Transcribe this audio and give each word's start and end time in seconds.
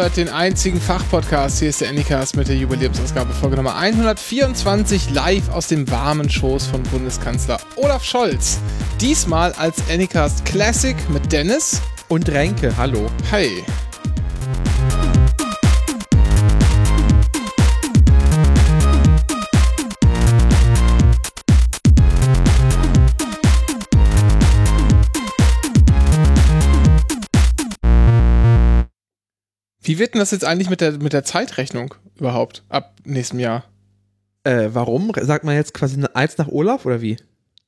hört 0.00 0.16
den 0.16 0.30
einzigen 0.30 0.80
Fachpodcast. 0.80 1.58
Hier 1.58 1.68
ist 1.68 1.82
der 1.82 1.90
Anycast 1.90 2.34
mit 2.34 2.48
der 2.48 2.56
Jubiläumsausgabe 2.56 3.34
Folge 3.34 3.56
Nummer 3.56 3.76
124 3.76 5.10
live 5.10 5.50
aus 5.50 5.66
dem 5.66 5.90
warmen 5.90 6.30
Schoß 6.30 6.68
von 6.68 6.82
Bundeskanzler 6.84 7.60
Olaf 7.76 8.02
Scholz. 8.02 8.60
Diesmal 8.98 9.52
als 9.52 9.76
Anycast 9.90 10.46
Classic 10.46 10.96
mit 11.10 11.30
Dennis 11.30 11.82
und 12.08 12.30
Renke. 12.30 12.74
Hallo. 12.78 13.10
Hi. 13.30 13.62
Wie 29.90 29.98
wird 29.98 30.14
denn 30.14 30.20
das 30.20 30.30
jetzt 30.30 30.44
eigentlich 30.44 30.70
mit 30.70 30.80
der, 30.80 30.92
mit 30.98 31.12
der 31.12 31.24
Zeitrechnung 31.24 31.94
überhaupt 32.16 32.62
ab 32.68 32.94
nächstem 33.02 33.40
Jahr? 33.40 33.64
Äh, 34.44 34.68
warum? 34.70 35.10
Sagt 35.20 35.42
man 35.42 35.56
jetzt 35.56 35.74
quasi 35.74 36.00
eins 36.14 36.38
nach 36.38 36.46
Olaf 36.46 36.86
oder 36.86 37.02
wie? 37.02 37.16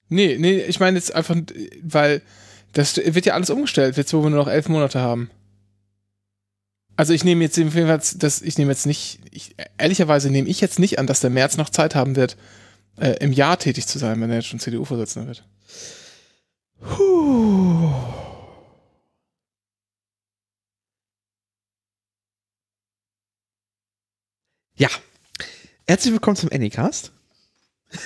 Nee, 0.09 0.37
nee, 0.39 0.61
ich 0.61 0.79
meine 0.79 0.97
jetzt 0.97 1.13
einfach, 1.16 1.35
weil 1.83 2.23
das 2.74 2.96
wird 2.96 3.27
ja 3.27 3.35
alles 3.35 3.51
umgestellt, 3.51 3.96
jetzt 3.96 4.15
wo 4.15 4.23
wir 4.23 4.30
nur 4.30 4.38
noch 4.38 4.49
elf 4.49 4.69
Monate 4.69 5.01
haben. 5.01 5.33
Also 6.95 7.13
ich 7.13 7.24
nehme 7.24 7.43
jetzt 7.43 7.57
jedenfalls, 7.57 8.16
das, 8.16 8.41
ich 8.41 8.57
nehme 8.57 8.71
jetzt 8.71 8.87
nicht, 8.87 9.18
ich, 9.33 9.57
ehrlicherweise 9.77 10.30
nehme 10.30 10.49
ich 10.49 10.61
jetzt 10.61 10.79
nicht 10.79 11.01
an, 11.01 11.09
dass 11.09 11.18
der 11.18 11.30
März 11.30 11.57
noch 11.57 11.71
Zeit 11.71 11.96
haben 11.96 12.15
wird, 12.15 12.37
äh, 13.01 13.16
im 13.18 13.33
Jahr 13.33 13.59
tätig 13.59 13.89
zu 13.89 13.99
sein, 13.99 14.21
wenn 14.21 14.30
er 14.30 14.37
jetzt 14.37 14.46
schon 14.46 14.61
CDU-Vorsitzender 14.61 15.27
wird. 15.27 15.45
Puh. 16.83 17.91
Ja. 24.83 24.88
Herzlich 25.87 26.13
willkommen 26.13 26.35
zum 26.37 26.51
Anycast. 26.51 27.13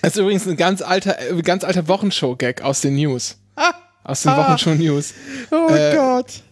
Das 0.00 0.14
ist 0.14 0.20
übrigens 0.20 0.46
ein 0.46 0.56
ganz 0.56 0.80
alter, 0.80 1.20
äh, 1.20 1.42
ganz 1.42 1.64
alter 1.64 1.86
Wochenshow-Gag 1.86 2.62
aus 2.62 2.80
den 2.80 2.94
News. 2.94 3.36
Ah, 3.56 3.74
aus 4.04 4.22
den 4.22 4.30
ah, 4.30 4.38
Wochenshow-News. 4.38 5.12
Oh 5.50 5.68
äh, 5.68 5.94
Gott. 5.96 6.42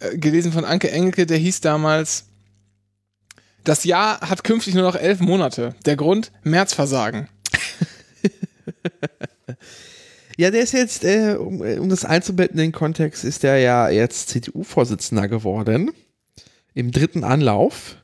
Äh, 0.00 0.16
gelesen 0.16 0.50
von 0.50 0.64
Anke 0.64 0.90
Engelke, 0.90 1.26
der 1.26 1.36
hieß 1.36 1.60
damals, 1.60 2.24
das 3.64 3.84
Jahr 3.84 4.20
hat 4.20 4.44
künftig 4.44 4.72
nur 4.74 4.84
noch 4.84 4.96
elf 4.96 5.20
Monate. 5.20 5.74
Der 5.84 5.96
Grund, 5.96 6.32
Märzversagen. 6.42 7.28
Ja, 10.36 10.50
der 10.50 10.62
ist 10.62 10.72
jetzt, 10.72 11.04
äh, 11.04 11.36
um, 11.38 11.64
äh, 11.64 11.78
um 11.78 11.88
das 11.88 12.04
einzubetten 12.04 12.58
in 12.58 12.66
den 12.66 12.72
Kontext, 12.72 13.24
ist 13.24 13.42
der 13.42 13.58
ja 13.58 13.88
jetzt 13.88 14.28
CDU-Vorsitzender 14.28 15.28
geworden. 15.28 15.90
Im 16.74 16.92
dritten 16.92 17.24
Anlauf. 17.24 17.96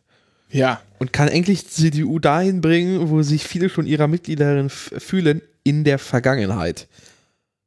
Ja. 0.51 0.81
Und 0.99 1.13
kann 1.13 1.29
endlich 1.29 1.69
CDU 1.69 2.19
dahin 2.19 2.61
bringen, 2.61 3.11
wo 3.11 3.23
sich 3.23 3.45
viele 3.45 3.69
schon 3.69 3.87
ihrer 3.87 4.09
Mitgliederin 4.09 4.71
fühlen, 4.71 5.43
in 5.65 5.85
der 5.85 5.99
Vergangenheit. 5.99 6.89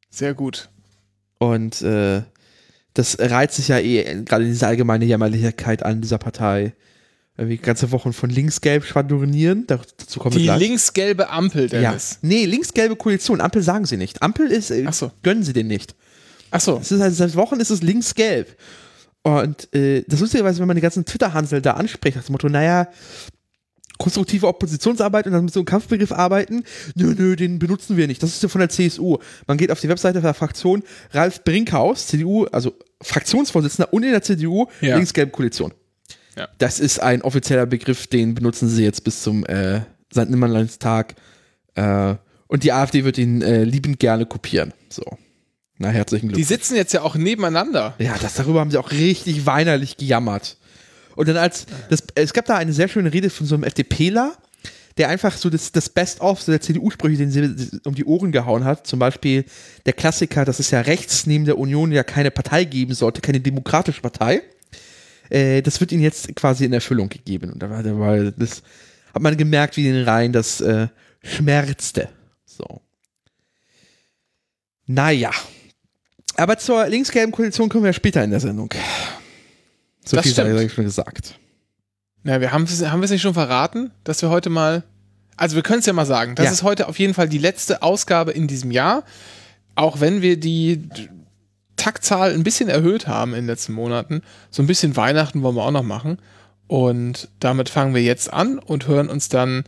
Sehr 0.09 0.33
gut. 0.33 0.69
Und 1.38 1.81
äh, 1.81 2.22
das 2.94 3.17
reizt 3.19 3.56
sich 3.56 3.67
ja 3.67 3.79
eh 3.79 4.23
gerade 4.23 4.45
diese 4.45 4.67
allgemeine 4.67 5.06
Jämmerlichkeit 5.06 5.84
an 5.84 6.01
dieser 6.01 6.17
Partei 6.17 6.73
irgendwie 7.38 7.57
ganze 7.57 7.91
Wochen 7.91 8.13
von 8.13 8.29
linksgelb 8.29 8.85
schwadronieren. 8.85 9.66
Dazu 9.68 10.19
kommen 10.19 10.38
Die 10.38 10.47
linksgelbe 10.47 11.29
Ampel, 11.29 11.68
Dennis. 11.68 12.12
Ja. 12.12 12.18
Nee, 12.22 12.46
linksgelbe 12.46 12.96
Koalition. 12.96 13.41
Ampel 13.41 13.62
sagen 13.62 13.85
sie 13.85 13.97
nicht. 13.97 14.22
Ampel 14.22 14.47
ist, 14.47 14.72
äh, 14.72 14.85
Ach 14.88 14.94
so. 14.94 15.12
gönnen 15.22 15.44
sie 15.44 15.53
den 15.53 15.68
nicht. 15.68 15.96
Ach 16.51 16.62
so. 16.62 16.78
Es 16.78 16.91
ist 16.91 17.01
halt, 17.01 17.13
seit 17.13 17.35
Wochen 17.35 17.59
ist 17.59 17.69
es 17.69 17.81
linksgelb. 17.81 18.56
Und 19.23 19.73
äh, 19.73 20.03
das 20.07 20.19
Lustigerweise, 20.19 20.59
wenn 20.59 20.68
man 20.68 20.75
die 20.75 20.81
ganzen 20.81 21.03
Twitter-Hansel 21.03 21.62
da 21.62 21.72
anspricht, 21.72 22.16
das 22.16 22.29
Motto, 22.29 22.47
naja, 22.47 22.88
konstruktive 23.97 24.47
Oppositionsarbeit 24.47 25.25
und 25.25 25.34
dann 25.34 25.46
mit 25.46 25.53
so 25.53 25.62
einem 25.62 25.66
Kampfbegriff 25.66 26.12
arbeiten, 26.12 26.63
nö, 26.96 27.16
nö, 27.17 27.35
den 27.35 27.59
benutzen 27.59 27.97
wir 27.97 28.07
nicht. 28.07 28.22
Das 28.22 28.29
ist 28.29 28.44
ja 28.44 28.50
von 28.50 28.59
der 28.59 28.69
CSU. 28.69 29.17
Man 29.47 29.57
geht 29.57 29.72
auf 29.72 29.79
die 29.79 29.90
Webseite 29.90 30.22
der 30.22 30.34
Fraktion 30.34 30.84
Ralf 31.12 31.44
Brinkhaus, 31.44 32.07
CDU, 32.07 32.46
also 32.46 32.73
Fraktionsvorsitzender 33.02 33.91
und 33.94 34.03
in 34.03 34.12
der 34.12 34.22
CDU, 34.22 34.67
ja. 34.81 34.96
linksgelbe 34.96 35.31
Koalition. 35.31 35.73
Ja. 36.35 36.50
Das 36.57 36.79
ist 36.79 37.00
ein 37.00 37.22
offizieller 37.22 37.66
Begriff, 37.66 38.07
den 38.07 38.35
benutzen 38.35 38.69
sie 38.69 38.84
jetzt 38.84 39.03
bis 39.03 39.22
zum 39.22 39.46
äh, 39.46 39.81
St. 40.12 40.29
Nimmerleinstag. 40.29 41.16
Äh, 41.75 42.16
und 42.47 42.63
die 42.63 42.72
AfD 42.72 43.03
wird 43.03 43.18
ihn 43.18 43.41
äh, 43.41 43.63
liebend 43.63 44.00
gerne 44.00 44.25
kopieren. 44.25 44.73
So. 44.90 45.18
Na, 45.78 45.90
herzlichen 45.90 46.28
Glückwunsch. 46.28 46.47
Die 46.47 46.53
sitzen 46.53 46.75
jetzt 46.75 46.94
ja 46.94 47.01
auch 47.01 47.16
nebeneinander. 47.16 47.96
Ja, 48.00 48.16
das 48.22 48.35
darüber 48.35 48.59
haben 48.59 48.72
sie 48.72 48.78
auch 48.78 48.91
richtig 48.91 49.46
weinerlich 49.46 49.97
gejammert. 49.97 50.57
Und 51.16 51.28
dann 51.28 51.38
als, 51.38 51.66
das, 51.90 52.03
es 52.16 52.34
gab 52.34 52.46
da 52.46 52.56
eine 52.56 52.73
sehr 52.73 52.88
schöne 52.88 53.12
Rede 53.12 53.29
von 53.29 53.47
so 53.47 53.56
einem 53.56 53.63
FDPler, 53.63 54.34
der 54.97 55.09
einfach 55.09 55.35
so 55.38 55.50
das, 55.50 55.72
das 55.72 55.90
Best-of 55.90 56.41
so 56.41 56.52
der 56.52 56.62
CDU-Sprüche, 56.62 57.17
den 57.17 57.31
sie 57.31 57.79
um 57.84 57.96
die 57.96 58.06
Ohren 58.06 58.31
gehauen 58.31 58.63
hat. 58.63 58.88
Zum 58.88 59.00
Beispiel 59.00 59.46
der 59.85 59.94
Klassiker, 59.94 60.46
dass 60.46 60.59
es 60.59 60.72
ja 60.72 60.81
rechts 60.81 61.25
neben 61.25 61.46
der 61.46 61.57
Union 61.57 61.91
ja 61.91 62.03
keine 62.03 62.31
Partei 62.31 62.63
geben 62.63 62.94
sollte, 62.94 63.22
keine 63.22 63.41
demokratische 63.41 64.02
Partei. 64.02 64.41
Äh, 65.30 65.62
das 65.62 65.80
wird 65.80 65.91
ihnen 65.91 66.03
jetzt 66.03 66.36
quasi 66.36 66.66
in 66.66 66.74
Erfüllung 66.74 67.09
gegeben. 67.09 67.53
Und 67.53 67.63
da 67.63 67.69
war, 67.69 67.84
da 67.84 67.97
war 67.97 68.18
das 68.31 68.62
hat 69.16 69.22
man 69.22 69.38
gemerkt, 69.38 69.78
wie 69.78 69.88
in 69.88 69.94
den 69.94 70.03
Reihen 70.03 70.34
das 70.34 70.59
äh, 70.59 70.90
schmerzte. 71.24 72.09
So. 72.46 72.81
Naja. 74.88 75.31
Aber 76.35 76.58
zur 76.58 76.85
linksgelben 76.88 77.31
Koalition 77.31 77.69
kommen 77.69 77.85
wir 77.85 77.94
später 77.94 78.22
in 78.25 78.31
der 78.31 78.41
Sendung. 78.41 78.69
So 80.03 80.18
das 80.18 80.25
viel 80.25 80.34
sei 80.34 80.64
ich 80.64 80.74
schon 80.74 80.84
gesagt. 80.84 81.40
Ja, 82.25 82.41
wir 82.41 82.52
haben, 82.52 82.68
haben 82.68 83.00
wir 83.00 83.06
es 83.06 83.12
nicht 83.12 83.22
schon 83.22 83.34
verraten, 83.34 83.91
dass 84.03 84.22
wir 84.22 84.30
heute 84.30 84.50
mal. 84.50 84.84
Also 85.38 85.56
wir 85.56 85.64
können 85.64 85.80
es 85.80 85.85
ja 85.85 85.94
mal 85.94 86.06
sagen. 86.06 86.35
Das 86.35 86.47
ja. 86.47 86.52
ist 86.52 86.64
heute 86.64 86.90
auf 86.90 87.00
jeden 87.00 87.14
Fall 87.14 87.30
die 87.30 87.38
letzte 87.38 87.84
Ausgabe 87.84 88.31
in 88.31 88.47
diesem 88.47 88.72
Jahr. 88.72 89.06
Auch 89.75 90.02
wenn 90.02 90.22
wir 90.22 90.38
die 90.38 90.90
Taktzahl 91.78 92.34
ein 92.34 92.44
bisschen 92.44 92.69
erhöht 92.69 93.08
haben 93.08 93.31
in 93.31 93.41
den 93.41 93.47
letzten 93.47 93.74
Monaten. 93.74 94.22
So 94.50 94.63
ein 94.63 94.68
bisschen 94.68 94.96
Weihnachten 94.96 95.44
wollen 95.44 95.56
wir 95.56 95.63
auch 95.63 95.72
noch 95.72 95.84
machen. 95.84 96.19
Und 96.68 97.30
damit 97.40 97.69
fangen 97.69 97.94
wir 97.94 98.02
jetzt 98.02 98.31
an 98.31 98.59
und 98.59 98.88
hören 98.88 99.09
uns 99.09 99.30
dann 99.30 99.63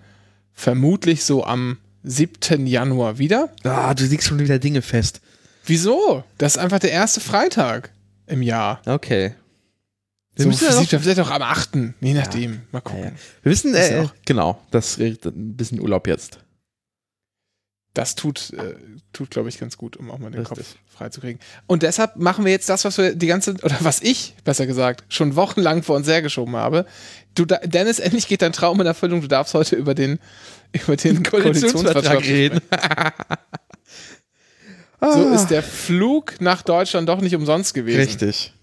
vermutlich 0.53 1.23
so 1.23 1.45
am 1.45 1.77
7. 2.03 2.65
Januar 2.65 3.19
wieder. 3.19 3.49
Ah, 3.63 3.93
du 3.93 4.05
legst 4.05 4.27
schon 4.27 4.39
wieder 4.39 4.59
Dinge 4.59 4.81
fest. 4.81 5.21
Wieso? 5.65 6.23
Das 6.37 6.55
ist 6.55 6.61
einfach 6.61 6.79
der 6.79 6.91
erste 6.91 7.19
Freitag 7.19 7.91
im 8.25 8.41
Jahr. 8.41 8.81
Okay. 8.85 9.33
Wir 10.35 10.43
so, 10.43 10.49
müssen 10.49 10.87
ja 10.89 10.99
vielleicht 10.99 11.19
auch 11.19 11.31
am 11.31 11.41
8. 11.41 11.75
Je 11.99 12.13
nachdem. 12.13 12.53
Ja. 12.53 12.59
Mal 12.71 12.81
gucken. 12.81 13.03
Ja, 13.03 13.09
ja. 13.09 13.15
Wir 13.43 13.51
wissen, 13.51 13.75
äh, 13.75 14.07
genau, 14.25 14.61
das 14.71 14.97
ist 14.97 15.25
ein 15.25 15.55
bisschen 15.55 15.81
Urlaub 15.81 16.07
jetzt 16.07 16.39
das 17.97 18.13
tut, 18.13 18.53
äh, 18.53 18.75
tut 19.11 19.31
glaube 19.31 19.49
ich, 19.49 19.59
ganz 19.59 19.75
gut, 19.75 19.97
um 19.97 20.11
auch 20.11 20.19
mal 20.19 20.29
den 20.29 20.41
Richtig. 20.41 20.57
Kopf 20.57 20.75
freizukriegen. 20.95 21.41
Und 21.65 21.81
deshalb 21.81 22.17
machen 22.17 22.45
wir 22.45 22.51
jetzt 22.51 22.69
das, 22.69 22.85
was 22.85 22.97
wir 22.99 23.15
die 23.15 23.25
ganze, 23.25 23.55
oder 23.63 23.75
was 23.79 24.01
ich, 24.01 24.35
besser 24.43 24.67
gesagt, 24.67 25.03
schon 25.09 25.35
wochenlang 25.35 25.81
vor 25.81 25.95
uns 25.95 26.07
hergeschoben 26.07 26.55
habe. 26.55 26.85
Du, 27.33 27.45
Dennis, 27.45 27.97
endlich 27.97 28.27
geht 28.27 28.43
dein 28.43 28.53
Traum 28.53 28.79
in 28.81 28.87
Erfüllung. 28.87 29.21
Du 29.21 29.27
darfst 29.27 29.55
heute 29.55 29.75
über 29.75 29.95
den, 29.95 30.19
über 30.73 30.95
den 30.95 31.23
Koalitionsvertrag 31.23 32.23
reden. 32.23 32.61
so 35.01 35.29
ist 35.33 35.47
der 35.47 35.63
Flug 35.63 36.39
nach 36.39 36.61
Deutschland 36.61 37.09
doch 37.09 37.21
nicht 37.21 37.35
umsonst 37.35 37.73
gewesen. 37.73 37.99
Richtig. 37.99 38.53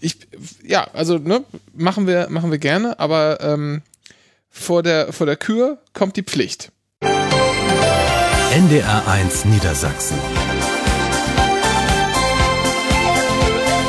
Ich, 0.00 0.16
ja, 0.64 0.88
also, 0.94 1.18
ne, 1.18 1.44
machen 1.74 2.06
wir, 2.06 2.30
machen 2.30 2.50
wir 2.50 2.58
gerne, 2.58 2.98
aber 2.98 3.40
ähm, 3.42 3.82
vor, 4.48 4.82
der, 4.82 5.12
vor 5.12 5.26
der 5.26 5.36
Kür 5.36 5.82
kommt 5.92 6.16
die 6.16 6.22
Pflicht. 6.22 6.72
NDR1 8.50 9.46
Niedersachsen. 9.46 10.16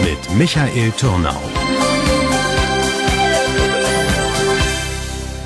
Mit 0.03 0.37
Michael 0.37 0.91
Turnau. 0.91 1.41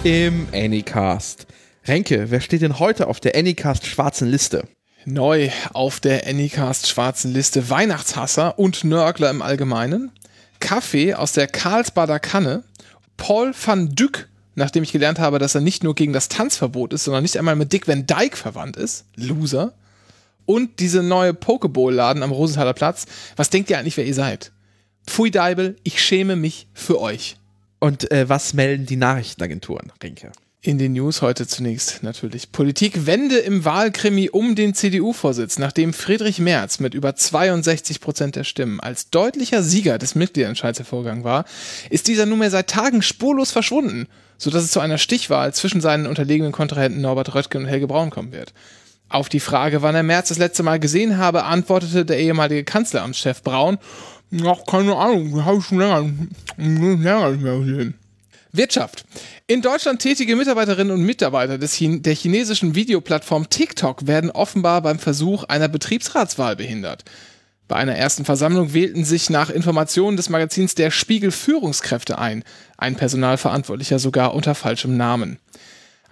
Im 0.04 0.50
Anycast. 0.54 1.48
Renke, 1.88 2.30
wer 2.30 2.42
steht 2.42 2.62
denn 2.62 2.80
heute 2.80 3.08
auf 3.08 3.22
der 3.22 3.38
Anycast 3.38 3.86
schwarzen 3.88 4.30
Liste? 4.30 4.68
Neu 5.06 5.50
auf 5.72 6.02
der 6.02 6.28
Anycast 6.28 6.90
schwarzen 6.90 7.32
Liste 7.32 7.70
Weihnachtshasser 7.70 8.60
und 8.60 8.84
Nörgler 8.84 9.30
im 9.30 9.42
Allgemeinen. 9.42 10.12
Kaffee 10.60 11.14
aus 11.14 11.32
der 11.32 11.48
Karlsbader 11.48 12.20
Kanne. 12.20 12.66
Paul 13.16 13.54
van 13.54 13.96
Dyck 13.96 14.28
nachdem 14.56 14.84
ich 14.84 14.92
gelernt 14.92 15.20
habe, 15.20 15.40
dass 15.40 15.56
er 15.56 15.62
nicht 15.62 15.84
nur 15.84 15.96
gegen 15.96 16.14
das 16.14 16.30
Tanzverbot 16.30 16.94
ist, 16.94 17.04
sondern 17.04 17.24
nicht 17.24 17.38
einmal 17.38 17.56
mit 17.56 17.72
Dick 17.74 17.88
Van 17.88 18.08
Dyke 18.08 18.38
verwandt 18.38 18.78
ist. 18.78 19.06
Loser. 19.16 19.74
Und 20.46 20.80
diese 20.80 21.04
neue 21.04 21.34
Pokeball-Laden 21.34 22.24
am 22.24 22.32
Rosenthaler 22.32 22.74
Platz. 22.74 23.06
Was 23.36 23.50
denkt 23.50 23.70
ihr 23.70 23.80
eigentlich, 23.80 23.98
wer 23.98 24.06
ihr 24.06 24.14
seid? 24.14 24.52
Pfui 25.08 25.32
Deibel, 25.32 25.76
ich 25.84 26.02
schäme 26.02 26.36
mich 26.36 26.68
für 26.74 27.00
euch. 27.00 27.38
Und 27.80 28.12
äh, 28.12 28.30
was 28.30 28.54
melden 28.54 28.86
die 28.86 28.96
Nachrichtenagenturen, 28.96 29.92
Rinke? 30.02 30.32
In 30.66 30.80
den 30.80 30.94
News 30.94 31.22
heute 31.22 31.46
zunächst 31.46 32.02
natürlich. 32.02 32.52
Politikwende 32.52 33.38
im 33.38 33.66
Wahlkrimi 33.66 34.32
um 34.32 34.56
den 34.56 34.74
CDU-Vorsitz. 34.74 35.60
Nachdem 35.60 35.94
Friedrich 35.94 36.40
Merz 36.40 36.80
mit 36.80 36.96
über 36.96 37.16
62 37.16 38.02
Prozent 38.02 38.36
der 38.36 38.46
Stimmen 38.46 38.80
als 38.80 39.12
deutlicher 39.12 39.62
Sieger 39.62 40.00
des 40.00 40.16
Mitgliederentscheids 40.16 40.80
hervorgegangen 40.80 41.24
war, 41.24 41.46
ist 41.92 42.08
dieser 42.08 42.26
nunmehr 42.26 42.50
seit 42.50 42.68
Tagen 42.68 43.04
spurlos 43.04 43.52
verschwunden, 43.52 44.08
sodass 44.40 44.64
es 44.64 44.72
zu 44.72 44.80
einer 44.80 44.98
Stichwahl 44.98 45.54
zwischen 45.54 45.82
seinen 45.82 46.08
unterlegenen 46.08 46.52
Kontrahenten 46.52 47.00
Norbert 47.00 47.36
Röttgen 47.36 47.62
und 47.62 47.70
Helge 47.70 47.86
Braun 47.86 48.10
kommen 48.10 48.32
wird. 48.32 48.52
Auf 49.08 49.30
die 49.30 49.42
Frage, 49.42 49.84
wann 49.84 49.94
er 49.94 50.02
Merz 50.02 50.30
das 50.30 50.40
letzte 50.40 50.64
Mal 50.64 50.80
gesehen 50.80 51.20
habe, 51.20 51.44
antwortete 51.44 52.06
der 52.06 52.18
ehemalige 52.18 52.64
Kanzleramtschef 52.64 53.44
Braun, 53.44 53.78
Ach, 54.44 54.66
keine 54.66 54.96
Ahnung, 54.96 55.46
habe 55.46 55.60
ich 55.60 55.66
schon 55.66 55.78
länger, 55.78 56.10
länger 56.58 57.30
nicht 57.30 57.44
mehr 57.44 57.60
gesehen. 57.60 57.94
Wirtschaft. 58.58 59.06
In 59.48 59.62
Deutschland 59.62 60.02
tätige 60.02 60.36
Mitarbeiterinnen 60.36 60.94
und 60.94 61.04
Mitarbeiter 61.04 61.58
des 61.58 61.76
Chin 61.76 62.02
der 62.02 62.16
chinesischen 62.16 62.76
Videoplattform 62.76 63.50
TikTok 63.50 64.08
werden 64.08 64.32
offenbar 64.32 64.82
beim 64.82 65.00
Versuch 65.00 65.44
einer 65.46 65.68
Betriebsratswahl 65.68 66.56
behindert. 66.56 67.04
Bei 67.68 67.78
einer 67.78 67.96
ersten 67.96 68.26
Versammlung 68.26 68.74
wählten 68.74 69.06
sich 69.06 69.30
nach 69.30 69.50
Informationen 69.50 70.18
des 70.18 70.30
Magazins 70.30 70.76
Der 70.76 70.92
Spiegel 70.92 71.32
Führungskräfte 71.32 72.20
ein, 72.20 72.44
ein 72.78 72.96
Personalverantwortlicher 72.96 73.98
sogar 73.98 74.36
unter 74.36 74.54
falschem 74.54 74.98
Namen. 74.98 75.40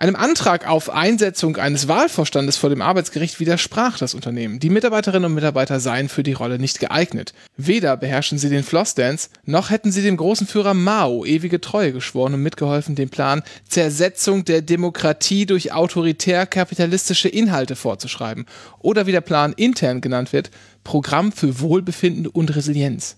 Einem 0.03 0.17
Antrag 0.17 0.67
auf 0.67 0.89
Einsetzung 0.89 1.55
eines 1.55 1.87
Wahlvorstandes 1.87 2.57
vor 2.57 2.69
dem 2.69 2.81
Arbeitsgericht 2.81 3.39
widersprach 3.39 3.97
das 3.97 4.13
Unternehmen. 4.13 4.59
Die 4.59 4.69
Mitarbeiterinnen 4.69 5.27
und 5.27 5.33
Mitarbeiter 5.33 5.79
seien 5.79 6.09
für 6.09 6.23
die 6.23 6.33
Rolle 6.33 6.59
nicht 6.59 6.81
geeignet. 6.81 7.33
Weder 7.55 7.95
beherrschen 7.95 8.37
sie 8.37 8.49
den 8.49 8.63
Flossdance, 8.65 9.29
noch 9.45 9.69
hätten 9.69 9.93
sie 9.93 10.01
dem 10.01 10.17
großen 10.17 10.45
Führer 10.45 10.73
Mao 10.73 11.23
ewige 11.23 11.61
Treue 11.61 11.93
geschworen 11.93 12.33
und 12.33 12.43
mitgeholfen, 12.43 12.95
den 12.95 13.07
Plan 13.07 13.43
Zersetzung 13.65 14.43
der 14.43 14.61
Demokratie 14.61 15.45
durch 15.45 15.71
autoritär-kapitalistische 15.71 17.29
Inhalte 17.29 17.77
vorzuschreiben. 17.77 18.45
Oder 18.79 19.07
wie 19.07 19.13
der 19.13 19.21
Plan 19.21 19.53
intern 19.53 20.01
genannt 20.01 20.33
wird, 20.33 20.51
Programm 20.83 21.31
für 21.31 21.61
Wohlbefinden 21.61 22.27
und 22.27 22.53
Resilienz. 22.53 23.15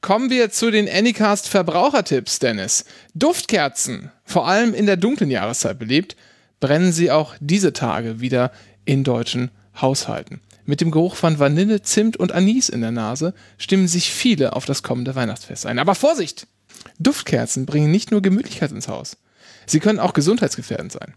Kommen 0.00 0.30
wir 0.30 0.50
zu 0.50 0.70
den 0.70 0.88
Anycast 0.88 1.46
Verbrauchertipps, 1.46 2.38
Dennis. 2.38 2.86
Duftkerzen, 3.14 4.10
vor 4.24 4.48
allem 4.48 4.72
in 4.72 4.86
der 4.86 4.96
dunklen 4.96 5.30
Jahreszeit 5.30 5.78
beliebt, 5.78 6.16
brennen 6.58 6.92
sie 6.92 7.10
auch 7.10 7.34
diese 7.38 7.74
Tage 7.74 8.20
wieder 8.20 8.50
in 8.86 9.04
deutschen 9.04 9.50
Haushalten. 9.78 10.40
Mit 10.64 10.80
dem 10.80 10.90
Geruch 10.90 11.16
von 11.16 11.38
Vanille, 11.38 11.82
Zimt 11.82 12.16
und 12.16 12.32
Anis 12.32 12.70
in 12.70 12.80
der 12.80 12.92
Nase 12.92 13.34
stimmen 13.58 13.88
sich 13.88 14.10
viele 14.10 14.54
auf 14.54 14.64
das 14.64 14.82
kommende 14.82 15.14
Weihnachtsfest 15.14 15.66
ein. 15.66 15.78
Aber 15.78 15.94
Vorsicht! 15.94 16.46
Duftkerzen 16.98 17.66
bringen 17.66 17.90
nicht 17.90 18.10
nur 18.10 18.22
Gemütlichkeit 18.22 18.70
ins 18.70 18.88
Haus. 18.88 19.18
Sie 19.66 19.80
können 19.80 19.98
auch 19.98 20.14
gesundheitsgefährdend 20.14 20.92
sein. 20.92 21.14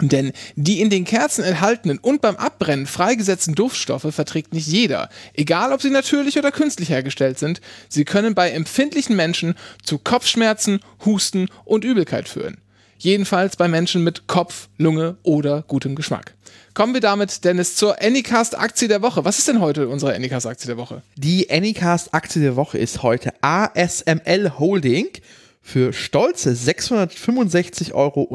Denn 0.00 0.32
die 0.56 0.80
in 0.80 0.90
den 0.90 1.04
Kerzen 1.04 1.44
enthaltenen 1.44 1.98
und 1.98 2.22
beim 2.22 2.36
Abbrennen 2.36 2.86
freigesetzten 2.86 3.54
Duftstoffe 3.54 4.12
verträgt 4.12 4.52
nicht 4.52 4.66
jeder, 4.66 5.08
egal 5.34 5.72
ob 5.72 5.80
sie 5.80 5.90
natürlich 5.90 6.38
oder 6.38 6.50
künstlich 6.50 6.88
hergestellt 6.88 7.38
sind. 7.38 7.60
Sie 7.88 8.04
können 8.04 8.34
bei 8.34 8.50
empfindlichen 8.50 9.14
Menschen 9.14 9.54
zu 9.84 9.98
Kopfschmerzen, 9.98 10.80
Husten 11.04 11.48
und 11.64 11.84
Übelkeit 11.84 12.28
führen. 12.28 12.58
Jedenfalls 12.98 13.56
bei 13.56 13.66
Menschen 13.66 14.04
mit 14.04 14.28
Kopf, 14.28 14.68
Lunge 14.78 15.16
oder 15.24 15.62
gutem 15.62 15.96
Geschmack. 15.96 16.34
Kommen 16.74 16.94
wir 16.94 17.00
damit, 17.00 17.44
Dennis, 17.44 17.76
zur 17.76 18.00
Anycast-Aktie 18.00 18.88
der 18.88 19.02
Woche. 19.02 19.24
Was 19.24 19.38
ist 19.38 19.48
denn 19.48 19.60
heute 19.60 19.88
unsere 19.88 20.14
Anycast-Aktie 20.14 20.68
der 20.68 20.76
Woche? 20.76 21.02
Die 21.16 21.50
Anycast-Aktie 21.50 22.40
der 22.40 22.56
Woche 22.56 22.78
ist 22.78 23.02
heute 23.02 23.32
ASML 23.42 24.52
Holding 24.58 25.08
für 25.62 25.92
stolze 25.92 26.50
665,80 26.50 27.94
Euro. 27.94 28.28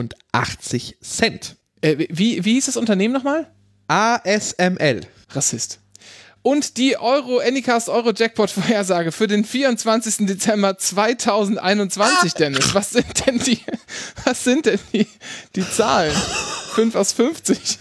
Äh, 1.81 2.07
wie, 2.09 2.44
wie 2.44 2.53
hieß 2.53 2.68
das 2.68 2.77
Unternehmen 2.77 3.13
nochmal? 3.13 3.51
ASML. 3.88 5.01
Rassist. 5.29 5.79
Und 6.41 6.77
die 6.77 6.97
Euro 6.97 7.39
Anycast 7.39 7.89
Euro 7.89 8.13
Jackpot 8.15 8.50
Vorhersage 8.50 9.12
für 9.12 9.27
den 9.27 9.44
24. 9.44 10.27
Dezember 10.27 10.77
2021, 10.77 12.31
ah. 12.33 12.38
Dennis. 12.38 12.74
Was 12.74 12.91
sind 12.91 13.27
denn 13.27 13.39
die, 13.39 13.59
was 14.24 14.45
sind 14.45 14.65
denn 14.65 14.79
die, 14.94 15.07
die 15.56 15.69
Zahlen? 15.69 16.15
5 16.74 16.95
aus 16.95 17.12
50. 17.12 17.77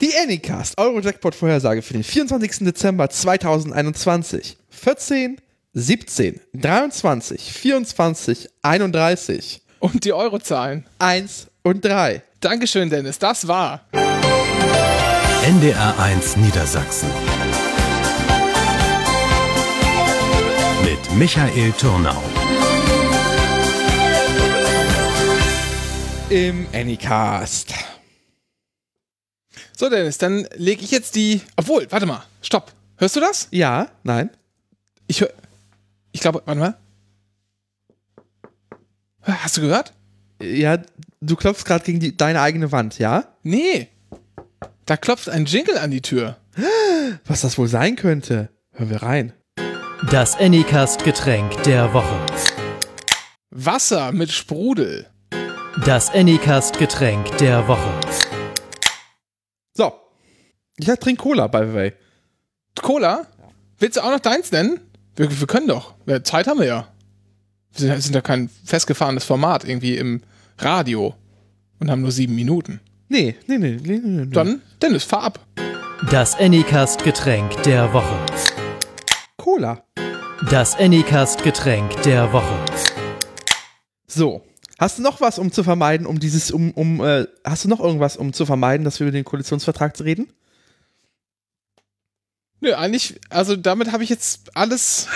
Die 0.00 0.16
Anycast 0.16 0.78
Euro 0.78 1.00
Jackpot 1.00 1.34
Vorhersage 1.34 1.82
für 1.82 1.92
den 1.92 2.02
24. 2.02 2.58
Dezember 2.66 3.08
2021. 3.08 4.56
14, 4.70 5.40
17, 5.78 6.40
23, 6.54 7.52
24, 7.52 8.48
31. 8.62 9.62
Und 9.78 10.04
die 10.04 10.12
Eurozahlen? 10.12 10.84
1 10.98 11.46
und 11.62 11.84
3. 11.84 12.20
Dankeschön, 12.40 12.90
Dennis. 12.90 13.20
Das 13.20 13.46
war 13.46 13.82
NDR 15.44 15.96
1 16.00 16.36
Niedersachsen. 16.38 17.08
Mit 20.82 21.16
Michael 21.16 21.72
Turnau. 21.78 22.20
Im 26.28 26.66
Anycast. 26.74 27.72
So, 29.76 29.88
Dennis, 29.88 30.18
dann 30.18 30.48
lege 30.56 30.82
ich 30.82 30.90
jetzt 30.90 31.14
die. 31.14 31.40
Obwohl, 31.56 31.86
warte 31.90 32.06
mal, 32.06 32.24
stopp. 32.42 32.72
Hörst 32.96 33.14
du 33.14 33.20
das? 33.20 33.46
Ja, 33.52 33.88
nein. 34.02 34.30
Ich 35.06 35.20
höre. 35.20 35.32
Ich 36.18 36.22
glaube, 36.22 36.42
warte 36.46 36.58
mal. 36.58 36.76
Hast 39.22 39.56
du 39.56 39.60
gehört? 39.60 39.92
Ja, 40.42 40.78
du 41.20 41.36
klopfst 41.36 41.64
gerade 41.64 41.84
gegen 41.84 42.00
die, 42.00 42.16
deine 42.16 42.40
eigene 42.40 42.72
Wand, 42.72 42.98
ja? 42.98 43.36
Nee. 43.44 43.86
Da 44.84 44.96
klopft 44.96 45.28
ein 45.28 45.44
Jingle 45.44 45.78
an 45.78 45.92
die 45.92 46.02
Tür. 46.02 46.36
Was 47.24 47.42
das 47.42 47.56
wohl 47.56 47.68
sein 47.68 47.94
könnte? 47.94 48.48
Hören 48.72 48.90
wir 48.90 49.00
rein. 49.04 49.32
Das 50.10 50.34
Anycast 50.34 51.04
Getränk 51.04 51.62
der 51.62 51.94
Woche. 51.94 52.26
Wasser 53.50 54.10
mit 54.10 54.32
Sprudel. 54.32 55.06
Das 55.86 56.10
Anycast 56.10 56.80
Getränk 56.80 57.38
der 57.38 57.68
Woche. 57.68 57.94
So. 59.72 59.92
Ich 60.78 60.86
trinke 60.86 61.22
Cola, 61.22 61.46
by 61.46 61.58
the 61.58 61.74
way. 61.74 61.92
Cola? 62.82 63.24
Willst 63.78 63.98
du 63.98 64.00
auch 64.00 64.10
noch 64.10 64.18
deins 64.18 64.50
nennen? 64.50 64.80
Wir, 65.18 65.40
wir 65.40 65.46
können 65.48 65.66
doch. 65.66 65.94
Zeit 66.22 66.46
haben 66.46 66.60
wir 66.60 66.66
ja. 66.66 66.88
Wir 67.72 67.88
sind, 67.88 68.02
sind 68.02 68.14
ja 68.14 68.20
kein 68.20 68.48
festgefahrenes 68.64 69.24
Format 69.24 69.64
irgendwie 69.64 69.96
im 69.96 70.22
Radio 70.58 71.12
und 71.80 71.90
haben 71.90 72.02
nur 72.02 72.12
sieben 72.12 72.36
Minuten. 72.36 72.80
Nee, 73.08 73.34
nee, 73.48 73.58
nee, 73.58 73.80
nee, 73.82 73.98
nee. 73.98 74.24
nee. 74.24 74.26
Dann, 74.30 74.62
Dennis, 74.80 75.02
fahr 75.02 75.24
ab. 75.24 75.40
Das 76.08 76.36
Anycast 76.38 77.02
Getränk 77.02 77.60
der 77.64 77.92
Woche. 77.92 78.16
Cola. 79.36 79.82
Das 80.50 80.76
Anycast 80.76 81.42
Getränk 81.42 82.00
der 82.02 82.32
Woche. 82.32 82.54
So. 84.06 84.44
Hast 84.78 84.98
du 84.98 85.02
noch 85.02 85.20
was, 85.20 85.40
um 85.40 85.50
zu 85.50 85.64
vermeiden, 85.64 86.06
um 86.06 86.20
dieses, 86.20 86.52
um, 86.52 86.70
um, 86.70 87.04
äh, 87.04 87.26
hast 87.44 87.64
du 87.64 87.68
noch 87.68 87.80
irgendwas, 87.80 88.16
um 88.16 88.32
zu 88.32 88.46
vermeiden, 88.46 88.84
dass 88.84 89.00
wir 89.00 89.08
über 89.08 89.12
den 89.18 89.24
Koalitionsvertrag 89.24 89.98
reden? 89.98 90.28
Nö, 92.60 92.74
eigentlich, 92.74 93.20
also 93.30 93.54
damit 93.54 93.92
habe 93.92 94.02
ich 94.02 94.10
jetzt 94.10 94.56
alles. 94.56 95.06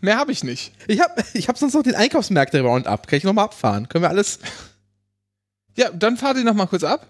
Mehr 0.00 0.16
habe 0.16 0.32
ich 0.32 0.42
nicht. 0.42 0.72
Ich 0.86 1.00
habe 1.00 1.22
ich 1.34 1.48
hab 1.48 1.58
sonst 1.58 1.74
noch 1.74 1.82
den 1.82 1.94
Einkaufsmärkte 1.94 2.60
Roundup. 2.60 3.06
Kann 3.06 3.18
ich 3.18 3.24
nochmal 3.24 3.46
abfahren? 3.46 3.88
Können 3.88 4.04
wir 4.04 4.08
alles. 4.08 4.38
Ja, 5.76 5.90
dann 5.90 6.16
fahr 6.16 6.34
die 6.34 6.44
nochmal 6.44 6.66
kurz 6.66 6.84
ab. 6.84 7.06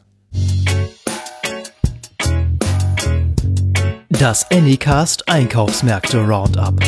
Das 4.08 4.50
Anycast 4.50 5.28
Einkaufsmärkte 5.28 6.18
Roundup. 6.18 6.80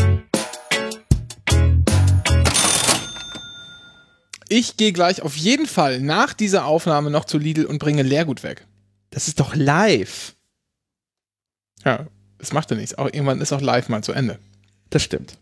Ich 4.49 4.77
gehe 4.77 4.93
gleich 4.93 5.23
auf 5.23 5.37
jeden 5.37 5.67
Fall 5.67 6.01
nach 6.01 6.35
dieser 6.35 6.65
Aufnahme 6.65 7.11
noch 7.11 7.25
zu 7.25 7.39
Lidl 7.39 7.67
und 7.67 7.79
bringe 7.79 8.03
Leergut 8.03 8.43
weg. 8.43 8.67
Das 9.11 9.29
ist 9.29 9.39
doch 9.39 9.55
live. 9.55 10.35
Ja, 11.85 12.07
das 12.39 12.53
macht 12.53 12.71
ja 12.71 12.77
nichts. 12.77 12.97
Auch 12.97 13.07
irgendwann 13.07 13.41
ist 13.41 13.53
auch 13.53 13.61
live 13.61 13.89
mal 13.89 14.03
zu 14.03 14.13
Ende. 14.13 14.39
Das 14.91 15.03
stimmt. 15.03 15.39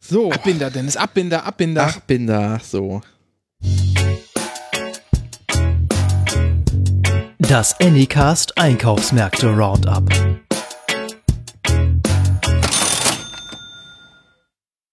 So. 0.00 0.32
Abbinder, 0.32 0.70
Dennis, 0.70 0.96
Abbinder, 0.96 1.44
Abbinder. 1.44 1.86
Abbinder, 1.86 2.60
so. 2.62 3.02
Das 7.38 7.78
Anycast 7.80 8.56
Einkaufsmärkte 8.58 9.48
Roundup. 9.48 10.08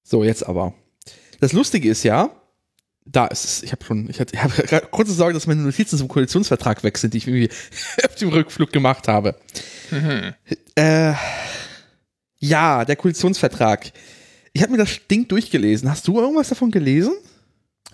So, 0.04 0.24
jetzt 0.24 0.46
aber. 0.46 0.74
Das 1.40 1.54
Lustige 1.54 1.90
ist 1.90 2.04
ja, 2.04 2.30
da 3.12 3.28
ist 3.28 3.46
es. 3.46 3.64
Ich 3.64 3.72
habe 3.72 3.84
schon, 3.84 4.10
ich 4.10 4.20
hatte, 4.20 4.36
ich 4.36 4.72
hab 4.74 4.92
kurze 4.92 5.14
Sorge, 5.14 5.34
dass 5.34 5.48
meine 5.48 5.62
Notizen 5.62 5.98
zum 5.98 6.08
Koalitionsvertrag 6.08 6.84
weg 6.84 6.98
sind, 6.98 7.14
die 7.14 7.18
ich 7.20 7.28
irgendwie 7.28 7.50
auf 8.06 8.16
dem 8.16 8.30
Rückflug 8.30 8.72
gemacht 8.72 9.08
habe. 9.08 9.36
Mhm. 9.92 10.34
Äh, 10.76 11.14
ja, 12.38 12.86
der 12.86 12.96
Koalitionsvertrag. 12.96 13.92
Ich 14.54 14.62
habe 14.62 14.72
mir 14.72 14.78
das 14.78 15.00
Ding 15.10 15.28
durchgelesen. 15.28 15.90
Hast 15.90 16.08
du 16.08 16.20
irgendwas 16.20 16.50
davon 16.50 16.72
gelesen? 16.72 17.14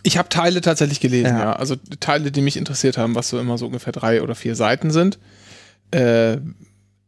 Ich 0.04 0.18
habe 0.18 0.30
Teile 0.30 0.62
tatsächlich 0.62 1.00
gelesen, 1.00 1.28
Ja. 1.28 1.40
ja. 1.40 1.54
Also 1.54 1.76
Teile, 2.00 2.32
die 2.32 2.42
mich 2.42 2.58
interessiert 2.58 2.98
haben, 2.98 3.16
was 3.16 3.30
so 3.30 3.40
immer 3.40 3.58
so 3.58 3.66
ungefähr 3.66 3.94
drei 3.94 4.22
oder 4.22 4.36
vier 4.36 4.56
Seiten 4.56 4.92
sind. 4.92 5.18
Äh, 5.92 6.38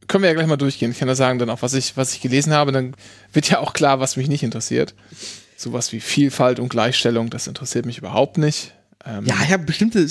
können 0.07 0.23
wir 0.23 0.29
ja 0.29 0.33
gleich 0.33 0.47
mal 0.47 0.57
durchgehen. 0.57 0.91
Ich 0.91 0.99
kann 0.99 1.07
ja 1.07 1.15
sagen 1.15 1.37
dann 1.37 1.49
auch, 1.49 1.61
was 1.61 1.73
ich, 1.73 1.97
was 1.97 2.13
ich 2.13 2.21
gelesen 2.21 2.53
habe. 2.53 2.71
Dann 2.71 2.95
wird 3.33 3.49
ja 3.49 3.59
auch 3.59 3.73
klar, 3.73 3.99
was 3.99 4.15
mich 4.17 4.29
nicht 4.29 4.43
interessiert. 4.43 4.95
Sowas 5.57 5.91
wie 5.91 5.99
Vielfalt 5.99 6.59
und 6.59 6.69
Gleichstellung, 6.69 7.29
das 7.31 7.47
interessiert 7.47 7.85
mich 7.87 7.97
überhaupt 7.97 8.37
nicht. 8.37 8.73
Ähm, 9.05 9.25
Ja, 9.25 9.35
ich 9.43 9.51
habe 9.51 9.63
bestimmte 9.65 9.99
äh, 9.99 10.05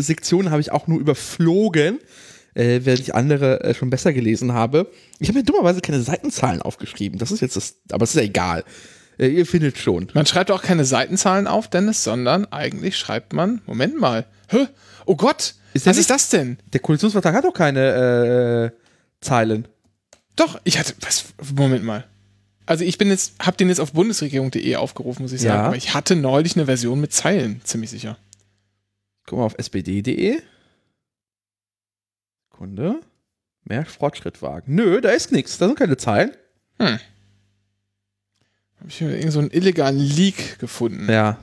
Sektionen 0.00 0.50
habe 0.50 0.60
ich 0.60 0.72
auch 0.72 0.86
nur 0.86 1.00
überflogen, 1.00 1.98
äh, 2.54 2.80
während 2.84 3.00
ich 3.00 3.14
andere 3.14 3.64
äh, 3.64 3.74
schon 3.74 3.88
besser 3.88 4.12
gelesen 4.12 4.52
habe. 4.52 4.90
Ich 5.18 5.28
habe 5.28 5.38
mir 5.38 5.44
dummerweise 5.44 5.80
keine 5.80 6.02
Seitenzahlen 6.02 6.60
aufgeschrieben. 6.60 7.18
Das 7.18 7.32
ist 7.32 7.40
jetzt 7.40 7.56
das, 7.56 7.76
aber 7.90 8.04
es 8.04 8.10
ist 8.10 8.16
ja 8.16 8.22
egal. 8.22 8.64
Äh, 9.18 9.28
ihr 9.28 9.46
findet 9.46 9.78
schon. 9.78 10.08
Man 10.12 10.26
schreibt 10.26 10.50
auch 10.50 10.62
keine 10.62 10.84
Seitenzahlen 10.84 11.46
auf, 11.46 11.68
Dennis, 11.68 12.04
sondern 12.04 12.44
eigentlich 12.52 12.96
schreibt 12.98 13.32
man, 13.32 13.62
Moment 13.66 13.98
mal, 13.98 14.26
Hä? 14.48 14.66
oh 15.06 15.16
Gott, 15.16 15.54
Ist 15.72 15.86
was 15.86 15.96
ist 15.96 16.10
das 16.10 16.28
denn? 16.28 16.58
Der 16.72 16.80
Koalitionsvertrag 16.80 17.34
hat 17.34 17.44
doch 17.44 17.54
keine 17.54 18.72
äh, 18.72 19.24
Zeilen. 19.24 19.66
Doch, 20.36 20.60
ich 20.64 20.78
hatte, 20.78 20.94
was, 21.00 21.24
Moment 21.54 21.84
mal. 21.84 22.04
Also 22.70 22.84
ich 22.84 22.98
bin 22.98 23.08
jetzt, 23.08 23.32
hab 23.40 23.56
den 23.58 23.68
jetzt 23.68 23.80
auf 23.80 23.92
bundesregierung.de 23.94 24.76
aufgerufen, 24.76 25.22
muss 25.22 25.32
ich 25.32 25.40
sagen, 25.40 25.54
Ja. 25.58 25.66
aber 25.66 25.76
ich 25.76 25.92
hatte 25.92 26.14
neulich 26.14 26.54
eine 26.54 26.66
Version 26.66 27.00
mit 27.00 27.12
Zeilen, 27.12 27.60
ziemlich 27.64 27.90
sicher. 27.90 28.16
Guck 29.26 29.40
mal 29.40 29.44
auf 29.46 29.56
spd.de. 29.58 30.40
Kunde. 32.50 33.00
Mehr 33.64 33.84
Fortschrittwagen. 33.86 34.72
Nö, 34.72 35.00
da 35.00 35.10
ist 35.10 35.32
nichts. 35.32 35.58
Da 35.58 35.66
sind 35.66 35.78
keine 35.80 35.96
Zeilen. 35.96 36.30
Habe 36.78 37.00
ich 38.88 38.98
hier 38.98 39.10
irgend 39.16 39.32
so 39.32 39.40
einen 39.40 39.50
illegalen 39.50 39.98
Leak 39.98 40.60
gefunden. 40.60 41.10
Ja. 41.10 41.38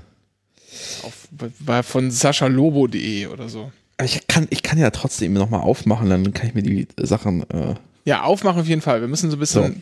Auf, 1.04 1.28
bei, 1.60 1.84
von 1.84 2.10
saschalobo.de 2.10 3.28
oder 3.28 3.50
so. 3.50 3.72
Ich 4.02 4.28
kann, 4.28 4.48
ich 4.50 4.64
kann 4.64 4.78
ja 4.78 4.92
trotzdem 4.92 5.34
nochmal 5.34 5.62
aufmachen, 5.62 6.10
dann 6.10 6.34
kann 6.34 6.48
ich 6.48 6.54
mir 6.56 6.64
die 6.64 6.88
Sachen. 7.02 7.50
Äh, 7.50 7.76
Ja, 8.06 8.24
aufmachen 8.24 8.62
auf 8.62 8.68
jeden 8.68 8.82
Fall. 8.82 9.02
Wir 9.02 9.08
müssen 9.10 9.30
so 9.30 9.36
ein 9.36 9.40
bisschen. 9.42 9.82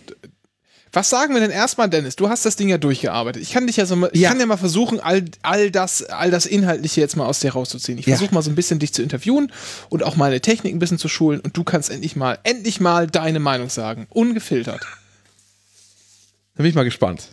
Was 0.95 1.09
sagen 1.09 1.33
wir 1.33 1.41
denn 1.41 1.51
erstmal, 1.51 1.89
Dennis? 1.89 2.15
Du 2.15 2.29
hast 2.29 2.45
das 2.45 2.55
Ding 2.55 2.69
ja 2.69 2.77
durchgearbeitet. 2.77 3.41
Ich 3.41 3.51
kann 3.51 3.67
dich 3.67 3.75
ja 3.75 3.85
so 3.85 3.97
mal, 3.97 4.09
ich 4.13 4.21
Ja. 4.21 4.29
kann 4.29 4.39
ja 4.39 4.45
mal 4.45 4.55
versuchen, 4.55 5.01
all, 5.01 5.25
all 5.41 5.69
das, 5.69 6.03
all 6.03 6.31
das 6.31 6.45
Inhaltliche 6.45 7.01
jetzt 7.01 7.17
mal 7.17 7.25
aus 7.25 7.41
dir 7.41 7.51
rauszuziehen. 7.51 7.97
Ich 7.97 8.05
Ja. 8.05 8.15
versuche 8.15 8.33
mal 8.33 8.41
so 8.41 8.49
ein 8.49 8.55
bisschen 8.55 8.79
dich 8.79 8.93
zu 8.93 9.03
interviewen 9.03 9.51
und 9.89 10.03
auch 10.03 10.15
meine 10.15 10.39
Technik 10.39 10.73
ein 10.73 10.79
bisschen 10.79 10.97
zu 10.97 11.09
schulen 11.09 11.41
und 11.41 11.57
du 11.57 11.65
kannst 11.65 11.89
endlich 11.89 12.15
mal, 12.15 12.39
endlich 12.43 12.79
mal 12.79 13.07
deine 13.07 13.39
Meinung 13.41 13.69
sagen. 13.69 14.07
Ungefiltert. 14.09 14.81
da 16.55 16.63
bin 16.63 16.67
ich 16.67 16.75
mal 16.75 16.83
gespannt. 16.85 17.23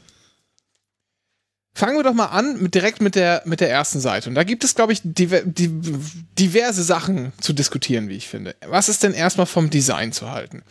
Fangen 1.75 1.97
wir 1.97 2.02
doch 2.02 2.12
mal 2.14 2.26
an 2.26 2.61
mit, 2.61 2.75
direkt 2.75 3.00
mit 3.00 3.14
der, 3.14 3.42
mit 3.47 3.61
der 3.61 3.71
ersten 3.71 4.00
Seite. 4.00 4.28
Und 4.28 4.35
da 4.35 4.42
gibt 4.42 4.64
es, 4.64 4.75
glaube 4.75 4.92
ich, 4.92 5.00
diver, 5.04 5.40
die, 5.42 5.69
diverse 6.38 6.83
Sachen 6.83 7.33
zu 7.40 7.52
diskutieren, 7.52 8.09
wie 8.09 8.16
ich 8.16 8.26
finde. 8.28 8.57
Was 8.66 8.88
ist 8.88 9.04
denn 9.04 9.14
erstmal 9.14 9.47
vom 9.47 9.71
Design 9.71 10.11
zu 10.12 10.31
halten? 10.33 10.62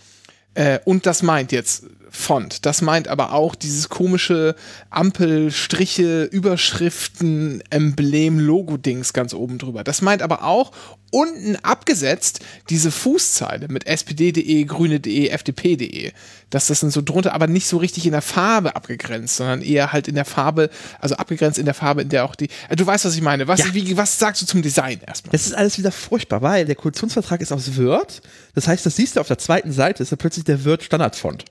Äh, 0.54 0.80
und 0.86 1.06
das 1.06 1.24
meint 1.24 1.52
jetzt 1.52 1.86
Font. 2.14 2.66
Das 2.66 2.82
meint 2.82 3.08
aber 3.08 3.32
auch 3.32 3.56
dieses 3.56 3.88
komische 3.88 4.56
Ampelstriche, 4.90 6.24
Überschriften, 6.24 7.64
Emblem, 7.70 8.38
Logo-Dings 8.38 9.14
ganz 9.14 9.34
oben 9.34 9.58
drüber. 9.58 9.86
Das 9.86 10.02
meint 10.02 10.22
aber 10.22 10.44
auch 10.44 10.74
unten 11.12 11.56
abgesetzt 11.58 12.40
diese 12.70 12.90
Fußzeile 12.92 13.68
mit 13.68 13.86
spd.de, 13.86 14.64
grüne.de, 14.64 15.30
fdp.de. 15.30 16.12
Dass 16.50 16.68
das 16.68 16.80
dann 16.82 16.90
so 16.92 17.02
drunter, 17.02 17.34
aber 17.34 17.48
nicht 17.48 17.68
so 17.68 17.78
richtig 17.78 18.06
in 18.06 18.12
der 18.12 18.22
Farbe 18.22 18.76
abgegrenzt, 18.76 19.36
sondern 19.38 19.62
eher 19.62 19.94
halt 19.94 20.08
in 20.08 20.16
der 20.16 20.26
Farbe, 20.26 20.70
also 21.00 21.16
abgegrenzt 21.16 21.60
in 21.60 21.66
der 21.66 21.74
Farbe, 21.74 22.02
in 22.02 22.10
der 22.10 22.26
auch 22.26 22.36
die. 22.36 22.50
Äh, 22.70 22.76
Du 22.76 22.86
weißt, 22.86 23.06
was 23.06 23.14
ich 23.16 23.22
meine. 23.22 23.48
Was, 23.48 23.60
Ja. 23.60 23.74
wie, 23.74 23.96
was 23.96 24.18
sagst 24.20 24.42
du 24.42 24.46
zum 24.46 24.62
Design 24.62 25.00
erstmal? 25.06 25.32
Das 25.32 25.46
ist 25.46 25.54
alles 25.54 25.78
wieder 25.78 25.92
furchtbar, 25.92 26.42
weil 26.42 26.66
der 26.66 26.76
Koalitionsvertrag 26.76 27.40
ist 27.42 27.52
aus 27.52 27.78
Word. 27.78 28.22
Das 28.56 28.68
heißt, 28.68 28.86
das 28.86 28.96
siehst 28.96 29.16
du 29.16 29.20
auf 29.22 29.28
der 29.28 29.38
zweiten 29.38 29.72
Seite, 29.72 30.02
ist 30.04 30.12
dann 30.12 30.18
plötzlich 30.20 30.46
der 30.46 30.66
Word 30.66 30.84
Standardfont. 30.84 31.46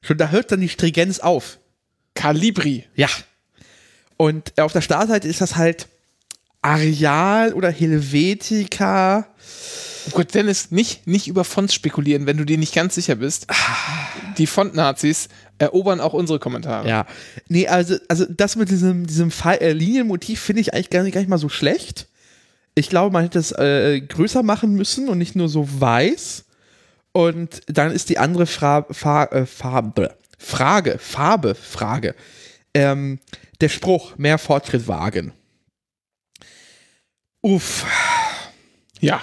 Schon 0.00 0.16
da 0.18 0.30
hört 0.30 0.50
dann 0.52 0.60
die 0.60 0.68
Stringenz 0.68 1.18
auf. 1.18 1.58
Calibri. 2.14 2.84
Ja. 2.96 3.08
Und 4.16 4.58
auf 4.60 4.72
der 4.72 4.80
Startseite 4.80 5.28
ist 5.28 5.40
das 5.40 5.56
halt 5.56 5.86
Areal 6.68 7.54
oder 7.54 7.70
Helvetica. 7.70 9.26
Oh 10.08 10.10
Gott, 10.14 10.34
Dennis, 10.34 10.70
nicht, 10.70 11.06
nicht 11.06 11.28
über 11.28 11.44
Fonts 11.44 11.74
spekulieren, 11.74 12.26
wenn 12.26 12.36
du 12.36 12.44
dir 12.44 12.58
nicht 12.58 12.74
ganz 12.74 12.94
sicher 12.94 13.16
bist. 13.16 13.46
Die 14.38 14.46
Font-Nazis 14.46 15.28
erobern 15.58 16.00
auch 16.00 16.12
unsere 16.12 16.38
Kommentare. 16.38 16.88
Ja. 16.88 17.06
Nee, 17.48 17.68
also, 17.68 17.96
also 18.08 18.24
das 18.28 18.56
mit 18.56 18.70
diesem, 18.70 19.06
diesem 19.06 19.30
Pfeil- 19.30 19.60
äh, 19.60 19.72
Linienmotiv 19.72 20.40
finde 20.40 20.60
ich 20.60 20.72
eigentlich 20.72 20.90
gar 20.90 21.02
nicht, 21.02 21.12
gar 21.12 21.20
nicht 21.20 21.30
mal 21.30 21.38
so 21.38 21.48
schlecht. 21.48 22.08
Ich 22.74 22.88
glaube, 22.88 23.12
man 23.12 23.24
hätte 23.24 23.38
es 23.38 23.52
äh, 23.52 24.00
größer 24.00 24.42
machen 24.42 24.74
müssen 24.74 25.08
und 25.08 25.18
nicht 25.18 25.34
nur 25.36 25.48
so 25.48 25.68
weiß. 25.80 26.44
Und 27.12 27.62
dann 27.66 27.90
ist 27.90 28.08
die 28.08 28.18
andere 28.18 28.46
Fra 28.46 28.86
Fa 28.90 29.24
äh, 29.24 29.46
Farbe, 29.46 30.14
Frage, 30.38 30.98
Farbe, 30.98 31.54
Frage. 31.54 32.14
Ähm, 32.74 33.18
der 33.60 33.68
Spruch, 33.68 34.16
mehr 34.16 34.38
Fortschritt 34.38 34.86
wagen. 34.86 35.32
Uff. 37.42 37.86
Ja. 39.00 39.22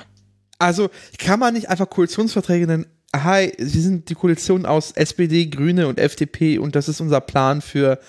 Also 0.58 0.90
kann 1.20 1.40
man 1.40 1.54
nicht 1.54 1.70
einfach 1.70 1.90
Koalitionsverträge 1.90 2.66
nennen, 2.68 2.86
hi, 3.14 3.54
sie 3.58 3.82
sind 3.82 4.10
die 4.10 4.16
Koalition 4.16 4.66
aus 4.66 4.92
SPD, 4.92 5.48
Grüne 5.48 5.88
und 5.88 6.00
FDP 6.00 6.58
und 6.58 6.76
das 6.76 6.88
ist 6.88 7.02
unser 7.02 7.22
Plan 7.22 7.62
für 7.62 8.00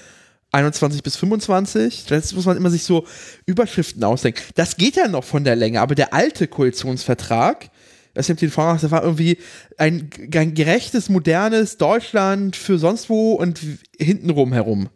21 0.52 1.02
bis 1.02 1.16
25. 1.16 2.06
Das 2.06 2.32
muss 2.32 2.46
man 2.46 2.56
immer 2.56 2.70
sich 2.70 2.84
so 2.84 3.06
Überschriften 3.44 4.02
ausdenken. 4.04 4.42
Das 4.54 4.76
geht 4.76 4.96
ja 4.96 5.08
noch 5.08 5.24
von 5.24 5.44
der 5.44 5.56
Länge, 5.56 5.80
aber 5.80 5.94
der 5.94 6.14
alte 6.14 6.48
Koalitionsvertrag, 6.48 7.70
das 8.14 8.28
nimmt 8.28 8.40
den 8.40 8.50
Vorrang, 8.50 8.78
das 8.80 8.90
war 8.90 9.02
irgendwie 9.02 9.38
ein, 9.76 10.08
ein 10.34 10.54
gerechtes, 10.54 11.08
modernes 11.08 11.76
Deutschland 11.76 12.56
für 12.56 12.78
sonst 12.78 13.10
wo 13.10 13.32
und 13.32 13.60
hintenrum 13.98 14.52
herum. 14.52 14.88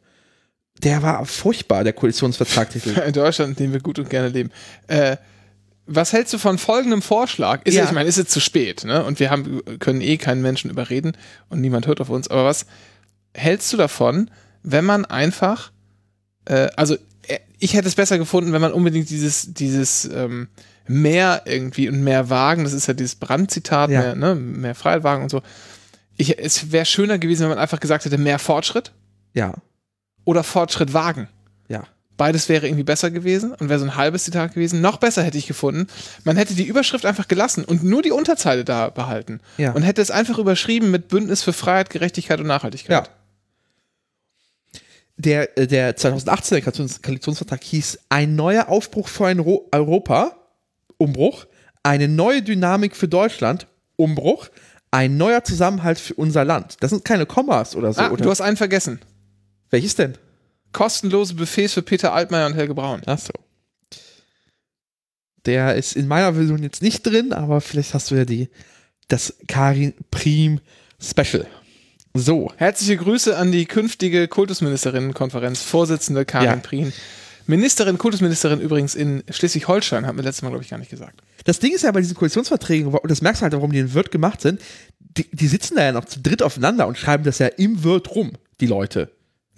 Der 0.82 1.02
war 1.02 1.24
furchtbar, 1.26 1.84
der 1.84 1.92
Koalitionsvertragtitel. 1.92 2.98
In 3.06 3.12
Deutschland, 3.12 3.50
in 3.58 3.64
dem 3.66 3.72
wir 3.72 3.80
gut 3.80 3.98
und 3.98 4.08
gerne 4.08 4.28
leben. 4.28 4.50
Äh, 4.86 5.16
was 5.86 6.12
hältst 6.12 6.32
du 6.32 6.38
von 6.38 6.56
folgendem 6.58 7.02
Vorschlag? 7.02 7.62
Ist, 7.64 7.74
Ja. 7.74 7.84
Ich 7.84 7.92
meine, 7.92 8.08
ist 8.08 8.16
jetzt 8.16 8.30
zu 8.30 8.40
spät, 8.40 8.84
ne? 8.84 9.04
Und 9.04 9.18
wir 9.20 9.30
haben, 9.30 9.60
können 9.80 10.00
eh 10.00 10.16
keinen 10.16 10.40
Menschen 10.40 10.70
überreden 10.70 11.12
und 11.48 11.60
niemand 11.60 11.86
hört 11.86 12.00
auf 12.00 12.08
uns. 12.10 12.28
Aber 12.28 12.44
was 12.44 12.66
hältst 13.34 13.72
du 13.72 13.76
davon, 13.76 14.30
wenn 14.62 14.84
man 14.84 15.04
einfach, 15.04 15.72
äh, 16.44 16.68
also 16.76 16.94
äh, 17.26 17.38
ich 17.58 17.74
hätte 17.74 17.88
es 17.88 17.94
besser 17.96 18.18
gefunden, 18.18 18.52
wenn 18.52 18.60
man 18.60 18.72
unbedingt 18.72 19.10
dieses, 19.10 19.52
dieses 19.52 20.04
ähm, 20.06 20.48
mehr 20.86 21.42
irgendwie 21.44 21.88
und 21.88 22.02
mehr 22.02 22.30
Wagen, 22.30 22.64
das 22.64 22.72
ist 22.72 22.86
ja 22.86 22.94
dieses 22.94 23.16
Brandzitat, 23.16 23.90
Ja. 23.90 24.00
mehr, 24.00 24.14
ne? 24.14 24.34
mehr 24.34 24.74
Freiheitwagen 24.74 25.24
und 25.24 25.28
so. 25.30 25.42
Ich, 26.16 26.38
es 26.38 26.70
wäre 26.72 26.84
schöner 26.86 27.18
gewesen, 27.18 27.42
wenn 27.42 27.50
man 27.50 27.58
einfach 27.58 27.80
gesagt 27.80 28.04
hätte, 28.04 28.18
mehr 28.18 28.38
Fortschritt 28.38 28.92
Ja, 29.34 29.54
oder 30.24 30.42
Fortschritt 30.44 30.92
wagen. 30.92 31.28
ja. 31.68 31.84
Beides 32.16 32.50
wäre 32.50 32.66
irgendwie 32.66 32.84
besser 32.84 33.10
gewesen 33.10 33.54
und 33.54 33.70
wäre 33.70 33.78
so 33.78 33.86
ein 33.86 33.96
halbes 33.96 34.24
Zitat 34.24 34.52
gewesen. 34.52 34.82
Noch 34.82 34.98
besser 34.98 35.22
hätte 35.22 35.38
ich 35.38 35.46
gefunden. 35.46 35.86
Man 36.24 36.36
hätte 36.36 36.52
die 36.52 36.64
Überschrift 36.66 37.06
einfach 37.06 37.28
gelassen 37.28 37.64
und 37.64 37.82
nur 37.82 38.02
die 38.02 38.10
Unterzeile 38.10 38.62
da 38.62 38.90
behalten. 38.90 39.40
Ja. 39.56 39.72
Und 39.72 39.84
hätte 39.84 40.02
es 40.02 40.10
einfach 40.10 40.36
überschrieben 40.36 40.90
mit 40.90 41.08
Bündnis 41.08 41.42
für 41.42 41.54
Freiheit, 41.54 41.88
Gerechtigkeit 41.88 42.38
und 42.38 42.46
Nachhaltigkeit. 42.46 43.06
Ja. 43.06 43.12
Der, 45.16 45.58
äh, 45.58 45.66
der 45.66 45.96
2018er 45.96 46.60
Koalitions- 46.62 47.00
Koalitionsvertrag 47.02 47.62
hieß 47.64 47.98
ein 48.10 48.36
neuer 48.36 48.68
Aufbruch 48.68 49.08
für 49.08 49.26
ein 49.26 49.38
Ro 49.38 49.66
Europa, 49.72 50.36
Umbruch, 50.98 51.46
eine 51.82 52.06
neue 52.06 52.42
Dynamik 52.42 52.96
für 52.96 53.08
Deutschland, 53.08 53.66
Umbruch, 53.96 54.48
ein 54.90 55.16
neuer 55.16 55.44
Zusammenhalt 55.44 55.98
für 55.98 56.14
unser 56.14 56.44
Land. 56.44 56.76
Das 56.80 56.90
sind 56.90 57.04
keine 57.04 57.26
Kommas 57.26 57.76
oder 57.76 57.92
so. 57.94 58.00
Ah, 58.00 58.10
oder? 58.10 58.24
du 58.24 58.30
hast 58.30 58.40
einen 58.40 58.56
vergessen. 58.58 59.00
Welches 59.70 59.94
denn? 59.94 60.14
Kostenlose 60.72 61.34
Buffets 61.34 61.74
für 61.74 61.82
Peter 61.82 62.12
Altmaier 62.12 62.46
und 62.46 62.54
Helge 62.54 62.74
Braun. 62.74 63.02
Ach 63.06 63.18
so. 63.18 63.32
Der 65.46 65.74
ist 65.74 65.96
in 65.96 66.06
meiner 66.06 66.34
Version 66.34 66.62
jetzt 66.62 66.82
nicht 66.82 67.02
drin, 67.02 67.32
aber 67.32 67.60
vielleicht 67.60 67.94
hast 67.94 68.10
du 68.10 68.14
ja 68.16 68.24
die, 68.24 68.50
das 69.08 69.36
Karin 69.48 69.94
Prim 70.10 70.60
Special. 71.00 71.46
So. 72.12 72.52
Herzliche 72.56 72.96
Grüße 72.96 73.36
an 73.36 73.52
die 73.52 73.64
künftige 73.64 74.28
Kultusministerinnenkonferenz, 74.28 75.62
Vorsitzende 75.62 76.24
Karin 76.24 76.46
Ja. 76.48 76.56
Prien. 76.56 76.92
Ministerin, 77.46 77.98
Kultusministerin 77.98 78.60
übrigens 78.60 78.94
in 78.94 79.24
Schleswig-Holstein, 79.28 80.06
haben 80.06 80.18
wir 80.18 80.24
letztes 80.24 80.42
Mal, 80.42 80.50
glaube 80.50 80.62
ich, 80.62 80.70
gar 80.70 80.78
nicht 80.78 80.90
gesagt. 80.90 81.20
Das 81.44 81.58
Ding 81.58 81.72
ist 81.74 81.82
ja 81.82 81.90
bei 81.90 82.00
diesen 82.00 82.14
Koalitionsverträgen, 82.14 82.92
und 82.92 83.10
das 83.10 83.22
merkst 83.22 83.40
du 83.40 83.44
halt, 83.44 83.54
warum 83.54 83.72
die 83.72 83.78
in 83.78 83.94
Wirt 83.94 84.10
gemacht 84.10 84.40
sind, 84.40 84.60
die, 84.98 85.28
die 85.32 85.48
sitzen 85.48 85.76
da 85.76 85.84
ja 85.84 85.92
noch 85.92 86.04
zu 86.04 86.20
dritt 86.20 86.42
aufeinander 86.42 86.86
und 86.86 86.98
schreiben 86.98 87.24
das 87.24 87.38
ja 87.38 87.46
im 87.46 87.82
Wirt 87.82 88.14
rum, 88.14 88.32
die 88.60 88.66
Leute. 88.66 89.10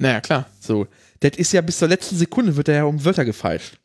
Naja, 0.03 0.21
klar. 0.21 0.47
So. 0.61 0.87
Das 1.21 1.37
ist 1.37 1.53
ja 1.53 1.61
bis 1.61 1.79
zur 1.79 1.89
letzten 1.89 2.17
Sekunde 2.17 2.57
wird 2.57 2.69
da 2.69 2.73
ja 2.73 2.85
um 2.85 3.05
Wörter 3.05 3.25
gefeilscht. 3.25 3.79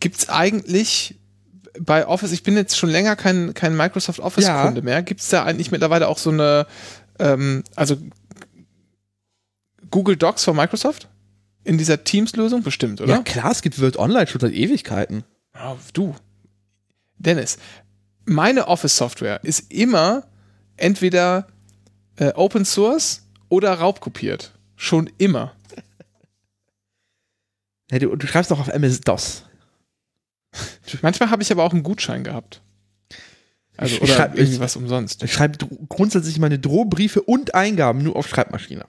Gibt 0.00 0.16
es 0.18 0.28
eigentlich 0.28 1.18
bei 1.80 2.06
Office, 2.06 2.32
ich 2.32 2.42
bin 2.42 2.54
jetzt 2.54 2.76
schon 2.76 2.90
länger 2.90 3.16
kein, 3.16 3.54
kein 3.54 3.76
Microsoft 3.76 4.20
Office-Kunde 4.20 4.80
Ja. 4.80 4.84
mehr, 4.84 5.02
gibt 5.02 5.20
es 5.22 5.28
da 5.28 5.44
eigentlich 5.44 5.70
mittlerweile 5.70 6.08
auch 6.08 6.18
so 6.18 6.30
eine, 6.30 6.66
ähm, 7.18 7.64
also 7.76 7.96
Google 9.90 10.16
Docs 10.16 10.44
von 10.44 10.56
Microsoft? 10.56 11.08
in 11.64 11.78
dieser 11.78 12.02
Teams-Lösung? 12.02 12.62
Bestimmt, 12.64 13.00
oder? 13.00 13.12
Ja, 13.14 13.22
klar, 13.22 13.52
es 13.52 13.62
gibt 13.62 13.80
Word 13.80 13.96
Online 13.96 14.26
schon 14.26 14.40
seit 14.40 14.52
Ewigkeiten. 14.52 15.22
Oh, 15.54 15.76
du. 15.92 16.14
Dennis, 17.18 17.56
meine 18.24 18.66
Office-Software 18.66 19.40
ist 19.44 19.72
immer 19.72 20.24
entweder 20.76 21.46
äh, 22.16 22.32
Open 22.34 22.64
Source 22.64 23.22
oder 23.48 23.74
raubkopiert. 23.74 24.52
Schon 24.82 25.08
immer. 25.18 25.54
Ja, 27.92 28.00
du, 28.00 28.16
du 28.16 28.26
schreibst 28.26 28.50
doch 28.50 28.58
auf 28.58 28.66
MS-DOS. 28.66 29.44
Manchmal 31.02 31.30
habe 31.30 31.40
ich 31.40 31.52
aber 31.52 31.62
auch 31.62 31.72
einen 31.72 31.84
Gutschein 31.84 32.24
gehabt. 32.24 32.62
Also, 33.76 33.94
Ich 33.94 34.02
oder 34.02 34.14
schreib- 34.14 34.34
irgendwie 34.34 34.54
ich- 34.54 34.60
was 34.60 34.74
umsonst. 34.74 35.22
Ich 35.22 35.32
schreibe 35.32 35.64
grundsätzlich 35.88 36.40
meine 36.40 36.58
Drohbriefe 36.58 37.22
und 37.22 37.54
Eingaben 37.54 38.02
nur 38.02 38.16
auf 38.16 38.26
Schreibmaschine. 38.26 38.84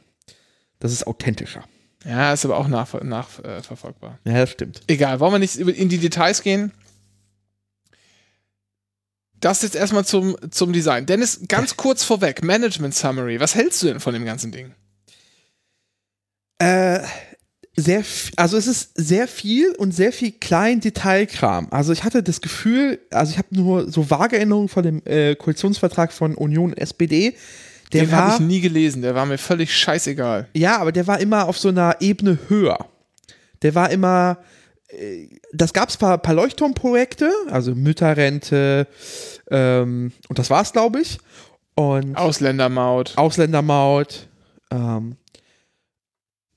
Das 0.80 0.92
ist 0.92 1.06
authentischer. 1.06 1.64
Ja, 2.06 2.34
ist 2.34 2.44
aber 2.44 2.58
auch 2.58 2.68
nachverfolgbar. 2.68 4.20
Nach, 4.24 4.32
äh. 4.32 4.34
Ja, 4.34 4.40
das 4.42 4.50
stimmt. 4.50 4.82
Egal, 4.88 5.20
wollen 5.20 5.34
wir 5.34 5.40
nicht 5.40 5.58
in 5.58 5.90
die 5.90 6.00
Details 6.00 6.42
gehen? 6.42 6.72
Das 9.40 9.62
jetzt 9.62 9.76
erstmal 9.76 10.06
zum, 10.06 10.36
zum 10.50 10.74
Design. 10.74 11.06
Dennis, 11.06 11.42
ganz 11.48 11.78
kurz 11.78 12.04
vorweg, 12.04 12.42
Management 12.44 12.96
Summary. 12.96 13.40
Was 13.40 13.54
hältst 13.54 13.84
du 13.84 13.88
denn 13.88 14.00
von 14.00 14.16
dem 14.16 14.26
ganzen 14.26 14.52
Ding? 14.52 14.74
Äh, 16.63 17.03
sehr, 17.75 18.03
also 18.36 18.55
es 18.55 18.67
ist 18.67 18.91
sehr 18.96 19.27
viel 19.27 19.72
und 19.77 19.93
sehr 19.93 20.12
viel 20.12 20.32
klein 20.32 20.79
Detailkram. 20.79 21.67
Also 21.72 21.91
ich 21.91 22.03
hatte 22.03 22.22
das 22.22 22.41
Gefühl, 22.41 23.00
also 23.10 23.32
ich 23.32 23.38
habe 23.39 23.48
nur 23.51 23.91
so 23.91 24.10
vage 24.12 24.36
Erinnerungen 24.36 24.70
von 24.70 24.84
dem 24.84 25.01
äh, 25.05 25.36
Koalitionsvertrag 25.36 26.13
von 26.13 26.36
Union 26.36 26.72
und 26.72 26.77
SPD. 26.77 27.36
Der 27.91 28.03
den 28.03 28.12
habe 28.12 28.27
war, 28.27 28.36
ich 28.36 28.39
nie 28.41 28.62
gelesen, 28.62 29.01
der 29.01 29.15
war 29.15 29.25
mir 29.25 29.39
völlig 29.39 29.75
scheißegal. 29.75 30.48
ja, 30.53 30.77
aber 30.77 30.91
der 30.91 31.08
war 31.08 31.20
immer 31.20 31.48
auf 31.48 31.58
so 31.58 31.70
einer 31.70 31.98
Ebene 32.00 32.38
höher. 32.48 32.77
Der 33.63 33.74
war 33.74 33.89
immer, 33.89 34.38
äh, 34.89 35.29
das 35.51 35.74
gab 35.74 35.89
es 35.89 35.98
paar, 35.98 36.20
paar 36.20 36.36
Leuchtturmprojekte, 36.36 37.32
also 37.50 37.74
Mütterrente 37.74 38.88
ähm, 39.50 40.12
und 40.29 40.38
das 40.38 40.51
war's, 40.51 40.74
glaube 40.74 41.01
ich. 41.01 41.17
Und 41.75 42.15
Ausländermaut, 42.15 43.13
Ausländermaut, 43.15 44.27
ähm, 44.70 45.15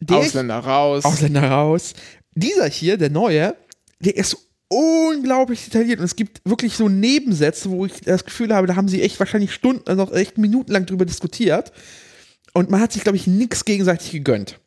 der- 0.00 0.18
Ausländer 0.18 0.58
raus. 0.58 1.04
Ausländer 1.04 1.48
raus. 1.50 1.94
Dieser 2.34 2.68
hier, 2.68 2.96
der 2.96 3.10
neue, 3.10 3.56
der 4.00 4.16
ist 4.16 4.36
unglaublich 4.68 5.64
detailliert 5.64 6.00
und 6.00 6.04
es 6.04 6.16
gibt 6.16 6.40
wirklich 6.44 6.74
so 6.74 6.88
Nebensätze, 6.88 7.70
wo 7.70 7.86
ich 7.86 8.00
das 8.00 8.24
Gefühl 8.24 8.52
habe, 8.54 8.66
da 8.66 8.76
haben 8.76 8.88
sie 8.88 9.00
echt 9.02 9.18
wahrscheinlich 9.20 9.54
Stunden, 9.54 9.88
also 9.88 10.12
echt 10.12 10.38
minutenlang 10.38 10.86
drüber 10.86 11.04
diskutiert 11.04 11.72
und 12.52 12.68
man 12.70 12.80
hat 12.80 12.92
sich, 12.92 13.02
glaube 13.02 13.16
ich, 13.16 13.26
nichts 13.26 13.64
gegenseitig 13.64 14.10
gegönnt. 14.10 14.58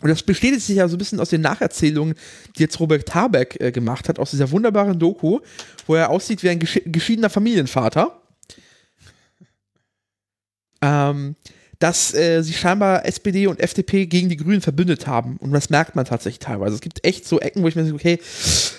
Und 0.00 0.08
das 0.08 0.22
bestätigt 0.22 0.62
sich 0.64 0.76
ja 0.76 0.88
so 0.88 0.94
ein 0.94 0.98
bisschen 0.98 1.20
aus 1.20 1.28
den 1.28 1.42
Nacherzählungen, 1.42 2.14
die 2.56 2.62
jetzt 2.62 2.80
Robert 2.80 3.14
Habeck 3.14 3.60
äh, 3.60 3.70
gemacht 3.72 4.08
hat, 4.08 4.18
aus 4.18 4.30
dieser 4.30 4.50
wunderbaren 4.50 4.98
Doku, 4.98 5.40
wo 5.86 5.94
er 5.94 6.08
aussieht 6.08 6.42
wie 6.42 6.48
ein 6.48 6.58
geschi 6.58 6.80
geschiedener 6.86 7.28
Familienvater. 7.28 8.22
Ähm, 10.80 11.36
dass 11.80 12.14
äh, 12.14 12.42
sie 12.42 12.52
scheinbar 12.52 13.06
SPD 13.06 13.46
und 13.46 13.58
FDP 13.58 14.06
gegen 14.06 14.28
die 14.28 14.36
Grünen 14.36 14.60
verbündet 14.60 15.06
haben. 15.06 15.38
Und 15.38 15.50
das 15.52 15.70
merkt 15.70 15.96
man 15.96 16.04
tatsächlich 16.04 16.38
teilweise. 16.38 16.74
Es 16.74 16.82
gibt 16.82 17.04
echt 17.04 17.26
so 17.26 17.40
Ecken, 17.40 17.62
wo 17.62 17.68
ich 17.68 17.74
mir 17.74 17.86
so, 17.86 17.94
okay, 17.94 18.20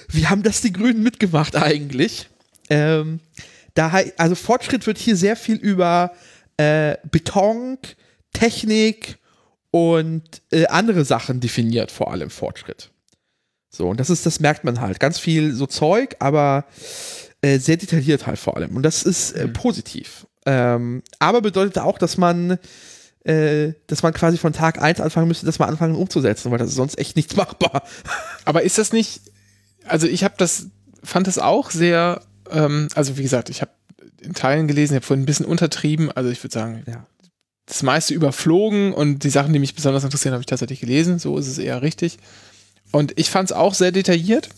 wie 0.10 0.28
haben 0.28 0.44
das 0.44 0.62
die 0.62 0.72
Grünen 0.72 1.02
mitgemacht 1.02 1.56
eigentlich? 1.56 2.30
Ähm, 2.70 3.20
da, 3.74 3.92
also 4.18 4.36
Fortschritt 4.36 4.86
wird 4.86 5.00
hier 5.00 5.16
sehr 5.16 5.36
viel 5.36 5.56
über 5.56 6.12
äh, 6.58 6.96
Beton, 7.10 7.80
Technik 8.34 9.18
und 9.72 10.24
äh, 10.52 10.68
andere 10.68 11.04
Sachen 11.04 11.40
definiert, 11.40 11.92
vor 11.92 12.12
allem 12.12 12.30
Fortschritt. 12.30 12.92
So, 13.70 13.88
und 13.90 14.00
das 14.00 14.12
ist, 14.12 14.26
das 14.28 14.40
merkt 14.40 14.64
man 14.64 14.80
halt. 14.80 15.00
Ganz 15.00 15.18
viel 15.18 15.54
so 15.54 15.66
Zeug, 15.66 16.18
aber 16.20 16.66
äh, 17.42 17.58
sehr 17.58 17.78
detailliert 17.78 18.28
halt 18.28 18.38
vor 18.38 18.58
allem. 18.58 18.76
Und 18.76 18.84
das 18.84 19.02
ist 19.02 19.32
äh, 19.32 19.48
positiv. 19.48 20.28
Ähm, 20.46 21.04
aber 21.20 21.42
bedeutet 21.42 21.80
auch, 21.80 21.98
dass 21.98 22.18
man, 22.18 22.60
äh, 23.24 23.74
dass 23.88 24.04
man 24.04 24.14
quasi 24.14 24.38
von 24.38 24.54
Tag 24.54 24.82
1 24.82 25.00
anfangen 25.00 25.28
müsste, 25.28 25.46
das 25.46 25.60
mal 25.60 25.68
anfangen 25.68 25.96
umzusetzen, 25.96 26.52
weil 26.52 26.58
das 26.58 26.70
ist 26.70 26.76
sonst 26.76 26.98
echt 26.98 27.16
nichts 27.16 27.36
machbar. 27.36 27.84
Aber 28.46 28.64
ist 28.64 28.78
das 28.78 28.94
nicht, 28.94 29.22
also 29.86 30.08
ich 30.08 30.24
habe 30.24 30.36
das, 30.38 30.68
fand 31.04 31.28
das 31.28 31.38
auch 31.40 31.72
sehr, 31.72 32.22
ähm, 32.50 32.88
also 32.96 33.18
wie 33.18 33.24
gesagt, 33.24 33.50
ich 33.50 33.62
habe 33.62 33.72
in 34.22 34.34
Teilen 34.34 34.68
gelesen, 34.68 34.94
ich 34.94 34.98
habe 34.98 35.06
vorhin 35.06 35.24
ein 35.24 35.28
bisschen 35.28 35.46
untertrieben, 35.46 36.12
also 36.12 36.30
ich 36.30 36.44
würde 36.44 36.54
sagen, 36.54 36.84
Ja. 36.88 37.06
das 37.66 37.82
meiste 37.84 38.14
überflogen 38.14 38.94
und 38.94 39.24
die 39.24 39.30
Sachen, 39.30 39.54
die 39.54 39.60
mich 39.60 39.76
besonders 39.76 40.04
interessieren, 40.04 40.34
habe 40.34 40.42
ich 40.42 40.48
tatsächlich 40.48 40.80
gelesen, 40.80 41.20
so 41.20 41.38
ist 41.38 41.48
es 41.48 41.58
eher 41.58 41.82
richtig. 41.82 42.18
Und 42.92 43.18
ich 43.18 43.30
fand 43.30 43.50
es 43.50 43.56
auch 43.56 43.74
sehr 43.74 43.92
detailliert 43.92 44.50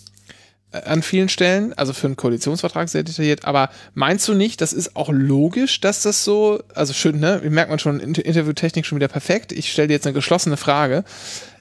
an 0.74 1.04
vielen 1.04 1.30
Stellen, 1.30 1.74
also 1.74 1.94
für 1.94 2.08
einen 2.08 2.16
Koalitionsvertrag 2.16 2.90
sehr 2.90 3.04
detailliert, 3.04 3.46
aber 3.46 3.70
meinst 3.94 4.28
du 4.28 4.34
nicht, 4.34 4.60
das 4.60 4.74
ist 4.74 4.96
auch 4.96 5.10
logisch, 5.12 5.80
dass 5.80 6.02
das 6.02 6.24
so, 6.24 6.62
also 6.74 6.94
schön, 6.94 7.20
ne, 7.20 7.42
merkt 7.48 7.70
man 7.70 7.80
schon, 7.80 8.00
Inter 8.00 8.26
Interviewtechnik 8.26 8.86
schon 8.86 8.96
wieder 8.98 9.08
perfekt, 9.08 9.52
ich 9.52 9.72
stelle 9.72 9.90
dir 9.90 9.94
jetzt 9.94 10.08
eine 10.08 10.14
geschlossene 10.14 10.58
Frage 10.58 11.04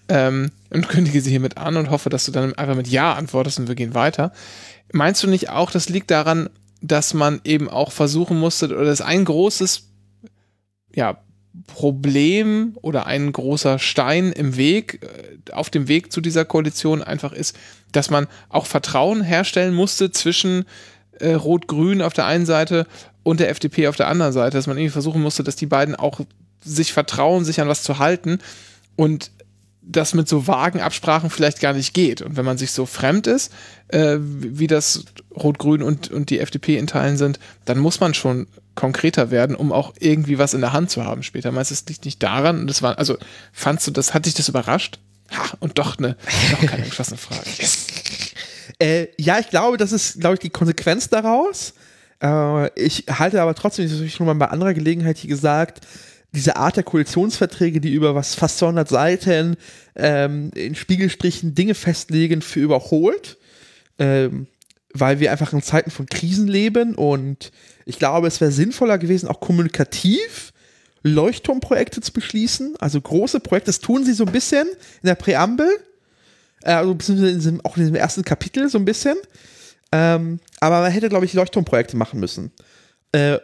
ähm, 0.08 0.50
und 0.70 0.88
kündige 0.88 1.20
sie 1.20 1.30
hiermit 1.30 1.58
an 1.58 1.76
und 1.76 1.90
hoffe, 1.90 2.08
dass 2.08 2.24
du 2.24 2.32
dann 2.32 2.54
einfach 2.54 2.74
mit 2.74 2.88
Ja 2.88 3.12
antwortest 3.12 3.58
und 3.58 3.68
wir 3.68 3.74
gehen 3.74 3.94
weiter. 3.94 4.32
Meinst 4.92 5.22
du 5.22 5.28
nicht 5.28 5.50
auch, 5.50 5.70
das 5.70 5.88
liegt 5.88 6.10
daran, 6.10 6.48
dass 6.80 7.14
man 7.14 7.40
eben 7.44 7.68
auch 7.68 7.92
versuchen 7.92 8.38
musste, 8.38 8.66
oder 8.66 8.84
das 8.84 9.00
ist 9.00 9.06
ein 9.06 9.24
großes, 9.24 9.88
ja, 10.94 11.18
Problem 11.66 12.76
oder 12.80 13.06
ein 13.06 13.30
großer 13.30 13.78
Stein 13.78 14.32
im 14.32 14.56
Weg, 14.56 15.00
äh, 15.02 15.52
auf 15.52 15.68
dem 15.70 15.86
Weg 15.86 16.12
zu 16.12 16.20
dieser 16.20 16.44
Koalition 16.44 17.02
einfach 17.02 17.32
ist, 17.32 17.58
dass 17.92 18.10
man 18.10 18.26
auch 18.48 18.66
Vertrauen 18.66 19.22
herstellen 19.22 19.74
musste 19.74 20.10
zwischen 20.10 20.64
äh, 21.20 21.34
Rot-Grün 21.34 22.02
auf 22.02 22.12
der 22.12 22.26
einen 22.26 22.46
Seite 22.46 22.86
und 23.22 23.40
der 23.40 23.50
FDP 23.50 23.88
auf 23.88 23.96
der 23.96 24.08
anderen 24.08 24.32
Seite, 24.32 24.56
dass 24.56 24.66
man 24.66 24.76
irgendwie 24.76 24.92
versuchen 24.92 25.22
musste, 25.22 25.44
dass 25.44 25.56
die 25.56 25.66
beiden 25.66 25.94
auch 25.94 26.20
sich 26.64 26.92
vertrauen, 26.92 27.44
sich 27.44 27.60
an 27.60 27.68
was 27.68 27.82
zu 27.82 27.98
halten 27.98 28.38
und 28.96 29.30
das 29.84 30.14
mit 30.14 30.28
so 30.28 30.46
vagen 30.46 30.80
Absprachen 30.80 31.28
vielleicht 31.28 31.60
gar 31.60 31.72
nicht 31.72 31.92
geht. 31.92 32.22
Und 32.22 32.36
wenn 32.36 32.44
man 32.44 32.56
sich 32.56 32.70
so 32.70 32.86
fremd 32.86 33.26
ist, 33.26 33.52
äh, 33.88 34.16
wie 34.20 34.68
das 34.68 35.04
Rot-Grün 35.34 35.82
und, 35.82 36.10
und 36.10 36.30
die 36.30 36.38
FDP 36.38 36.78
in 36.78 36.86
Teilen 36.86 37.16
sind, 37.16 37.40
dann 37.64 37.78
muss 37.78 37.98
man 37.98 38.14
schon 38.14 38.46
konkreter 38.76 39.30
werden, 39.30 39.56
um 39.56 39.72
auch 39.72 39.92
irgendwie 39.98 40.38
was 40.38 40.54
in 40.54 40.60
der 40.60 40.72
Hand 40.72 40.90
zu 40.90 41.04
haben 41.04 41.24
später. 41.24 41.50
Meinst 41.50 41.72
du, 41.72 41.74
es 41.74 41.86
liegt 41.86 42.04
nicht 42.04 42.22
daran? 42.22 42.68
Das 42.68 42.80
war, 42.82 42.96
also, 42.98 43.18
fandst 43.52 43.86
du 43.88 43.90
das, 43.90 44.14
hat 44.14 44.26
dich 44.26 44.34
das 44.34 44.48
überrascht? 44.48 45.00
Ha, 45.32 45.56
und 45.60 45.78
doch 45.78 45.98
eine, 45.98 46.16
doch 46.50 46.66
keine 46.66 46.84
geschlossene 46.84 47.18
Frage. 47.18 47.48
Yes. 47.58 47.86
Äh, 48.78 49.08
ja, 49.18 49.38
ich 49.38 49.48
glaube, 49.48 49.76
das 49.76 49.92
ist, 49.92 50.18
glaube 50.18 50.34
ich, 50.34 50.40
die 50.40 50.50
Konsequenz 50.50 51.08
daraus. 51.08 51.74
Äh, 52.22 52.70
ich 52.80 53.04
halte 53.08 53.40
aber 53.40 53.54
trotzdem, 53.54 53.84
das 53.84 53.94
habe 53.94 54.06
ich 54.06 54.14
schon 54.14 54.26
mal 54.26 54.34
bei 54.34 54.46
anderer 54.46 54.72
Gelegenheit 54.74 55.18
hier 55.18 55.30
gesagt, 55.30 55.86
diese 56.32 56.56
Art 56.56 56.76
der 56.76 56.82
Koalitionsverträge, 56.82 57.80
die 57.80 57.92
über 57.92 58.14
was 58.14 58.34
fast 58.34 58.58
200 58.58 58.88
Seiten 58.88 59.56
ähm, 59.94 60.50
in 60.54 60.74
Spiegelstrichen 60.74 61.54
Dinge 61.54 61.74
festlegen, 61.74 62.40
für 62.40 62.60
überholt. 62.60 63.36
Ähm, 63.98 64.46
weil 64.94 65.20
wir 65.20 65.32
einfach 65.32 65.52
in 65.52 65.62
Zeiten 65.62 65.90
von 65.90 66.06
Krisen 66.06 66.46
leben 66.46 66.94
und 66.94 67.50
ich 67.86 67.98
glaube, 67.98 68.26
es 68.26 68.40
wäre 68.40 68.52
sinnvoller 68.52 68.98
gewesen, 68.98 69.28
auch 69.28 69.40
kommunikativ 69.40 70.51
Leuchtturmprojekte 71.02 72.00
zu 72.00 72.12
beschließen, 72.12 72.76
also 72.78 73.00
große 73.00 73.40
Projekte, 73.40 73.68
das 73.68 73.80
tun 73.80 74.04
sie 74.04 74.12
so 74.12 74.24
ein 74.24 74.32
bisschen 74.32 74.68
in 74.68 75.06
der 75.06 75.14
Präambel, 75.14 75.68
äh, 76.62 76.72
also 76.72 76.96
auch 77.64 77.76
in 77.76 77.82
diesem 77.82 77.94
ersten 77.94 78.24
Kapitel 78.24 78.68
so 78.68 78.78
ein 78.78 78.84
bisschen, 78.84 79.16
ähm, 79.90 80.40
aber 80.60 80.80
man 80.80 80.92
hätte, 80.92 81.08
glaube 81.08 81.24
ich, 81.24 81.34
Leuchtturmprojekte 81.34 81.96
machen 81.96 82.20
müssen. 82.20 82.52
Äh, 83.12 83.38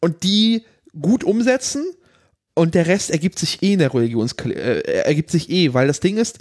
und 0.00 0.22
die 0.22 0.64
gut 1.00 1.24
umsetzen. 1.24 1.84
Und 2.54 2.74
der 2.74 2.86
Rest 2.86 3.10
ergibt 3.10 3.38
sich 3.38 3.62
eh 3.62 3.72
in 3.72 3.80
der 3.80 3.92
Religions 3.92 4.34
äh, 4.44 4.80
ergibt 5.02 5.30
sich 5.30 5.50
eh, 5.50 5.74
weil 5.74 5.88
das 5.88 5.98
Ding 5.98 6.18
ist, 6.18 6.38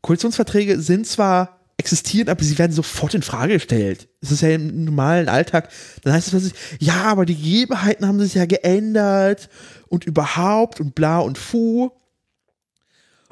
Koalitionsverträge 0.00 0.80
sind 0.80 1.08
zwar 1.08 1.60
existieren, 1.76 2.28
aber 2.28 2.44
sie 2.44 2.58
werden 2.58 2.72
sofort 2.72 3.14
in 3.14 3.22
Frage 3.22 3.54
gestellt. 3.54 4.08
Es 4.20 4.30
ist 4.30 4.42
ja 4.42 4.50
im 4.50 4.84
normalen 4.84 5.28
Alltag. 5.28 5.68
Dann 6.02 6.12
heißt 6.12 6.28
es 6.28 6.30
plötzlich, 6.30 6.54
ja, 6.78 7.02
aber 7.04 7.26
die 7.26 7.34
Gegebenheiten 7.34 8.06
haben 8.06 8.20
sich 8.20 8.34
ja 8.34 8.46
geändert 8.46 9.48
und 9.88 10.04
überhaupt 10.04 10.80
und 10.80 10.94
bla 10.94 11.20
und 11.20 11.38
fu. 11.38 11.90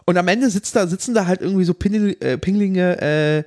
Und 0.06 0.16
am 0.18 0.28
Ende 0.28 0.50
sitzt 0.50 0.76
da, 0.76 0.86
sitzen 0.86 1.14
da 1.14 1.26
halt 1.26 1.40
irgendwie 1.40 1.64
so 1.64 1.74
Pinglinge, 1.74 2.20
äh, 2.20 2.38
Pinglinge 2.38 3.00
äh, 3.00 3.44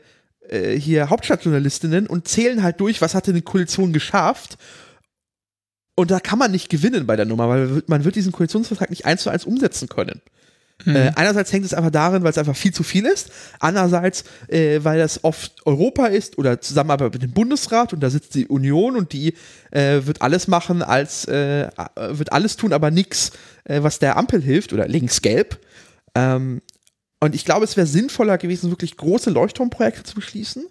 äh, 0.49 0.79
hier 0.79 1.09
Hauptstadtjournalistinnen 1.09 2.07
und 2.07 2.27
zählen 2.27 2.63
halt 2.63 2.79
durch, 2.79 3.01
was 3.01 3.13
hat 3.13 3.27
denn 3.27 3.35
die 3.35 3.41
Koalition 3.41 3.93
geschafft. 3.93 4.57
Und 5.95 6.11
da 6.11 6.19
kann 6.19 6.39
man 6.39 6.51
nicht 6.51 6.69
gewinnen 6.69 7.07
bei 7.07 7.15
der 7.15 7.25
Nummer, 7.25 7.49
weil 7.49 7.83
man 7.87 8.03
wird 8.03 8.15
diesen 8.15 8.31
Koalitionsvertrag 8.31 8.89
nicht 8.89 9.05
eins 9.05 9.23
zu 9.23 9.29
eins 9.29 9.45
umsetzen 9.45 9.87
können. 9.87 10.21
Äh, 10.85 11.11
einerseits 11.15 11.51
hängt 11.51 11.65
es 11.65 11.73
einfach 11.73 11.91
darin, 11.91 12.23
weil 12.23 12.29
es 12.29 12.37
einfach 12.37 12.55
viel 12.55 12.73
zu 12.73 12.83
viel 12.83 13.05
ist. 13.05 13.31
Andererseits, 13.59 14.23
äh, 14.47 14.79
weil 14.83 14.99
das 14.99 15.23
oft 15.23 15.65
Europa 15.65 16.05
ist 16.07 16.37
oder 16.37 16.61
Zusammenarbeit 16.61 17.13
mit 17.13 17.23
dem 17.23 17.31
Bundesrat 17.31 17.93
und 17.93 17.99
da 18.01 18.09
sitzt 18.09 18.35
die 18.35 18.47
Union 18.47 18.95
und 18.95 19.11
die 19.11 19.33
äh, 19.71 20.05
wird 20.05 20.21
alles 20.21 20.47
machen 20.47 20.83
als, 20.83 21.25
äh, 21.25 21.69
wird 22.09 22.31
alles 22.31 22.55
tun, 22.57 22.73
aber 22.73 22.91
nichts, 22.91 23.31
äh, 23.65 23.81
was 23.81 23.99
der 23.99 24.17
Ampel 24.17 24.41
hilft 24.41 24.71
oder 24.71 24.87
links-gelb. 24.87 25.59
Ähm, 26.15 26.61
Und 27.19 27.33
ich 27.33 27.45
glaube, 27.45 27.65
es 27.65 27.75
wäre 27.75 27.87
sinnvoller 27.87 28.37
gewesen, 28.37 28.69
wirklich 28.69 28.95
große 28.95 29.31
Leuchtturmprojekte 29.31 30.03
zu 30.03 30.13
beschließen 30.13 30.67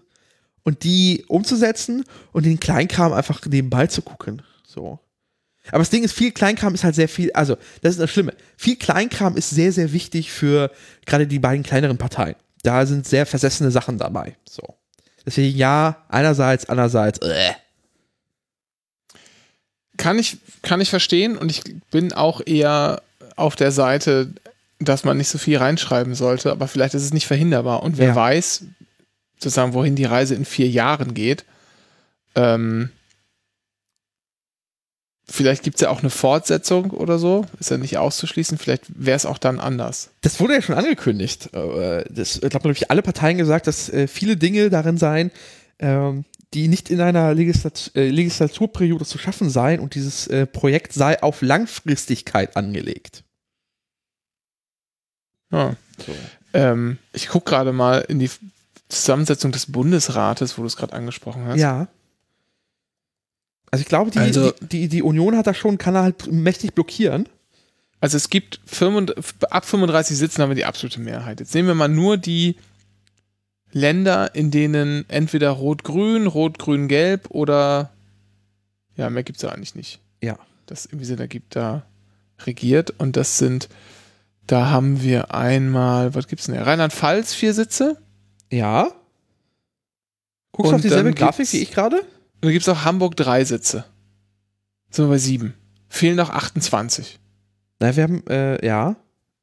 und 0.62 0.84
die 0.84 1.24
umzusetzen 1.26 2.04
und 2.32 2.46
den 2.46 2.60
Kleinkram 2.60 3.12
einfach 3.12 3.44
nebenbei 3.46 3.88
zu 3.88 4.00
gucken. 4.02 4.42
So. 4.64 5.00
Aber 5.68 5.78
das 5.78 5.90
Ding 5.90 6.04
ist, 6.04 6.12
viel 6.12 6.32
Kleinkram 6.32 6.74
ist 6.74 6.84
halt 6.84 6.94
sehr 6.94 7.08
viel, 7.08 7.32
also 7.32 7.56
das 7.82 7.92
ist 7.94 8.00
das 8.00 8.10
Schlimme. 8.10 8.34
Viel 8.56 8.76
Kleinkram 8.76 9.36
ist 9.36 9.50
sehr, 9.50 9.72
sehr 9.72 9.92
wichtig 9.92 10.30
für 10.30 10.70
gerade 11.06 11.26
die 11.26 11.38
beiden 11.38 11.62
kleineren 11.64 11.98
Parteien. 11.98 12.36
Da 12.62 12.84
sind 12.86 13.06
sehr 13.06 13.26
versessene 13.26 13.70
Sachen 13.70 13.98
dabei. 13.98 14.36
So. 14.48 14.62
Deswegen 15.24 15.56
ja, 15.56 16.04
einerseits, 16.08 16.68
andererseits, 16.68 17.18
äh. 17.20 17.52
Kann 19.96 20.18
ich, 20.18 20.38
kann 20.62 20.80
ich 20.80 20.90
verstehen 20.90 21.38
und 21.38 21.50
ich 21.50 21.62
bin 21.90 22.12
auch 22.12 22.42
eher 22.44 23.02
auf 23.36 23.56
der 23.56 23.72
Seite, 23.72 24.32
dass 24.78 25.04
man 25.04 25.16
nicht 25.16 25.28
so 25.28 25.38
viel 25.38 25.56
reinschreiben 25.56 26.14
sollte, 26.14 26.50
aber 26.52 26.68
vielleicht 26.68 26.94
ist 26.94 27.02
es 27.02 27.14
nicht 27.14 27.26
verhinderbar. 27.26 27.82
Und 27.82 27.96
wer 27.96 28.08
Ja. 28.08 28.14
weiß, 28.14 28.64
sozusagen, 29.38 29.72
wohin 29.72 29.96
die 29.96 30.04
Reise 30.04 30.34
in 30.34 30.44
vier 30.44 30.68
Jahren 30.68 31.14
geht. 31.14 31.44
Ähm, 32.34 32.90
vielleicht 35.28 35.62
gibt 35.62 35.76
es 35.76 35.80
ja 35.80 35.90
auch 35.90 36.00
eine 36.00 36.10
Fortsetzung 36.10 36.90
oder 36.90 37.18
so, 37.18 37.44
ist 37.58 37.70
ja 37.70 37.78
nicht 37.78 37.98
auszuschließen, 37.98 38.58
vielleicht 38.58 38.84
wäre 38.88 39.16
es 39.16 39.26
auch 39.26 39.38
dann 39.38 39.58
anders. 39.58 40.10
Das 40.20 40.40
wurde 40.40 40.54
ja 40.54 40.62
schon 40.62 40.76
angekündigt. 40.76 41.50
Äh, 41.52 42.04
Das, 42.10 42.34
ich 42.34 42.40
glaube, 42.40 42.60
glaube 42.60 42.72
ich, 42.72 42.90
alle 42.90 43.02
Parteien 43.02 43.38
gesagt, 43.38 43.66
dass 43.66 43.88
äh, 43.88 44.06
viele 44.06 44.36
Dinge 44.36 44.70
darin 44.70 44.98
seien, 44.98 45.30
ähm, 45.78 46.24
die 46.54 46.68
nicht 46.68 46.90
in 46.90 47.00
einer 47.00 47.34
Legislat 47.34 47.90
äh, 47.94 48.08
Legislaturperiode 48.08 49.04
zu 49.04 49.18
schaffen 49.18 49.50
seien 49.50 49.80
und 49.80 49.94
dieses 49.94 50.26
äh, 50.28 50.46
Projekt 50.46 50.92
sei 50.92 51.22
auf 51.22 51.42
Langfristigkeit 51.42 52.56
angelegt. 52.56 53.24
Ja. 55.50 55.74
Ähm, 56.52 56.98
ich 57.12 57.28
gucke 57.28 57.50
gerade 57.50 57.72
mal 57.72 57.98
in 58.08 58.18
die 58.18 58.30
Zusammensetzung 58.88 59.52
des 59.52 59.70
Bundesrates, 59.70 60.56
wo 60.56 60.62
du 60.62 60.68
es 60.68 60.76
gerade 60.76 60.92
angesprochen 60.92 61.44
hast. 61.46 61.58
Ja. 61.58 61.88
Also 63.70 63.82
ich 63.82 63.88
glaube, 63.88 64.10
die, 64.10 64.18
Also- 64.18 64.52
die, 64.62 64.66
die, 64.66 64.88
die 64.88 65.02
Union 65.02 65.36
hat 65.36 65.46
da 65.46 65.54
schon, 65.54 65.78
kann 65.78 65.94
er 65.94 66.02
halt 66.02 66.30
mächtig 66.30 66.74
blockieren. 66.74 67.28
Also 68.00 68.16
es 68.16 68.28
gibt 68.30 68.60
35, 68.66 69.24
ab 69.50 69.64
35 69.64 70.16
Sitzen 70.16 70.42
haben 70.42 70.50
wir 70.50 70.54
die 70.56 70.64
absolute 70.66 71.00
Mehrheit. 71.00 71.40
Jetzt 71.40 71.54
nehmen 71.54 71.68
wir 71.68 71.74
mal 71.74 71.88
nur 71.88 72.16
die 72.18 72.56
Länder, 73.72 74.34
in 74.34 74.50
denen 74.50 75.04
entweder 75.08 75.50
Rot-Grün, 75.50 76.26
Rot-Grün-Gelb 76.26 77.30
oder 77.30 77.90
ja, 78.96 79.10
mehr 79.10 79.22
gibt 79.22 79.36
es 79.38 79.42
ja 79.42 79.50
eigentlich 79.50 79.74
nicht. 79.74 80.00
Ja. 80.22 80.38
Das 80.66 80.86
irgendwie 80.86 81.04
Sinn 81.04 81.18
ergibt, 81.18 81.54
da 81.56 81.84
regiert. 82.44 82.90
Und 82.98 83.16
das 83.16 83.38
sind, 83.38 83.68
da 84.46 84.70
haben 84.70 85.02
wir 85.02 85.34
einmal, 85.34 86.14
was 86.14 86.28
gibt's 86.28 86.46
denn? 86.46 86.54
da? 86.54 86.62
Rheinland-Pfalz 86.62 87.34
vier 87.34 87.54
Sitze. 87.54 87.96
Ja. 88.50 88.90
Guckst 90.52 90.72
du 90.72 90.76
auf 90.76 90.82
dieselbe 90.82 91.12
Grafik 91.12 91.52
wie 91.52 91.58
ich 91.62 91.70
gerade? 91.72 92.02
Dann 92.46 92.52
gibt 92.52 92.62
es 92.62 92.68
auch 92.68 92.84
Hamburg 92.84 93.16
drei 93.16 93.44
Sitze. 93.44 93.84
Sind 94.90 95.06
wir 95.06 95.10
bei 95.10 95.18
sieben. 95.18 95.54
Fehlen 95.88 96.14
noch 96.14 96.30
28. 96.30 97.18
Nein, 97.80 97.96
wir 97.96 98.02
haben, 98.04 98.26
äh, 98.28 98.64
ja. 98.64 98.94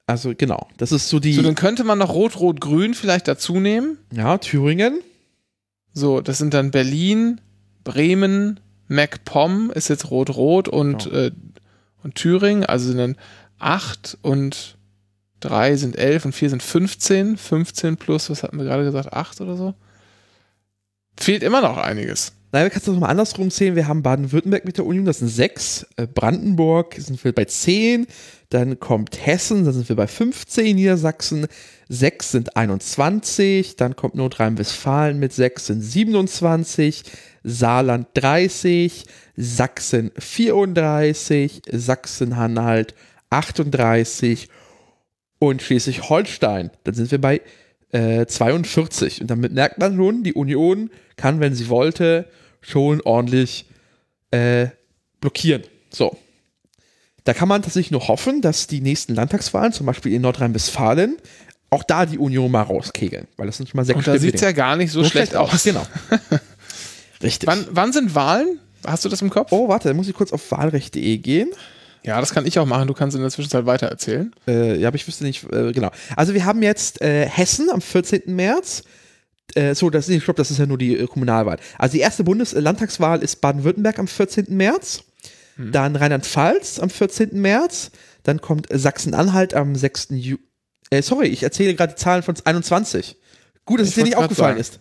Also 0.07 0.33
genau. 0.37 0.69
Das 0.77 0.93
ist 0.93 1.09
so 1.09 1.19
die, 1.19 1.33
So, 1.33 1.41
dann 1.41 1.55
könnte 1.55 1.83
man 1.83 1.97
noch 1.97 2.13
Rot-Rot-Grün 2.13 2.93
vielleicht 2.93 3.27
dazu 3.27 3.59
nehmen. 3.59 3.97
ja, 4.13 4.37
Thüringen. 4.37 5.01
So, 5.93 6.21
das 6.21 6.37
sind 6.37 6.53
dann 6.53 6.71
Berlin, 6.71 7.41
Bremen, 7.83 8.61
MacPom 8.87 9.69
ist 9.71 9.89
jetzt 9.89 10.09
Rot-Rot 10.09 10.69
und, 10.69 11.03
Genau. 11.03 11.15
äh, 11.17 11.31
und 12.03 12.15
Thüringen, 12.15 12.65
also 12.65 12.87
sind 12.87 12.99
dann 12.99 13.17
8 13.59 14.17
und 14.21 14.77
3 15.41 15.75
sind 15.75 15.97
11 15.97 16.23
und 16.23 16.31
4 16.31 16.51
sind 16.51 16.63
15. 16.63 17.35
15 17.35 17.97
plus, 17.97 18.29
was 18.29 18.43
hatten 18.43 18.57
wir 18.59 18.63
gerade 18.63 18.85
gesagt, 18.85 19.11
8 19.11 19.41
oder 19.41 19.57
so? 19.57 19.73
Fehlt 21.19 21.43
immer 21.43 21.59
noch 21.59 21.75
einiges. 21.77 22.31
Nein, 22.53 22.65
wir 22.65 22.69
kannst 22.69 22.87
es 22.87 22.93
nochmal 22.93 23.09
andersrum 23.09 23.49
zählen. 23.49 23.75
Wir 23.75 23.87
haben 23.87 24.03
Baden-Württemberg 24.03 24.63
mit 24.63 24.77
der 24.77 24.85
Union, 24.85 25.05
das 25.05 25.17
sind 25.17 25.29
sechs. 25.29 25.87
Äh, 25.95 26.05
Brandenburg 26.05 26.93
sind 26.99 27.23
wir 27.23 27.33
bei 27.33 27.45
zehn. 27.45 28.05
Dann 28.49 28.79
kommt 28.79 29.25
Hessen, 29.25 29.65
da 29.65 29.71
sind 29.71 29.89
wir 29.89 29.95
bei 29.95 30.05
15. 30.05 30.75
Niedersachsen, 30.75 31.47
sechs 31.89 32.31
sind 32.31 32.55
21. 32.55 33.75
Dann 33.75 33.95
kommt 33.95 34.13
Nordrhein-Westfalen 34.13 35.17
mit 35.17 35.33
sechs 35.33 35.65
sind 35.65 35.81
27. 35.81 37.01
Saarland 37.43 38.09
30. 38.13 39.05
Sachsen 39.35 40.11
34. 40.19 41.63
Sachsen-Anhalt 41.71 42.93
38. 43.31 44.47
Und 45.39 45.63
Schleswig-Holstein, 45.63 46.69
dann 46.83 46.93
sind 46.93 47.09
wir 47.09 47.19
bei 47.19 47.41
äh, 47.89 48.27
42. 48.27 49.21
Und 49.21 49.31
damit 49.31 49.53
merkt 49.53 49.79
man 49.79 49.95
schon, 49.95 50.21
die 50.21 50.33
Union 50.33 50.91
kann, 51.15 51.39
wenn 51.39 51.55
sie 51.55 51.69
wollte, 51.69 52.27
schon 52.63 53.01
ordentlich 53.01 53.65
äh, 54.31 54.67
blockieren. 55.21 55.63
So. 55.91 56.17
Da 57.23 57.33
kann 57.33 57.47
man 57.47 57.61
tatsächlich 57.61 57.91
nur 57.91 58.07
hoffen, 58.07 58.41
dass 58.41 58.67
die 58.67 58.81
nächsten 58.81 59.15
Landtagswahlen, 59.15 59.71
zum 59.71 59.85
Beispiel 59.85 60.11
in 60.13 60.21
Nordrhein-Westfalen, 60.23 61.17
auch 61.69 61.83
da 61.83 62.05
die 62.05 62.17
Union 62.17 62.51
mal 62.51 62.63
rauskegeln, 62.63 63.27
weil 63.37 63.47
das 63.47 63.57
sind 63.57 63.69
schon 63.69 63.77
mal 63.77 63.85
sechs 63.85 63.97
Und 63.97 64.07
da 64.07 64.17
sieht 64.17 64.35
es 64.35 64.41
ja 64.41 64.51
gar 64.51 64.75
nicht 64.75 64.91
so, 64.91 65.03
schlecht, 65.03 65.35
aus. 65.35 65.63
Genau. 65.63 65.85
Richtig. 67.23 67.47
Wann, 67.47 67.65
wann 67.71 67.93
sind 67.93 68.13
Wahlen? 68.15 68.59
Hast 68.85 69.05
du 69.05 69.09
das 69.09 69.21
im 69.21 69.29
Kopf? 69.29 69.51
oh, 69.51 69.69
warte, 69.69 69.87
da 69.87 69.93
muss 69.93 70.07
ich 70.07 70.13
kurz 70.13 70.33
auf 70.33 70.51
wahlrecht.de 70.51 71.17
gehen. 71.17 71.49
Ja, 72.03 72.19
das 72.19 72.33
kann 72.33 72.45
ich 72.45 72.59
auch 72.59 72.65
machen. 72.65 72.87
Du 72.87 72.93
kannst 72.93 73.15
in 73.15 73.21
der 73.21 73.31
Zwischenzeit 73.31 73.65
weiter 73.65 73.87
erzählen. 73.87 74.33
Äh, 74.45 74.77
ja, 74.77 74.89
aber 74.89 74.95
ich 74.95 75.07
wüsste 75.07 75.23
nicht, 75.23 75.45
äh, 75.53 75.71
genau. 75.71 75.89
Also 76.17 76.33
wir 76.33 76.43
haben 76.43 76.61
jetzt 76.61 77.01
äh, 77.01 77.25
Hessen 77.25 77.69
am 77.69 77.79
14. 77.79 78.23
März. 78.27 78.83
Äh, 79.55 79.75
so, 79.75 79.89
das 79.89 80.09
ich 80.09 80.23
glaube, 80.23 80.37
das 80.37 80.51
ist 80.51 80.57
ja 80.59 80.65
nur 80.65 80.77
die 80.77 80.97
äh, 80.97 81.07
Kommunalwahl. 81.07 81.57
Also 81.77 81.93
die 81.93 81.99
erste 81.99 82.23
Bundeslandtagswahl 82.23 83.21
ist 83.21 83.41
Baden-Württemberg 83.41 83.99
am 83.99 84.07
14. 84.07 84.45
März. 84.49 85.03
Dann 85.55 85.95
Rheinland-Pfalz 85.95 86.79
am 86.79 86.89
14. 86.89 87.39
März. 87.39 87.91
Dann 88.23 88.41
kommt 88.41 88.71
äh, 88.71 88.79
Sachsen-Anhalt 88.79 89.53
am 89.53 89.75
6. 89.75 90.07
Ju 90.11 90.37
äh, 90.89 91.01
sorry, 91.01 91.27
ich 91.27 91.41
erzähle 91.43 91.73
gerade 91.75 91.93
die 91.93 91.99
Zahlen 91.99 92.23
von 92.23 92.35
21. 92.43 93.17
Gut, 93.65 93.79
dass 93.79 93.87
Ich 93.87 93.91
es 93.91 93.95
dir 93.95 94.03
nicht 94.03 94.15
aufgefallen 94.17 94.57
sagen. 94.57 94.61
ist. 94.61 94.79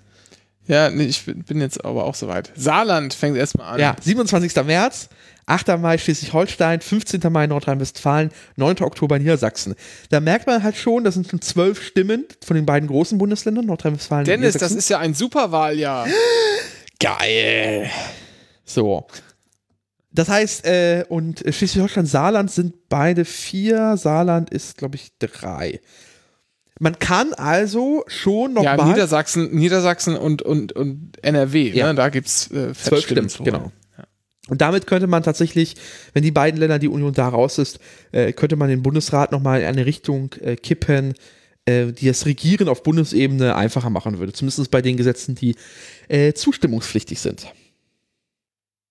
Ja, 0.67 0.91
nee, 0.91 1.05
ich 1.05 1.25
bin 1.25 1.43
bin 1.43 1.61
jetzt 1.61 1.85
aber 1.85 2.05
auch 2.05 2.15
soweit. 2.15 2.53
Saarland 2.55 3.15
fängt 3.15 3.37
erstmal 3.37 3.75
an. 3.75 3.81
Ja, 3.81 3.97
27. 4.01 4.55
März, 4.65 5.09
8. 5.47 5.79
Mai 5.79 5.99
Schleswig-Holstein, 5.99 6.81
15. 6.81 7.21
Mai 7.31 7.47
Nordrhein-Westfalen, 7.47 8.31
9. 8.57 8.81
Oktober 8.83 9.19
Niedersachsen. 9.19 9.75
Da 10.11 10.21
merkt 10.21 10.47
man 10.47 10.63
halt 10.63 10.77
schon, 10.77 11.05
das 11.05 11.15
sind 11.15 11.29
schon 11.29 11.41
zwölf 11.41 11.83
Stimmen 11.83 12.27
von 12.45 12.55
den 12.57 12.65
beiden 12.67 12.89
großen 12.89 13.19
Bundesländern, 13.19 13.67
Nordrhein-Westfalen 13.67 14.21
und 14.23 14.29
Dennis, 14.29 14.53
das 14.55 14.55
Niedersachsen. 14.55 14.79
ist 14.79 14.89
ja 14.89 14.99
ein 14.99 15.15
Superwahljahr. 15.15 16.07
geil. 17.01 17.91
So. 18.65 19.07
Das 20.13 20.29
heißt, 20.29 20.67
äh, 20.67 21.05
und 21.09 21.41
Schleswig-Holstein, 21.41 22.07
Saarland 22.07 22.51
sind 22.51 22.89
beide 22.89 23.25
vier, 23.25 23.97
Saarland 23.97 24.51
ist, 24.51 24.77
glaube 24.77 24.97
ich, 24.97 25.09
drei. 25.19 25.81
Man 26.79 26.99
kann 26.99 27.33
also 27.35 28.05
schon 28.09 28.55
noch 28.55 28.65
Ja, 28.65 28.77
mal 28.77 28.89
Niedersachsen, 28.89 29.55
Niedersachsen 29.55 30.17
und, 30.17 30.43
und, 30.43 30.73
und 30.73 31.13
NRW, 31.23 31.71
Ja. 31.71 31.87
ne? 31.89 31.95
da 31.95 32.09
gibt 32.09 32.27
es 32.27 32.51
äh, 32.51 32.75
Stimmen, 32.75 33.29
genau. 33.45 33.73
Und 34.49 34.61
damit 34.61 34.87
könnte 34.87 35.07
man 35.07 35.23
tatsächlich, 35.23 35.77
wenn 36.15 36.25
die 36.25 36.33
beiden 36.33 36.59
Länder, 36.59 36.79
die 36.79 36.89
Union 36.89 37.13
da 37.13 37.29
raus 37.29 37.59
ist, 37.59 37.79
äh, 38.11 38.33
könnte 38.33 38.57
man 38.57 38.69
den 38.69 38.83
Bundesrat 38.83 39.31
nochmal 39.31 39.61
in 39.61 39.67
eine 39.67 39.87
Richtung 39.87 40.33
äh, 40.41 40.57
kippen, 40.57 41.15
äh, 41.65 41.93
die 41.93 42.07
das 42.07 42.27
Regieren 42.27 42.69
auf 42.69 42.83
Bundesebene 42.83 43.55
einfacher 43.55 43.91
machen 43.91 44.19
würde. 44.19 44.33
Zumindest 44.33 44.71
bei 44.71 44.83
den 44.83 44.97
Gesetzen, 44.97 45.37
die 45.37 45.55
äh, 46.09 46.33
zustimmungspflichtig 46.33 47.21
sind. 47.21 47.47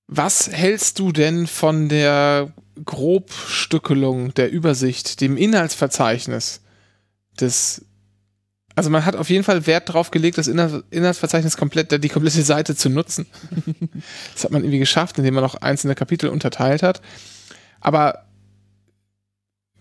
Was 0.08 0.50
hältst 0.52 1.00
du 1.00 1.12
denn 1.12 1.48
von 1.48 1.90
der 1.90 2.54
Grobstückelung 2.86 4.34
der 4.34 4.52
Übersicht, 4.52 5.22
dem 5.22 5.38
Inhaltsverzeichnis 5.38 6.62
des 7.40 7.86
also 8.82 8.90
man 8.90 9.06
hat 9.06 9.16
auf 9.16 9.30
jeden 9.30 9.44
Fall 9.44 9.68
Wert 9.68 9.94
drauf 9.94 10.10
gelegt, 10.10 10.40
das 10.40 10.48
Inhalt- 10.48 10.84
Inhaltsverzeichnis 10.90 11.56
komplett, 11.56 12.04
die 12.04 12.10
komplette 12.10 12.42
Seite 12.42 12.76
zu 12.76 12.90
nutzen. 12.90 13.28
das 14.34 14.44
hat 14.44 14.50
man 14.50 14.64
irgendwie 14.64 14.80
geschafft, 14.80 15.20
indem 15.20 15.36
man 15.36 15.44
noch 15.44 15.54
einzelne 15.54 15.94
Kapitel 15.94 16.32
unterteilt 16.32 16.82
hat. 16.82 17.00
Aber 17.80 18.26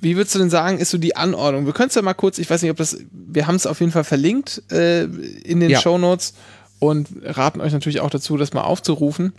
wie 0.01 0.17
würdest 0.17 0.35
du 0.35 0.39
denn 0.39 0.51
sagen, 0.51 0.77
ist 0.77 0.91
so 0.91 0.99
die 0.99 1.17
Anordnung? 1.17 1.65
Wir 1.65 1.73
können 1.73 1.89
es 1.89 1.95
ja 1.95 2.03
mal 2.03 2.13
kurz, 2.13 2.37
ich 2.37 2.51
weiß 2.51 2.61
nicht, 2.61 2.71
ob 2.71 2.77
das, 2.77 2.99
wir 3.11 3.47
haben 3.47 3.55
es 3.55 3.67
auf 3.67 3.81
jeden 3.81 3.91
Fall 3.91 4.05
verlinkt 4.05 4.63
äh, 4.71 5.05
in 5.05 5.61
den 5.61 5.71
Ja. 5.71 5.81
Shownotes 5.81 6.35
und 6.79 7.09
raten 7.23 7.63
euch 7.63 7.73
natürlich 7.73 8.01
auch 8.01 8.11
dazu, 8.11 8.37
das 8.37 8.53
mal 8.53 8.65
aufzurufen. 8.65 9.33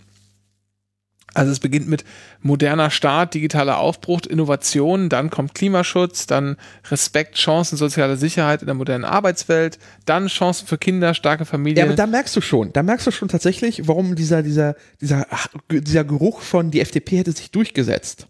Also 1.34 1.50
es 1.50 1.60
beginnt 1.60 1.88
mit 1.88 2.04
moderner 2.40 2.90
Staat, 2.90 3.34
digitaler 3.34 3.78
Aufbruch, 3.78 4.20
Innovation, 4.28 5.08
dann 5.08 5.30
kommt 5.30 5.54
Klimaschutz, 5.54 6.26
dann 6.26 6.56
Respekt, 6.90 7.36
Chancen, 7.36 7.78
soziale 7.78 8.16
Sicherheit 8.16 8.60
in 8.60 8.66
der 8.66 8.74
modernen 8.74 9.04
Arbeitswelt, 9.04 9.78
dann 10.04 10.26
Chancen 10.26 10.66
für 10.66 10.76
Kinder, 10.76 11.14
starke 11.14 11.44
Ja, 11.44 11.46
Familien. 11.46 11.86
aber 11.86 11.96
da 11.96 12.06
merkst 12.06 12.36
du 12.36 12.40
schon, 12.42 12.72
da 12.72 12.82
merkst 12.82 13.06
du 13.06 13.10
schon 13.10 13.28
tatsächlich, 13.28 13.88
warum 13.88 14.14
dieser, 14.14 14.42
dieser, 14.42 14.76
dieser, 15.00 15.26
dieser 15.70 16.04
Geruch 16.04 16.42
von 16.42 16.70
die 16.70 16.80
FDP 16.80 17.18
hätte 17.18 17.32
sich 17.32 17.50
durchgesetzt. 17.50 18.26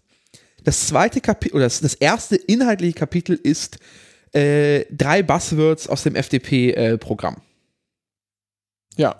Das 0.63 0.87
zweite 0.87 1.19
Kapitel, 1.19 1.55
oder 1.55 1.65
das, 1.65 1.81
das 1.81 1.95
erste 1.95 2.37
inhaltliche 2.37 2.93
Kapitel 2.93 3.35
ist 3.35 3.79
äh, 4.31 4.85
drei 4.89 5.21
Buzzwords 5.23 5.89
aus 5.89 6.03
dem 6.03 6.15
FDP-Programm. 6.15 7.37
Ja. 8.95 9.17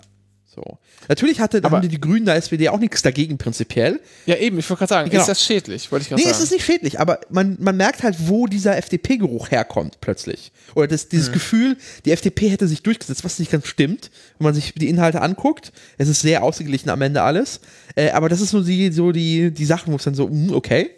So. 0.54 0.78
Natürlich 1.08 1.40
hatte 1.40 1.58
Aber- 1.58 1.76
haben 1.76 1.82
die, 1.82 1.88
die 1.88 2.00
Grünen 2.00 2.24
der 2.26 2.36
SPD 2.36 2.68
auch 2.68 2.78
nichts 2.78 3.02
dagegen 3.02 3.38
prinzipiell. 3.38 4.00
Ja, 4.26 4.36
eben, 4.36 4.58
ich 4.58 4.68
wollte 4.70 4.78
gerade 4.80 4.90
sagen, 4.90 5.10
Genau. 5.10 5.22
ist 5.22 5.28
das 5.28 5.42
schädlich, 5.44 5.90
wollte 5.90 6.04
ich 6.04 6.10
Nee, 6.10 6.22
sagen. 6.22 6.34
es 6.34 6.40
ist 6.40 6.52
nicht 6.52 6.64
schädlich, 6.64 7.00
aber 7.00 7.20
man, 7.30 7.56
man 7.60 7.76
merkt 7.76 8.02
halt, 8.02 8.16
wo 8.28 8.46
dieser 8.46 8.76
FDP-Geruch 8.76 9.50
herkommt 9.50 10.00
plötzlich. 10.00 10.52
Oder 10.74 10.86
das, 10.88 11.08
dieses 11.08 11.32
Gefühl, 11.32 11.76
die 12.04 12.12
FDP 12.12 12.48
hätte 12.48 12.68
sich 12.68 12.82
durchgesetzt, 12.82 13.24
was 13.24 13.38
nicht 13.38 13.50
ganz 13.50 13.66
stimmt, 13.66 14.10
wenn 14.38 14.44
man 14.44 14.54
sich 14.54 14.72
die 14.74 14.88
Inhalte 14.88 15.20
anguckt. 15.20 15.72
Es 15.98 16.08
ist 16.08 16.20
sehr 16.20 16.42
ausgeglichen 16.42 16.90
am 16.90 17.02
Ende 17.02 17.22
alles. 17.22 17.60
Äh, 17.96 18.10
aber 18.10 18.28
das 18.28 18.40
ist 18.40 18.50
so 18.50 18.62
die, 18.62 18.92
so 18.92 19.12
die, 19.12 19.50
die 19.52 19.64
Sachen, 19.66 19.92
wo 19.92 19.96
es 19.96 20.04
dann 20.04 20.14
so, 20.14 20.28
hm, 20.28 20.52
okay. 20.52 20.90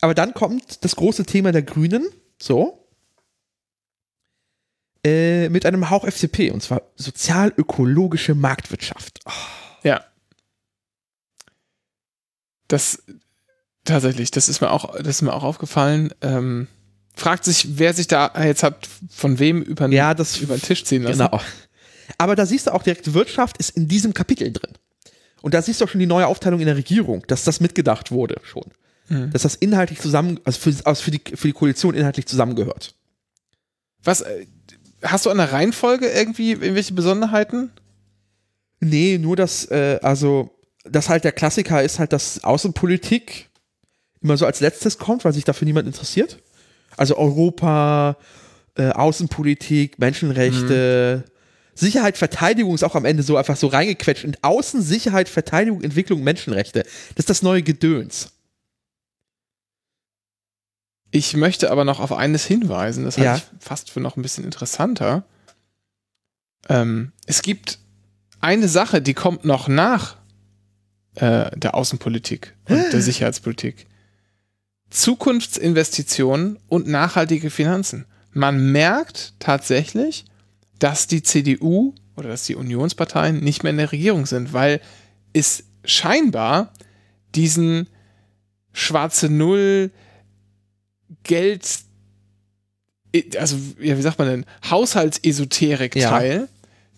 Aber 0.00 0.14
dann 0.14 0.32
kommt 0.34 0.84
das 0.84 0.94
große 0.96 1.24
Thema 1.24 1.50
der 1.52 1.62
Grünen, 1.62 2.06
so. 2.40 2.84
Äh, 5.04 5.48
mit 5.50 5.64
einem 5.64 5.90
Hauch 5.90 6.04
FDP, 6.04 6.50
und 6.50 6.62
zwar 6.62 6.82
sozial-ökologische 6.96 8.34
Marktwirtschaft. 8.34 9.20
Oh, 9.26 9.30
Ja. 9.84 10.04
Das 12.68 13.02
tatsächlich, 13.84 14.30
das 14.30 14.48
ist 14.48 14.60
mir 14.60 14.70
auch, 14.70 14.94
das 14.98 15.08
ist 15.16 15.22
mir 15.22 15.32
auch 15.32 15.42
aufgefallen. 15.42 16.12
Ähm, 16.20 16.68
fragt 17.14 17.44
sich, 17.44 17.78
wer 17.78 17.94
sich 17.94 18.06
da 18.08 18.30
jetzt 18.44 18.62
hat 18.62 18.86
von 19.10 19.38
wem 19.38 19.62
über, 19.62 19.86
den- 19.88 19.92
Ja, 19.92 20.12
das- 20.14 20.38
über 20.38 20.56
den 20.56 20.62
Tisch 20.62 20.84
ziehen 20.84 21.02
lassen. 21.02 21.18
Genau. 21.18 21.40
Aber 22.18 22.36
da 22.36 22.44
siehst 22.46 22.66
du 22.66 22.74
auch 22.74 22.82
direkt, 22.82 23.12
Wirtschaft 23.14 23.56
ist 23.58 23.70
in 23.70 23.88
diesem 23.88 24.12
Kapitel 24.14 24.52
drin. 24.52 24.72
Und 25.40 25.54
da 25.54 25.62
siehst 25.62 25.80
du 25.80 25.84
auch 25.84 25.88
schon 25.88 26.00
die 26.00 26.06
neue 26.06 26.26
Aufteilung 26.26 26.60
in 26.60 26.66
der 26.66 26.76
Regierung, 26.76 27.24
dass 27.28 27.44
das 27.44 27.60
mitgedacht 27.60 28.10
wurde 28.10 28.40
schon. 28.44 28.64
Dass 29.30 29.40
das 29.42 29.54
inhaltlich 29.54 30.00
zusammen, 30.00 30.38
also 30.44 30.60
für, 30.60 30.74
also 30.84 31.02
für, 31.02 31.10
die, 31.10 31.22
für 31.34 31.46
die 31.48 31.54
Koalition 31.54 31.94
inhaltlich 31.94 32.26
zusammengehört. 32.26 32.94
Was, 34.04 34.20
äh, 34.20 34.46
hast 35.02 35.26
du 35.26 35.30
an 35.30 35.38
der 35.38 35.52
Reihenfolge 35.52 36.08
irgendwie 36.08 36.52
irgendwelche 36.52 36.94
Besonderheiten? 36.94 37.70
Nee, 38.80 39.18
nur 39.18 39.36
dass, 39.36 39.64
äh, 39.70 39.98
also, 40.02 40.50
dass 40.84 41.08
halt 41.08 41.24
der 41.24 41.32
Klassiker 41.32 41.82
ist 41.82 41.98
halt, 41.98 42.12
dass 42.12 42.44
Außenpolitik 42.44 43.48
immer 44.20 44.36
so 44.36 44.46
als 44.46 44.60
letztes 44.60 44.98
kommt, 44.98 45.24
weil 45.24 45.32
sich 45.32 45.44
dafür 45.44 45.66
niemand 45.66 45.86
interessiert. 45.86 46.38
Also 46.96 47.16
Europa, 47.16 48.16
äh, 48.76 48.90
Außenpolitik, 48.90 49.98
Menschenrechte, 49.98 51.24
Sicherheit, 51.74 52.16
Verteidigung 52.18 52.74
ist 52.74 52.82
auch 52.82 52.96
am 52.96 53.04
Ende 53.04 53.22
so 53.22 53.36
einfach 53.36 53.56
so 53.56 53.68
reingequetscht. 53.68 54.24
Und 54.24 54.42
Außen, 54.42 54.82
Sicherheit, 54.82 55.28
Verteidigung, 55.28 55.82
Entwicklung, 55.82 56.24
Menschenrechte. 56.24 56.82
Das 56.82 57.18
ist 57.18 57.30
das 57.30 57.42
neue 57.42 57.62
Gedöns. 57.62 58.32
Ich 61.10 61.34
möchte 61.36 61.70
aber 61.70 61.84
noch 61.84 62.00
auf 62.00 62.12
eines 62.12 62.44
hinweisen, 62.44 63.04
das 63.04 63.16
Ja. 63.16 63.32
halte 63.32 63.44
ich 63.58 63.64
fast 63.64 63.90
für 63.90 64.00
noch 64.00 64.16
ein 64.16 64.22
bisschen 64.22 64.44
interessanter. 64.44 65.24
Ähm, 66.68 67.12
es 67.26 67.42
gibt 67.42 67.78
eine 68.40 68.68
Sache, 68.68 69.00
die 69.00 69.14
kommt 69.14 69.44
noch 69.44 69.68
nach 69.68 70.16
äh, 71.14 71.50
der 71.56 71.74
Außenpolitik 71.74 72.54
und 72.68 72.92
der 72.92 73.00
Sicherheitspolitik. 73.02 73.86
Zukunftsinvestitionen 74.90 76.58
und 76.68 76.86
nachhaltige 76.86 77.50
Finanzen. 77.50 78.06
Man 78.32 78.72
merkt 78.72 79.34
tatsächlich, 79.38 80.24
dass 80.78 81.06
die 81.06 81.22
CDU 81.22 81.94
oder 82.16 82.28
dass 82.28 82.44
die 82.44 82.54
Unionsparteien 82.54 83.40
nicht 83.42 83.62
mehr 83.62 83.70
in 83.70 83.78
der 83.78 83.92
Regierung 83.92 84.26
sind, 84.26 84.52
weil 84.52 84.80
es 85.32 85.64
scheinbar 85.84 86.72
diesen 87.34 87.88
schwarze 88.72 89.28
Null 89.28 89.90
Geld, 91.22 91.80
also 93.38 93.56
ja, 93.80 93.96
wie 93.96 94.02
sagt 94.02 94.18
man 94.18 94.28
denn, 94.28 94.46
Haushaltsesoterik-Teil, 94.68 96.48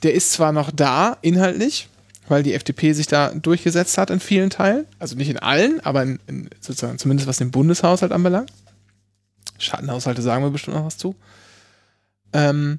der 0.03 0.15
ist 0.15 0.33
zwar 0.33 0.53
noch 0.53 0.71
da, 0.71 1.19
inhaltlich, 1.23 1.89
weil 2.29 2.43
die 2.43 2.55
FDP 2.55 2.93
sich 2.93 3.07
da 3.07 3.33
durchgesetzt 3.35 3.99
hat 3.99 4.11
in 4.11 4.21
vielen 4.21 4.51
Teilen, 4.51 4.87
also 4.99 5.17
nicht 5.17 5.31
in 5.31 5.39
allen, 5.39 5.81
aber 5.81 6.03
in, 6.03 6.21
in 6.27 6.51
sozusagen 6.61 6.99
zumindest 6.99 7.29
was 7.29 7.39
den 7.39 7.51
Bundeshaushalt 7.51 8.13
anbelangt. 8.13 8.53
Schattenhaushalte 9.59 10.23
sagen 10.23 10.43
wir 10.43 10.51
bestimmt 10.51 10.77
noch 10.77 10.87
was 10.87 10.97
zu. 10.97 11.15
Ähm, 12.33 12.79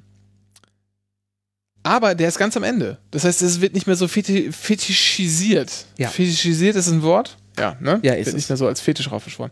aber 1.82 2.14
der 2.14 2.28
ist 2.28 2.38
ganz 2.38 2.56
am 2.56 2.62
Ende. 2.62 2.98
Das 3.10 3.24
heißt, 3.24 3.42
es 3.42 3.60
wird 3.60 3.74
nicht 3.74 3.86
mehr 3.86 3.96
so 3.96 4.06
feti 4.06 4.52
fetischisiert. 4.52 5.86
Ja. 5.98 6.08
Fetischisiert 6.08 6.76
ist 6.76 6.88
ein 6.88 7.02
Wort? 7.02 7.36
Ja, 7.58 7.76
ne? 7.80 8.00
Ja, 8.02 8.14
ist 8.14 8.26
wird 8.26 8.36
nicht 8.36 8.48
mehr 8.48 8.56
so 8.56 8.66
als 8.66 8.80
Fetisch 8.80 9.10
raufbeschworen. 9.10 9.50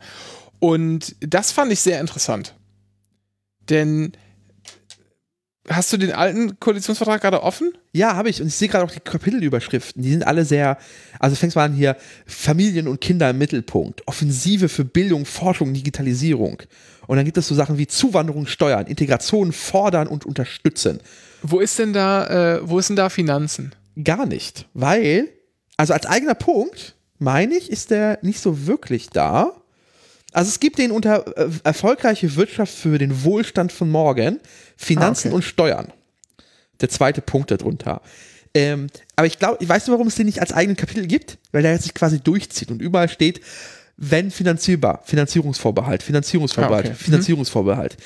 Und 0.60 1.16
das 1.20 1.52
fand 1.52 1.72
ich 1.72 1.80
sehr 1.80 2.00
interessant. 2.00 2.54
Denn 3.68 4.12
hast 5.68 5.92
du 5.92 5.96
den 5.96 6.12
alten 6.12 6.58
Koalitionsvertrag 6.60 7.20
gerade 7.20 7.42
offen? 7.42 7.72
Ja, 7.92 8.14
habe 8.14 8.28
ich. 8.28 8.40
Und 8.40 8.48
ich 8.48 8.54
sehe 8.54 8.68
gerade 8.68 8.84
auch 8.84 8.90
die 8.90 9.00
Kapitelüberschriften. 9.00 10.02
Die 10.02 10.10
sind 10.10 10.26
alle 10.26 10.44
sehr, 10.44 10.78
also 11.18 11.36
fängst 11.36 11.56
mal 11.56 11.64
an 11.64 11.72
hier, 11.72 11.96
Familien 12.26 12.88
und 12.88 13.00
Kinder 13.00 13.30
im 13.30 13.38
Mittelpunkt, 13.38 14.06
Offensive 14.06 14.68
für 14.68 14.84
Bildung, 14.84 15.24
Forschung, 15.24 15.72
Digitalisierung. 15.72 16.62
Und 17.06 17.16
dann 17.16 17.24
gibt 17.24 17.38
es 17.38 17.48
so 17.48 17.54
Sachen 17.54 17.78
wie 17.78 17.86
Zuwanderung 17.86 18.46
steuern, 18.46 18.86
Integration 18.86 19.52
fordern 19.52 20.06
und 20.06 20.26
unterstützen. 20.26 21.00
Wo 21.42 21.60
ist 21.60 21.78
denn 21.78 21.92
da, 21.92 22.58
äh, 22.58 22.68
wo 22.68 22.78
ist 22.78 22.88
denn 22.88 22.96
da 22.96 23.08
Finanzen? 23.08 23.74
Gar 24.02 24.26
nicht, 24.26 24.68
weil, 24.74 25.28
also 25.76 25.92
als 25.92 26.06
eigener 26.06 26.34
Punkt, 26.34 26.94
meine 27.18 27.54
ich, 27.56 27.70
ist 27.70 27.90
der 27.90 28.18
nicht 28.22 28.40
so 28.40 28.66
wirklich 28.66 29.10
da. 29.10 29.59
Also 30.32 30.48
es 30.48 30.60
gibt 30.60 30.78
den 30.78 30.90
unter 30.92 31.36
äh, 31.36 31.48
erfolgreiche 31.64 32.36
Wirtschaft 32.36 32.72
für 32.74 32.98
den 32.98 33.24
Wohlstand 33.24 33.72
von 33.72 33.90
morgen, 33.90 34.40
Finanzen 34.76 35.28
Ah, 35.28 35.30
okay. 35.30 35.34
und 35.36 35.42
Steuern. 35.42 35.92
Der 36.80 36.88
zweite 36.88 37.20
Punkt 37.20 37.50
darunter. 37.50 38.00
Ähm, 38.54 38.88
aber 39.16 39.26
ich 39.26 39.38
glaube, 39.38 39.58
ich 39.60 39.68
weiß 39.68 39.86
nicht, 39.86 39.92
warum 39.92 40.06
es 40.08 40.14
den 40.16 40.26
nicht 40.26 40.40
als 40.40 40.52
eigenen 40.52 40.76
Kapitel 40.76 41.06
gibt, 41.06 41.38
weil 41.52 41.62
der 41.62 41.78
sich 41.78 41.94
quasi 41.94 42.20
durchzieht 42.20 42.70
und 42.70 42.80
überall 42.82 43.08
steht, 43.08 43.40
wenn 43.96 44.30
finanzierbar, 44.30 45.02
Finanzierungsvorbehalt, 45.04 46.02
Finanzierungsvorbehalt, 46.02 46.86
Ah, 46.86 46.88
okay. 46.90 46.96
Mhm. 46.98 47.04
Finanzierungsvorbehalt. 47.04 47.96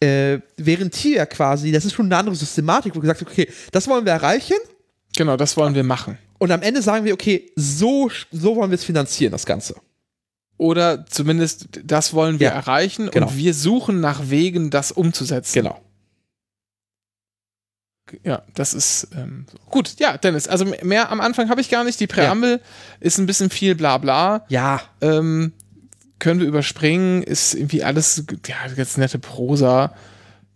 Äh, 0.00 0.38
während 0.56 0.94
hier 0.94 1.26
quasi, 1.26 1.72
das 1.72 1.84
ist 1.84 1.94
schon 1.94 2.06
eine 2.06 2.16
andere 2.16 2.34
Systematik, 2.36 2.94
wo 2.94 3.00
gesagt 3.00 3.20
wird, 3.20 3.30
okay, 3.30 3.48
das 3.72 3.88
wollen 3.88 4.04
wir 4.04 4.12
erreichen, 4.12 4.56
Genau, 5.16 5.36
das 5.36 5.56
wollen 5.56 5.74
wir 5.74 5.82
machen. 5.82 6.18
und 6.38 6.52
am 6.52 6.62
Ende 6.62 6.82
sagen 6.82 7.04
wir, 7.04 7.14
okay, 7.14 7.50
so, 7.56 8.08
so 8.30 8.54
wollen 8.54 8.70
wir 8.70 8.76
es 8.76 8.84
finanzieren, 8.84 9.32
das 9.32 9.44
Ganze. 9.46 9.74
Oder 10.58 11.06
zumindest 11.06 11.68
das 11.84 12.12
wollen 12.12 12.40
wir 12.40 12.48
Ja, 12.48 12.52
erreichen 12.52 13.10
genau. 13.10 13.28
und 13.28 13.36
wir 13.38 13.54
suchen 13.54 14.00
nach 14.00 14.28
Wegen, 14.28 14.70
das 14.70 14.92
umzusetzen. 14.92 15.54
Genau. 15.62 15.80
Ja, 18.24 18.42
das 18.54 18.72
ist 18.72 19.08
ähm, 19.14 19.44
so. 19.52 19.58
gut. 19.70 19.96
Ja, 19.98 20.16
Dennis, 20.16 20.48
also 20.48 20.64
mehr 20.82 21.10
am 21.12 21.20
Anfang 21.20 21.50
habe 21.50 21.60
ich 21.60 21.68
gar 21.68 21.84
nicht. 21.84 22.00
Die 22.00 22.06
Präambel 22.06 22.60
ist 23.00 23.18
ein 23.18 23.26
bisschen 23.26 23.50
viel 23.50 23.74
Blabla. 23.74 24.44
Ja, 24.48 24.80
Ähm, 25.00 25.52
können 26.18 26.40
wir 26.40 26.48
überspringen. 26.48 27.22
Ist 27.22 27.54
irgendwie 27.54 27.84
alles, 27.84 28.24
ja, 28.46 28.56
ganz 28.74 28.96
nette 28.96 29.18
Prosa. 29.18 29.94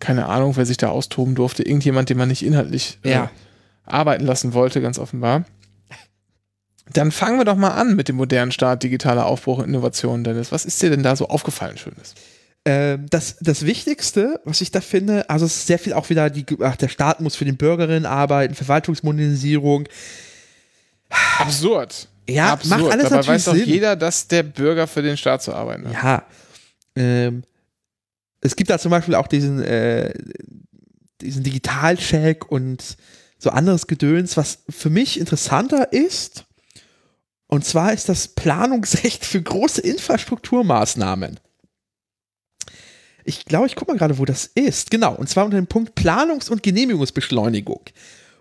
Keine 0.00 0.26
Ahnung, 0.26 0.56
wer 0.56 0.66
sich 0.66 0.78
da 0.78 0.88
austoben 0.88 1.34
durfte. 1.36 1.62
Irgendjemand, 1.62 2.08
den 2.08 2.16
man 2.18 2.28
nicht 2.28 2.42
inhaltlich 2.42 2.98
äh, 3.04 3.10
Ja. 3.12 3.30
arbeiten 3.84 4.24
lassen 4.24 4.54
wollte, 4.54 4.80
ganz 4.80 4.98
offenbar. 4.98 5.44
Dann 6.92 7.12
fangen 7.12 7.38
wir 7.38 7.44
doch 7.44 7.56
mal 7.56 7.70
an 7.70 7.96
mit 7.96 8.08
dem 8.08 8.16
modernen 8.16 8.52
Staat, 8.52 8.82
digitaler 8.82 9.26
Aufbruch 9.26 9.58
und 9.58 9.64
Innovation, 9.64 10.24
Dennis. 10.24 10.52
Was 10.52 10.64
ist 10.64 10.80
dir 10.82 10.90
denn 10.90 11.02
da 11.02 11.16
so 11.16 11.28
aufgefallen, 11.28 11.78
Schönes? 11.78 12.14
ähm, 12.64 13.06
das, 13.10 13.36
das 13.40 13.66
Wichtigste, 13.66 14.40
was 14.44 14.60
ich 14.60 14.70
da 14.70 14.80
finde, 14.80 15.28
also 15.28 15.46
es 15.46 15.56
ist 15.56 15.66
sehr 15.66 15.78
viel 15.78 15.92
auch 15.92 16.10
wieder, 16.10 16.30
die, 16.30 16.44
ach, 16.60 16.76
der 16.76 16.88
Staat 16.88 17.20
muss 17.20 17.34
für 17.34 17.44
den 17.44 17.56
Bürgerinnen 17.56 18.06
arbeiten, 18.06 18.54
Verwaltungsmodernisierung. 18.54 19.88
Absurd. 21.38 22.08
Ja, 22.28 22.52
Absurd. 22.52 22.80
macht 22.82 22.92
alles 22.92 23.04
Dabei 23.04 23.16
natürlich 23.16 23.28
weiß 23.28 23.44
doch 23.46 23.54
Sinn. 23.54 23.68
jeder, 23.68 23.96
dass 23.96 24.28
der 24.28 24.44
Bürger 24.44 24.86
für 24.86 25.02
den 25.02 25.16
Staat 25.16 25.42
zu 25.42 25.52
arbeiten 25.52 25.88
hat. 25.88 25.92
Ja. 26.04 26.26
Ähm, 26.94 27.42
es 28.40 28.54
gibt 28.54 28.70
da 28.70 28.78
zum 28.78 28.90
Beispiel 28.90 29.16
auch 29.16 29.26
diesen, 29.26 29.62
äh, 29.62 30.14
diesen 31.20 31.42
Digitalcheck 31.42 32.50
und 32.50 32.96
so 33.38 33.50
anderes 33.50 33.88
Gedöns, 33.88 34.36
was 34.36 34.60
für 34.68 34.90
mich 34.90 35.18
interessanter 35.18 35.92
ist. 35.92 36.44
Und 37.52 37.66
zwar 37.66 37.92
ist 37.92 38.08
das 38.08 38.28
Planungsrecht 38.28 39.26
für 39.26 39.42
große 39.42 39.82
Infrastrukturmaßnahmen. 39.82 41.38
Ich 43.24 43.44
glaube, 43.44 43.66
ich 43.66 43.76
gucke 43.76 43.92
mal 43.92 43.98
gerade, 43.98 44.16
wo 44.16 44.24
das 44.24 44.46
ist. 44.46 44.90
Genau, 44.90 45.14
und 45.14 45.28
zwar 45.28 45.44
unter 45.44 45.58
dem 45.58 45.66
Punkt 45.66 45.94
Planungs- 45.94 46.48
und 46.48 46.62
Genehmigungsbeschleunigung. 46.62 47.82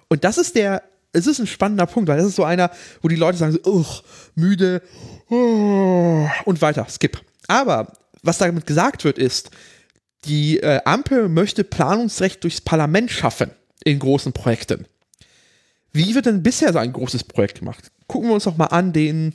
Und 0.07 0.23
das 0.23 0.37
ist 0.37 0.55
der, 0.55 0.83
es 1.11 1.27
ist 1.27 1.39
ein 1.39 1.47
spannender 1.47 1.87
Punkt, 1.87 2.07
weil 2.07 2.19
das 2.19 2.27
ist 2.27 2.37
so 2.37 2.45
einer, 2.45 2.71
wo 3.01 3.09
die 3.09 3.17
Leute 3.17 3.37
sagen 3.37 3.51
so, 3.51 3.69
"Ugh, 3.69 4.01
müde 4.35 4.81
oh", 5.29 6.25
und 6.45 6.61
weiter, 6.61 6.87
skip. 6.89 7.19
Aber 7.49 7.91
was 8.23 8.37
damit 8.37 8.65
gesagt 8.65 9.03
wird, 9.03 9.17
ist, 9.17 9.51
die 10.23 10.61
äh, 10.61 10.79
Ampel 10.85 11.27
möchte 11.27 11.65
Planungsrecht 11.65 12.45
durchs 12.45 12.61
Parlament 12.61 13.11
schaffen 13.11 13.51
in 13.83 13.99
großen 13.99 14.31
Projekten. 14.31 14.87
Wie 15.91 16.15
wird 16.15 16.27
denn 16.27 16.43
bisher 16.43 16.71
so 16.71 16.79
ein 16.79 16.93
großes 16.93 17.25
Projekt 17.25 17.59
gemacht? 17.59 17.91
Gucken 18.11 18.27
wir 18.27 18.33
uns 18.33 18.43
doch 18.43 18.57
mal 18.57 18.65
an 18.65 18.91
den, 18.91 19.33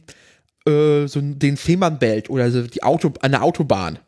äh, 0.69 1.07
so 1.07 1.19
den 1.23 1.57
Fehmarnbelt 1.57 2.29
oder 2.29 2.51
so 2.51 2.61
die 2.61 2.83
Auto, 2.83 3.11
eine 3.23 3.41
Autobahn. 3.41 3.99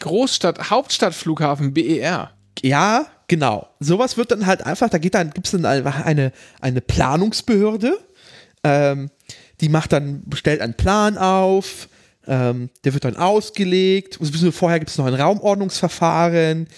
Großstadt, 0.00 0.68
Hauptstadtflughafen 0.68 1.72
BER. 1.72 2.32
Ja, 2.60 3.06
genau. 3.28 3.66
Sowas 3.80 4.18
wird 4.18 4.30
dann 4.30 4.44
halt 4.44 4.66
einfach, 4.66 4.90
da 4.90 4.98
geht 4.98 5.14
dann, 5.14 5.30
gibt 5.30 5.46
es 5.46 5.52
dann 5.52 5.64
eine, 5.64 6.32
eine 6.60 6.80
Planungsbehörde, 6.82 7.98
ähm, 8.62 9.10
die 9.62 9.70
macht 9.70 9.94
dann, 9.94 10.22
stellt 10.34 10.60
einen 10.60 10.74
Plan 10.74 11.16
auf, 11.16 11.88
ähm, 12.26 12.68
der 12.84 12.92
wird 12.92 13.06
dann 13.06 13.16
ausgelegt, 13.16 14.18
vorher 14.52 14.80
gibt 14.80 14.90
es 14.90 14.98
noch 14.98 15.06
ein 15.06 15.14
Raumordnungsverfahren, 15.14 16.68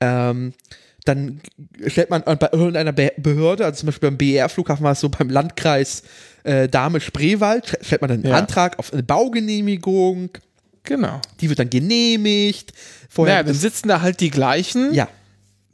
ähm, 0.00 0.54
dann 1.04 1.40
stellt 1.86 2.10
man 2.10 2.22
bei 2.22 2.48
irgendeiner 2.52 2.92
Behörde, 2.92 3.64
also 3.64 3.80
zum 3.80 3.86
Beispiel 3.86 4.10
beim 4.10 4.18
BER-Flughafen 4.18 4.84
war 4.84 4.92
es 4.92 5.00
so, 5.00 5.08
beim 5.08 5.30
Landkreis 5.30 6.02
äh, 6.44 6.68
Dahme-Spreewald, 6.68 7.78
stellt 7.80 8.02
man 8.02 8.08
dann 8.08 8.20
einen 8.20 8.32
ja. 8.32 8.38
Antrag 8.38 8.78
auf 8.78 8.92
eine 8.92 9.02
Baugenehmigung. 9.02 10.30
Genau. 10.82 11.20
Die 11.40 11.48
wird 11.48 11.58
dann 11.58 11.70
genehmigt. 11.70 12.72
Vorher 13.08 13.36
naja, 13.36 13.44
dann 13.44 13.54
sitzen 13.54 13.88
da 13.88 14.00
halt 14.00 14.20
die 14.20 14.30
gleichen, 14.30 14.92
ja. 14.94 15.08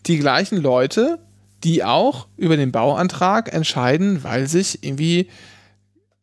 die 0.07 0.19
gleichen 0.19 0.59
Leute, 0.59 1.19
die 1.65 1.85
auch 1.85 2.29
über 2.37 2.57
den 2.57 2.73
Bauantrag 2.73 3.53
entscheiden, 3.53 4.25
weil 4.25 4.47
sich 4.47 4.83
irgendwie 4.83 5.29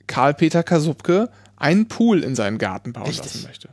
Karl-Peter 0.07 0.63
Kasubke 0.63 1.29
einen 1.55 1.87
Pool 1.87 2.23
in 2.23 2.35
seinen 2.35 2.57
Garten 2.57 2.93
bauen 2.93 3.07
Richtig. 3.07 3.33
lassen 3.33 3.47
möchte. 3.47 3.69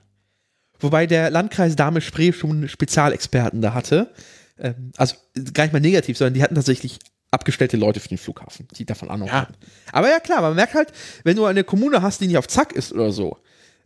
Wobei 0.79 1.07
der 1.07 1.31
Landkreis 1.31 1.77
Dahme-Spree 1.77 2.33
schon 2.33 2.69
Spezialexperten 2.69 3.61
da 3.61 3.75
hatte. 3.75 4.13
Ähm, 4.61 4.93
also 4.97 5.17
gar 5.53 5.65
nicht 5.65 5.73
mal 5.73 5.81
negativ, 5.81 6.17
sondern 6.17 6.35
die 6.35 6.43
hatten 6.43 6.55
tatsächlich 6.55 6.99
abgestellte 7.31 7.77
Leute 7.77 8.01
für 8.01 8.09
den 8.09 8.19
Flughafen, 8.19 8.67
die 8.77 8.85
davon 8.85 9.11
Ahnung 9.11 9.29
ja. 9.29 9.43
hatten. 9.43 9.55
Aber 9.93 10.09
ja 10.11 10.21
klar, 10.21 10.41
man 10.43 10.55
merkt 10.55 10.75
halt, 10.75 10.93
wenn 11.25 11.37
du 11.37 11.45
eine 11.45 11.65
Kommune 11.65 12.03
hast, 12.03 12.21
die 12.21 12.27
nicht 12.27 12.39
auf 12.39 12.49
Zack 12.49 12.73
ist 12.73 12.93
oder 12.93 13.13
so, 13.13 13.39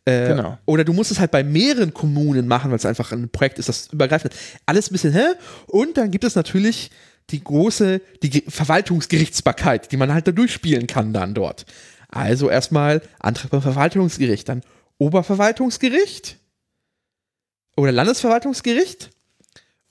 äh, 0.06 0.28
genau. 0.28 0.58
Oder 0.66 0.84
du 0.84 0.92
musst 0.92 1.10
es 1.10 1.18
halt 1.18 1.30
bei 1.30 1.42
mehreren 1.42 1.94
Kommunen 1.94 2.46
machen, 2.46 2.70
weil 2.70 2.76
es 2.76 2.84
einfach 2.84 3.12
ein 3.12 3.30
Projekt 3.30 3.58
ist, 3.58 3.68
das 3.68 3.88
übergreifend 3.90 4.34
Alles 4.66 4.90
ein 4.90 4.92
bisschen, 4.92 5.12
hä? 5.12 5.24
Und 5.66 5.96
dann 5.96 6.10
gibt 6.10 6.24
es 6.24 6.34
natürlich 6.34 6.90
die 7.30 7.42
große, 7.42 8.02
die 8.22 8.44
Verwaltungsgerichtsbarkeit, 8.46 9.92
die 9.92 9.96
man 9.96 10.12
halt 10.12 10.28
da 10.28 10.32
durchspielen 10.32 10.86
kann 10.86 11.14
dann 11.14 11.32
dort. 11.32 11.64
Also 12.08 12.50
erstmal 12.50 13.00
Antrag 13.18 13.50
beim 13.50 13.62
Verwaltungsgericht, 13.62 14.48
dann 14.48 14.60
Oberverwaltungsgericht 14.98 16.36
oder 17.76 17.90
Landesverwaltungsgericht 17.90 19.10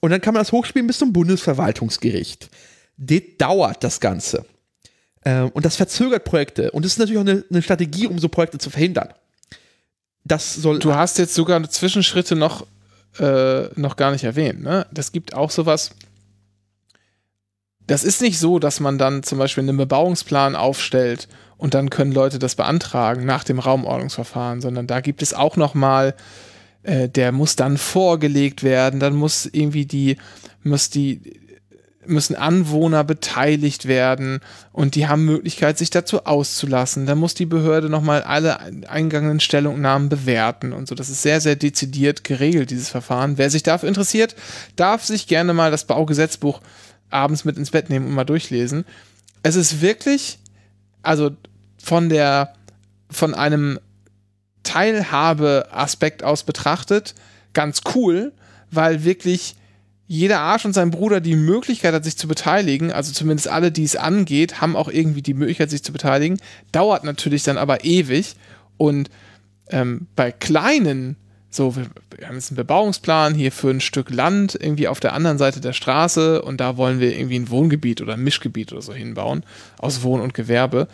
und 0.03 0.09
dann 0.09 0.19
kann 0.19 0.33
man 0.33 0.41
das 0.41 0.51
hochspielen 0.51 0.85
bis 0.85 0.97
zum 0.97 1.13
Bundesverwaltungsgericht. 1.13 2.49
Das 2.97 3.21
dauert 3.37 3.85
das 3.85 4.01
Ganze. 4.01 4.45
Ähm, 5.23 5.49
und 5.53 5.63
das 5.63 5.77
verzögert 5.77 6.25
Projekte. 6.25 6.71
Und 6.71 6.85
es 6.85 6.91
ist 6.91 6.97
natürlich 6.97 7.19
auch 7.19 7.25
eine, 7.25 7.45
eine 7.49 7.61
Strategie, 7.61 8.07
um 8.07 8.19
so 8.19 8.27
Projekte 8.27 8.57
zu 8.57 8.69
verhindern. 8.69 9.13
Das 10.25 10.55
soll. 10.55 10.79
Du 10.79 10.93
hast 10.93 11.19
jetzt 11.19 11.33
sogar 11.33 11.63
Zwischenschritte 11.69 12.35
noch, 12.35 12.67
äh, 13.17 13.69
noch 13.79 13.95
gar 13.95 14.11
nicht 14.11 14.25
erwähnt. 14.25 14.61
Ne? 14.61 14.85
Das 14.91 15.13
gibt 15.13 15.35
auch 15.35 15.51
sowas. 15.51 15.91
Das 17.87 18.03
ist 18.03 18.21
nicht 18.21 18.39
so, 18.39 18.59
dass 18.59 18.81
man 18.81 18.97
dann 18.97 19.23
zum 19.23 19.37
Beispiel 19.37 19.63
einen 19.63 19.77
Bebauungsplan 19.77 20.57
aufstellt 20.57 21.29
und 21.55 21.75
dann 21.75 21.89
können 21.89 22.11
Leute 22.11 22.39
das 22.39 22.55
beantragen 22.55 23.25
nach 23.25 23.45
dem 23.45 23.59
Raumordnungsverfahren, 23.59 24.59
sondern 24.59 24.85
da 24.85 24.99
gibt 24.99 25.21
es 25.21 25.33
auch 25.33 25.55
noch 25.55 25.75
mal, 25.75 26.13
äh, 26.83 27.09
der 27.09 27.31
muss 27.31 27.55
dann 27.55 27.77
vorgelegt 27.77 28.63
werden, 28.63 28.99
dann 28.99 29.15
muss 29.15 29.45
irgendwie 29.51 29.85
die, 29.85 30.17
muss 30.63 30.89
die, 30.89 31.21
müssen 32.05 32.35
Anwohner 32.35 33.03
beteiligt 33.03 33.87
werden 33.87 34.39
und 34.71 34.95
die 34.95 35.07
haben 35.07 35.25
Möglichkeit, 35.25 35.77
sich 35.77 35.89
dazu 35.89 36.25
auszulassen. 36.25 37.05
Da 37.05 37.15
muss 37.15 37.33
die 37.33 37.45
Behörde 37.45 37.89
nochmal 37.89 38.23
alle 38.23 38.59
eingegangenen 38.59 39.39
Stellungnahmen 39.39 40.09
bewerten 40.09 40.73
und 40.73 40.87
so. 40.87 40.95
Das 40.95 41.09
ist 41.09 41.21
sehr, 41.21 41.41
sehr 41.41 41.55
dezidiert 41.55 42.23
geregelt, 42.23 42.71
dieses 42.71 42.89
Verfahren. 42.89 43.37
Wer 43.37 43.49
sich 43.49 43.63
dafür 43.63 43.89
interessiert, 43.89 44.35
darf 44.75 45.03
sich 45.03 45.27
gerne 45.27 45.53
mal 45.53 45.71
das 45.71 45.85
Baugesetzbuch 45.85 46.61
abends 47.09 47.45
mit 47.45 47.57
ins 47.57 47.71
Bett 47.71 47.89
nehmen 47.89 48.07
und 48.07 48.13
mal 48.13 48.23
durchlesen. 48.23 48.85
Es 49.43 49.55
ist 49.55 49.81
wirklich, 49.81 50.39
also 51.01 51.31
von 51.81 52.09
der, 52.09 52.53
von 53.09 53.33
einem 53.33 53.79
Teilhabeaspekt 54.63 56.23
aus 56.23 56.43
betrachtet, 56.43 57.15
ganz 57.53 57.81
cool, 57.95 58.31
weil 58.71 59.03
wirklich 59.03 59.55
jeder 60.07 60.41
Arsch 60.41 60.65
und 60.65 60.73
sein 60.73 60.91
Bruder 60.91 61.21
die 61.21 61.35
Möglichkeit 61.35 61.93
hat, 61.93 62.03
sich 62.03 62.17
zu 62.17 62.27
beteiligen, 62.27 62.91
also 62.91 63.13
zumindest 63.13 63.47
alle, 63.47 63.71
die 63.71 63.83
es 63.83 63.95
angeht, 63.95 64.61
haben 64.61 64.75
auch 64.75 64.89
irgendwie 64.89 65.21
die 65.21 65.33
Möglichkeit, 65.33 65.69
sich 65.69 65.83
zu 65.83 65.93
beteiligen, 65.93 66.39
dauert 66.71 67.03
natürlich 67.03 67.43
dann 67.43 67.57
aber 67.57 67.83
ewig 67.85 68.35
und 68.77 69.09
ähm, 69.69 70.07
bei 70.15 70.31
kleinen, 70.31 71.15
so, 71.49 71.75
wir, 71.75 71.85
haben 72.27 72.35
jetzt 72.35 72.51
einen 72.51 72.57
Bebauungsplan 72.57 73.33
hier 73.33 73.51
für 73.51 73.69
ein 73.69 73.81
Stück 73.81 74.09
Land 74.09 74.57
irgendwie 74.59 74.87
auf 74.87 74.99
der 74.99 75.13
anderen 75.13 75.37
Seite 75.37 75.61
der 75.61 75.73
Straße 75.73 76.41
und 76.41 76.59
da 76.59 76.77
wollen 76.77 76.99
wir 76.99 77.15
irgendwie 77.15 77.39
ein 77.39 77.49
Wohngebiet 77.49 78.01
oder 78.01 78.13
ein 78.13 78.23
Mischgebiet 78.23 78.71
oder 78.71 78.81
so 78.81 78.93
hinbauen, 78.93 79.43
aus 79.79 80.03
Wohn- 80.03 80.21
und 80.21 80.33
Gewerbe. 80.33 80.87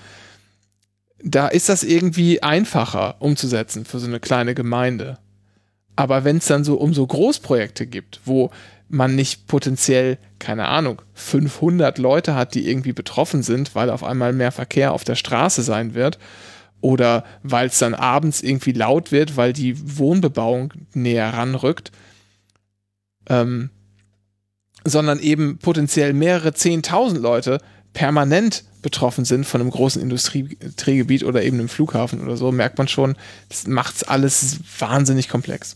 Da 1.22 1.48
ist 1.48 1.70
das 1.70 1.84
irgendwie 1.84 2.42
einfacher 2.42 3.16
umzusetzen 3.20 3.86
für 3.86 4.00
so 4.00 4.08
eine 4.08 4.20
kleine 4.20 4.56
Gemeinde. 4.56 5.18
Aber 5.96 6.24
wenn 6.24 6.38
es 6.38 6.46
dann 6.46 6.64
so 6.64 6.76
um 6.76 6.94
so 6.94 7.06
Großprojekte 7.06 7.86
gibt, 7.86 8.22
wo 8.24 8.52
man 8.88 9.16
nicht 9.16 9.48
potenziell, 9.48 10.18
keine 10.40 10.68
Ahnung, 10.68 11.02
500 11.14 11.98
Leute 11.98 12.36
hat, 12.36 12.56
die 12.56 12.68
irgendwie 12.68 12.94
betroffen 12.94 13.44
sind, 13.44 13.76
weil 13.76 13.90
auf 13.90 14.04
einmal 14.04 14.34
mehr 14.34 14.52
Verkehr 14.52 14.94
auf 14.94 15.04
der 15.04 15.16
Straße 15.16 15.62
sein 15.62 15.94
wird 15.94 16.18
oder 16.82 17.26
weil 17.44 17.68
es 17.68 17.80
dann 17.80 17.94
abends 17.94 18.42
irgendwie 18.42 18.72
laut 18.72 19.12
wird, 19.12 19.38
weil 19.38 19.54
die 19.54 19.76
Wohnbebauung 19.98 20.74
näher 20.94 21.34
ranrückt, 21.34 21.92
ähm, 23.28 23.70
sondern 24.86 25.20
eben 25.20 25.58
potenziell 25.60 26.14
mehrere 26.14 26.50
10.000 26.50 27.20
Leute 27.20 27.60
permanent 27.94 28.64
betroffen 28.82 29.26
sind 29.26 29.46
von 29.46 29.62
einem 29.62 29.72
großen 29.72 30.02
Industriegebiet 30.02 31.24
oder 31.24 31.44
eben 31.44 31.60
einem 31.60 31.70
Flughafen 31.70 32.22
oder 32.22 32.38
so, 32.38 32.52
merkt 32.52 32.78
man 32.78 32.88
schon, 32.88 33.16
das 33.50 33.68
macht 33.68 33.98
es 33.98 34.04
alles 34.04 34.60
wahnsinnig 34.80 35.30
komplex. 35.30 35.76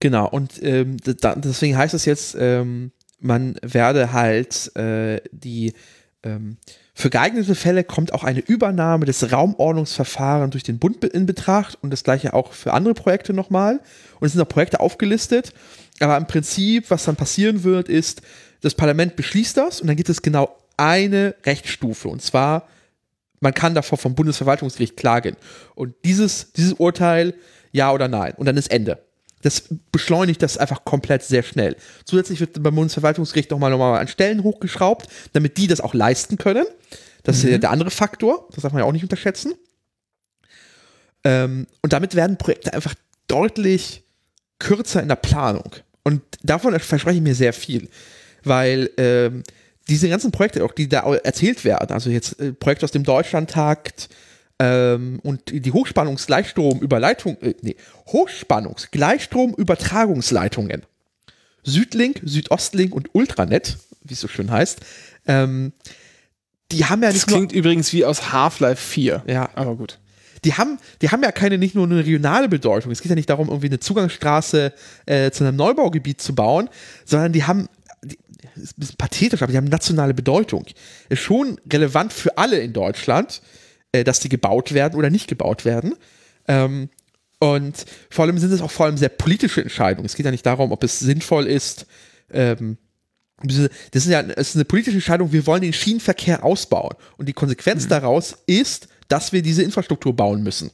Genau, 0.00 0.28
und 0.28 0.62
ähm, 0.62 0.96
da, 0.98 1.34
deswegen 1.34 1.76
heißt 1.76 1.94
es 1.94 2.04
jetzt, 2.04 2.36
ähm, 2.38 2.92
man 3.18 3.56
werde 3.62 4.12
halt 4.12 4.74
äh, 4.76 5.20
die 5.30 5.74
ähm, 6.22 6.56
für 6.94 7.10
geeignete 7.10 7.54
Fälle 7.54 7.82
kommt 7.82 8.12
auch 8.12 8.24
eine 8.24 8.40
Übernahme 8.40 9.06
des 9.06 9.32
Raumordnungsverfahrens 9.32 10.52
durch 10.52 10.62
den 10.62 10.78
Bund 10.78 11.02
in 11.04 11.24
Betracht 11.24 11.78
und 11.80 11.90
das 11.90 12.04
gleiche 12.04 12.34
auch 12.34 12.52
für 12.52 12.74
andere 12.74 12.94
Projekte 12.94 13.32
nochmal. 13.32 13.80
Und 14.18 14.26
es 14.26 14.32
sind 14.32 14.42
auch 14.42 14.48
Projekte 14.48 14.80
aufgelistet, 14.80 15.54
aber 16.00 16.16
im 16.18 16.26
Prinzip, 16.26 16.90
was 16.90 17.04
dann 17.04 17.16
passieren 17.16 17.64
wird, 17.64 17.88
ist, 17.88 18.20
das 18.60 18.74
Parlament 18.74 19.16
beschließt 19.16 19.56
das 19.56 19.80
und 19.80 19.86
dann 19.86 19.96
gibt 19.96 20.10
es 20.10 20.20
genau 20.20 20.54
eine 20.80 21.34
Rechtsstufe 21.44 22.08
und 22.08 22.22
zwar, 22.22 22.66
man 23.40 23.54
kann 23.54 23.74
davor 23.74 23.98
vom 23.98 24.14
Bundesverwaltungsgericht 24.14 24.96
klagen. 24.96 25.36
Und 25.74 25.94
dieses, 26.04 26.52
dieses 26.52 26.74
Urteil, 26.74 27.34
ja 27.72 27.92
oder 27.92 28.08
nein. 28.08 28.34
Und 28.36 28.46
dann 28.46 28.56
ist 28.56 28.70
Ende. 28.70 28.98
Das 29.42 29.64
beschleunigt 29.92 30.42
das 30.42 30.58
einfach 30.58 30.84
komplett 30.84 31.22
sehr 31.22 31.42
schnell. 31.42 31.76
Zusätzlich 32.04 32.40
wird 32.40 32.62
beim 32.62 32.74
Bundesverwaltungsgericht 32.74 33.50
nochmal 33.50 33.70
nochmal 33.70 33.98
an 33.98 34.08
Stellen 34.08 34.42
hochgeschraubt, 34.42 35.08
damit 35.32 35.56
die 35.56 35.66
das 35.66 35.80
auch 35.80 35.94
leisten 35.94 36.36
können. 36.36 36.66
Das 37.22 37.42
mhm. 37.42 37.50
ist 37.50 37.62
der 37.62 37.70
andere 37.70 37.90
Faktor. 37.90 38.48
Das 38.52 38.62
darf 38.62 38.72
man 38.72 38.80
ja 38.80 38.86
auch 38.86 38.92
nicht 38.92 39.02
unterschätzen. 39.02 39.54
Ähm, 41.24 41.66
und 41.82 41.92
damit 41.92 42.14
werden 42.14 42.36
Projekte 42.36 42.72
einfach 42.74 42.94
deutlich 43.28 44.02
kürzer 44.58 45.02
in 45.02 45.08
der 45.08 45.16
Planung. 45.16 45.70
Und 46.02 46.22
davon 46.42 46.78
verspreche 46.78 47.16
ich 47.16 47.22
mir 47.22 47.34
sehr 47.34 47.52
viel. 47.52 47.88
Weil 48.44 48.90
ähm, 48.96 49.42
diese 49.90 50.08
ganzen 50.08 50.32
Projekte, 50.32 50.64
auch 50.64 50.72
die 50.72 50.88
da 50.88 51.14
erzählt 51.14 51.64
werden, 51.64 51.92
also 51.92 52.10
jetzt 52.10 52.40
äh, 52.40 52.52
Projekte 52.52 52.84
aus 52.84 52.92
dem 52.92 53.04
Deutschlandtakt, 53.04 54.08
ähm, 54.60 55.18
und 55.22 55.42
die 55.50 55.72
Hochspannungsgleichstromüberleitung, 55.72 57.38
äh, 57.40 57.54
nee, 57.62 57.76
Hochspannungsgleichstromübertragungsleitungen, 58.08 60.82
Südlink, 61.64 62.20
Südostlink 62.24 62.94
und 62.94 63.08
Ultranet, 63.14 63.78
wie 64.04 64.12
es 64.12 64.20
so 64.20 64.28
schön 64.28 64.50
heißt, 64.50 64.80
ähm, 65.26 65.72
die 66.72 66.84
haben 66.84 67.02
ja 67.02 67.08
nicht. 67.08 67.22
Das 67.22 67.26
klingt 67.26 67.52
übrigens 67.52 67.94
wie 67.94 68.04
aus 68.04 68.32
Half-Life 68.32 68.82
4. 68.82 69.22
Ja. 69.26 69.48
Aber 69.54 69.76
gut. 69.76 69.98
Die 70.44 70.52
haben, 70.54 70.78
die 71.02 71.10
haben 71.10 71.22
ja 71.22 71.32
keine 71.32 71.58
nicht 71.58 71.74
nur 71.74 71.84
eine 71.86 71.98
regionale 71.98 72.48
Bedeutung. 72.48 72.92
Es 72.92 73.02
geht 73.02 73.10
ja 73.10 73.16
nicht 73.16 73.30
darum, 73.30 73.48
irgendwie 73.48 73.66
eine 73.66 73.80
Zugangsstraße 73.80 74.72
äh, 75.06 75.30
zu 75.30 75.44
einem 75.44 75.56
Neubaugebiet 75.56 76.20
zu 76.20 76.34
bauen, 76.34 76.68
sondern 77.04 77.32
die 77.32 77.44
haben 77.44 77.68
ist 78.56 78.76
ein 78.76 78.80
bisschen 78.80 78.96
pathetisch, 78.96 79.42
aber 79.42 79.52
die 79.52 79.58
haben 79.58 79.66
nationale 79.66 80.14
Bedeutung. 80.14 80.66
Ist 81.08 81.20
schon 81.20 81.60
relevant 81.70 82.12
für 82.12 82.36
alle 82.38 82.58
in 82.60 82.72
Deutschland 82.72 83.42
äh, 83.92 84.04
dass 84.04 84.20
die 84.20 84.28
gebaut 84.28 84.72
werden 84.72 84.96
oder 84.96 85.10
nicht 85.10 85.28
gebaut 85.28 85.64
werden. 85.64 85.94
Ähm, 86.46 86.90
und 87.38 87.86
vor 88.10 88.24
allem 88.24 88.38
sind 88.38 88.52
es 88.52 88.60
auch 88.60 88.70
vor 88.70 88.86
allem 88.86 88.96
sehr 88.96 89.08
politische 89.08 89.62
Entscheidungen. 89.62 90.06
Es 90.06 90.14
geht 90.14 90.26
ja 90.26 90.30
nicht 90.30 90.46
darum, 90.46 90.72
ob 90.72 90.84
es 90.84 90.98
sinnvoll 90.98 91.46
ist. 91.46 91.86
Ähm, 92.30 92.76
das 93.42 94.04
ist 94.04 94.06
ja 94.06 94.22
das 94.22 94.50
ist 94.50 94.56
eine 94.56 94.66
politische 94.66 94.96
Entscheidung, 94.96 95.32
wir 95.32 95.46
wollen 95.46 95.62
den 95.62 95.72
Schienenverkehr 95.72 96.44
ausbauen. 96.44 96.94
Und 97.16 97.28
die 97.28 97.32
Konsequenz 97.32 97.84
mhm. 97.84 97.88
daraus 97.88 98.36
ist, 98.46 98.88
dass 99.08 99.32
wir 99.32 99.42
diese 99.42 99.62
Infrastruktur 99.62 100.14
bauen 100.14 100.42
müssen. 100.42 100.70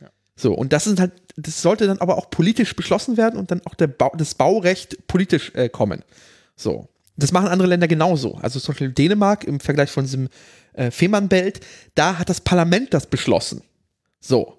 Ja. 0.00 0.08
So, 0.36 0.54
und 0.54 0.72
das 0.72 0.84
sind 0.84 1.00
halt, 1.00 1.12
das 1.36 1.60
sollte 1.60 1.86
dann 1.86 1.98
aber 1.98 2.16
auch 2.16 2.30
politisch 2.30 2.76
beschlossen 2.76 3.16
werden 3.16 3.38
und 3.38 3.50
dann 3.50 3.60
auch 3.66 3.74
der 3.74 3.88
Bau, 3.88 4.12
das 4.16 4.34
Baurecht 4.34 5.06
politisch 5.08 5.52
äh, 5.54 5.68
kommen. 5.68 6.04
So. 6.58 6.88
Das 7.16 7.32
machen 7.32 7.48
andere 7.48 7.68
Länder 7.68 7.88
genauso. 7.88 8.34
Also 8.36 8.60
zum 8.60 8.74
Beispiel 8.74 8.92
Dänemark 8.92 9.44
im 9.44 9.60
Vergleich 9.60 9.90
von 9.90 10.04
diesem 10.04 10.28
äh, 10.74 10.90
Fehmarnbelt, 10.90 11.60
da 11.94 12.18
hat 12.18 12.28
das 12.28 12.40
Parlament 12.40 12.92
das 12.92 13.06
beschlossen. 13.06 13.62
So. 14.20 14.58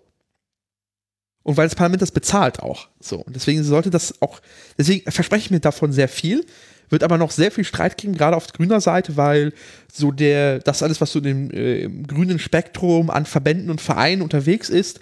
Und 1.43 1.57
weil 1.57 1.67
das 1.67 1.75
Parlament 1.75 2.01
das 2.01 2.11
bezahlt 2.11 2.61
auch. 2.61 2.89
So. 2.99 3.17
Und 3.17 3.35
deswegen 3.35 3.63
sollte 3.63 3.89
das 3.89 4.21
auch, 4.21 4.41
deswegen 4.77 5.09
verspreche 5.09 5.45
ich 5.45 5.51
mir 5.51 5.59
davon 5.59 5.93
sehr 5.93 6.09
viel. 6.09 6.45
Wird 6.89 7.03
aber 7.03 7.17
noch 7.19 7.31
sehr 7.31 7.51
viel 7.51 7.63
Streit 7.63 7.97
geben, 7.97 8.15
gerade 8.15 8.35
auf 8.35 8.47
grüner 8.51 8.81
Seite, 8.81 9.15
weil 9.15 9.53
so 9.93 10.11
der, 10.11 10.59
das 10.59 10.81
alles, 10.81 10.99
was 10.99 11.11
so 11.11 11.19
im, 11.19 11.51
äh, 11.51 11.83
im 11.83 12.07
grünen 12.07 12.39
Spektrum 12.39 13.11
an 13.11 13.25
Verbänden 13.25 13.69
und 13.69 13.79
Vereinen 13.79 14.23
unterwegs 14.23 14.69
ist, 14.69 14.99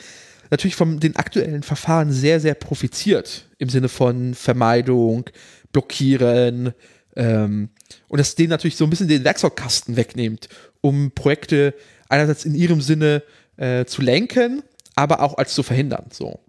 natürlich 0.50 0.76
von 0.76 1.00
den 1.00 1.16
aktuellen 1.16 1.64
Verfahren 1.64 2.12
sehr, 2.12 2.40
sehr 2.40 2.56
profitiert. 2.56 3.46
Im 3.58 3.70
Sinne 3.70 3.90
von 3.90 4.34
Vermeidung, 4.34 5.30
Blockieren, 5.78 6.74
ähm, 7.16 7.70
und 8.08 8.20
das 8.20 8.34
denen 8.36 8.50
natürlich 8.50 8.78
so 8.78 8.84
ein 8.84 8.90
bisschen 8.90 9.08
den 9.08 9.24
Werkzeugkasten 9.24 9.96
wegnimmt, 9.96 10.50
um 10.82 11.12
Projekte 11.12 11.76
einerseits 12.10 12.46
in 12.46 12.56
ihrem 12.56 12.82
Sinne 12.82 13.22
äh, 13.58 13.86
zu 13.86 14.02
lenken, 14.02 14.64
aber 14.96 15.22
auch 15.22 15.38
als 15.38 15.54
zu 15.54 15.62
verhindern. 15.62 16.06
So. 16.12 16.40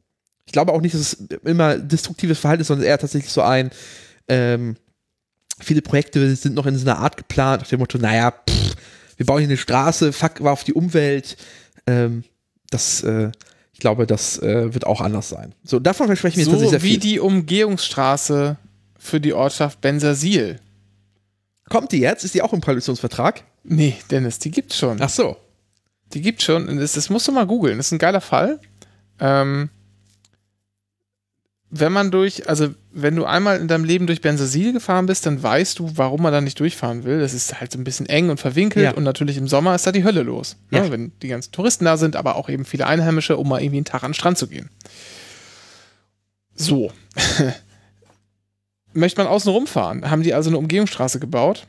Ich 0.47 0.53
glaube 0.53 0.72
auch 0.72 0.81
nicht, 0.81 0.95
dass 0.95 1.01
es 1.01 1.14
immer 1.45 1.79
destruktives 1.79 2.39
Verhalten 2.39 2.62
ist, 2.62 2.68
sondern 2.68 2.87
eher 2.87 2.99
tatsächlich 2.99 3.33
so 3.33 3.43
ein, 3.43 3.70
ähm, 4.29 4.76
viele 5.61 5.83
Projekte 5.83 6.35
sind 6.37 6.55
noch 6.55 6.66
in 6.66 6.76
so 6.76 6.89
einer 6.89 6.99
Art 6.99 7.16
geplant, 7.16 7.62
nach 7.62 7.68
dem 7.68 7.81
Motto, 7.81 7.99
naja, 7.99 8.31
pff, 8.31 8.76
wir 9.16 9.26
bauen 9.26 9.41
hier 9.41 9.49
eine 9.49 9.57
Straße, 9.57 10.12
fuck, 10.12 10.43
war 10.43 10.53
auf 10.53 10.64
die 10.64 10.74
Umwelt. 10.74 11.37
Ähm, 11.87 12.24
das, 12.70 13.03
äh, 13.03 13.31
ich 13.72 13.81
glaube, 13.81 14.07
das 14.07 14.39
äh, 14.39 14.72
wird 14.72 14.87
auch 14.87 15.01
anders 15.01 15.29
sein. 15.31 15.55
So, 15.64 15.81
davon 15.81 16.07
versprechen 16.07 16.39
wir 16.39 16.45
so 16.45 16.53
tatsächlich 16.53 16.70
sehr 16.70 16.83
wie 16.83 16.93
viel. 16.93 17.01
die 17.01 17.20
Umgehungsstraße 17.20 18.59
für 18.99 19.20
die 19.20 19.32
Ortschaft 19.32 19.80
Bensersiel. 19.80 20.61
Kommt 21.70 21.92
die 21.92 22.01
jetzt? 22.01 22.24
Ist 22.24 22.34
die 22.34 22.42
auch 22.42 22.53
im 22.53 22.61
Koalitionsvertrag? 22.61 23.44
Nee, 23.64 23.96
Dennis, 24.11 24.38
die 24.38 24.51
gibt's 24.51 24.76
schon. 24.78 25.01
Ach 25.01 25.09
so. 25.09 25.36
Die 26.14 26.22
gibt's 26.22 26.44
schon. 26.44 26.78
Das, 26.78 26.92
das 26.92 27.11
musst 27.11 27.28
du 27.28 27.32
mal 27.32 27.46
googeln. 27.46 27.76
Das 27.76 27.86
ist 27.86 27.92
ein 27.92 27.99
geiler 27.99 28.20
Fall. 28.22 28.59
Ähm, 29.20 29.68
wenn 31.70 31.92
man 31.92 32.11
durch, 32.11 32.49
also 32.49 32.68
wenn 32.92 33.14
du 33.14 33.26
einmal 33.26 33.61
in 33.61 33.68
deinem 33.68 33.84
Leben 33.84 34.07
durch 34.07 34.22
Bensersiel 34.22 34.72
gefahren 34.72 35.05
bist, 35.05 35.26
dann 35.26 35.42
weißt 35.42 35.78
du, 35.78 35.90
warum 35.96 36.22
man 36.22 36.32
da 36.32 36.40
nicht 36.40 36.59
durchfahren 36.61 37.05
will. 37.05 37.20
Das 37.20 37.34
ist 37.34 37.61
halt 37.61 37.72
so 37.72 37.78
ein 37.78 37.84
bisschen 37.84 38.07
eng 38.07 38.30
und 38.30 38.40
verwinkelt 38.40 38.84
Ja. 38.86 38.92
und 38.94 39.05
natürlich 39.05 39.36
im 39.36 39.49
Sommer 39.49 39.74
ist 39.74 39.86
da 39.86 39.92
die 39.92 40.05
Hölle 40.05 40.22
los. 40.22 40.57
Ja. 40.70 40.80
Ne? 40.84 40.90
Wenn 40.90 41.12
die 41.20 41.28
ganzen 41.28 41.53
Touristen 41.53 41.84
da 41.84 41.99
sind, 41.99 42.16
aber 42.16 42.36
auch 42.36 42.49
eben 42.49 42.64
viele 42.64 42.86
Einheimische, 42.86 43.36
um 43.36 43.46
mal 43.51 43.61
irgendwie 43.61 43.76
einen 43.78 43.84
Tag 43.84 44.03
an 44.03 44.11
den 44.12 44.14
Strand 44.14 44.38
zu 44.38 44.46
gehen. 44.46 44.70
So. 46.55 46.90
Möchte 48.95 49.20
man 49.22 49.30
außen 49.30 49.53
rumfahren, 49.53 50.11
haben 50.11 50.22
die 50.22 50.34
also 50.34 50.51
eine 50.51 50.59
Umgehungsstraße 50.59 51.20
gebaut. 51.20 51.66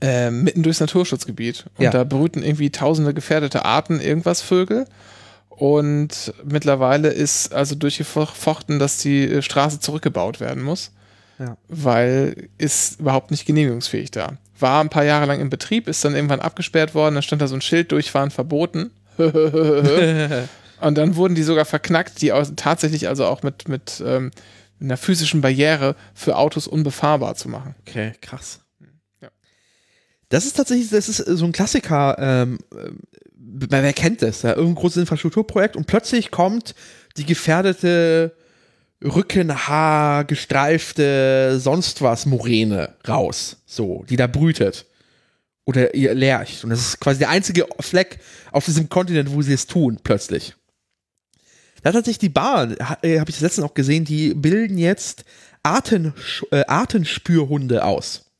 Äh, 0.00 0.30
mitten 0.30 0.62
durchs 0.62 0.80
Naturschutzgebiet. 0.80 1.66
Und 1.78 1.84
Ja. 1.84 1.90
da 1.90 2.04
brüten 2.04 2.42
irgendwie 2.42 2.70
tausende 2.70 3.14
gefährdete 3.14 3.64
Arten, 3.64 4.00
irgendwas 4.00 4.40
Vögel. 4.42 4.86
Und 5.48 6.34
mittlerweile 6.44 7.08
ist 7.08 7.54
also 7.54 7.74
durchgefochten, 7.74 8.78
dass 8.78 8.98
die 8.98 9.24
äh, 9.24 9.42
Straße 9.42 9.80
zurückgebaut 9.80 10.40
werden 10.40 10.62
muss, 10.62 10.90
Ja. 11.38 11.56
weil 11.68 12.48
ist 12.58 13.00
überhaupt 13.00 13.30
nicht 13.30 13.46
genehmigungsfähig 13.46 14.10
da. 14.10 14.34
War 14.58 14.80
ein 14.82 14.90
paar 14.90 15.04
Jahre 15.04 15.26
lang 15.26 15.40
im 15.40 15.50
Betrieb, 15.50 15.88
ist 15.88 16.04
dann 16.04 16.14
irgendwann 16.14 16.40
abgesperrt 16.40 16.94
worden, 16.94 17.14
dann 17.14 17.22
stand 17.22 17.40
da 17.42 17.46
so 17.48 17.54
ein 17.54 17.60
Schild, 17.60 17.92
Durchfahren 17.92 18.30
verboten. 18.30 18.90
Und 20.80 20.98
dann 20.98 21.16
wurden 21.16 21.34
die 21.34 21.42
sogar 21.44 21.64
verknackt, 21.64 22.20
die 22.20 22.32
tatsächlich 22.56 23.08
also 23.08 23.24
auch 23.26 23.42
mit, 23.42 23.68
mit 23.68 24.02
ähm, 24.04 24.32
einer 24.80 24.96
physischen 24.96 25.40
Barriere 25.40 25.96
für 26.14 26.36
Autos 26.36 26.66
unbefahrbar 26.66 27.34
zu 27.34 27.48
machen. 27.48 27.74
Okay, 27.80 28.12
krass. 28.20 28.60
Ja. 29.20 29.28
Das 30.28 30.46
ist 30.46 30.56
tatsächlich, 30.56 30.90
das 30.90 31.08
ist 31.08 31.18
so 31.18 31.44
ein 31.44 31.52
Klassiker, 31.52 32.16
ähm, 32.18 32.58
äh, 32.74 32.90
wer 33.32 33.92
kennt 33.92 34.22
das, 34.22 34.42
ja, 34.42 34.50
irgendein 34.50 34.76
großes 34.76 34.98
Infrastrukturprojekt 34.98 35.76
und 35.76 35.86
plötzlich 35.86 36.30
kommt 36.30 36.74
die 37.16 37.24
gefährdete 37.24 38.34
Rückenhaar, 39.02 40.24
gestreifte, 40.24 41.58
sonst 41.60 42.00
was 42.02 42.26
Moräne 42.26 42.94
raus, 43.06 43.58
so, 43.66 44.04
die 44.08 44.16
da 44.16 44.26
brütet. 44.26 44.86
Oder 45.66 45.94
ihr 45.94 46.14
lercht. 46.14 46.62
Und 46.64 46.70
das 46.70 46.80
ist 46.80 47.00
quasi 47.00 47.20
der 47.20 47.30
einzige 47.30 47.66
Fleck 47.80 48.18
auf 48.52 48.66
diesem 48.66 48.88
Kontinent, 48.88 49.32
wo 49.32 49.40
sie 49.40 49.54
es 49.54 49.66
tun, 49.66 49.98
plötzlich. 50.02 50.54
Da 51.84 51.90
hat 51.90 51.96
tatsächlich 51.96 52.18
die 52.18 52.28
Bahn, 52.30 52.76
äh, 53.02 53.20
habe 53.20 53.30
ich 53.30 53.36
das 53.36 53.40
letztens 53.40 53.66
auch 53.66 53.74
gesehen, 53.74 54.06
die 54.06 54.32
bilden 54.32 54.78
jetzt 54.78 55.24
Artensch 55.62 56.42
äh, 56.50 56.64
Artenspürhunde 56.66 57.84
aus. 57.84 58.32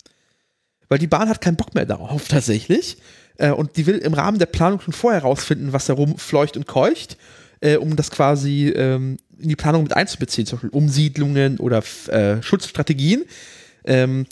Weil 0.88 0.98
die 0.98 1.06
Bahn 1.06 1.28
hat 1.28 1.42
keinen 1.42 1.56
Bock 1.56 1.74
mehr 1.74 1.84
darauf 1.84 2.26
tatsächlich. 2.28 2.96
Äh, 3.36 3.50
und 3.50 3.76
die 3.76 3.84
will 3.84 3.98
im 3.98 4.14
Rahmen 4.14 4.38
der 4.38 4.46
Planung 4.46 4.80
schon 4.80 4.94
vorher 4.94 5.20
rausfinden, 5.22 5.74
was 5.74 5.84
da 5.84 5.92
rumfleucht 5.92 6.56
und 6.56 6.66
keucht, 6.66 7.18
äh, 7.60 7.76
um 7.76 7.96
das 7.96 8.10
quasi 8.10 8.70
ähm, 8.70 9.18
in 9.38 9.50
die 9.50 9.56
Planung 9.56 9.82
mit 9.82 9.94
einzubeziehen, 9.94 10.46
zum 10.46 10.56
Beispiel 10.56 10.70
Umsiedlungen 10.70 11.58
oder 11.58 11.82
äh, 12.08 12.42
Schutzstrategien. 12.42 13.24
Ähm, 13.84 14.24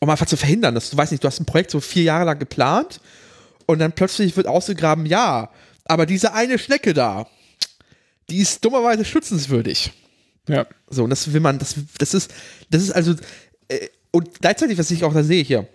um 0.00 0.08
einfach 0.08 0.26
zu 0.26 0.38
verhindern, 0.38 0.74
dass 0.74 0.88
du 0.88 0.96
weißt 0.96 1.12
nicht, 1.12 1.22
du 1.22 1.28
hast 1.28 1.40
ein 1.40 1.46
Projekt 1.46 1.70
so 1.70 1.80
vier 1.80 2.04
Jahre 2.04 2.24
lang 2.24 2.38
geplant 2.38 3.02
und 3.66 3.80
dann 3.80 3.92
plötzlich 3.92 4.34
wird 4.34 4.46
ausgegraben, 4.46 5.04
ja, 5.04 5.50
aber 5.84 6.06
diese 6.06 6.32
eine 6.32 6.58
Schnecke 6.58 6.94
da, 6.94 7.26
die 8.30 8.38
ist 8.38 8.64
dummerweise 8.64 9.04
schützenswürdig. 9.04 9.92
Ja. 10.48 10.66
So, 10.88 11.04
und 11.04 11.10
das 11.10 11.32
will 11.32 11.40
man, 11.40 11.58
das, 11.58 11.74
das 11.98 12.14
ist, 12.14 12.32
das 12.70 12.82
ist 12.82 12.90
also, 12.92 13.14
äh, 13.68 13.88
und 14.10 14.40
gleichzeitig, 14.40 14.78
was 14.78 14.90
ich 14.90 15.04
auch 15.04 15.14
da 15.14 15.22
sehe 15.22 15.42
hier, 15.42 15.66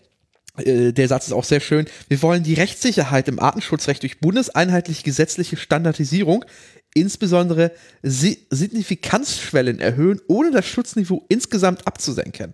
äh, 0.57 0.91
der 0.91 1.07
Satz 1.07 1.27
ist 1.27 1.33
auch 1.33 1.43
sehr 1.43 1.59
schön, 1.59 1.87
wir 2.07 2.21
wollen 2.21 2.43
die 2.43 2.53
Rechtssicherheit 2.53 3.27
im 3.27 3.39
Artenschutzrecht 3.39 4.03
durch 4.03 4.19
bundeseinheitliche 4.19 5.03
gesetzliche 5.03 5.57
Standardisierung, 5.57 6.45
insbesondere 6.93 7.71
Si- 8.03 8.45
Signifikanzschwellen 8.49 9.79
erhöhen, 9.79 10.21
ohne 10.27 10.51
das 10.51 10.65
Schutzniveau 10.65 11.25
insgesamt 11.29 11.87
abzusenken. 11.87 12.53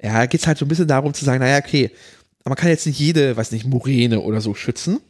Ja, 0.00 0.26
geht 0.26 0.40
es 0.40 0.46
halt 0.46 0.58
so 0.58 0.64
ein 0.64 0.68
bisschen 0.68 0.88
darum 0.88 1.14
zu 1.14 1.24
sagen, 1.24 1.40
naja, 1.40 1.58
okay, 1.58 1.90
man 2.44 2.54
kann 2.54 2.68
jetzt 2.68 2.86
nicht 2.86 2.98
jede, 3.00 3.36
weiß 3.36 3.50
nicht, 3.50 3.66
Muräne 3.66 4.20
oder 4.20 4.40
so 4.40 4.54
schützen. 4.54 5.00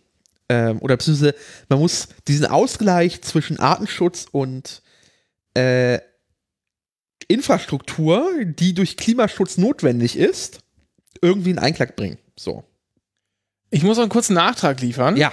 Ähm, 0.49 0.79
oder 0.81 0.97
beziehungsweise 0.97 1.35
man 1.69 1.81
muss 1.81 2.09
diesen 2.29 2.47
Ausgleich 2.47 3.23
zwischen 3.23 3.59
Artenschutz 3.59 4.27
und 4.31 4.83
äh, 5.55 5.99
Infrastruktur, 7.29 8.45
die 8.45 8.75
durch 8.75 8.97
Klimaschutz 8.97 9.59
notwendig 9.59 10.17
ist, 10.17 10.61
irgendwie 11.21 11.51
in 11.51 11.59
Einklang 11.59 11.93
bringen. 11.97 12.19
So. 12.39 12.65
Ich 13.71 13.83
muss 13.83 13.97
noch 13.97 14.05
einen 14.05 14.11
kurzen 14.11 14.35
Nachtrag 14.35 14.81
liefern. 14.81 15.17
Ja. 15.17 15.33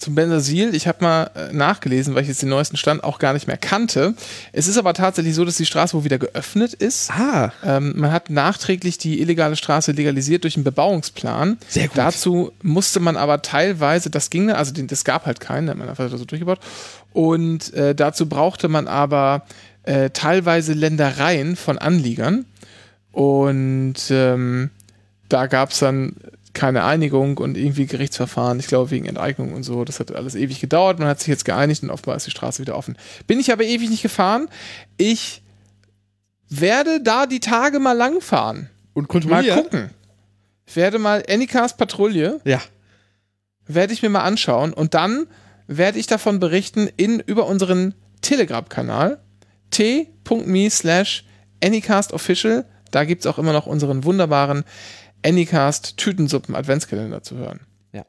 Zum 0.00 0.14
Bensersiel, 0.14 0.74
ich 0.74 0.88
habe 0.88 1.04
mal 1.04 1.30
äh, 1.34 1.52
nachgelesen, 1.52 2.14
weil 2.14 2.22
ich 2.22 2.28
jetzt 2.28 2.40
den 2.40 2.48
neuesten 2.48 2.78
Stand 2.78 3.04
auch 3.04 3.18
gar 3.18 3.34
nicht 3.34 3.46
mehr 3.46 3.58
kannte. 3.58 4.14
Es 4.50 4.66
ist 4.66 4.78
aber 4.78 4.94
tatsächlich 4.94 5.34
so, 5.34 5.44
dass 5.44 5.58
die 5.58 5.66
Straße 5.66 5.94
wohl 5.94 6.04
wieder 6.04 6.18
geöffnet 6.18 6.72
ist. 6.72 7.10
Ah, 7.10 7.52
Ähm, 7.62 7.92
man 7.96 8.10
hat 8.10 8.30
nachträglich 8.30 8.96
die 8.96 9.20
illegale 9.20 9.56
Straße 9.56 9.92
legalisiert 9.92 10.44
durch 10.44 10.56
einen 10.56 10.64
Bebauungsplan. 10.64 11.58
Sehr 11.68 11.88
gut. 11.88 11.98
Dazu 11.98 12.50
musste 12.62 12.98
man 12.98 13.18
aber 13.18 13.42
teilweise, 13.42 14.08
das 14.08 14.30
ging, 14.30 14.50
also 14.50 14.72
den, 14.72 14.86
das 14.86 15.04
gab 15.04 15.26
halt 15.26 15.38
keinen, 15.38 15.66
da 15.66 15.72
hat 15.72 15.78
man 15.78 15.90
einfach 15.90 16.08
so 16.08 16.24
durchgebaut. 16.24 16.60
Und 17.12 17.74
äh, 17.74 17.94
dazu 17.94 18.26
brauchte 18.26 18.68
man 18.68 18.88
aber 18.88 19.44
äh, 19.82 20.08
teilweise 20.10 20.72
Ländereien 20.72 21.56
von 21.56 21.76
Anliegern. 21.76 22.46
Und 23.12 23.96
ähm, 24.08 24.70
da 25.28 25.46
gab 25.46 25.72
es 25.72 25.80
dann 25.80 26.16
keine 26.52 26.84
Einigung 26.84 27.38
und 27.38 27.56
irgendwie 27.56 27.86
Gerichtsverfahren, 27.86 28.58
ich 28.58 28.66
glaube 28.66 28.90
wegen 28.90 29.06
Enteignung 29.06 29.52
und 29.52 29.62
so. 29.62 29.84
Das 29.84 30.00
hat 30.00 30.12
alles 30.14 30.34
ewig 30.34 30.60
gedauert. 30.60 30.98
Man 30.98 31.06
hat 31.08 31.20
sich 31.20 31.28
jetzt 31.28 31.44
geeinigt 31.44 31.82
und 31.82 31.90
offenbar 31.90 32.16
ist 32.16 32.26
die 32.26 32.30
Straße 32.32 32.60
wieder 32.60 32.76
offen. 32.76 32.96
Bin 33.26 33.38
ich 33.38 33.52
aber 33.52 33.64
ewig 33.64 33.88
nicht 33.90 34.02
gefahren. 34.02 34.48
Ich 34.96 35.42
werde 36.48 37.00
da 37.02 37.26
die 37.26 37.40
Tage 37.40 37.78
mal 37.78 37.92
langfahren. 37.92 38.68
und 38.92 39.02
Mal 39.04 39.08
kontrollieren. 39.08 39.56
gucken. 39.62 39.90
Ich 40.66 40.74
werde 40.76 40.98
mal 40.98 41.22
Anycast 41.28 41.78
Patrouille, 41.78 42.40
Ja. 42.44 42.60
werde 43.66 43.92
ich 43.92 44.02
mir 44.02 44.08
mal 44.08 44.22
anschauen 44.22 44.72
und 44.72 44.94
dann 44.94 45.26
werde 45.68 45.98
ich 46.00 46.06
davon 46.08 46.40
berichten 46.40 46.88
in 46.96 47.20
über 47.20 47.46
unseren 47.46 47.94
Telegram-Kanal 48.22 49.20
t.me 49.70 50.68
slash 50.70 51.24
Anycast 51.62 52.12
Official. 52.12 52.64
Da 52.90 53.04
gibt 53.04 53.24
es 53.24 53.26
auch 53.30 53.38
immer 53.38 53.52
noch 53.52 53.66
unseren 53.66 54.02
wunderbaren 54.04 54.64
Anycast 55.24 55.96
Tütensuppen 55.96 56.54
Adventskalender 56.54 57.22
zu 57.22 57.36
hören. 57.36 57.60
Ja. 57.92 58.04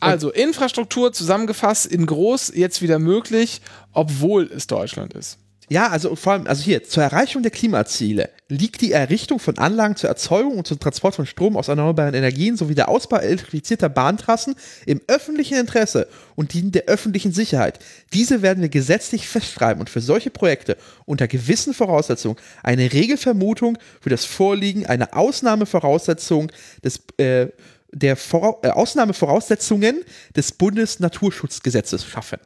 Also 0.00 0.30
Infrastruktur 0.30 1.12
zusammengefasst 1.12 1.86
in 1.86 2.06
groß 2.06 2.52
jetzt 2.54 2.82
wieder 2.82 2.98
möglich, 2.98 3.60
obwohl 3.92 4.44
es 4.44 4.66
Deutschland 4.66 5.14
ist. 5.14 5.38
Ja, 5.68 5.88
also 5.88 6.14
vor 6.14 6.34
allem, 6.34 6.46
also 6.46 6.62
hier, 6.62 6.84
zur 6.84 7.02
Erreichung 7.02 7.42
der 7.42 7.50
Klimaziele 7.50 8.30
liegt 8.48 8.80
die 8.82 8.92
Errichtung 8.92 9.40
von 9.40 9.58
Anlagen 9.58 9.96
zur 9.96 10.08
Erzeugung 10.08 10.58
und 10.58 10.66
zum 10.66 10.78
Transport 10.78 11.16
von 11.16 11.26
Strom 11.26 11.56
aus 11.56 11.66
erneuerbaren 11.66 12.14
Energien 12.14 12.56
sowie 12.56 12.76
der 12.76 12.88
Ausbau 12.88 13.16
elektrifizierter 13.16 13.88
Bahntrassen 13.88 14.54
im 14.86 15.00
öffentlichen 15.08 15.58
Interesse 15.58 16.06
und 16.36 16.52
dienen 16.52 16.70
der 16.70 16.84
öffentlichen 16.84 17.32
Sicherheit. 17.32 17.80
Diese 18.12 18.42
werden 18.42 18.62
wir 18.62 18.68
gesetzlich 18.68 19.26
festschreiben 19.26 19.80
und 19.80 19.90
für 19.90 20.00
solche 20.00 20.30
Projekte 20.30 20.76
unter 21.04 21.26
gewissen 21.26 21.74
Voraussetzungen 21.74 22.36
eine 22.62 22.92
Regelvermutung 22.92 23.76
für 24.00 24.10
das 24.10 24.24
Vorliegen 24.24 24.86
einer 24.86 25.16
Ausnahmevoraussetzung 25.16 26.52
des 26.84 27.00
äh, 27.16 27.48
der 27.90 28.16
Vora 28.16 28.56
äh, 28.62 28.70
Ausnahmevoraussetzungen 28.70 30.04
des 30.36 30.52
Bundesnaturschutzgesetzes 30.52 32.04
schaffen. 32.04 32.38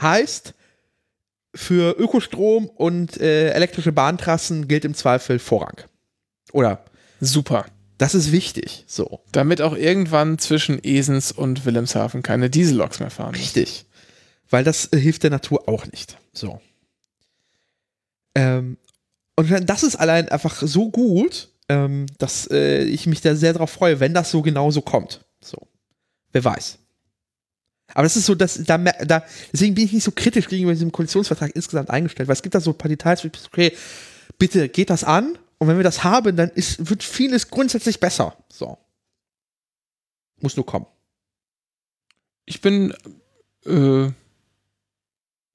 Heißt, 0.00 0.54
für 1.58 1.98
Ökostrom 1.98 2.68
und 2.68 3.20
äh, 3.20 3.50
elektrische 3.50 3.90
Bahntrassen 3.90 4.68
gilt 4.68 4.84
im 4.84 4.94
Zweifel 4.94 5.40
Vorrang. 5.40 5.76
Oder? 6.52 6.84
Super. 7.20 7.66
Das 7.98 8.14
ist 8.14 8.30
wichtig. 8.30 8.84
So. 8.86 9.20
Damit 9.32 9.60
auch 9.60 9.76
irgendwann 9.76 10.38
zwischen 10.38 10.78
Esens 10.80 11.32
und 11.32 11.66
Wilhelmshaven 11.66 12.22
keine 12.22 12.48
Dieselloks 12.48 13.00
mehr 13.00 13.10
fahren. 13.10 13.34
Richtig. 13.34 13.86
Weil 14.48 14.62
das 14.62 14.92
äh, 14.92 14.98
hilft 14.98 15.24
der 15.24 15.30
Natur 15.30 15.68
auch 15.68 15.84
nicht. 15.86 16.16
So. 16.32 16.60
Ähm, 18.36 18.78
und 19.34 19.68
das 19.68 19.82
ist 19.82 19.96
allein 19.96 20.28
einfach 20.28 20.62
so 20.62 20.90
gut, 20.90 21.48
ähm, 21.68 22.06
dass 22.18 22.48
äh, 22.52 22.84
ich 22.84 23.08
mich 23.08 23.20
da 23.20 23.34
sehr 23.34 23.52
darauf 23.52 23.70
freue, 23.70 23.98
wenn 23.98 24.14
das 24.14 24.30
so 24.30 24.42
genau 24.42 24.70
so 24.70 24.80
kommt. 24.80 25.24
So. 25.40 25.66
Wer 26.30 26.44
weiß. 26.44 26.78
Aber 27.94 28.02
das 28.02 28.16
ist 28.16 28.26
so, 28.26 28.34
dass 28.34 28.62
da, 28.64 28.78
da, 28.78 29.24
deswegen 29.52 29.74
bin 29.74 29.84
ich 29.84 29.92
nicht 29.92 30.04
so 30.04 30.12
kritisch 30.12 30.48
gegenüber 30.48 30.72
diesem 30.72 30.92
Koalitionsvertrag 30.92 31.52
insgesamt 31.54 31.90
eingestellt, 31.90 32.28
weil 32.28 32.34
es 32.34 32.42
gibt 32.42 32.54
da 32.54 32.60
so 32.60 32.70
ein 32.70 32.78
paar 32.78 32.88
Details, 32.88 33.24
wo 33.24 33.28
ich 33.28 33.46
okay, 33.46 33.72
bitte 34.38 34.68
geht 34.68 34.90
das 34.90 35.04
an 35.04 35.38
und 35.58 35.68
wenn 35.68 35.76
wir 35.76 35.84
das 35.84 36.04
haben, 36.04 36.36
dann 36.36 36.50
ist, 36.50 36.90
wird 36.90 37.02
vieles 37.02 37.48
grundsätzlich 37.48 37.98
besser. 37.98 38.36
So. 38.48 38.78
Muss 40.40 40.56
nur 40.56 40.66
kommen. 40.66 40.86
Ich 42.44 42.60
bin, 42.60 42.94
äh, 43.66 44.10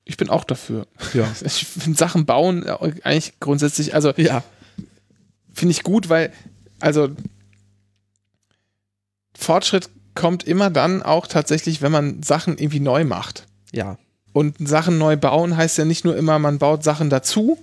ich 0.04 0.18
bin 0.18 0.30
auch 0.30 0.44
dafür. 0.44 0.88
Ja. 1.14 1.32
Ich 1.46 1.66
finde 1.66 1.98
Sachen 1.98 2.26
bauen 2.26 2.68
eigentlich 2.68 3.40
grundsätzlich, 3.40 3.96
also 3.96 4.12
ja. 4.18 4.44
finde 5.54 5.72
ich 5.72 5.84
gut, 5.84 6.10
weil, 6.10 6.34
also 6.80 7.10
Fortschritt 9.36 9.90
kommt 10.16 10.44
immer 10.44 10.70
dann 10.70 11.02
auch 11.02 11.28
tatsächlich, 11.28 11.82
wenn 11.82 11.92
man 11.92 12.24
Sachen 12.24 12.58
irgendwie 12.58 12.80
neu 12.80 13.04
macht. 13.04 13.46
Ja. 13.72 13.98
Und 14.32 14.68
Sachen 14.68 14.98
neu 14.98 15.18
bauen 15.18 15.56
heißt 15.56 15.78
ja 15.78 15.86
nicht 15.86 16.06
nur 16.06 16.16
immer, 16.16 16.40
man 16.40 16.60
baut 16.60 16.84
Sachen 16.84 17.10
dazu, 17.10 17.58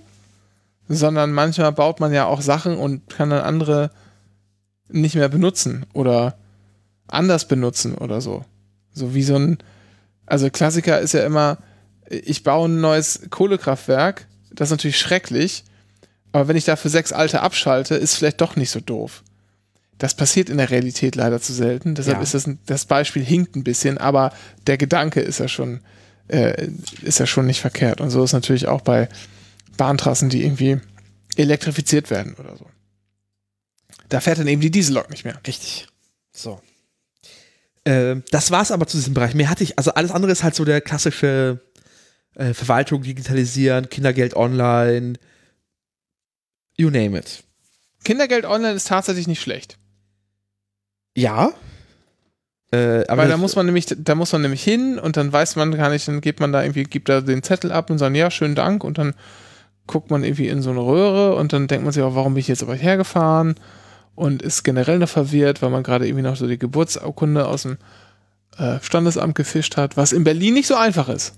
sondern 0.87 1.31
manchmal 1.31 1.71
baut 1.71 1.99
man 1.99 2.13
ja 2.13 2.25
auch 2.25 2.41
Sachen 2.41 2.77
und 2.77 3.09
kann 3.09 3.29
dann 3.29 3.43
andere 3.43 3.91
nicht 4.89 5.15
mehr 5.15 5.29
benutzen 5.29 5.85
oder 5.93 6.37
anders 7.07 7.47
benutzen 7.47 7.95
oder 7.95 8.21
so. 8.21 8.45
So 8.93 9.13
wie 9.13 9.23
so 9.23 9.35
ein, 9.35 9.57
also 10.25 10.49
Klassiker 10.49 10.99
ist 10.99 11.13
ja 11.13 11.25
immer, 11.25 11.57
ich 12.09 12.43
baue 12.43 12.67
ein 12.67 12.81
neues 12.81 13.21
Kohlekraftwerk, 13.29 14.27
das 14.51 14.67
ist 14.67 14.71
natürlich 14.71 14.99
schrecklich, 14.99 15.63
aber 16.31 16.47
wenn 16.47 16.57
ich 16.57 16.65
dafür 16.65 16.91
sechs 16.91 17.13
alte 17.13 17.41
abschalte, 17.41 17.95
ist 17.95 18.15
vielleicht 18.15 18.41
doch 18.41 18.55
nicht 18.55 18.71
so 18.71 18.79
doof. 18.79 19.23
Das 20.01 20.15
passiert 20.15 20.49
in 20.49 20.57
der 20.57 20.71
Realität 20.71 21.15
leider 21.15 21.39
zu 21.39 21.53
selten. 21.53 21.93
Deshalb 21.93 22.17
Ja. 22.17 22.23
ist 22.23 22.33
das, 22.33 22.49
das 22.65 22.85
Beispiel 22.85 23.23
hinkt 23.23 23.55
ein 23.55 23.63
bisschen, 23.63 23.99
aber 23.99 24.33
der 24.65 24.79
Gedanke 24.79 25.19
ist 25.21 25.37
ja 25.39 25.47
schon, 25.47 25.81
äh, 26.27 26.69
ist 27.03 27.19
ja 27.19 27.27
schon 27.27 27.45
nicht 27.45 27.61
verkehrt. 27.61 28.01
Und 28.01 28.09
so 28.09 28.23
ist 28.23 28.33
natürlich 28.33 28.67
auch 28.67 28.81
bei 28.81 29.09
Bahntrassen, 29.77 30.29
die 30.29 30.43
irgendwie 30.43 30.79
elektrifiziert 31.35 32.09
werden 32.09 32.33
oder 32.39 32.57
so. 32.57 32.65
Da 34.09 34.21
fährt 34.21 34.39
dann 34.39 34.47
eben 34.47 34.59
die 34.61 34.71
Diesellok 34.71 35.11
nicht 35.11 35.23
mehr. 35.23 35.39
Richtig. 35.45 35.87
So. 36.35 36.59
Ähm, 37.85 38.23
das 38.31 38.49
war's 38.49 38.71
aber 38.71 38.87
zu 38.87 38.97
diesem 38.97 39.13
Bereich. 39.13 39.35
Mehr 39.35 39.51
hatte 39.51 39.63
ich, 39.63 39.77
also 39.77 39.93
alles 39.93 40.09
andere 40.09 40.31
ist 40.31 40.41
halt 40.41 40.55
so 40.55 40.65
der 40.65 40.81
klassische 40.81 41.61
äh, 42.33 42.55
Verwaltung 42.55 43.03
digitalisieren, 43.03 43.87
Kindergeld 43.89 44.35
online, 44.35 45.13
you 46.75 46.89
name 46.89 47.15
it. 47.19 47.43
Kindergeld 48.03 48.45
online 48.45 48.73
ist 48.73 48.87
tatsächlich 48.87 49.27
nicht 49.27 49.41
schlecht. 49.41 49.77
Ja. 51.15 51.51
Äh, 52.71 53.05
aber 53.07 53.23
Weil 53.23 53.29
da 53.29 53.37
muss 53.37 53.55
man 53.55 53.65
nämlich, 53.65 53.85
da 53.97 54.15
muss 54.15 54.31
man 54.31 54.41
nämlich 54.41 54.63
hin 54.63 54.97
und 54.97 55.17
dann 55.17 55.31
weiß 55.31 55.57
man 55.57 55.71
gar 55.71 55.89
nicht, 55.89 56.07
dann 56.07 56.21
gibt 56.21 56.39
man 56.39 56.53
da 56.53 56.63
irgendwie, 56.63 56.83
gibt 56.83 57.09
da 57.09 57.21
den 57.21 57.43
Zettel 57.43 57.71
ab 57.71 57.89
und 57.89 57.97
sagt, 57.97 58.15
ja, 58.15 58.31
schönen 58.31 58.55
Dank 58.55 58.83
und 58.83 58.97
dann 58.97 59.13
guckt 59.87 60.09
man 60.09 60.23
irgendwie 60.23 60.47
in 60.47 60.61
so 60.61 60.69
eine 60.69 60.79
Röhre 60.79 61.35
und 61.35 61.51
dann 61.53 61.67
denkt 61.67 61.83
man 61.83 61.91
sich 61.91 62.01
auch, 62.01 62.15
warum 62.15 62.33
bin 62.33 62.39
ich 62.39 62.47
jetzt 62.47 62.63
aber 62.63 62.75
hergefahren 62.75 63.55
und 64.15 64.41
ist 64.41 64.63
generell 64.63 64.99
noch 64.99 65.09
verwirrt, 65.09 65.61
weil 65.61 65.69
man 65.69 65.83
gerade 65.83 66.07
irgendwie 66.07 66.23
noch 66.23 66.37
so 66.37 66.47
die 66.47 66.59
Geburtsurkunde 66.59 67.45
aus 67.45 67.63
dem 67.63 67.77
äh, 68.57 68.79
Standesamt 68.81 69.35
gefischt 69.35 69.75
hat, 69.75 69.97
was 69.97 70.13
in 70.13 70.23
Berlin 70.23 70.53
nicht 70.53 70.67
so 70.67 70.75
einfach 70.75 71.09
ist. 71.09 71.33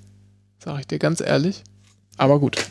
Sag 0.60 0.80
ich 0.80 0.88
dir 0.88 1.00
ganz 1.00 1.20
ehrlich. 1.20 1.64
Aber 2.18 2.40
gut. 2.40 2.64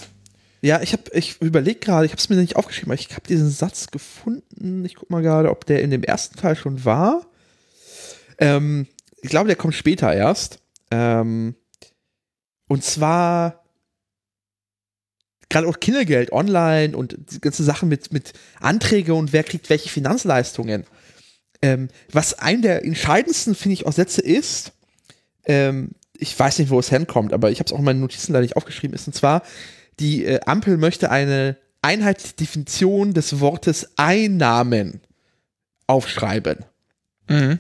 Ja, 0.65 0.81
ich 0.81 0.93
habe, 0.93 1.03
ich 1.13 1.43
überlege 1.43 1.81
gerade, 1.81 2.07
ich 2.07 2.13
habe 2.13 2.21
es 2.21 2.29
mir 2.29 2.37
nicht 2.37 2.55
aufgeschrieben, 2.55 2.93
aber 2.93 3.01
ich 3.01 3.11
habe 3.11 3.27
diesen 3.27 3.51
Satz 3.51 3.89
gefunden. 3.89 4.85
Ich 4.85 4.95
guck 4.95 5.11
mal 5.11 5.21
gerade, 5.21 5.51
ob 5.51 5.67
der 5.67 5.83
in 5.83 5.91
dem 5.91 6.05
ersten 6.05 6.37
Teil 6.37 6.55
schon 6.55 6.85
war. 6.85 7.27
Ähm, 8.39 8.87
ich 9.23 9.31
glaube, 9.31 9.49
der 9.49 9.57
kommt 9.57 9.75
später 9.75 10.15
erst. 10.15 10.61
Ähm, 10.93 11.57
und 12.69 12.85
zwar 12.85 13.65
gerade 15.51 15.67
auch 15.67 15.81
Kindergeld 15.81 16.33
online 16.33 16.97
und 16.97 17.17
die 17.33 17.41
ganze 17.41 17.65
Sachen 17.65 17.89
mit, 17.89 18.13
mit 18.13 18.33
Anträge 18.61 19.15
und 19.15 19.33
wer 19.33 19.43
kriegt 19.43 19.69
welche 19.69 19.89
Finanzleistungen. 19.89 20.85
Ähm, 21.61 21.89
was 22.11 22.39
ein 22.39 22.63
der 22.63 22.85
entscheidendsten, 22.85 23.57
finde 23.57 23.75
ich, 23.75 23.87
auch 23.87 23.93
Sätze 23.93 24.21
ist, 24.21 24.73
ähm, 25.45 25.91
ich 26.17 26.39
weiß 26.39 26.61
nicht, 26.61 26.71
wo 26.71 26.79
es 26.79 26.93
herkommt, 26.93 27.33
aber 27.33 27.51
ich 27.51 27.59
habe 27.59 27.67
es 27.67 27.73
auch 27.73 27.81
in 27.81 27.85
meinen 27.85 28.01
Notizen 28.01 28.33
leider 28.33 28.43
nicht 28.43 28.57
aufgeschrieben, 28.57 28.95
ist 28.95 29.09
und 29.09 29.13
zwar, 29.13 29.43
die 30.03 30.27
äh, 30.27 30.41
Ampel 30.45 30.77
möchte 30.77 31.11
eine 31.11 31.57
einheitliche 31.81 32.35
Definition 32.35 33.15
des 33.15 33.41
Wortes 33.41 33.93
Einnahmen 33.97 35.01
aufschreiben. 35.87 36.65
Mhm. 37.29 37.59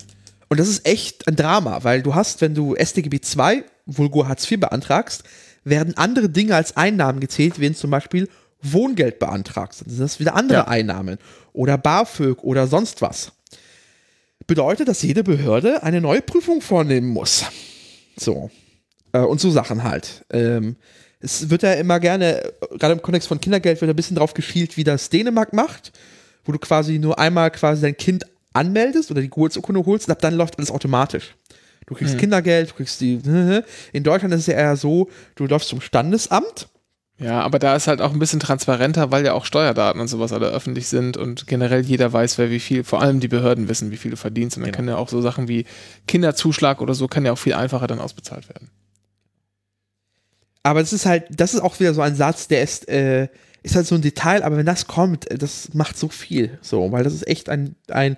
Und 0.48 0.60
das 0.60 0.68
ist 0.68 0.86
echt 0.86 1.26
ein 1.28 1.36
Drama, 1.36 1.84
weil 1.84 2.02
du 2.02 2.14
hast, 2.14 2.40
wenn 2.40 2.54
du 2.54 2.74
StGB 2.76 3.20
II, 3.36 3.64
Vulgo 3.86 4.28
Hartz 4.28 4.50
IV 4.50 4.60
beantragst, 4.60 5.22
werden 5.64 5.96
andere 5.96 6.28
Dinge 6.28 6.56
als 6.56 6.76
Einnahmen 6.76 7.20
gezählt, 7.20 7.60
wenn 7.60 7.74
zum 7.74 7.90
Beispiel 7.90 8.28
Wohngeld 8.60 9.18
beantragst. 9.18 9.82
Dann 9.82 9.90
sind 9.90 10.00
das 10.00 10.20
wieder 10.20 10.34
andere 10.34 10.58
Ja. 10.58 10.68
Einnahmen. 10.68 11.18
Oder 11.52 11.78
BAföG 11.78 12.42
oder 12.42 12.66
sonst 12.66 13.02
was. 13.02 13.32
Bedeutet, 14.46 14.88
dass 14.88 15.02
jede 15.02 15.22
Behörde 15.22 15.82
eine 15.82 16.00
neue 16.00 16.22
Prüfung 16.22 16.60
vornehmen 16.60 17.08
muss. 17.08 17.44
So. 18.16 18.50
Äh, 19.12 19.20
und 19.20 19.40
so 19.40 19.50
Sachen 19.50 19.84
halt. 19.84 20.24
Ähm, 20.30 20.76
es 21.22 21.48
wird 21.50 21.62
ja 21.62 21.72
immer 21.74 22.00
gerne, 22.00 22.42
gerade 22.78 22.92
im 22.94 23.02
Kontext 23.02 23.28
von 23.28 23.40
Kindergeld, 23.40 23.80
wird 23.80 23.90
ein 23.90 23.96
bisschen 23.96 24.16
drauf 24.16 24.34
geschielt, 24.34 24.76
wie 24.76 24.84
das 24.84 25.08
Dänemark 25.08 25.52
macht, 25.52 25.92
wo 26.44 26.52
du 26.52 26.58
quasi 26.58 26.98
nur 26.98 27.18
einmal 27.18 27.50
quasi 27.50 27.82
dein 27.82 27.96
Kind 27.96 28.24
anmeldest 28.52 29.10
oder 29.10 29.20
die 29.20 29.30
Geburtsurkunde 29.30 29.84
holst 29.86 30.08
und 30.08 30.12
ab 30.12 30.20
dann 30.20 30.34
läuft 30.34 30.58
alles 30.58 30.70
automatisch. 30.70 31.34
Du 31.86 31.94
kriegst 31.94 32.18
Kindergeld, 32.18 32.70
du 32.70 32.74
kriegst 32.74 33.00
die. 33.00 33.14
In 33.92 34.02
Deutschland 34.04 34.32
ist 34.34 34.40
es 34.40 34.46
ja 34.46 34.54
eher 34.54 34.76
so, 34.76 35.08
du 35.34 35.46
läufst 35.46 35.68
zum 35.68 35.80
Standesamt. 35.80 36.68
Ja, 37.18 37.40
aber 37.42 37.58
da 37.58 37.76
ist 37.76 37.86
halt 37.86 38.00
auch 38.00 38.12
ein 38.12 38.18
bisschen 38.18 38.40
transparenter, 38.40 39.12
weil 39.12 39.24
ja 39.24 39.32
auch 39.34 39.44
Steuerdaten 39.44 40.00
und 40.00 40.08
sowas 40.08 40.32
alle 40.32 40.48
öffentlich 40.48 40.88
sind 40.88 41.16
und 41.16 41.46
generell 41.46 41.82
jeder 41.82 42.12
weiß, 42.12 42.38
wer 42.38 42.50
wie 42.50 42.58
viel, 42.58 42.82
vor 42.82 43.00
allem 43.00 43.20
die 43.20 43.28
Behörden 43.28 43.68
wissen, 43.68 43.90
wie 43.92 43.96
viel 43.96 44.10
du 44.10 44.16
verdienst. 44.16 44.56
Und 44.56 44.62
dann 44.62 44.72
Genau. 44.72 44.76
können 44.76 44.88
ja 44.88 44.96
auch 44.96 45.08
so 45.08 45.20
Sachen 45.20 45.46
wie 45.46 45.64
Kinderzuschlag 46.08 46.80
oder 46.80 46.94
so, 46.94 47.06
kann 47.08 47.24
ja 47.24 47.32
auch 47.32 47.38
viel 47.38 47.54
einfacher 47.54 47.86
dann 47.86 48.00
ausbezahlt 48.00 48.48
werden. 48.48 48.70
Aber 50.62 50.80
es 50.80 50.92
ist 50.92 51.06
halt, 51.06 51.24
das 51.30 51.54
ist 51.54 51.60
auch 51.60 51.78
wieder 51.80 51.94
so 51.94 52.02
ein 52.02 52.14
Satz, 52.14 52.48
der 52.48 52.62
ist, 52.62 52.88
äh, 52.88 53.28
ist 53.62 53.76
halt 53.76 53.86
so 53.86 53.94
ein 53.94 54.02
Detail, 54.02 54.42
aber 54.42 54.56
wenn 54.56 54.66
das 54.66 54.86
kommt, 54.86 55.30
äh, 55.30 55.38
das 55.38 55.74
macht 55.74 55.98
so 55.98 56.08
viel. 56.08 56.58
So, 56.62 56.92
weil 56.92 57.04
das 57.04 57.14
ist 57.14 57.26
echt 57.26 57.48
ein, 57.48 57.74
ein 57.88 58.16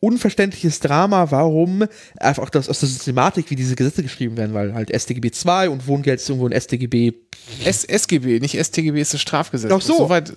unverständliches 0.00 0.80
Drama, 0.80 1.30
warum 1.30 1.86
einfach 2.18 2.42
auch 2.42 2.50
das 2.50 2.68
aus 2.68 2.80
der 2.80 2.88
Systematik, 2.88 3.50
wie 3.50 3.56
diese 3.56 3.74
Gesetze 3.74 4.02
geschrieben 4.02 4.36
werden, 4.36 4.54
weil 4.54 4.74
halt 4.74 4.94
StGB 4.94 5.30
2 5.30 5.70
und 5.70 5.86
Wohngeld 5.86 6.20
ist 6.20 6.28
irgendwo 6.28 6.48
ein 6.48 6.58
StGB. 6.58 7.12
S 7.64 7.84
SGB, 7.84 8.40
nicht 8.40 8.58
StGB 8.58 9.00
ist 9.00 9.14
das 9.14 9.20
Strafgesetzbuch. 9.20 9.78
Ach 9.78 9.82
so. 9.82 9.98
Soweit, 9.98 10.32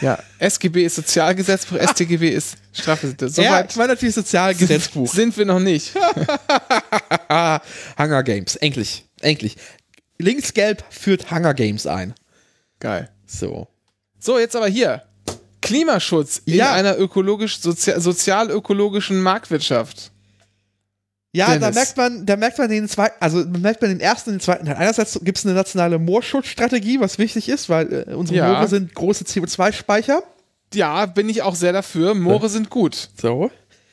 ja, 0.00 0.18
SGB 0.38 0.84
ist 0.84 0.96
Sozialgesetzbuch, 0.96 1.78
StGB 1.90 2.30
ist 2.30 2.56
Strafgesetzbuch. 2.72 3.28
Soweit 3.28 3.70
ich 3.70 3.76
meine 3.76 3.94
natürlich 3.94 4.14
Sozialgesetzbuch. 4.14 5.12
sind 5.12 5.36
wir 5.36 5.44
noch 5.44 5.60
nicht. 5.60 5.94
Hunger 7.98 8.22
Games, 8.22 8.56
endlich, 8.56 9.04
endlich. 9.20 9.56
Linksgelb 10.18 10.84
führt 10.90 11.30
Hunger 11.30 11.54
Games 11.54 11.86
ein. 11.86 12.14
Geil. 12.80 13.10
So. 13.26 13.68
So, 14.18 14.38
jetzt 14.38 14.56
aber 14.56 14.68
hier. 14.68 15.02
Klimaschutz 15.62 16.42
in 16.44 16.54
Ja. 16.54 16.72
einer 16.72 16.98
ökologisch, 16.98 17.60
sozia 17.60 17.98
sozial-ökologischen 18.00 19.20
Marktwirtschaft. 19.22 20.12
Ja, 21.32 21.48
da 21.48 21.58
Dennis. 21.70 21.74
merkt 21.74 21.96
man, 21.98 22.24
da 22.26 22.36
merkt 22.36 22.58
man 22.58 22.70
den 22.70 22.88
zweiten, 22.88 23.14
also 23.20 23.44
merkt 23.44 23.82
man 23.82 23.90
den 23.90 24.00
ersten 24.00 24.30
und 24.30 24.36
den 24.36 24.40
zweiten 24.40 24.64
Teil. 24.66 24.76
Einerseits 24.76 25.18
gibt 25.22 25.36
es 25.36 25.44
eine 25.44 25.54
nationale 25.54 25.98
Moorschutzstrategie, 25.98 26.98
was 27.00 27.18
wichtig 27.18 27.48
ist, 27.50 27.68
weil 27.68 28.06
äh, 28.08 28.14
unsere 28.14 28.38
Ja. 28.38 28.52
Moore 28.52 28.68
sind 28.68 28.94
große 28.94 29.24
CO2-Speicher. 29.24 30.22
Ja, 30.72 31.04
bin 31.06 31.28
ich 31.28 31.42
auch 31.42 31.54
sehr 31.54 31.72
dafür. 31.72 32.14
Moore 32.14 32.48
sind 32.48 32.70
gut. 32.70 33.10
So. 33.20 33.50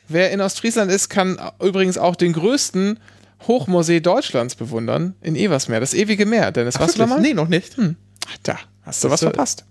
Wer 0.08 0.32
in 0.32 0.40
Ostfriesland 0.42 0.92
ist, 0.92 1.10
kann 1.10 1.40
übrigens 1.62 1.98
auch 1.98 2.16
den 2.16 2.34
größten 2.34 3.00
Hochmoorsee 3.48 4.00
Deutschlands 4.00 4.56
bewundern, 4.56 5.16
in 5.22 5.36
Eversmeer, 5.36 5.80
das 5.80 5.94
ewige 5.94 6.26
Meer. 6.26 6.52
Dennis, 6.52 6.80
warst 6.80 6.96
du 6.96 7.00
da 7.00 7.08
mal? 7.08 7.20
Nee, 7.22 7.34
noch 7.34 7.48
nicht. 7.48 7.76
Ach, 7.78 8.38
Da, 8.44 8.60
hast 8.84 9.04
du 9.04 9.10
was 9.10 9.20
Das, 9.22 9.28
äh, 9.30 9.32
verpasst. 9.32 9.66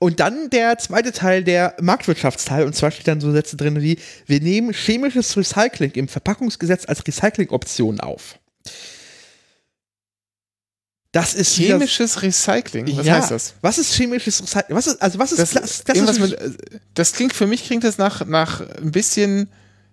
Und 0.00 0.20
dann 0.20 0.48
der 0.50 0.78
zweite 0.78 1.10
Teil, 1.10 1.42
der 1.42 1.74
Marktwirtschaftsteil, 1.80 2.64
und 2.64 2.74
zwar 2.76 2.92
steht 2.92 3.08
dann 3.08 3.20
so 3.20 3.32
Sätze 3.32 3.56
drin 3.56 3.82
wie, 3.82 3.98
wir 4.26 4.40
nehmen 4.40 4.72
chemisches 4.72 5.36
Recycling 5.36 5.90
im 5.92 6.06
Verpackungsgesetz 6.06 6.86
als 6.86 7.04
Recyclingoption 7.04 7.98
auf. 7.98 8.38
Das 11.12 11.34
ist 11.34 11.54
Chemisches 11.56 12.22
Recycling, 12.22 12.96
was 12.96 13.06
ja, 13.06 13.14
heißt 13.14 13.30
das? 13.30 13.54
Was 13.62 13.78
ist 13.78 13.94
chemisches 13.94 14.42
Recycling? 14.42 14.76
Was 14.76 14.86
ist, 14.86 15.00
also 15.00 15.18
was 15.18 15.32
ist 15.32 15.38
Das, 15.38 15.50
klass- 15.50 15.82
irgendwas 15.88 16.16
klassisches- 16.18 16.42
mit, 16.58 16.72
äh, 16.74 16.78
das 16.94 17.12
klingt 17.14 17.32
für 17.32 17.46
mich 17.46 17.64
klingt 17.64 17.82
das 17.82 17.96
nach, 17.98 18.26
nach 18.26 18.60
ein 18.78 18.92
bisschen 18.92 19.48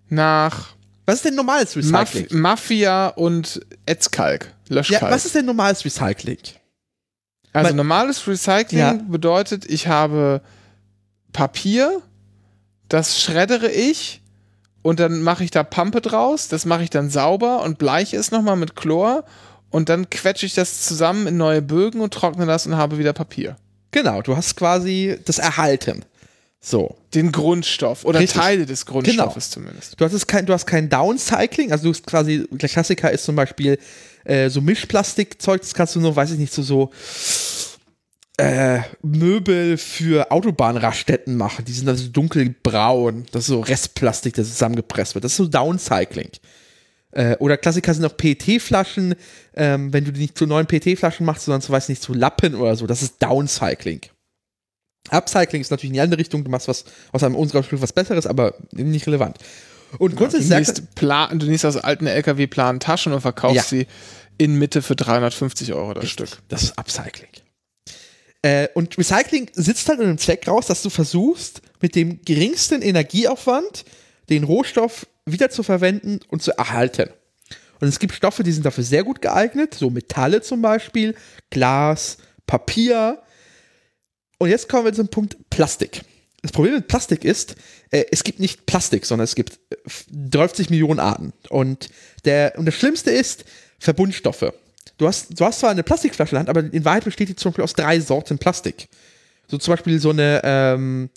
nach 0.09 0.74
was 1.05 1.15
ist 1.15 1.25
denn 1.25 1.35
normales 1.35 1.75
Maf 1.75 2.13
Recycling? 2.15 2.39
Mafia 2.41 3.07
und 3.09 3.61
Etzkalk, 3.85 4.53
ja, 4.69 4.75
Löschkalk. 4.75 5.11
was 5.11 5.25
ist 5.25 5.35
denn 5.35 5.45
normales 5.45 5.83
Recycling? 5.85 6.37
also 7.53 7.69
mein- 7.69 7.75
normales 7.75 8.27
Recycling 8.27 8.79
Ja. 8.79 8.93
bedeutet, 9.07 9.65
ich 9.69 9.87
habe 9.87 10.41
Papier, 11.31 12.01
das 12.89 13.19
schreddere 13.21 13.69
ich 13.71 14.21
und 14.81 14.99
dann 14.99 15.21
mache 15.21 15.43
ich 15.43 15.51
da 15.51 15.63
Pampe 15.63 16.01
draus, 16.01 16.47
das 16.47 16.65
mache 16.65 16.83
ich 16.83 16.89
dann 16.89 17.09
sauber 17.09 17.63
und 17.63 17.77
bleiche 17.77 18.17
es 18.17 18.31
nochmal 18.31 18.55
mit 18.55 18.75
Chlor 18.75 19.23
und 19.69 19.89
dann 19.89 20.09
quetsche 20.09 20.45
ich 20.45 20.53
das 20.53 20.83
zusammen 20.83 21.27
in 21.27 21.37
neue 21.37 21.61
Bögen 21.61 22.01
und 22.01 22.13
trockne 22.13 22.45
das 22.45 22.65
und 22.67 22.75
habe 22.77 22.97
wieder 22.97 23.13
Papier. 23.13 23.57
Genau, 23.91 24.21
du 24.21 24.35
hast 24.35 24.55
quasi 24.57 25.17
das 25.25 25.39
Erhalten. 25.39 26.03
So. 26.65 26.95
Den 27.13 27.31
Grundstoff 27.31 28.05
oder 28.05 28.19
Richtig. 28.19 28.33
Genau. 28.33 28.45
Teile 28.45 28.65
des 28.65 28.87
Grundstoffes 28.87 29.51
zumindest. 29.51 30.01
Du 30.01 30.03
hast, 30.03 30.13
es 30.13 30.25
kein, 30.25 30.47
du 30.47 30.53
hast 30.53 30.65
kein 30.65 30.89
Downcycling, 30.89 31.71
also 31.71 31.83
du 31.83 31.89
hast 31.91 32.07
quasi, 32.07 32.47
der 32.49 32.69
Klassiker 32.69 33.11
ist 33.11 33.23
zum 33.23 33.35
Beispiel 33.35 33.77
äh, 34.23 34.49
so 34.49 34.61
Mischplastikzeug, 34.61 35.61
das 35.61 35.75
kannst 35.75 35.95
du 35.95 35.99
nur, 35.99 36.15
weiß 36.15 36.31
ich 36.31 36.39
nicht, 36.39 36.51
so, 36.51 36.63
so 36.63 36.89
äh, 38.37 38.79
Möbel 39.03 39.77
für 39.77 40.31
Autobahnraststätten 40.31 41.37
machen. 41.37 41.65
Die 41.65 41.71
sind 41.71 41.87
also 41.87 42.07
dunkelbraun, 42.07 43.27
das 43.31 43.43
ist 43.43 43.49
so 43.49 43.59
Restplastik, 43.59 44.33
das 44.33 44.47
zusammengepresst 44.47 45.13
wird. 45.13 45.23
Das 45.23 45.33
ist 45.33 45.37
so 45.37 45.47
Downcycling. 45.47 46.31
Äh, 47.11 47.35
oder 47.37 47.57
Klassiker 47.57 47.93
sind 47.93 48.05
auch 48.05 48.17
PET-Flaschen, 48.17 49.13
ähm, 49.53 49.93
wenn 49.93 50.03
du 50.03 50.11
die 50.11 50.21
nicht 50.21 50.35
zu 50.35 50.47
neuen 50.47 50.65
PET-Flaschen 50.65 51.27
machst, 51.27 51.45
sondern 51.45 51.61
zu, 51.61 51.71
weiß 51.71 51.89
nicht, 51.89 52.01
zu 52.01 52.15
Lappen 52.15 52.55
oder 52.55 52.75
so, 52.75 52.87
das 52.87 53.03
ist 53.03 53.21
Downcycling. 53.21 54.01
Upcycling 55.11 55.61
ist 55.61 55.71
natürlich 55.71 55.89
in 55.91 55.93
die 55.95 56.01
andere 56.01 56.19
Richtung, 56.19 56.43
du 56.43 56.49
machst 56.51 56.67
was 56.67 56.85
aus 57.11 57.23
einem 57.23 57.35
unserer 57.35 57.63
Stück 57.63 57.81
was 57.81 57.93
Besseres, 57.93 58.25
aber 58.27 58.55
nicht 58.71 59.07
relevant. 59.07 59.37
Und 59.99 60.13
Du 60.13 60.17
grundsätzlich 60.17 60.49
sagt 60.49 60.67
nimmst, 60.67 60.95
Plan, 60.95 61.39
du 61.39 61.45
nimmst 61.45 61.65
aus 61.65 61.77
alten 61.77 62.07
LKW-Planen 62.07 62.79
Taschen 62.79 63.13
und 63.13 63.21
verkaufst 63.21 63.55
Ja. 63.55 63.63
sie 63.63 63.87
in 64.37 64.55
Mitte 64.55 64.81
für 64.81 64.95
350 64.95 65.73
Euro 65.73 65.93
das 65.93 66.09
Stück. 66.09 66.29
Das 66.49 66.63
ist 66.63 66.77
Upcycling. 66.77 67.29
Äh, 68.41 68.67
und 68.73 68.97
Recycling 68.97 69.49
sitzt 69.53 69.87
halt 69.89 69.99
in 69.99 70.07
dem 70.07 70.17
Zweck 70.17 70.47
raus, 70.47 70.67
dass 70.67 70.81
du 70.83 70.89
versuchst, 70.89 71.61
mit 71.81 71.95
dem 71.95 72.21
geringsten 72.23 72.81
Energieaufwand 72.81 73.85
den 74.29 74.43
Rohstoff 74.43 75.07
wieder 75.25 75.49
zu 75.49 75.63
verwenden 75.63 76.19
und 76.29 76.41
zu 76.43 76.51
erhalten. 76.57 77.09
Und 77.79 77.87
es 77.87 77.99
gibt 77.99 78.13
Stoffe, 78.13 78.43
die 78.43 78.51
sind 78.51 78.65
dafür 78.65 78.83
sehr 78.83 79.03
gut 79.03 79.21
geeignet, 79.21 79.73
so 79.73 79.89
Metalle 79.89 80.41
zum 80.41 80.61
Beispiel, 80.61 81.15
Glas, 81.49 82.17
Papier. 82.47 83.19
Und 84.37 84.49
jetzt 84.49 84.69
kommen 84.69 84.85
wir 84.85 84.93
zum 84.93 85.07
Punkt 85.07 85.37
Plastik. 85.49 86.01
Das 86.41 86.51
Problem 86.51 86.75
mit 86.75 86.87
Plastik 86.87 87.23
ist, 87.25 87.55
äh, 87.91 88.05
es 88.11 88.23
gibt 88.23 88.39
nicht 88.39 88.65
Plastik, 88.65 89.05
sondern 89.05 89.23
es 89.23 89.35
gibt 89.35 89.59
äh, 89.71 89.75
30 90.11 90.69
Millionen 90.69 90.99
Arten. 90.99 91.33
Und, 91.49 91.89
der, 92.25 92.53
und 92.57 92.65
das 92.65 92.75
Schlimmste 92.75 93.11
ist 93.11 93.45
Verbundstoffe. 93.79 94.53
Du 94.97 95.07
hast, 95.07 95.39
du 95.39 95.43
hast 95.45 95.59
zwar 95.59 95.71
eine 95.71 95.83
Plastikflasche 95.83 96.31
in 96.31 96.35
der 96.35 96.39
Hand, 96.39 96.49
aber 96.49 96.73
in 96.73 96.85
Wahrheit 96.85 97.03
besteht 97.05 97.29
die 97.29 97.35
zum 97.35 97.51
Beispiel 97.51 97.63
aus 97.63 97.73
drei 97.73 97.99
Sorten 97.99 98.37
Plastik. 98.37 98.87
So 99.47 99.57
zum 99.57 99.73
Beispiel 99.73 99.99
so 99.99 100.11
eine 100.11 100.41
ähm, 100.43 101.09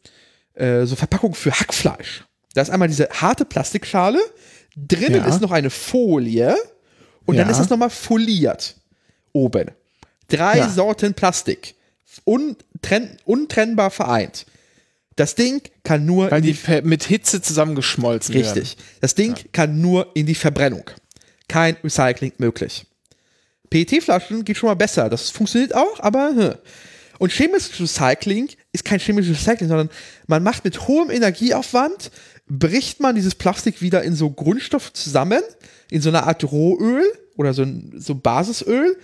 äh, 0.55 0.85
so 0.85 0.97
Verpackung 0.97 1.35
für 1.35 1.53
Hackfleisch. 1.53 2.25
Da 2.55 2.63
ist 2.63 2.71
einmal 2.71 2.89
diese 2.89 3.09
harte 3.11 3.45
Plastikschale, 3.45 4.19
drinnen 4.77 5.17
Ja. 5.23 5.29
ist 5.29 5.41
noch 5.41 5.53
eine 5.53 5.71
Folie 5.71 6.57
und 7.27 7.37
dann 7.37 7.47
Ja. 7.47 7.53
ist 7.53 7.61
es 7.61 7.69
nochmal 7.71 7.91
foliert 7.91 8.77
oben. 9.33 9.71
Drei 10.29 10.59
Ja. 10.59 10.69
Sorten 10.69 11.15
Plastik. 11.15 11.75
Untrenn, 12.29 13.17
untrennbar 13.25 13.91
vereint. 13.91 14.45
Das 15.17 15.35
Ding 15.35 15.63
kann 15.83 16.05
nur 16.05 16.31
Weil 16.31 16.39
in 16.39 16.45
die 16.45 16.53
per- 16.53 16.83
mit 16.83 17.03
Hitze 17.05 17.41
zusammengeschmolzen 17.43 18.35
werden. 18.35 18.53
Richtig. 18.53 18.77
Das 19.01 19.15
Ding 19.15 19.35
kann 19.53 19.81
nur 19.81 20.11
in 20.15 20.27
die 20.27 20.35
Verbrennung. 20.35 20.91
Kein 21.49 21.77
Recycling 21.83 22.35
möglich. 22.39 22.87
PET-Flaschen 23.71 24.45
geht 24.45 24.57
schon 24.59 24.69
mal 24.69 24.75
besser. 24.75 25.09
Das 25.09 25.31
funktioniert 25.31 25.75
auch, 25.75 26.01
aber. 26.01 26.31
Hm. 26.37 26.55
Und 27.19 27.33
chemisches 27.33 27.81
Recycling 27.81 28.49
ist 28.73 28.85
kein 28.85 29.01
chemisches 29.01 29.39
Recycling, 29.39 29.69
sondern 29.69 29.91
man 30.29 30.43
macht 30.45 30.65
mit 30.65 30.87
hohem 30.87 31.11
Energieaufwand, 31.11 32.13
bricht 32.47 33.01
man 33.01 33.17
dieses 33.17 33.35
Plastik 33.35 33.83
wieder 33.83 34.05
in 34.05 34.15
so 34.15 34.31
Grundstoff 34.31 34.93
zusammen, 34.93 35.43
in 35.91 36.01
so 36.01 36.11
einer 36.11 36.29
Art 36.29 36.45
Rohöl 36.45 37.03
oder 37.37 37.55
so, 37.55 37.63
ein, 37.63 37.95
so 37.97 38.15
Basisöl 38.15 38.97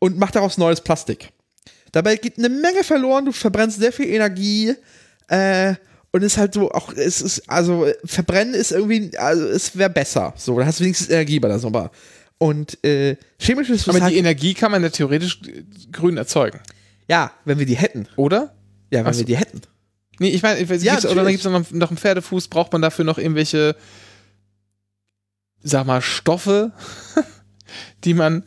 und 0.00 0.18
macht 0.18 0.34
daraus 0.34 0.58
neues 0.58 0.80
Plastik. 0.80 1.30
Dabei 1.92 2.16
geht 2.16 2.38
eine 2.38 2.48
Menge 2.48 2.84
verloren, 2.84 3.24
du 3.24 3.32
verbrennst 3.32 3.80
sehr 3.80 3.92
viel 3.92 4.06
Energie, 4.08 4.74
äh, 5.28 5.74
und 6.12 6.22
es 6.24 6.32
ist 6.32 6.38
halt 6.38 6.54
so, 6.54 6.70
auch, 6.72 6.92
es 6.92 7.20
ist, 7.20 7.48
also, 7.48 7.86
verbrennen 8.04 8.54
ist 8.54 8.72
irgendwie, 8.72 9.16
also, 9.16 9.46
es 9.46 9.76
wäre 9.76 9.90
besser. 9.90 10.34
So, 10.36 10.58
da 10.58 10.66
hast 10.66 10.80
du 10.80 10.84
wenigstens 10.84 11.08
Energie 11.08 11.38
bei 11.38 11.46
der 11.48 11.60
Sommer. 11.60 11.90
Und, 12.38 12.82
äh, 12.84 13.16
chemisches 13.38 13.88
Aber 13.88 13.98
die 14.00 14.04
Recycling- 14.06 14.18
Energie 14.18 14.54
kann 14.54 14.72
man 14.72 14.82
ja 14.82 14.88
theoretisch 14.88 15.40
äh, 15.46 15.62
grün 15.92 16.16
erzeugen, 16.16 16.58
ja, 17.08 17.30
wenn 17.44 17.58
wir 17.60 17.66
die 17.66 17.76
hätten. 17.76 18.08
oder? 18.16 18.54
Ja, 18.90 19.00
wenn 19.00 19.06
Ach 19.06 19.12
so. 19.14 19.20
wir 19.20 19.26
die 19.26 19.36
hätten. 19.36 19.60
Nee, 20.18 20.30
ich 20.30 20.42
meine, 20.42 20.64
gibt's, 20.64 20.82
Ja, 20.82 20.94
oder 20.94 21.02
dann 21.02 21.16
natürlich. 21.16 21.42
gibt 21.42 21.46
es 21.46 21.70
noch, 21.70 21.70
noch 21.78 21.90
einen 21.90 21.96
Pferdefuß, 21.98 22.48
braucht 22.48 22.72
man 22.72 22.82
dafür 22.82 23.04
noch 23.04 23.18
irgendwelche, 23.18 23.76
sag 25.62 25.86
mal, 25.86 26.02
Stoffe, 26.02 26.72
die 28.04 28.14
man, 28.14 28.42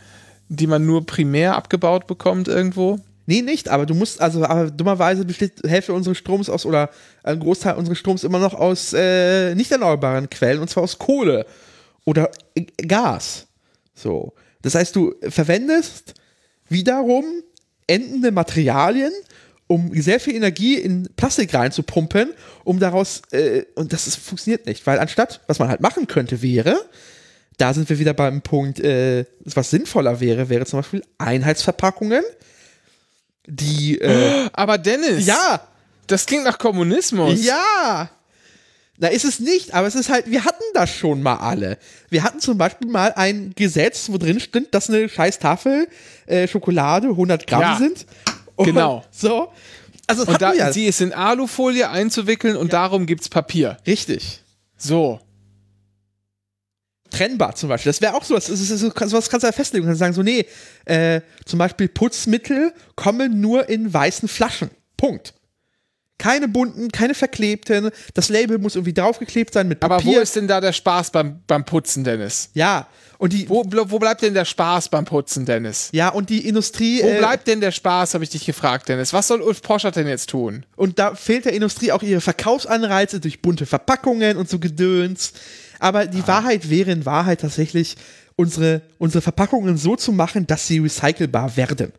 die 0.49 0.67
man 0.67 0.85
nur 0.85 1.05
primär 1.05 1.55
abgebaut 1.55 2.07
bekommt 2.07 2.47
irgendwo? 2.47 2.99
Nee, 3.25 3.41
nicht, 3.41 3.69
aber 3.69 3.85
du 3.85 3.93
musst, 3.93 4.21
also, 4.21 4.43
aber 4.43 4.69
dummerweise 4.69 5.23
besteht 5.23 5.61
Hälfte 5.65 5.93
unseres 5.93 6.17
Stroms 6.17 6.49
aus, 6.49 6.65
oder 6.65 6.89
ein 7.23 7.39
Großteil 7.39 7.75
unseres 7.75 7.97
Stroms 7.97 8.23
immer 8.23 8.39
noch 8.39 8.53
aus 8.53 8.93
äh, 8.93 9.55
nicht 9.55 9.71
erneuerbaren 9.71 10.29
Quellen, 10.29 10.59
und 10.59 10.69
zwar 10.69 10.83
aus 10.83 10.99
Kohle 10.99 11.45
oder 12.05 12.29
äh, 12.55 12.63
Gas. 12.85 13.47
So. 13.95 14.33
Das 14.61 14.75
heißt, 14.75 14.95
du 14.95 15.15
verwendest 15.29 16.15
wiederum 16.67 17.25
endende 17.87 18.31
Materialien, 18.31 19.11
um 19.67 19.91
sehr 19.93 20.19
viel 20.19 20.35
Energie 20.35 20.75
in 20.75 21.09
Plastik 21.15 21.53
reinzupumpen, 21.53 22.33
um 22.63 22.79
daraus, 22.79 23.21
äh, 23.31 23.63
und 23.75 23.93
das 23.93 24.07
ist, 24.07 24.17
funktioniert 24.17 24.65
nicht, 24.65 24.85
weil 24.85 24.99
anstatt, 24.99 25.41
was 25.47 25.59
man 25.59 25.69
halt 25.69 25.81
machen 25.81 26.07
könnte, 26.07 26.41
wäre, 26.41 26.77
da 27.57 27.73
sind 27.73 27.89
wir 27.89 27.99
wieder 27.99 28.13
beim 28.13 28.41
Punkt, 28.41 28.79
äh, 28.79 29.25
was 29.45 29.69
sinnvoller 29.69 30.19
wäre, 30.19 30.49
wäre 30.49 30.65
zum 30.65 30.79
Beispiel 30.79 31.03
Einheitsverpackungen, 31.17 32.23
die, 33.47 33.99
äh, 33.99 34.49
Aber 34.53 34.77
Dennis, 34.77 35.25
ja, 35.25 35.61
das 36.07 36.25
klingt 36.25 36.43
nach 36.45 36.57
Kommunismus. 36.57 37.43
ja. 37.43 38.09
Na, 38.99 39.07
ist 39.07 39.25
es 39.25 39.39
nicht, 39.39 39.73
aber 39.73 39.87
es 39.87 39.95
ist 39.95 40.09
halt, 40.09 40.29
wir 40.29 40.45
hatten 40.45 40.63
das 40.75 40.89
schon 40.91 41.23
mal 41.23 41.37
alle. 41.37 41.79
Wir 42.09 42.23
hatten 42.23 42.39
zum 42.39 42.59
Beispiel 42.59 42.87
mal 42.87 43.11
ein 43.15 43.51
Gesetz, 43.55 44.09
wo 44.11 44.19
drin 44.19 44.39
stand, 44.39 44.73
dass 44.73 44.87
eine 44.87 45.09
scheiß 45.09 45.39
Tafel 45.39 45.87
äh, 46.27 46.47
Schokolade 46.47 47.07
100 47.07 47.47
Gramm 47.47 47.61
Ja, 47.61 47.77
sind. 47.77 48.05
Und 48.55 48.65
genau. 48.67 49.03
So. 49.09 49.51
Also, 50.05 50.25
Und 50.25 50.39
da, 50.41 50.53
ja. 50.53 50.71
sie 50.71 50.85
ist 50.85 51.01
in 51.01 51.11
Alufolie 51.11 51.89
einzuwickeln 51.89 52.55
und 52.55 52.71
darum 52.71 53.07
gibt's 53.07 53.29
Papier. 53.29 53.77
Richtig. 53.87 54.41
So. 54.77 55.19
Trennbar 57.13 57.55
zum 57.55 57.69
Beispiel. 57.69 57.91
Das 57.91 58.01
wäre 58.01 58.15
auch 58.15 58.23
so, 58.23 58.35
das 58.35 58.49
ist, 58.49 58.69
das 58.69 58.81
ist, 58.81 58.99
so 58.99 59.17
was 59.17 59.29
kannst 59.29 59.43
du 59.43 59.47
ja 59.47 59.53
festlegen. 59.53 59.83
Du 59.83 59.89
kannst 59.89 59.99
sagen 59.99 60.13
so, 60.13 60.23
nee, 60.23 60.45
äh, 60.85 61.21
zum 61.45 61.59
Beispiel 61.59 61.87
Putzmittel 61.87 62.73
kommen 62.95 63.39
nur 63.39 63.69
in 63.69 63.93
weißen 63.93 64.27
Flaschen. 64.27 64.71
Punkt. 64.97 65.33
Keine 66.19 66.47
bunten, 66.47 66.89
keine 66.91 67.15
verklebten. 67.15 67.89
Das 68.13 68.29
Label 68.29 68.57
muss 68.57 68.75
irgendwie 68.75 68.93
draufgeklebt 68.93 69.53
sein 69.53 69.67
mit 69.67 69.79
Papier. 69.79 69.95
Aber 69.95 70.05
wo 70.05 70.19
ist 70.19 70.35
denn 70.35 70.47
da 70.47 70.61
der 70.61 70.71
Spaß 70.71 71.11
beim, 71.11 71.41
beim 71.47 71.65
Putzen, 71.65 72.03
Dennis? 72.03 72.49
ja, 72.53 72.87
und 73.17 73.31
die, 73.31 73.47
Wo, 73.47 73.63
wo 73.65 73.99
bleibt 73.99 74.21
denn 74.21 74.33
der 74.33 74.43
Spaß 74.43 74.89
beim 74.89 75.05
Putzen, 75.05 75.45
Dennis? 75.45 75.89
ja, 75.93 76.09
und 76.09 76.29
die 76.29 76.45
Industrie. 76.45 77.01
Wo 77.01 77.07
äh, 77.07 77.19
bleibt 77.19 77.47
denn 77.47 77.61
der 77.61 77.71
Spaß, 77.71 78.15
habe 78.15 78.23
ich 78.25 78.29
dich 78.29 78.45
gefragt, 78.45 78.89
Dennis. 78.89 79.13
Was 79.13 79.27
soll 79.27 79.41
Ulf 79.41 79.61
Poschert 79.61 79.95
denn 79.95 80.07
jetzt 80.07 80.29
tun? 80.29 80.65
Und 80.75 80.99
da 80.99 81.15
fehlt 81.15 81.45
der 81.45 81.53
Industrie 81.53 81.93
auch 81.93 82.03
ihre 82.03 82.19
Verkaufsanreize 82.19 83.21
durch 83.21 83.41
bunte 83.41 83.65
Verpackungen 83.65 84.35
und 84.35 84.49
so 84.49 84.59
Gedöns. 84.59 85.31
Aber 85.83 86.05
die 86.05 86.25
Wahrheit 86.25 86.69
wäre 86.69 86.91
in 86.91 87.05
Wahrheit 87.05 87.41
tatsächlich, 87.41 87.97
unsere, 88.37 88.83
unsere 88.99 89.21
Verpackungen 89.21 89.75
so 89.75 89.97
zu 89.97 90.13
machen, 90.13 90.47
dass 90.47 90.65
sie 90.65 90.79
recycelbar 90.79 91.57
werden. 91.57 91.91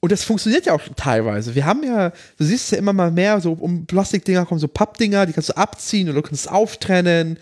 Und 0.00 0.10
das 0.10 0.24
funktioniert 0.24 0.66
ja 0.66 0.72
auch 0.72 0.80
schon 0.80 0.96
teilweise. 0.96 1.54
Wir 1.54 1.64
haben 1.64 1.84
ja, 1.84 2.10
du 2.10 2.44
siehst 2.44 2.72
ja 2.72 2.78
immer 2.78 2.92
mal 2.92 3.12
mehr, 3.12 3.40
so 3.40 3.52
um 3.52 3.86
Plastikdinger 3.86 4.44
kommen 4.46 4.58
so 4.58 4.66
Pappdinger, 4.66 5.26
die 5.26 5.32
kannst 5.32 5.50
du 5.50 5.56
abziehen 5.56 6.08
oder 6.08 6.22
du 6.22 6.28
kannst 6.28 6.46
es 6.46 6.50
auftrennen. 6.50 7.38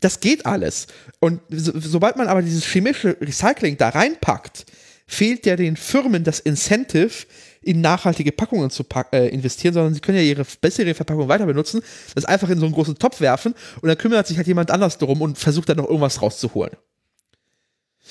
Das 0.00 0.20
geht 0.20 0.46
alles. 0.46 0.86
Und 1.20 1.42
so, 1.50 1.72
sobald 1.78 2.16
man 2.16 2.26
aber 2.26 2.40
dieses 2.40 2.64
chemische 2.64 3.14
Recycling 3.20 3.76
da 3.76 3.90
reinpackt, 3.90 4.64
fehlt 5.06 5.44
ja 5.44 5.56
den 5.56 5.76
Firmen 5.76 6.24
das 6.24 6.40
Incentive, 6.40 7.26
in 7.66 7.80
nachhaltige 7.80 8.32
Packungen 8.32 8.70
zu 8.70 8.84
pack, 8.84 9.12
äh, 9.12 9.28
investieren, 9.28 9.74
sondern 9.74 9.92
sie 9.92 10.00
können 10.00 10.18
ja 10.18 10.24
ihre 10.24 10.44
bessere 10.60 10.94
Verpackung 10.94 11.28
weiter 11.28 11.46
benutzen, 11.46 11.82
das 12.14 12.24
einfach 12.24 12.48
in 12.48 12.58
so 12.58 12.66
einen 12.66 12.74
großen 12.74 12.96
Topf 12.96 13.20
werfen 13.20 13.54
und 13.80 13.88
dann 13.88 13.98
kümmert 13.98 14.26
sich 14.26 14.36
halt 14.36 14.46
jemand 14.46 14.70
anders 14.70 14.98
darum 14.98 15.20
und 15.20 15.36
versucht 15.36 15.68
dann 15.68 15.78
noch 15.78 15.86
irgendwas 15.86 16.22
rauszuholen. 16.22 16.76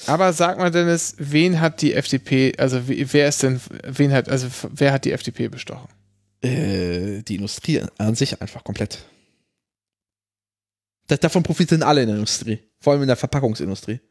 Aber 0.08 0.34
sag 0.34 0.58
mal, 0.58 0.72
Dennis, 0.72 1.16
wen 1.18 1.62
hat 1.62 1.82
die 1.82 1.94
FDP, 1.94 2.54
also 2.58 2.82
wer 2.86 3.30
ist 3.30 3.44
denn, 3.44 3.62
wen 3.84 4.12
hat, 4.12 4.28
also 4.28 4.48
wer 4.74 4.92
hat 4.92 5.06
die 5.06 5.14
FDP 5.14 5.48
bestochen? 5.48 5.88
Äh, 6.42 7.22
die 7.24 7.36
Industrie 7.36 7.82
an 7.98 8.16
sich 8.16 8.42
einfach 8.42 8.64
komplett. 8.64 9.06
Das, 11.08 11.20
davon 11.22 11.44
profitieren 11.44 11.82
alle 11.82 12.02
in 12.02 12.08
der 12.08 12.18
Industrie. 12.18 12.60
Vor 12.82 12.92
allem 12.92 13.04
in 13.04 13.08
der 13.08 13.16
Verpackungsindustrie. 13.16 14.02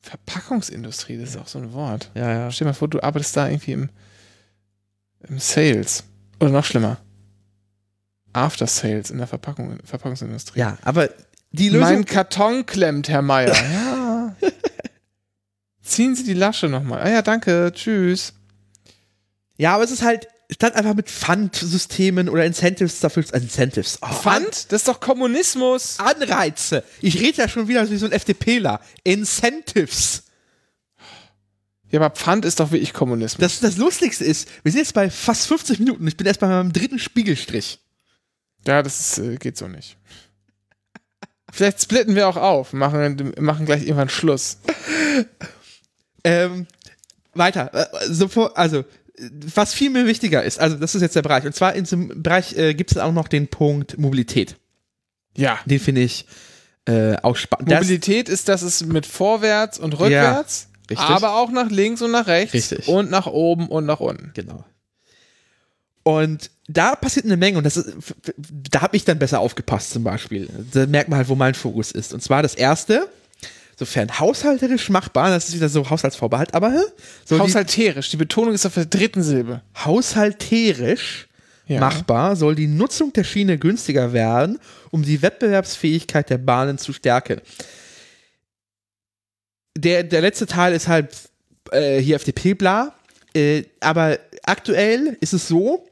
Verpackungsindustrie, 0.00 1.18
das 1.18 1.30
ist 1.30 1.36
auch 1.36 1.46
so 1.46 1.58
ein 1.58 1.72
Wort. 1.72 2.10
Ja, 2.14 2.30
ja. 2.30 2.50
Stell 2.50 2.66
dir 2.66 2.70
mal 2.70 2.74
vor, 2.74 2.88
du 2.88 3.00
arbeitest 3.00 3.36
da 3.36 3.48
irgendwie 3.48 3.72
im, 3.72 3.90
im 5.28 5.38
Sales. 5.38 6.04
Oder 6.40 6.50
noch 6.50 6.64
schlimmer. 6.64 6.98
After 8.32 8.66
Sales 8.66 9.10
in 9.10 9.18
der 9.18 9.26
Verpackung, 9.26 9.78
Verpackungsindustrie. 9.84 10.58
Ja, 10.58 10.76
aber 10.82 11.08
die 11.52 11.68
Lösung. 11.68 11.88
Mein 11.88 12.04
Karton 12.04 12.66
klemmt, 12.66 13.08
Herr 13.08 13.22
Meier. 13.22 13.54
Ja. 13.72 14.34
Ziehen 15.82 16.16
Sie 16.16 16.24
die 16.24 16.32
Lasche 16.34 16.68
nochmal. 16.68 17.02
Ah 17.02 17.10
ja, 17.10 17.22
danke. 17.22 17.70
Tschüss. 17.72 18.32
ja, 19.58 19.74
aber 19.74 19.84
es 19.84 19.90
ist 19.90 20.02
halt, 20.02 20.26
statt 20.50 20.74
einfach 20.74 20.94
mit 20.94 21.10
Pfandsystemen 21.10 22.28
oder 22.28 22.44
Incentives 22.44 23.00
dafür, 23.00 23.22
Incentives. 23.34 23.98
Oh, 24.00 24.06
Pfand? 24.08 24.72
Das 24.72 24.80
ist 24.80 24.88
doch 24.88 24.98
Kommunismus. 24.98 25.98
Anreize. 25.98 26.82
Ich 27.00 27.20
rede 27.20 27.42
ja 27.42 27.48
schon 27.48 27.68
wieder 27.68 27.88
wie 27.90 27.96
so 27.98 28.06
ein 28.06 28.12
FDPler. 28.12 28.80
Incentives. 29.04 30.23
Ja, 31.94 32.00
aber 32.00 32.10
Pfand 32.10 32.44
ist 32.44 32.58
doch 32.58 32.72
wirklich 32.72 32.92
Kommunismus. 32.92 33.38
Das, 33.40 33.60
das 33.60 33.76
Lustigste 33.76 34.24
ist, 34.24 34.48
wir 34.64 34.72
sind 34.72 34.80
jetzt 34.80 34.94
bei 34.94 35.08
fast 35.10 35.46
50 35.46 35.78
Minuten. 35.78 36.04
Ich 36.08 36.16
bin 36.16 36.26
erst 36.26 36.40
bei 36.40 36.48
meinem 36.48 36.72
dritten 36.72 36.98
Spiegelstrich. 36.98 37.78
Ja, 38.66 38.82
das 38.82 38.98
ist, 38.98 39.18
äh, 39.18 39.36
geht 39.36 39.56
so 39.56 39.68
nicht. 39.68 39.96
Vielleicht 41.52 41.80
splitten 41.80 42.16
wir 42.16 42.26
auch 42.26 42.36
auf, 42.36 42.72
machen, 42.72 43.32
machen 43.38 43.64
gleich 43.64 43.82
irgendwann 43.82 44.08
Schluss. 44.08 44.58
Ähm, 46.24 46.66
weiter. 47.34 47.70
Äh, 47.72 48.48
also, 48.56 48.84
was 49.54 49.72
viel 49.72 49.90
mehr 49.90 50.06
wichtiger 50.06 50.42
ist, 50.42 50.58
also 50.58 50.74
das 50.74 50.96
ist 50.96 51.02
jetzt 51.02 51.14
der 51.14 51.22
Bereich. 51.22 51.44
Und 51.44 51.54
zwar 51.54 51.74
in 51.74 51.84
diesem 51.84 52.24
Bereich 52.24 52.56
äh, 52.58 52.74
gibt 52.74 52.90
es 52.90 52.98
auch 52.98 53.12
noch 53.12 53.28
den 53.28 53.46
Punkt 53.46 53.98
Mobilität. 53.98 54.56
Ja. 55.36 55.60
Den 55.64 55.78
finde 55.78 56.00
ich 56.00 56.26
äh, 56.86 57.14
auch 57.22 57.36
spannend. 57.36 57.70
Das- 57.70 57.82
Mobilität 57.82 58.28
ist, 58.28 58.48
dass 58.48 58.62
es 58.62 58.84
mit 58.84 59.06
vorwärts 59.06 59.78
und 59.78 59.92
rückwärts, 60.00 60.70
richtig. 60.90 61.08
aber 61.08 61.34
auch 61.36 61.50
nach 61.50 61.70
links 61.70 62.02
und 62.02 62.10
nach 62.10 62.26
rechts 62.26 62.54
Richtig. 62.54 62.88
und 62.88 63.10
nach 63.10 63.26
oben 63.26 63.68
und 63.68 63.86
nach 63.86 64.00
unten. 64.00 64.30
Genau. 64.34 64.64
Und 66.02 66.50
da 66.68 66.94
passiert 66.96 67.24
eine 67.24 67.36
Menge 67.38 67.56
und 67.58 67.64
das 67.64 67.76
ist, 67.78 67.94
da 68.70 68.82
habe 68.82 68.96
ich 68.96 69.04
dann 69.04 69.18
besser 69.18 69.40
aufgepasst 69.40 69.90
zum 69.90 70.04
Beispiel. 70.04 70.48
Da 70.72 70.86
merkt 70.86 71.08
man 71.08 71.16
halt, 71.18 71.28
wo 71.28 71.34
mein 71.34 71.54
Fokus 71.54 71.92
ist. 71.92 72.12
Und 72.12 72.22
zwar 72.22 72.42
das 72.42 72.54
erste, 72.54 73.08
sofern 73.78 74.18
haushalterisch 74.20 74.90
machbar, 74.90 75.30
das 75.30 75.48
ist 75.48 75.54
wieder 75.54 75.70
so 75.70 75.88
Haushaltsvorbehalt, 75.88 76.52
aber 76.52 76.72
so 77.24 77.36
die- 77.36 77.40
Haushalterisch, 77.40 78.10
die 78.10 78.18
Betonung 78.18 78.52
ist 78.54 78.66
auf 78.66 78.74
der 78.74 78.84
dritten 78.86 79.22
Silbe. 79.22 79.62
haushalterisch 79.84 81.26
Ja. 81.66 81.80
machbar 81.80 82.36
soll 82.36 82.54
die 82.54 82.66
Nutzung 82.66 83.14
der 83.14 83.24
Schiene 83.24 83.56
günstiger 83.56 84.12
werden, 84.12 84.58
um 84.90 85.02
die 85.02 85.22
Wettbewerbsfähigkeit 85.22 86.28
der 86.28 86.36
Bahnen 86.38 86.76
zu 86.76 86.92
stärken. 86.92 87.40
Der, 89.76 90.04
der 90.04 90.20
letzte 90.20 90.46
Teil 90.46 90.72
ist 90.72 90.88
halt 90.88 91.08
äh, 91.72 91.98
hier 91.98 92.16
FDP 92.16 92.54
bla, 92.54 92.94
äh, 93.34 93.64
aber 93.80 94.18
aktuell 94.44 95.16
ist 95.20 95.32
es 95.32 95.48
so, 95.48 95.86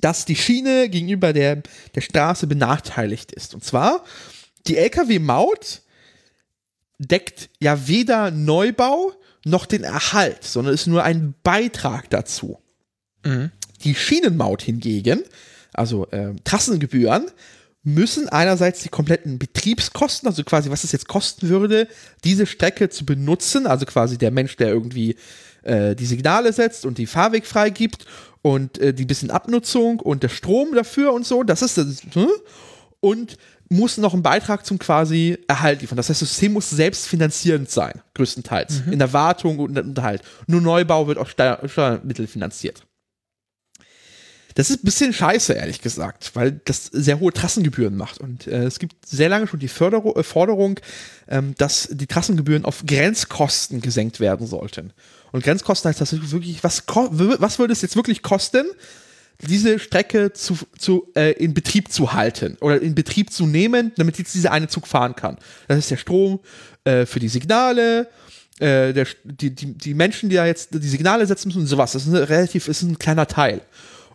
dass 0.00 0.24
die 0.24 0.36
Schiene 0.36 0.88
gegenüber 0.88 1.32
der, 1.32 1.62
der 1.94 2.00
Straße 2.00 2.46
benachteiligt 2.46 3.32
ist. 3.32 3.54
Und 3.54 3.64
zwar, 3.64 4.04
die 4.66 4.76
Lkw-Maut 4.76 5.82
deckt 6.98 7.48
ja 7.60 7.88
weder 7.88 8.30
Neubau 8.30 9.12
noch 9.44 9.66
den 9.66 9.84
Erhalt, 9.84 10.44
sondern 10.44 10.74
ist 10.74 10.86
nur 10.86 11.04
ein 11.04 11.34
Beitrag 11.42 12.10
dazu. 12.10 12.58
Die 13.82 13.94
Schienenmaut 13.94 14.62
hingegen, 14.62 15.22
also 15.72 16.08
ähm, 16.12 16.42
Trassengebühren, 16.44 17.30
müssen 17.84 18.28
einerseits 18.28 18.82
die 18.82 18.88
kompletten 18.88 19.38
Betriebskosten, 19.38 20.28
also 20.28 20.44
quasi 20.44 20.70
was 20.70 20.84
es 20.84 20.92
jetzt 20.92 21.08
kosten 21.08 21.48
würde, 21.48 21.88
diese 22.24 22.46
Strecke 22.46 22.88
zu 22.88 23.06
benutzen, 23.06 23.66
also 23.66 23.86
quasi 23.86 24.18
der 24.18 24.30
Mensch, 24.30 24.56
der 24.56 24.68
irgendwie 24.68 25.16
äh, 25.62 25.94
die 25.94 26.06
Signale 26.06 26.52
setzt 26.52 26.84
und 26.84 26.98
die 26.98 27.06
Fahrweg 27.06 27.46
freigibt 27.46 28.04
und 28.42 28.78
äh, 28.78 28.92
die 28.92 29.04
bisschen 29.04 29.30
Abnutzung 29.30 30.00
und 30.00 30.22
der 30.22 30.28
Strom 30.28 30.74
dafür 30.74 31.12
und 31.12 31.26
so, 31.26 31.42
das 31.42 31.62
ist 31.62 31.78
das. 31.78 32.02
Hm? 32.12 32.28
Und 33.00 33.36
muss 33.70 33.98
noch 33.98 34.14
einen 34.14 34.22
Beitrag 34.22 34.64
zum 34.64 34.78
quasi 34.78 35.38
Erhalt 35.46 35.82
liefern. 35.82 35.96
Das 35.96 36.08
heißt, 36.08 36.22
das 36.22 36.30
System 36.30 36.54
muss 36.54 36.70
selbstfinanzierend 36.70 37.70
sein, 37.70 38.00
größtenteils. 38.14 38.82
In 38.90 38.98
der 38.98 39.12
Wartung 39.12 39.58
und 39.58 39.78
Unterhalt. 39.78 40.22
Nur 40.46 40.60
Neubau 40.60 41.06
wird 41.06 41.18
auch 41.18 41.28
Steuer 41.28 41.60
Steuermittel 41.66 42.26
finanziert. 42.26 42.87
Das 44.58 44.70
ist 44.70 44.82
ein 44.82 44.86
bisschen 44.86 45.12
scheiße, 45.12 45.52
ehrlich 45.52 45.82
gesagt, 45.82 46.32
weil 46.34 46.60
das 46.64 46.86
sehr 46.86 47.20
hohe 47.20 47.32
Trassengebühren 47.32 47.96
macht. 47.96 48.18
Und 48.18 48.48
äh, 48.48 48.64
es 48.64 48.80
gibt 48.80 49.06
sehr 49.06 49.28
lange 49.28 49.46
schon 49.46 49.60
die 49.60 49.68
Förderung, 49.68 50.16
äh, 50.16 50.24
Forderung, 50.24 50.80
ähm, 51.28 51.54
dass 51.58 51.88
die 51.92 52.08
Trassengebühren 52.08 52.64
auf 52.64 52.82
Grenzkosten 52.84 53.80
gesenkt 53.80 54.18
werden 54.18 54.48
sollten. 54.48 54.92
Und 55.30 55.44
Grenzkosten 55.44 55.88
heißt 55.90 56.00
das 56.00 56.32
wirklich, 56.32 56.64
was, 56.64 56.82
was 56.88 57.60
würde 57.60 57.72
es 57.72 57.82
jetzt 57.82 57.94
wirklich 57.94 58.20
kosten, 58.22 58.66
diese 59.42 59.78
Strecke 59.78 60.32
zu, 60.32 60.58
zu, 60.76 61.06
äh, 61.14 61.34
in 61.34 61.54
Betrieb 61.54 61.92
zu 61.92 62.12
halten 62.12 62.56
oder 62.60 62.82
in 62.82 62.96
Betrieb 62.96 63.32
zu 63.32 63.46
nehmen, 63.46 63.92
damit 63.96 64.18
jetzt 64.18 64.34
dieser 64.34 64.50
eine 64.50 64.66
Zug 64.66 64.88
fahren 64.88 65.14
kann. 65.14 65.36
Das 65.68 65.78
ist 65.78 65.92
der 65.92 65.98
Strom 65.98 66.40
äh, 66.82 67.06
für 67.06 67.20
die 67.20 67.28
Signale, 67.28 68.08
äh, 68.58 68.92
der, 68.92 69.06
die, 69.22 69.54
die, 69.54 69.74
die 69.74 69.94
Menschen, 69.94 70.30
die 70.30 70.34
da 70.34 70.46
jetzt 70.46 70.70
die 70.74 70.88
Signale 70.88 71.24
setzen 71.28 71.46
müssen 71.46 71.60
und 71.60 71.68
sowas. 71.68 71.92
Das 71.92 72.08
ist 72.08 72.12
relativ, 72.12 72.66
ist 72.66 72.82
ein 72.82 72.98
kleiner 72.98 73.28
Teil. 73.28 73.60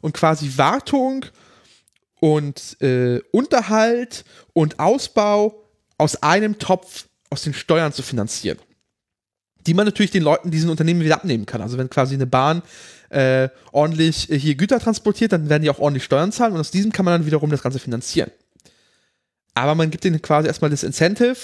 Und 0.04 0.14
quasi 0.14 0.58
Wartung 0.58 1.26
und 2.20 2.78
äh, 2.82 3.22
Unterhalt 3.32 4.26
und 4.54 4.80
Ausbau 4.80 5.64
aus 5.98 6.22
einem 6.22 6.60
Topf 6.60 7.06
aus 7.30 7.44
den 7.44 7.54
Steuern 7.54 7.94
zu 7.94 8.04
finanzieren. 8.04 8.60
Die 9.66 9.74
man 9.74 9.86
natürlich 9.86 10.12
den 10.12 10.24
Leuten, 10.24 10.52
diesen 10.52 10.70
Unternehmen 10.70 11.02
wieder 11.02 11.16
abnehmen 11.16 11.46
kann. 11.46 11.62
Also 11.62 11.78
wenn 11.78 11.90
quasi 11.90 12.16
eine 12.16 12.28
Bahn 12.28 12.62
äh, 13.10 13.50
ordentlich 13.72 14.30
äh, 14.30 14.38
hier 14.38 14.56
Güter 14.56 14.80
transportiert, 14.80 15.32
dann 15.32 15.50
werden 15.50 15.64
die 15.64 15.70
auch 15.70 15.80
ordentlich 15.80 16.04
Steuern 16.04 16.32
zahlen 16.32 16.54
und 16.54 16.60
aus 16.60 16.72
diesem 16.72 16.92
kann 16.92 17.06
man 17.06 17.14
dann 17.14 17.26
wiederum 17.26 17.50
das 17.50 17.64
Ganze 17.64 17.80
finanzieren. 17.80 18.30
Aber 19.54 19.76
man 19.76 19.90
gibt 19.90 20.04
denen 20.04 20.22
quasi 20.22 20.48
erstmal 20.48 20.72
das 20.72 20.84
Incentive. 20.84 21.38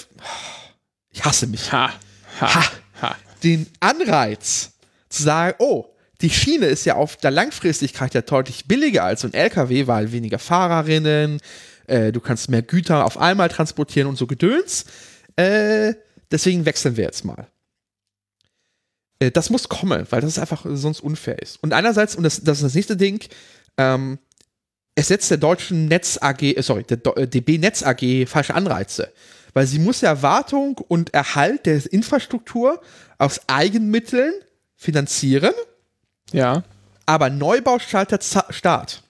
Ich 1.10 1.24
hasse 1.24 1.46
mich. 1.46 1.72
Ha. 1.72 1.92
Ha. 2.40 2.54
Ha. 2.54 2.64
ha. 3.02 3.16
Den 3.42 3.66
Anreiz 3.80 4.72
zu 5.08 5.22
sagen, 5.22 5.56
oh, 5.58 5.89
die 6.22 6.30
Schiene 6.30 6.66
ist 6.66 6.84
ja 6.84 6.96
auf 6.96 7.16
der 7.16 7.30
Langfristigkeit 7.30 8.14
ja 8.14 8.22
deutlich 8.22 8.66
billiger 8.66 9.04
als 9.04 9.22
so 9.22 9.28
ein 9.28 9.34
LKW, 9.34 9.86
weil 9.86 10.12
weniger 10.12 10.38
Fahrerinnen, 10.38 11.40
äh, 11.86 12.12
du 12.12 12.20
kannst 12.20 12.50
mehr 12.50 12.62
Güter 12.62 13.04
auf 13.06 13.18
einmal 13.18 13.48
transportieren 13.48 14.08
und 14.08 14.16
so 14.16 14.26
Gedöns. 14.26 14.84
Äh, 15.36 15.94
deswegen 16.30 16.66
wechseln 16.66 16.96
wir 16.96 17.04
jetzt 17.04 17.24
mal. 17.24 17.46
Äh, 19.18 19.30
das 19.30 19.50
muss 19.50 19.68
kommen, 19.68 20.06
weil 20.10 20.20
das 20.20 20.38
einfach 20.38 20.66
sonst 20.68 21.00
unfair 21.00 21.40
ist. 21.40 21.62
Und 21.62 21.72
einerseits, 21.72 22.16
und 22.16 22.24
das, 22.24 22.42
das 22.42 22.58
ist 22.58 22.64
das 22.64 22.74
nächste 22.74 22.96
Ding, 22.96 23.24
ähm, 23.76 24.18
es 24.94 25.08
setzt 25.08 25.30
der 25.30 25.38
deutschen 25.38 25.86
Netz 25.86 26.18
AG, 26.20 26.42
äh, 26.42 26.62
sorry, 26.62 26.84
der 26.84 26.98
Do- 26.98 27.14
äh, 27.14 27.26
DB 27.26 27.58
Netz 27.58 27.82
AG 27.82 28.26
falsche 28.26 28.54
Anreize. 28.54 29.12
Weil 29.52 29.66
sie 29.66 29.78
muss 29.78 30.00
ja 30.00 30.22
Wartung 30.22 30.76
und 30.76 31.12
Erhalt 31.14 31.66
der 31.66 31.80
Infrastruktur 31.92 32.80
aus 33.18 33.40
Eigenmitteln 33.48 34.32
finanzieren, 34.76 35.52
Ja. 36.32 36.62
aber 37.06 37.30
Neubau 37.30 37.78
schaltet 37.78 38.24
Staat. 38.50 39.02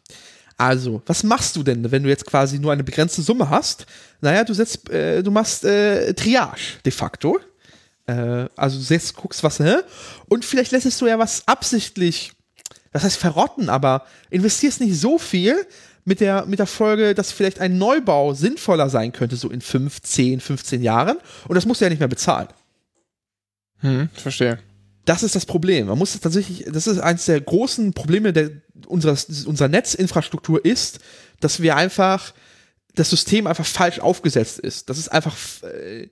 Also, 0.57 1.01
was 1.07 1.23
machst 1.23 1.57
du 1.57 1.63
denn, 1.63 1.91
wenn 1.91 2.03
du 2.03 2.11
jetzt 2.11 2.27
quasi 2.27 2.59
nur 2.59 2.71
eine 2.73 2.85
begrenzte 2.85 3.23
Summe 3.23 3.49
hast? 3.49 3.87
Naja, 4.21 4.45
du 4.45 4.53
setzt, 4.53 4.91
äh, 4.91 5.23
du 5.23 5.31
machst 5.31 5.65
äh, 5.65 6.13
Triage 6.13 6.79
de 6.85 6.93
facto. 6.93 7.41
Äh, 8.07 8.47
also 8.57 8.77
du 8.77 8.85
setzt, 8.85 9.17
guckst 9.17 9.43
was, 9.43 9.59
hä? 9.59 9.77
Und 10.29 10.45
vielleicht 10.45 10.73
lässt 10.73 11.01
du 11.01 11.07
ja 11.07 11.19
was 11.19 11.49
absichtlich, 11.49 12.33
das 12.93 13.05
heißt 13.05 13.17
verrotten, 13.17 13.71
aber 13.71 14.05
investierst 14.29 14.83
nicht 14.83 15.01
so 15.01 15.19
viel 15.19 15.67
mit 16.05 16.21
der, 16.21 16.45
mit 16.45 16.59
der 16.59 16.67
Folge, 16.67 17.15
dass 17.15 17.33
vielleicht 17.33 17.61
ein 17.61 17.79
Neubau 17.79 18.35
sinnvoller 18.35 18.91
sein 18.91 19.13
könnte, 19.13 19.37
so 19.37 19.49
in 19.49 19.63
5, 19.63 20.03
10, 20.03 20.41
15 20.41 20.83
Jahren. 20.83 21.17
Und 21.49 21.55
das 21.55 21.65
musst 21.65 21.81
du 21.81 21.87
ja 21.87 21.89
nicht 21.89 22.01
mehr 22.01 22.09
bezahlen. 22.09 22.49
Hm, 23.79 24.11
verstehe. 24.13 24.59
Das 25.11 25.25
ist 25.25 25.35
das 25.35 25.45
Problem. 25.45 25.89
Man 25.89 25.99
muss 25.99 26.21
tatsächlich, 26.21 26.67
das 26.73 26.87
ist 26.87 27.01
eines 27.01 27.25
der 27.25 27.41
großen 27.41 27.95
Probleme 27.95 28.33
der, 28.33 28.53
unserer, 28.87 29.19
unserer 29.45 29.67
Netzinfrastruktur 29.67 30.65
ist, 30.65 31.01
dass 31.41 31.61
wir 31.61 31.75
einfach, 31.75 32.33
das 32.95 33.11
System 33.11 33.49
einfach 33.49 33.67
falsch 33.67 33.99
aufgesetzt 33.99 34.61
ist. 34.61 34.89
Das 34.89 34.99
ist 34.99 35.09
einfach 35.09 35.37
äh, 35.65 36.09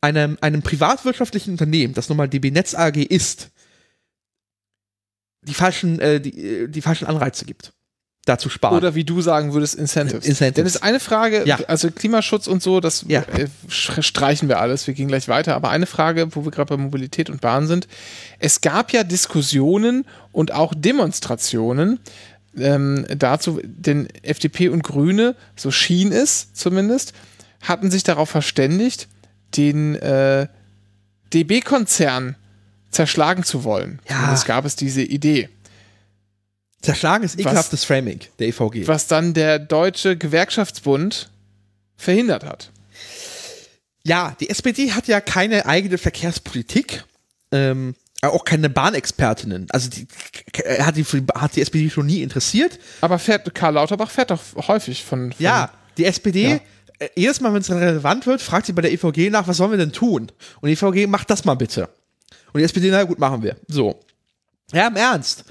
einem, 0.00 0.38
einem 0.40 0.62
privatwirtschaftlichen 0.62 1.50
Unternehmen, 1.54 1.94
das 1.94 2.08
nun 2.08 2.18
mal 2.18 2.28
DB 2.28 2.52
Netz 2.52 2.76
AG 2.76 2.98
ist, 2.98 3.50
die 5.42 5.54
falschen, 5.54 5.98
äh, 5.98 6.20
die, 6.20 6.70
die 6.70 6.82
falschen 6.82 7.06
Anreize 7.08 7.46
gibt 7.46 7.72
dazu 8.26 8.50
sparen. 8.50 8.76
Oder 8.76 8.94
wie 8.94 9.04
du 9.04 9.22
sagen 9.22 9.54
würdest, 9.54 9.74
Incentives. 9.76 10.26
Incentives. 10.26 10.54
Denn 10.56 10.66
es 10.66 10.74
ist 10.74 10.82
eine 10.82 11.00
Frage, 11.00 11.44
Ja. 11.46 11.58
also 11.68 11.90
Klimaschutz 11.90 12.46
und 12.48 12.62
so, 12.62 12.80
das 12.80 13.04
Ja. 13.08 13.22
äh, 13.22 13.46
streichen 13.68 14.48
wir 14.50 14.60
alles, 14.60 14.86
wir 14.86 14.92
gehen 14.94 15.08
gleich 15.08 15.28
weiter. 15.28 15.54
Aber 15.54 15.70
eine 15.70 15.86
Frage, 15.86 16.28
wo 16.34 16.44
wir 16.44 16.50
gerade 16.50 16.76
bei 16.76 16.82
Mobilität 16.82 17.30
und 17.30 17.40
Bahn 17.40 17.66
sind. 17.66 17.88
Es 18.38 18.60
gab 18.60 18.92
ja 18.92 19.04
Diskussionen 19.04 20.04
und 20.32 20.52
auch 20.52 20.74
Demonstrationen 20.76 22.00
ähm, 22.58 23.06
dazu, 23.16 23.60
denn 23.64 24.08
FDP 24.22 24.70
und 24.70 24.82
Grüne, 24.82 25.36
so 25.54 25.70
schien 25.70 26.10
es 26.10 26.52
zumindest, 26.52 27.12
hatten 27.62 27.90
sich 27.90 28.02
darauf 28.02 28.30
verständigt, 28.30 29.08
den 29.56 29.94
äh, 29.96 30.46
DB-Konzern 31.32 32.36
zerschlagen 32.90 33.42
zu 33.44 33.62
wollen. 33.64 34.00
Ja. 34.08 34.16
Zumindest 34.16 34.46
gab 34.46 34.64
es 34.64 34.74
diese 34.76 35.02
Idee. 35.02 35.48
Zerschlagen 36.82 37.24
ist 37.24 37.36
Was- 37.38 37.40
ekelhaftes 37.46 37.84
Framing 37.84 38.20
der 38.38 38.48
EVG. 38.48 38.86
was 38.86 39.06
dann 39.06 39.34
der 39.34 39.58
Deutsche 39.58 40.16
Gewerkschaftsbund 40.16 41.30
verhindert 41.96 42.44
hat. 42.44 42.70
Ja, 44.04 44.36
die 44.38 44.48
SPD 44.50 44.92
hat 44.92 45.08
ja 45.08 45.20
keine 45.20 45.66
eigene 45.66 45.98
Verkehrspolitik, 45.98 47.04
ähm, 47.50 47.94
auch 48.22 48.44
keine 48.44 48.70
Bahnexpertinnen. 48.70 49.66
Also 49.70 49.90
die, 49.90 50.06
k- 50.52 50.82
hat, 50.84 50.96
die, 50.96 51.04
hat 51.34 51.56
die 51.56 51.60
SPD 51.60 51.90
schon 51.90 52.06
nie 52.06 52.22
interessiert. 52.22 52.78
Aber 53.00 53.18
fährt, 53.18 53.52
Karl 53.54 53.74
Lauterbach 53.74 54.10
fährt 54.10 54.30
doch 54.30 54.40
häufig 54.68 55.04
von. 55.04 55.32
von 55.32 55.40
Ja, 55.42 55.70
die 55.98 56.04
SPD, 56.04 56.48
Ja. 56.50 56.60
äh, 57.00 57.08
jedes 57.16 57.40
Mal, 57.40 57.52
wenn 57.52 57.60
es 57.62 57.70
relevant 57.70 58.26
wird, 58.26 58.40
fragt 58.42 58.66
sie 58.66 58.72
bei 58.72 58.82
der 58.82 58.92
EVG 58.92 59.30
nach, 59.30 59.48
was 59.48 59.56
sollen 59.56 59.72
wir 59.72 59.78
denn 59.78 59.92
tun? 59.92 60.30
Und 60.60 60.68
die 60.68 60.74
EVG, 60.74 61.06
macht 61.08 61.30
das 61.30 61.44
mal 61.44 61.54
bitte. 61.54 61.88
Und 62.52 62.60
die 62.60 62.64
SPD, 62.64 62.90
na 62.90 63.02
gut, 63.02 63.18
machen 63.18 63.42
wir. 63.42 63.56
So. 63.68 64.00
Ja, 64.72 64.86
im 64.86 64.96
Ernst. 64.96 65.44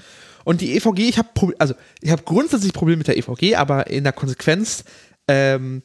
Und 0.46 0.60
die 0.60 0.76
EVG, 0.76 1.08
ich 1.08 1.18
habe 1.18 1.28
also 1.58 1.74
ich 2.00 2.12
habe 2.12 2.22
grundsätzlich 2.22 2.72
Probleme 2.72 2.98
mit 2.98 3.08
der 3.08 3.16
EVG, 3.16 3.56
aber 3.56 3.88
in 3.88 4.04
der 4.04 4.12
Konsequenz, 4.12 4.84
ähm, 5.26 5.82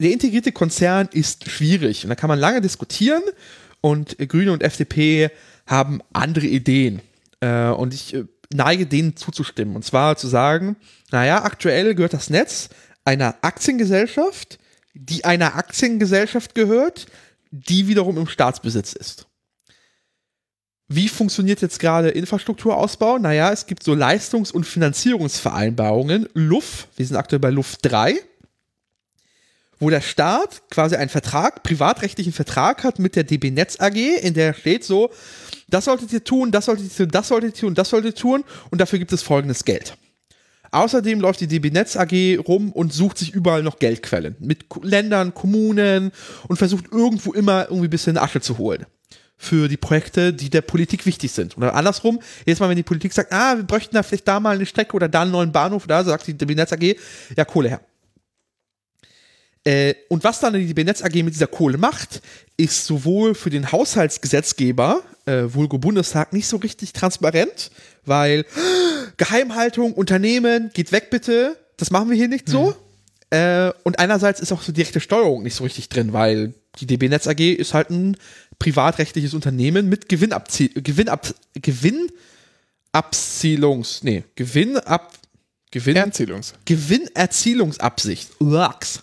der 0.00 0.12
integrierte 0.12 0.52
Konzern 0.52 1.08
ist 1.10 1.50
schwierig. 1.50 2.04
Und 2.04 2.10
da 2.10 2.14
kann 2.14 2.28
man 2.28 2.38
lange 2.38 2.60
diskutieren 2.60 3.22
und 3.80 4.16
Grüne 4.28 4.52
und 4.52 4.62
FDP 4.62 5.30
haben 5.66 6.02
andere 6.12 6.46
Ideen. 6.46 7.02
Äh, 7.40 7.70
und 7.70 7.94
ich 7.94 8.14
äh, 8.14 8.26
neige 8.54 8.86
denen 8.86 9.16
zuzustimmen. 9.16 9.74
Und 9.74 9.84
zwar 9.84 10.16
zu 10.16 10.28
sagen, 10.28 10.76
naja, 11.10 11.42
aktuell 11.42 11.96
gehört 11.96 12.12
das 12.12 12.30
Netz 12.30 12.68
einer 13.04 13.34
Aktiengesellschaft, 13.40 14.60
die 14.94 15.24
einer 15.24 15.56
Aktiengesellschaft 15.56 16.54
gehört, 16.54 17.06
die 17.50 17.88
wiederum 17.88 18.18
im 18.18 18.28
Staatsbesitz 18.28 18.92
ist. 18.92 19.25
Wie 20.88 21.08
funktioniert 21.08 21.62
jetzt 21.62 21.80
gerade 21.80 22.10
Infrastrukturausbau? 22.10 23.18
Naja, 23.18 23.50
es 23.52 23.66
gibt 23.66 23.82
so 23.82 23.94
Leistungs- 23.94 24.52
und 24.52 24.64
Finanzierungsvereinbarungen, 24.64 26.28
LUF, 26.34 26.86
wir 26.96 27.04
sind 27.04 27.16
aktuell 27.16 27.40
bei 27.40 27.50
LUF 27.50 27.76
3, 27.78 28.14
wo 29.80 29.90
der 29.90 30.00
Staat 30.00 30.62
quasi 30.70 30.94
einen 30.94 31.10
Vertrag, 31.10 31.64
privatrechtlichen 31.64 32.32
Vertrag 32.32 32.84
hat 32.84 33.00
mit 33.00 33.16
der 33.16 33.24
DB 33.24 33.50
Netz 33.50 33.80
AG, 33.80 33.96
in 33.96 34.34
der 34.34 34.54
steht 34.54 34.84
so, 34.84 35.10
das 35.66 35.86
solltet 35.86 36.12
ihr 36.12 36.22
tun, 36.22 36.52
das 36.52 36.66
solltet 36.66 36.84
ihr 36.84 36.96
tun, 36.96 37.10
das 37.10 37.28
solltet 37.28 37.56
ihr 37.56 37.60
tun, 37.60 37.74
das 37.74 37.90
solltet 37.90 38.14
ihr 38.14 38.20
tun 38.20 38.44
und 38.70 38.80
dafür 38.80 39.00
gibt 39.00 39.12
es 39.12 39.24
folgendes 39.24 39.64
Geld. 39.64 39.96
Außerdem 40.70 41.20
läuft 41.20 41.40
die 41.40 41.48
DB 41.48 41.70
Netz 41.70 41.96
AG 41.96 42.38
rum 42.46 42.70
und 42.70 42.92
sucht 42.92 43.18
sich 43.18 43.34
überall 43.34 43.64
noch 43.64 43.80
Geldquellen 43.80 44.36
mit 44.38 44.66
Ländern, 44.82 45.34
Kommunen 45.34 46.12
und 46.46 46.58
versucht 46.58 46.92
irgendwo 46.92 47.32
immer 47.32 47.64
irgendwie 47.64 47.88
ein 47.88 47.90
bisschen 47.90 48.18
Asche 48.18 48.40
zu 48.40 48.58
holen 48.58 48.86
für 49.36 49.68
die 49.68 49.76
Projekte, 49.76 50.32
die 50.32 50.50
der 50.50 50.62
Politik 50.62 51.04
wichtig 51.06 51.32
sind. 51.32 51.56
Oder 51.56 51.74
andersrum, 51.74 52.20
jedes 52.46 52.60
Mal, 52.60 52.68
wenn 52.68 52.76
die 52.76 52.82
Politik 52.82 53.12
sagt, 53.12 53.32
ah, 53.32 53.56
wir 53.56 53.64
bräuchten 53.64 53.94
da 53.94 54.02
vielleicht 54.02 54.26
da 54.26 54.40
mal 54.40 54.56
eine 54.56 54.66
Strecke 54.66 54.94
oder 54.94 55.08
da 55.08 55.22
einen 55.22 55.30
neuen 55.30 55.52
Bahnhof, 55.52 55.86
da 55.86 56.02
sagt 56.04 56.26
die 56.26 56.34
DB 56.34 56.54
Netz 56.54 56.72
AG, 56.72 56.96
ja, 57.36 57.44
Kohle 57.44 57.68
her. 57.68 57.80
Äh, 59.64 59.94
und 60.08 60.22
was 60.24 60.40
dann 60.40 60.54
die 60.54 60.66
DB 60.66 60.84
Netz 60.84 61.02
AG 61.02 61.14
mit 61.22 61.34
dieser 61.34 61.48
Kohle 61.48 61.76
macht, 61.76 62.22
ist 62.56 62.86
sowohl 62.86 63.34
für 63.34 63.50
den 63.50 63.72
Haushaltsgesetzgeber, 63.72 65.02
äh, 65.26 65.42
vulgo 65.48 65.78
Bundestag, 65.78 66.32
nicht 66.32 66.46
so 66.46 66.56
richtig 66.56 66.92
transparent, 66.92 67.70
weil 68.04 68.46
Geheimhaltung, 69.16 69.92
Unternehmen, 69.92 70.70
geht 70.72 70.92
weg 70.92 71.10
bitte, 71.10 71.58
das 71.76 71.90
machen 71.90 72.08
wir 72.10 72.16
hier 72.16 72.28
nicht 72.28 72.48
so. 72.48 72.74
Äh, 73.30 73.72
und 73.82 73.98
einerseits 73.98 74.38
ist 74.40 74.52
auch 74.52 74.62
so 74.62 74.70
direkte 74.70 75.00
Steuerung 75.00 75.42
nicht 75.42 75.56
so 75.56 75.64
richtig 75.64 75.88
drin, 75.88 76.12
weil 76.12 76.54
die 76.78 76.86
DB 76.86 77.08
Netz 77.08 77.26
AG 77.26 77.40
ist 77.40 77.74
halt 77.74 77.90
ein 77.90 78.16
privatrechtliches 78.58 79.34
Unternehmen 79.34 79.88
mit 79.88 80.08
Gewinnabzie 80.08 80.70
Gewinnab 80.74 81.32
Gewinnabzielungs, 82.92 84.02
nee, 84.02 84.24
Gewinnab 84.34 85.12
Gewinn 85.70 85.94
Fernzielungs. 85.96 86.54
Gewinnerzielungsabsicht. 86.64 88.30
Uaks. 88.40 89.02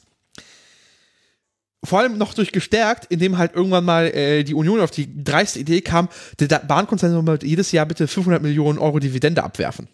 Vor 1.84 1.99
allem 1.99 2.18
noch 2.18 2.34
durch 2.34 2.51
gestärkt, 2.54 3.06
indem 3.12 3.38
halt 3.38 3.54
irgendwann 3.54 3.84
mal 3.84 4.06
äh, 4.08 4.43
die 4.43 4.54
Union 4.54 4.80
auf 4.80 4.89
die 4.89 5.24
dreiste 5.24 5.60
Idee 5.60 5.82
kam, 5.82 6.08
der 6.39 6.47
Da- 6.47 6.60
Bahnkonzern 6.60 7.12
soll 7.12 7.39
jedes 7.43 7.72
Jahr 7.74 7.86
bitte 7.86 8.08
500 8.08 8.41
Millionen 8.41 8.80
Euro 8.80 8.99
Dividende 8.99 9.43
abwerfen. 9.43 9.88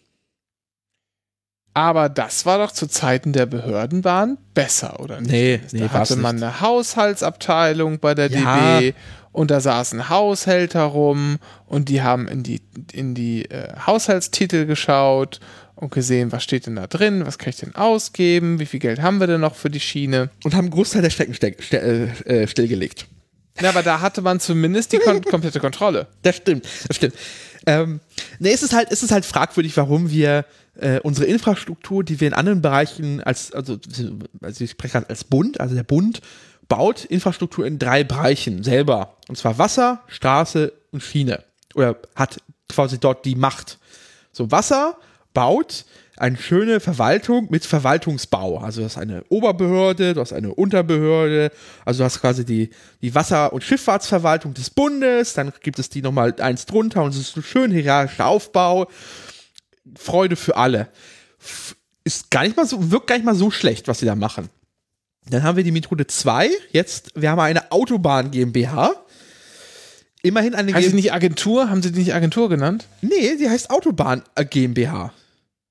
Aber 1.73 2.07
das 2.09 2.45
war 2.45 2.59
doch 2.59 2.71
zu 2.71 2.87
Zeiten 2.87 3.33
der 3.33 3.45
Behördenbahn 3.47 4.37
besser, 4.53 4.99
oder 4.99 5.19
nicht? 5.21 5.31
Nee, 5.31 5.57
da 5.57 5.65
nee, 5.71 5.81
war's 5.91 6.11
hatte 6.11 6.15
man 6.19 6.37
eine 6.37 6.61
Haushaltsabteilung 6.61 7.99
bei 7.99 8.13
der 8.15 8.29
Ja. 8.31 8.79
DB 8.79 8.93
und 9.31 9.51
da 9.51 9.59
saßen 9.59 10.09
Haushälter 10.09 10.83
rum 10.83 11.37
und 11.67 11.89
die 11.89 12.01
haben 12.01 12.27
in 12.27 12.43
die, 12.43 12.61
in 12.91 13.15
die 13.15 13.45
äh, 13.45 13.73
Haushaltstitel 13.85 14.65
geschaut 14.65 15.39
und 15.75 15.91
gesehen, 15.91 16.31
was 16.31 16.43
steht 16.43 16.65
denn 16.65 16.75
da 16.75 16.87
drin, 16.87 17.25
was 17.25 17.37
kann 17.37 17.49
ich 17.51 17.57
denn 17.57 17.75
ausgeben, 17.75 18.59
wie 18.59 18.65
viel 18.65 18.79
Geld 18.79 19.01
haben 19.01 19.19
wir 19.19 19.27
denn 19.27 19.41
noch 19.41 19.55
für 19.55 19.69
die 19.69 19.79
Schiene. 19.79 20.29
Und 20.43 20.53
haben 20.53 20.65
einen 20.65 20.71
Großteil 20.71 21.01
der 21.01 21.09
Strecken 21.09 21.33
ste 21.33 21.55
ste 21.59 21.77
äh, 22.25 22.41
äh, 22.41 22.47
stillgelegt. 22.47 23.07
Na, 23.61 23.69
aber 23.69 23.83
da 23.83 24.01
hatte 24.01 24.21
man 24.21 24.39
zumindest 24.39 24.91
die 24.91 24.97
kon 24.97 25.21
komplette 25.25 25.59
Kontrolle. 25.59 26.07
Das 26.21 26.37
stimmt, 26.37 26.67
das 26.87 26.97
stimmt. 26.97 27.13
Ähm, 27.65 27.99
nee, 28.39 28.51
es 28.51 28.63
ist 28.63 28.73
halt, 28.73 28.91
es 28.91 29.03
ist 29.03 29.11
halt 29.11 29.25
fragwürdig, 29.25 29.75
warum 29.77 30.09
wir 30.09 30.45
äh, 30.79 30.99
unsere 31.01 31.27
Infrastruktur, 31.27 32.03
die 32.03 32.19
wir 32.19 32.27
in 32.27 32.33
anderen 32.33 32.61
Bereichen 32.61 33.21
als, 33.21 33.51
also, 33.51 33.77
also 34.41 34.63
ich 34.63 34.71
spreche 34.71 34.93
gerade 34.93 35.09
als 35.09 35.23
Bund, 35.23 35.59
also 35.59 35.75
der 35.75 35.83
Bund 35.83 36.21
baut 36.69 37.03
Infrastruktur 37.03 37.65
in 37.65 37.79
drei 37.79 38.05
Bereichen 38.05 38.63
selber. 38.63 39.17
Und 39.27 39.37
zwar 39.37 39.57
Wasser, 39.57 40.01
Straße 40.07 40.71
und 40.91 41.03
Schiene. 41.03 41.43
Oder 41.75 41.97
hat 42.15 42.41
quasi 42.69 42.99
dort 42.99 43.25
die 43.25 43.35
Macht. 43.35 43.79
So, 44.31 44.49
Wasser 44.51 44.97
baut 45.33 45.85
eine 46.15 46.37
schöne 46.37 46.79
Verwaltung 46.79 47.47
mit 47.49 47.65
Verwaltungsbau. 47.65 48.59
Also 48.59 48.81
du 48.81 48.85
hast 48.85 48.97
eine 48.97 49.23
Oberbehörde, 49.29 50.13
du 50.13 50.21
hast 50.21 50.33
eine 50.33 50.53
Unterbehörde, 50.53 51.51
also 51.85 51.99
du 51.99 52.03
hast 52.03 52.19
quasi 52.19 52.45
die, 52.45 52.69
die 53.01 53.15
Wasser- 53.15 53.53
und 53.53 53.63
Schifffahrtsverwaltung 53.63 54.53
des 54.53 54.69
Bundes, 54.69 55.33
dann 55.33 55.53
gibt 55.61 55.79
es 55.79 55.89
die 55.89 56.01
nochmal 56.01 56.35
eins 56.39 56.65
drunter 56.65 57.03
und 57.03 57.11
es 57.11 57.19
ist 57.19 57.37
ein 57.37 57.43
schön 57.43 57.71
hierarchischer 57.71 58.27
Aufbau. 58.27 58.87
Freude 59.95 60.35
für 60.35 60.57
alle. 60.57 60.89
Ist 62.03 62.29
gar 62.29 62.43
nicht 62.43 62.57
mal 62.57 62.65
so, 62.65 62.91
wirkt 62.91 63.07
gar 63.07 63.15
nicht 63.15 63.25
mal 63.25 63.35
so 63.35 63.49
schlecht, 63.49 63.87
was 63.87 63.99
sie 63.99 64.05
da 64.05 64.15
machen. 64.15 64.49
Dann 65.29 65.43
haben 65.43 65.57
wir 65.57 65.63
die 65.63 65.71
Methode 65.71 66.07
2, 66.07 66.49
jetzt, 66.71 67.11
wir 67.15 67.29
haben 67.31 67.39
eine 67.39 67.71
Autobahn 67.71 68.31
GmbH. 68.31 68.93
Immerhin 70.21 70.55
eine 70.55 70.73
Heißt 70.73 70.83
sie 70.85 70.89
GmbH. 70.91 70.95
nicht 70.95 71.13
Agentur? 71.13 71.69
Haben 71.69 71.81
sie 71.81 71.91
die 71.91 71.99
nicht 71.99 72.13
Agentur 72.13 72.49
genannt? 72.49 72.87
Nee, 73.01 73.37
die 73.37 73.49
heißt 73.49 73.69
Autobahn 73.69 74.23
äh, 74.35 74.43
GmbH. 74.45 75.13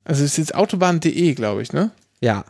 Also 0.05 0.25
es 0.25 0.33
ist 0.33 0.39
jetzt 0.39 0.55
autobahn.de, 0.55 1.35
glaube 1.35 1.61
ich, 1.63 1.73
ne? 1.73 1.91
Ja. 2.21 2.45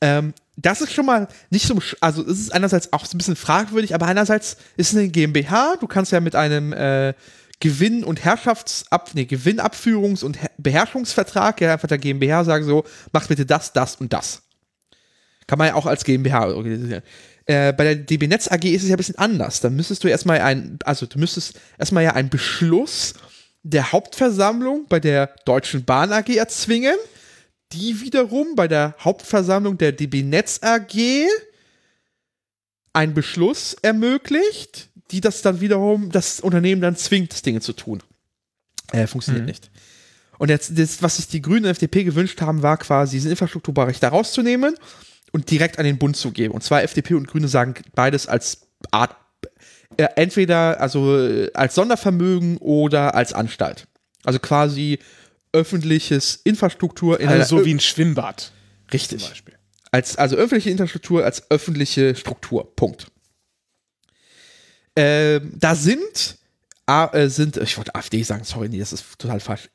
Ähm, 0.00 0.34
das 0.56 0.80
ist 0.80 0.92
schon 0.92 1.06
mal 1.06 1.28
nicht 1.50 1.66
so, 1.66 1.78
also 2.00 2.22
es 2.22 2.40
ist 2.40 2.52
einerseits 2.52 2.92
auch 2.92 3.04
so 3.06 3.14
ein 3.14 3.18
bisschen 3.18 3.36
fragwürdig, 3.36 3.94
aber 3.94 4.06
einerseits 4.06 4.56
ist 4.76 4.92
es 4.92 4.98
eine 4.98 5.08
GmbH, 5.08 5.76
du 5.80 5.86
kannst 5.86 6.12
ja 6.12 6.20
mit 6.20 6.34
einem 6.34 6.72
äh, 6.72 7.14
Gewinn- 7.60 8.04
und 8.04 8.24
Herrschaftsab, 8.24 9.10
nee, 9.14 9.22
Gewinnabführungs- 9.22 10.24
und 10.24 10.40
Her 10.42 10.50
Beherrschungsvertrag, 10.58 11.60
ja, 11.60 11.72
einfach 11.72 11.88
der 11.88 11.98
GmbH 11.98 12.44
sagen 12.44 12.64
so, 12.64 12.84
mach 13.12 13.26
bitte 13.28 13.46
das, 13.46 13.72
das 13.72 13.96
und 13.96 14.12
das. 14.12 14.42
Kann 15.46 15.58
man 15.58 15.68
ja 15.68 15.74
auch 15.74 15.86
als 15.86 16.04
GmbH 16.04 16.48
organisieren. 16.48 17.02
Äh, 17.46 17.72
bei 17.74 17.84
der 17.84 17.96
DB 17.96 18.26
Netz 18.26 18.50
AG 18.50 18.64
ist 18.64 18.82
es 18.82 18.88
ja 18.88 18.94
ein 18.94 18.98
bisschen 18.98 19.18
anders. 19.18 19.60
Da 19.60 19.68
müsstest 19.68 20.02
du 20.02 20.08
erstmal 20.08 20.40
ein, 20.40 20.78
also 20.84 21.06
du 21.06 21.18
müsstest 21.18 21.60
erstmal 21.78 22.04
ja 22.04 22.12
einen 22.14 22.30
Beschluss 22.30 23.14
der 23.62 23.92
Hauptversammlung 23.92 24.86
bei 24.88 25.00
der 25.00 25.34
Deutschen 25.44 25.84
Bahn 25.84 26.12
AG 26.12 26.28
erzwingen, 26.34 26.96
die 27.72 28.00
wiederum 28.00 28.54
bei 28.54 28.68
der 28.68 28.94
Hauptversammlung 29.00 29.76
der 29.76 29.92
DB 29.92 30.22
Netz 30.22 30.60
AG 30.62 31.26
einen 32.92 33.14
Beschluss 33.14 33.76
ermöglicht, 33.82 34.88
die 35.10 35.20
das 35.20 35.42
dann 35.42 35.60
wiederum, 35.60 36.10
das 36.10 36.40
Unternehmen 36.40 36.80
dann 36.80 36.96
zwingt, 36.96 37.32
das 37.32 37.42
Dinge 37.42 37.60
zu 37.60 37.72
tun. 37.72 38.02
Äh, 38.92 39.06
funktioniert 39.06 39.42
Mhm. 39.44 39.48
nicht. 39.48 39.70
Und 40.38 40.48
jetzt, 40.48 40.78
das, 40.78 41.02
was 41.02 41.16
sich 41.16 41.28
die 41.28 41.42
Grünen 41.42 41.64
und 41.64 41.70
FDP 41.70 42.04
gewünscht 42.04 42.40
haben, 42.40 42.62
war 42.62 42.76
quasi 42.76 43.16
diesen 43.16 43.30
Infrastrukturbereich 43.30 44.00
da 44.00 44.08
rauszunehmen 44.08 44.76
und 45.34 45.50
direkt 45.50 45.80
an 45.80 45.84
den 45.84 45.98
Bund 45.98 46.16
zu 46.16 46.30
geben. 46.30 46.54
Und 46.54 46.62
zwar 46.62 46.84
FDP 46.84 47.14
und 47.14 47.26
Grüne 47.26 47.48
sagen 47.48 47.74
beides 47.96 48.28
als 48.28 48.68
Art, 48.92 49.16
äh, 49.96 50.06
entweder 50.14 50.80
also 50.80 51.18
äh, 51.18 51.50
als 51.54 51.74
Sondervermögen 51.74 52.56
oder 52.58 53.16
als 53.16 53.32
Anstalt. 53.32 53.88
Also 54.22 54.38
quasi 54.38 55.00
öffentliches 55.52 56.36
Infrastruktur 56.44 57.18
in 57.18 57.28
Also 57.28 57.58
so 57.58 57.64
wie 57.64 57.74
ein 57.74 57.80
Schwimmbad 57.80 58.40
zum 58.40 58.90
richtig 58.92 59.28
Beispiel. 59.28 59.54
als 59.90 60.16
also 60.16 60.36
öffentliche 60.36 60.70
Infrastruktur 60.70 61.24
als 61.24 61.50
öffentliche 61.50 62.14
Struktur. 62.14 62.72
Punkt. 62.76 63.08
Ähm, 64.94 65.52
da 65.56 65.74
sind 65.74 66.38
äh, 66.86 67.28
sind 67.28 67.56
ich 67.56 67.76
wollte 67.76 67.92
AfD 67.96 68.22
sagen, 68.22 68.44
sorry, 68.44 68.68
nee, 68.68 68.78
das 68.78 68.92
ist 68.92 69.18
total 69.18 69.40
falsch. 69.40 69.68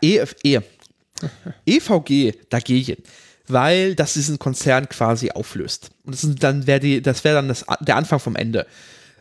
EFE 0.00 0.64
EVG 1.66 2.32
dagegen, 2.50 2.96
weil 3.48 3.94
das 3.94 4.14
diesen 4.14 4.38
Konzern 4.38 4.88
quasi 4.88 5.30
auflöst. 5.30 5.90
Und 6.04 6.14
das 6.14 6.28
dann 6.36 6.66
wäre 6.66 6.80
die 6.80 7.02
das 7.02 7.24
wäre 7.24 7.36
dann 7.36 7.48
das, 7.48 7.64
der 7.80 7.96
Anfang 7.96 8.18
vom 8.18 8.36
Ende. 8.36 8.66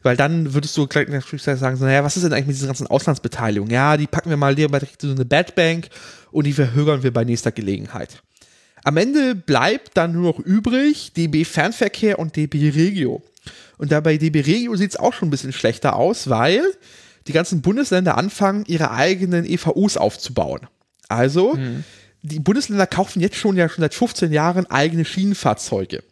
Weil 0.01 0.17
dann 0.17 0.53
würdest 0.53 0.75
du 0.75 0.85
gleich 0.85 1.07
natürlich 1.07 1.43
sagen, 1.43 1.77
so, 1.77 1.85
naja, 1.85 2.03
was 2.03 2.17
ist 2.17 2.23
denn 2.23 2.33
eigentlich 2.33 2.47
mit 2.47 2.55
diesen 2.57 2.67
ganzen 2.67 2.87
Auslandsbeteiligungen? 2.87 3.73
Ja, 3.73 3.95
die 3.95 4.07
packen 4.07 4.29
wir 4.29 4.37
mal 4.37 4.53
lieber 4.53 4.79
direkt 4.79 5.01
in 5.03 5.09
so 5.09 5.15
eine 5.15 5.23
Bad 5.23 5.55
Bank 5.55 5.87
und 6.31 6.45
die 6.45 6.53
verhögern 6.53 7.03
wir 7.03 7.13
bei 7.13 7.23
nächster 7.23 7.53
Gelegenheit. 7.53 8.21
Am 8.83 8.97
Ende 8.97 9.33
bleibt 9.33 9.95
dann 9.95 10.11
nur 10.11 10.23
noch 10.23 10.39
übrig 10.39 11.13
DB 11.13 11.45
Fernverkehr 11.45 12.19
und 12.19 12.35
DB 12.35 12.69
Regio. 12.69 13.23
Und 13.77 13.93
da 13.93 14.01
bei 14.01 14.17
DB 14.17 14.41
Regio 14.41 14.75
sieht 14.75 14.91
es 14.91 14.97
auch 14.97 15.13
schon 15.13 15.29
ein 15.29 15.31
bisschen 15.31 15.53
schlechter 15.53 15.95
aus, 15.95 16.29
weil 16.29 16.61
die 17.27 17.31
ganzen 17.31 17.61
Bundesländer 17.61 18.17
anfangen, 18.17 18.65
ihre 18.67 18.91
eigenen 18.91 19.45
EVUs 19.45 19.95
aufzubauen. 19.95 20.67
Also, 21.07 21.57
die 22.23 22.39
Bundesländer 22.39 22.87
kaufen 22.87 23.19
jetzt 23.19 23.35
schon 23.35 23.55
ja 23.55 23.69
schon 23.69 23.83
seit 23.83 23.93
15 23.93 24.31
Jahren 24.31 24.65
eigene 24.65 25.05
Schienenfahrzeuge. 25.05 26.03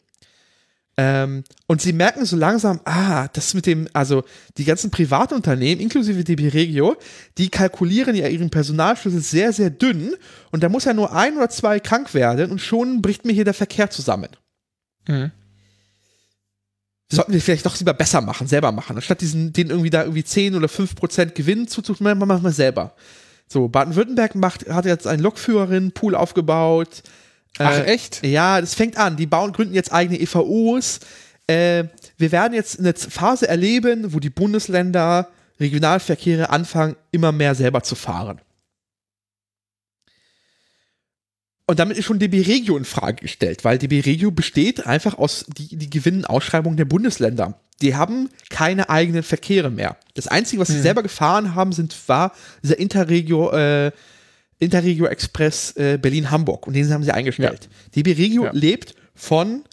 Ähm, 0.97 1.45
und 1.67 1.81
sie 1.81 1.93
merken 1.93 2.25
so 2.25 2.35
langsam, 2.35 2.81
ah, 2.83 3.29
das 3.29 3.53
mit 3.53 3.65
dem, 3.65 3.87
also 3.93 4.23
die 4.57 4.65
ganzen 4.65 4.91
Privatunternehmen, 4.91 5.81
inklusive 5.81 6.23
DB 6.23 6.49
Regio, 6.49 6.97
die 7.37 7.49
kalkulieren 7.49 8.13
ja 8.13 8.27
ihren 8.27 8.49
Personalschlüssel 8.49 9.21
sehr, 9.21 9.53
sehr 9.53 9.69
dünn 9.69 10.15
und 10.51 10.63
da 10.63 10.69
muss 10.69 10.83
ja 10.83 10.93
nur 10.93 11.13
ein 11.15 11.37
oder 11.37 11.49
zwei 11.49 11.79
krank 11.79 12.13
werden 12.13 12.51
und 12.51 12.59
schon 12.59 13.01
bricht 13.01 13.25
mir 13.25 13.31
hier 13.31 13.45
der 13.45 13.53
Verkehr 13.53 13.89
zusammen. 13.89 14.29
Mhm. 15.07 15.31
Sollten 17.09 17.33
wir 17.33 17.41
vielleicht 17.41 17.65
doch 17.65 17.79
lieber 17.79 17.93
besser 17.93 18.21
machen, 18.21 18.47
selber 18.47 18.73
machen, 18.73 18.97
anstatt 18.97 19.21
diesen, 19.21 19.53
den 19.53 19.69
irgendwie 19.69 19.89
da 19.89 20.03
irgendwie 20.03 20.23
10 20.23 20.55
oder 20.55 20.67
5 20.67 20.95
Prozent 20.95 21.35
Gewinn 21.35 21.67
zuzutun, 21.69 22.17
machen 22.17 22.43
wir 22.43 22.51
selber. 22.51 22.95
So, 23.51 23.67
Baden-Württemberg 23.67 24.35
macht, 24.35 24.69
hat 24.69 24.85
jetzt 24.85 25.05
einen 25.05 25.21
Lokführerin-Pool 25.21 26.15
aufgebaut. 26.15 27.03
Ach, 27.59 27.79
Äh, 27.79 27.83
echt? 27.83 28.25
Ja, 28.25 28.61
das 28.61 28.75
fängt 28.75 28.97
an. 28.97 29.17
Die 29.17 29.25
bauen, 29.25 29.51
gründen 29.51 29.73
jetzt 29.73 29.91
eigene 29.91 30.17
EVOs. 30.21 31.01
Äh, 31.47 31.83
wir 32.17 32.31
werden 32.31 32.53
jetzt 32.53 32.79
eine 32.79 32.93
Phase 32.93 33.49
erleben, 33.49 34.13
wo 34.13 34.19
die 34.19 34.29
Bundesländer 34.29 35.27
Regionalverkehre 35.59 36.49
anfangen, 36.49 36.95
immer 37.11 37.33
mehr 37.33 37.53
selber 37.53 37.83
zu 37.83 37.95
fahren. 37.95 38.39
Und 41.71 41.79
damit 41.79 41.97
ist 41.97 42.03
schon 42.03 42.19
DB 42.19 42.41
Regio 42.41 42.75
in 42.75 42.83
Frage 42.83 43.21
gestellt, 43.21 43.63
weil 43.63 43.77
DB 43.77 44.01
Regio 44.01 44.29
besteht 44.29 44.85
einfach 44.85 45.17
aus 45.17 45.45
die, 45.57 45.77
die 45.77 45.89
Gewinnausschreibung 45.89 46.75
der 46.75 46.83
Bundesländer. 46.83 47.61
Die 47.81 47.95
haben 47.95 48.27
keine 48.49 48.89
eigenen 48.89 49.23
Verkehre 49.23 49.71
mehr. 49.71 49.95
Das 50.15 50.27
Einzige, 50.27 50.61
was 50.61 50.67
sie 50.67 50.81
selber 50.81 51.01
gefahren 51.01 51.55
haben, 51.55 51.71
sind, 51.71 51.95
war 52.09 52.33
dieser 52.61 52.77
Interregio, 52.77 53.51
äh, 53.53 53.93
Interregio 54.59 55.05
Express 55.05 55.71
äh, 55.77 55.97
Berlin-Hamburg 55.97 56.67
und 56.67 56.73
den 56.73 56.91
haben 56.91 57.05
sie 57.05 57.13
eingestellt. 57.13 57.69
DB 57.95 58.11
Regio 58.17 58.43
Ja. 58.43 58.51
lebt 58.51 58.93
von 59.15 59.63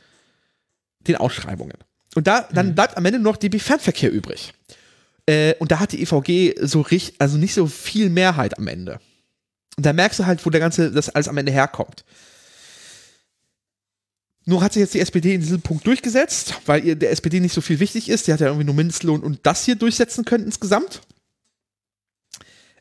den 1.01 1.17
Ausschreibungen. 1.17 1.79
Und 2.15 2.29
da, 2.29 2.49
dann 2.53 2.77
bleibt 2.77 2.97
am 2.97 3.05
Ende 3.07 3.19
noch 3.19 3.37
DB 3.37 3.59
Fernverkehr 3.59 4.13
übrig. 4.13 4.53
Äh, 5.27 5.55
und 5.59 5.73
da 5.73 5.81
hat 5.81 5.91
die 5.91 6.01
EVG 6.01 6.65
so 6.65 6.81
richtig, 6.83 7.17
also 7.19 7.39
nicht 7.39 7.55
so 7.55 7.67
viel 7.67 8.09
Mehrheit 8.09 8.57
am 8.57 8.69
Ende. 8.69 9.01
Und 9.79 9.87
da 9.87 9.93
merkst 9.93 10.19
du 10.19 10.27
halt, 10.27 10.45
wo 10.45 10.51
der 10.51 10.59
ganze, 10.59 10.91
das 10.91 11.09
alles 11.09 11.29
am 11.29 11.37
Ende 11.37 11.53
herkommt. 11.53 12.05
Nur 14.45 14.61
hat 14.61 14.73
sich 14.73 14.81
jetzt 14.81 14.95
die 14.95 14.99
SPD 14.99 15.35
in 15.35 15.41
diesem 15.41 15.61
Punkt 15.61 15.87
durchgesetzt, 15.87 16.55
weil 16.67 16.85
ihr 16.85 16.97
der 16.97 17.13
SPD 17.13 17.39
nicht 17.39 17.55
so 17.55 17.61
viel 17.61 17.79
wichtig 17.79 18.09
ist. 18.09 18.27
Die 18.27 18.33
hat 18.33 18.41
ja 18.41 18.49
irgendwie 18.49 18.67
nur 18.67 18.75
Mindestlohn 18.75 19.23
und 19.23 19.39
das 19.45 19.65
hier 19.65 19.77
durchsetzen 19.77 20.25
können 20.25 20.47
insgesamt. 20.47 21.01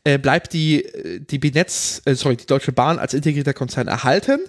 Äh, 0.04 0.18
bleibt 0.18 0.54
die, 0.54 0.86
äh, 0.86 1.20
die 1.20 1.38
B-Netz, 1.38 2.02
äh, 2.06 2.16
sorry, 2.16 2.36
die 2.36 2.48
Deutsche 2.48 2.72
Bahn 2.72 2.98
als 2.98 3.14
integrierter 3.14 3.54
Konzern 3.54 3.88
erhalten. 3.88 4.40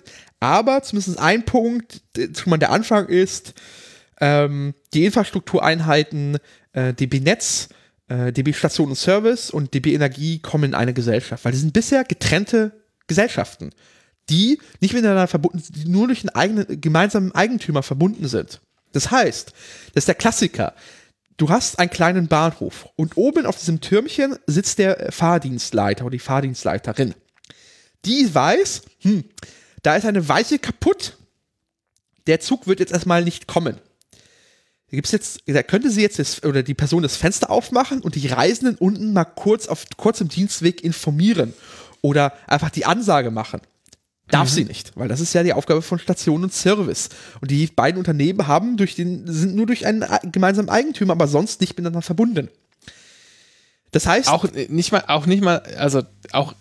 Aber 0.40 0.82
zumindest 0.82 1.18
ein 1.18 1.44
Punkt, 1.44 2.00
der 2.16 2.28
schon 2.34 2.48
mal 2.48 2.56
der 2.56 2.72
Anfang 2.72 3.08
ist, 3.08 3.52
ähm, 4.22 4.72
die 4.94 5.04
Infrastruktureinheiten 5.04 6.38
äh, 6.72 6.94
DB 6.94 7.20
Netz, 7.20 7.68
äh, 8.08 8.32
DB 8.32 8.52
Station 8.52 8.90
und 8.90 8.96
Service 8.96 9.50
und 9.50 9.74
DB 9.74 9.94
Energie 9.94 10.38
kommen 10.40 10.64
in 10.64 10.74
eine 10.74 10.94
Gesellschaft, 10.94 11.44
weil 11.44 11.52
die 11.52 11.58
sind 11.58 11.72
bisher 11.72 12.04
getrennte 12.04 12.72
Gesellschaften, 13.06 13.70
die 14.28 14.60
nicht 14.80 14.94
miteinander 14.94 15.26
verbunden 15.26 15.58
sind, 15.58 15.76
die 15.76 15.88
nur 15.88 16.06
durch 16.06 16.20
einen 16.20 16.30
eigenen, 16.30 16.80
gemeinsamen 16.80 17.32
Eigentümer 17.32 17.82
verbunden 17.82 18.28
sind. 18.28 18.60
Das 18.92 19.10
heißt, 19.10 19.52
das 19.94 20.02
ist 20.02 20.08
der 20.08 20.14
Klassiker. 20.14 20.74
Du 21.36 21.50
hast 21.50 21.78
einen 21.78 21.90
kleinen 21.90 22.26
Bahnhof 22.26 22.88
und 22.96 23.16
oben 23.16 23.46
auf 23.46 23.58
diesem 23.58 23.80
Türmchen 23.80 24.36
sitzt 24.46 24.78
der 24.78 25.12
Fahrdienstleiter 25.12 26.04
oder 26.04 26.12
die 26.12 26.18
Fahrdienstleiterin. 26.18 27.14
Die 28.04 28.34
weiß, 28.34 28.82
hm, 29.02 29.24
da 29.82 29.96
ist 29.96 30.06
eine 30.06 30.28
Weiche 30.28 30.58
kaputt, 30.58 31.16
der 32.26 32.40
Zug 32.40 32.66
wird 32.66 32.80
jetzt 32.80 32.92
erstmal 32.92 33.24
nicht 33.24 33.46
kommen. 33.46 33.78
Da 34.90 34.96
gibt's 34.96 35.12
jetzt, 35.12 35.40
da 35.46 35.62
könnte 35.62 35.90
sie 35.90 36.00
jetzt 36.00 36.18
das, 36.18 36.42
oder 36.42 36.62
die 36.62 36.74
Person 36.74 37.02
das 37.02 37.16
Fenster 37.16 37.50
aufmachen 37.50 38.00
und 38.00 38.14
die 38.14 38.26
Reisenden 38.26 38.76
unten 38.76 39.12
mal 39.12 39.24
kurz 39.24 39.68
auf 39.68 39.84
kurzem 39.96 40.28
Dienstweg 40.28 40.82
informieren 40.82 41.52
oder 42.00 42.32
einfach 42.46 42.70
die 42.70 42.86
Ansage 42.86 43.30
machen. 43.30 43.60
Darf 44.30 44.50
sie 44.50 44.64
nicht, 44.64 44.92
weil 44.94 45.08
das 45.08 45.20
ist 45.20 45.32
ja 45.32 45.42
die 45.42 45.54
Aufgabe 45.54 45.80
von 45.80 45.98
Station 45.98 46.42
und 46.42 46.52
Service. 46.52 47.08
Und 47.40 47.50
die 47.50 47.66
beiden 47.66 47.98
Unternehmen 47.98 48.46
haben 48.46 48.76
durch 48.76 48.94
den, 48.94 49.26
sind 49.26 49.54
nur 49.54 49.64
durch 49.64 49.86
einen 49.86 50.04
gemeinsamen 50.32 50.68
Eigentümer, 50.68 51.12
aber 51.12 51.28
sonst 51.28 51.62
nicht 51.62 51.72
miteinander 51.72 52.02
verbunden. 52.02 52.50
Das 53.90 54.06
heißt, 54.06 54.28
Auch 54.28 54.44
nicht 54.68 54.92
mal, 54.92 55.04
auch 55.06 55.24
nicht 55.24 55.42
mal, 55.42 55.60
also 55.78 56.02
auch, 56.32 56.54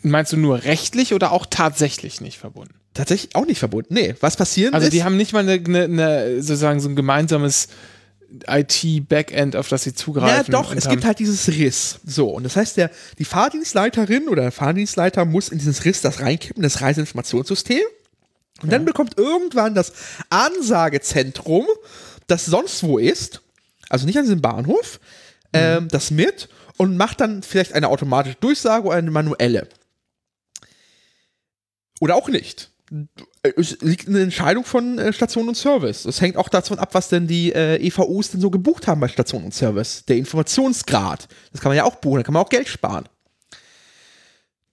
meinst 0.00 0.32
du 0.32 0.38
nur 0.38 0.64
rechtlich 0.64 1.12
oder 1.12 1.32
auch 1.32 1.44
tatsächlich 1.44 2.22
nicht 2.22 2.38
verbunden? 2.38 2.74
Tatsächlich 2.94 3.34
auch 3.34 3.46
nicht 3.46 3.58
verbunden. 3.58 3.94
Nee, 3.94 4.14
was 4.20 4.36
passieren 4.36 4.74
Also 4.74 4.86
ist, 4.86 4.92
die 4.92 5.02
haben 5.04 5.16
nicht 5.16 5.32
mal 5.32 5.40
eine, 5.40 5.52
eine, 5.52 5.84
eine 5.84 6.42
sozusagen 6.42 6.80
so 6.80 6.88
ein 6.88 6.96
gemeinsames 6.96 7.68
IT-Backend, 8.46 9.56
auf 9.56 9.68
das 9.68 9.82
sie 9.84 9.90
Ja, 9.90 9.96
zugreifen. 9.96 10.52
doch, 10.52 10.70
und 10.70 10.78
es 10.78 10.88
gibt 10.88 11.04
halt 11.04 11.18
dieses 11.18 11.48
Riss. 11.48 11.98
So, 12.06 12.30
und 12.30 12.44
das 12.44 12.56
heißt, 12.56 12.76
der, 12.76 12.90
die 13.18 13.24
Fahrdienstleiterin 13.24 14.28
oder 14.28 14.42
der 14.42 14.52
Fahrdienstleiter 14.52 15.24
muss 15.24 15.48
in 15.50 15.58
dieses 15.58 15.84
Riss 15.84 16.00
das 16.00 16.20
reinkippen, 16.20 16.62
das 16.62 16.80
Reiseinformationssystem. 16.80 17.82
Und 18.62 18.70
dann 18.72 18.84
bekommt 18.84 19.18
irgendwann 19.18 19.74
das 19.74 19.92
Ansagezentrum, 20.30 21.66
das 22.26 22.46
sonst 22.46 22.82
wo 22.84 22.98
ist, 22.98 23.42
also 23.88 24.06
nicht 24.06 24.16
an 24.16 24.24
diesem 24.24 24.40
Bahnhof, 24.40 25.00
ähm, 25.52 25.88
das 25.88 26.10
mit 26.10 26.48
und 26.78 26.96
macht 26.96 27.20
dann 27.20 27.42
vielleicht 27.42 27.74
eine 27.74 27.88
automatische 27.88 28.36
Durchsage 28.40 28.86
oder 28.86 28.96
eine 28.96 29.10
manuelle. 29.10 29.68
Oder 32.00 32.16
auch 32.16 32.28
nicht. 32.28 32.70
Es 33.42 33.80
liegt 33.80 34.08
eine 34.08 34.20
Entscheidung 34.20 34.64
von 34.64 34.98
äh, 34.98 35.12
Station 35.12 35.48
und 35.48 35.56
Service. 35.56 36.04
Es 36.04 36.20
hängt 36.20 36.36
auch 36.36 36.48
davon 36.48 36.78
ab, 36.78 36.90
was 36.92 37.08
denn 37.08 37.26
die 37.26 37.52
äh, 37.52 37.76
EVUs 37.76 38.30
denn 38.30 38.40
so 38.40 38.50
gebucht 38.50 38.86
haben 38.86 39.00
bei 39.00 39.08
Station 39.08 39.44
und 39.44 39.54
Service. 39.54 40.04
Der 40.06 40.16
Informationsgrad. 40.16 41.28
Das 41.52 41.60
kann 41.60 41.70
man 41.70 41.76
ja 41.76 41.84
auch 41.84 41.96
buchen, 41.96 42.18
da 42.18 42.22
kann 42.22 42.34
man 42.34 42.42
auch 42.42 42.48
Geld 42.48 42.68
sparen. 42.68 43.08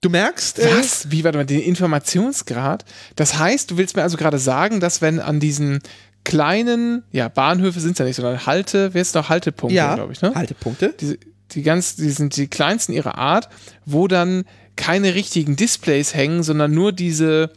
Du 0.00 0.08
merkst, 0.08 0.58
äh, 0.58 0.78
Was? 0.78 1.10
Wie, 1.10 1.24
warte 1.24 1.38
mal, 1.38 1.44
den 1.44 1.60
Informationsgrad? 1.60 2.84
Das 3.16 3.38
heißt, 3.38 3.70
du 3.70 3.76
willst 3.76 3.96
mir 3.96 4.02
also 4.02 4.16
gerade 4.16 4.38
sagen, 4.38 4.80
dass 4.80 5.02
wenn 5.02 5.20
an 5.20 5.40
diesen 5.40 5.80
kleinen, 6.24 7.04
ja, 7.12 7.28
Bahnhöfe 7.28 7.80
sind 7.80 7.92
es 7.92 7.98
ja 7.98 8.04
nicht, 8.04 8.16
sondern 8.16 8.46
Halte, 8.46 8.94
wer 8.94 9.02
ist 9.02 9.14
noch 9.14 9.28
Haltepunkte, 9.28 9.76
ja, 9.76 9.94
glaube 9.94 10.12
ich, 10.12 10.22
ne? 10.22 10.34
Haltepunkte. 10.34 10.94
Diese, 10.98 11.18
die 11.52 11.62
ganz, 11.62 11.96
die 11.96 12.10
sind 12.10 12.36
die 12.36 12.48
kleinsten 12.48 12.92
ihrer 12.92 13.18
Art, 13.18 13.48
wo 13.84 14.08
dann 14.08 14.44
keine 14.76 15.14
richtigen 15.14 15.56
Displays 15.56 16.14
hängen, 16.14 16.42
sondern 16.42 16.72
nur 16.72 16.92
diese, 16.92 17.52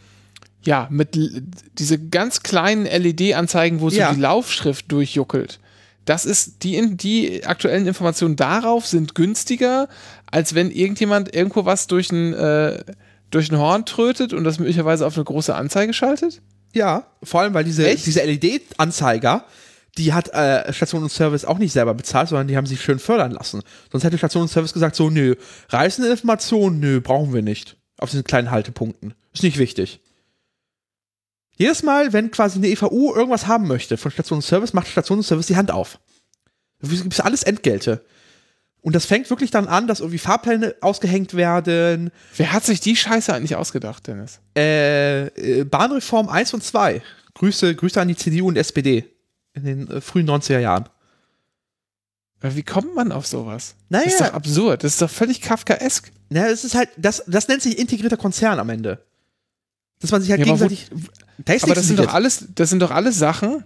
ja, 0.65 0.87
mit 0.89 1.17
diese 1.77 1.99
ganz 2.09 2.43
kleinen 2.43 2.85
LED-Anzeigen, 2.85 3.81
wo 3.81 3.89
so 3.89 3.97
Ja. 3.97 4.13
die 4.13 4.19
Laufschrift 4.21 4.91
durchjuckelt. 4.91 5.59
Das 6.05 6.25
ist, 6.25 6.63
die, 6.63 6.97
die 6.97 7.45
aktuellen 7.45 7.87
Informationen 7.87 8.35
darauf 8.35 8.85
sind 8.85 9.15
günstiger, 9.15 9.87
als 10.29 10.53
wenn 10.53 10.69
irgendjemand 10.71 11.33
irgendwo 11.33 11.63
was 11.65 11.87
durch 11.87 12.11
ein, 12.11 12.33
äh, 12.33 12.83
durch 13.31 13.51
ein 13.51 13.57
Horn 13.57 13.85
trötet 13.85 14.33
und 14.33 14.43
das 14.43 14.59
möglicherweise 14.59 15.05
auf 15.07 15.15
eine 15.15 15.23
große 15.23 15.55
Anzeige 15.55 15.93
schaltet. 15.93 16.41
Ja, 16.73 17.07
vor 17.23 17.41
allem, 17.41 17.53
weil 17.53 17.63
diese, 17.63 17.87
Echt? 17.87 18.05
diese 18.05 18.21
LED-Anzeiger, 18.23 19.45
die 19.97 20.11
hat 20.13 20.29
äh, 20.33 20.73
Station 20.73 21.03
und 21.03 21.09
Service 21.11 21.45
auch 21.45 21.59
nicht 21.59 21.71
selber 21.71 21.93
bezahlt, 21.93 22.29
sondern 22.29 22.47
die 22.47 22.57
haben 22.57 22.65
sich 22.65 22.81
schön 22.81 22.99
fördern 22.99 23.31
lassen. 23.31 23.61
Sonst 23.91 24.03
hätte 24.03 24.17
Station 24.17 24.43
und 24.43 24.49
Service 24.49 24.73
gesagt, 24.73 24.95
so, 24.95 25.09
nö, 25.09 25.35
reißende 25.69 26.09
Informationen, 26.09 26.79
nö, 26.79 26.99
brauchen 26.99 27.33
wir 27.33 27.43
nicht. 27.43 27.77
Auf 27.97 28.09
diesen 28.09 28.23
kleinen 28.23 28.49
Haltepunkten. 28.51 29.13
Ist 29.33 29.43
nicht 29.43 29.57
wichtig. 29.59 29.99
Jedes 31.55 31.83
Mal, 31.83 32.13
wenn 32.13 32.31
quasi 32.31 32.57
eine 32.57 32.67
EVU 32.67 33.13
irgendwas 33.13 33.47
haben 33.47 33.67
möchte 33.67 33.97
von 33.97 34.11
Station 34.11 34.37
und 34.37 34.41
Service, 34.43 34.73
macht 34.73 34.87
Station 34.87 35.19
und 35.19 35.23
Service 35.23 35.47
die 35.47 35.55
Hand 35.55 35.71
auf. 35.71 35.99
Dafür 36.79 36.97
gibt 36.99 37.13
es 37.13 37.19
alles 37.19 37.43
Entgelte. 37.43 38.03
Und 38.81 38.93
das 38.95 39.05
fängt 39.05 39.29
wirklich 39.29 39.51
dann 39.51 39.67
an, 39.67 39.87
dass 39.87 40.01
irgendwie 40.01 40.17
Fahrpläne 40.17 40.75
ausgehängt 40.81 41.35
werden, 41.35 42.11
Wer 42.35 42.51
hat 42.51 42.65
sich 42.65 42.81
die 42.81 42.95
Scheiße 42.97 43.33
eigentlich 43.33 43.55
ausgedacht, 43.55 44.05
Dennis? 44.07 44.39
äh, 44.57 45.27
äh, 45.27 45.63
Bahnreform 45.63 46.27
1 46.27 46.53
und 46.53 46.63
2. 46.63 47.01
Grüße, 47.35 47.75
Grüße 47.75 48.01
an 48.01 48.09
die 48.09 48.15
CDU 48.17 48.49
und 48.49 48.57
SPD 48.57 49.05
in 49.53 49.63
den 49.63 49.89
äh, 49.89 50.01
frühen 50.01 50.27
90er 50.29 50.59
Jahren. 50.59 50.89
Wie 52.41 52.63
kommt 52.63 52.93
man 52.93 53.13
auf 53.13 53.25
sowas? 53.25 53.75
Naja. 53.87 54.03
Das 54.05 54.13
ist 54.15 54.21
doch 54.21 54.33
absurd. 54.33 54.83
Das 54.83 54.93
ist 54.93 55.01
doch 55.01 55.09
völlig 55.09 55.39
Kafkaesk. 55.39 56.11
Na, 56.29 56.47
es 56.49 56.65
ist 56.65 56.75
halt, 56.75 56.89
das, 56.97 57.23
das 57.25 57.47
nennt 57.47 57.61
sich 57.61 57.77
integrierter 57.79 58.17
Konzern 58.17 58.59
am 58.59 58.69
Ende. 58.69 59.01
Dass 60.01 60.11
man 60.11 60.21
sich 60.21 60.29
halt 60.29 60.45
Ja, 60.45 60.51
aber 60.53 60.59
wo- 60.69 60.75
ist 61.45 61.63
Aber 61.63 61.75
das 61.75 61.87
sind 61.87 61.99
doch 61.99 62.13
alles, 62.13 62.47
das 62.55 62.69
sind 62.69 62.79
doch 62.81 62.91
alles 62.91 63.17
Sachen. 63.17 63.63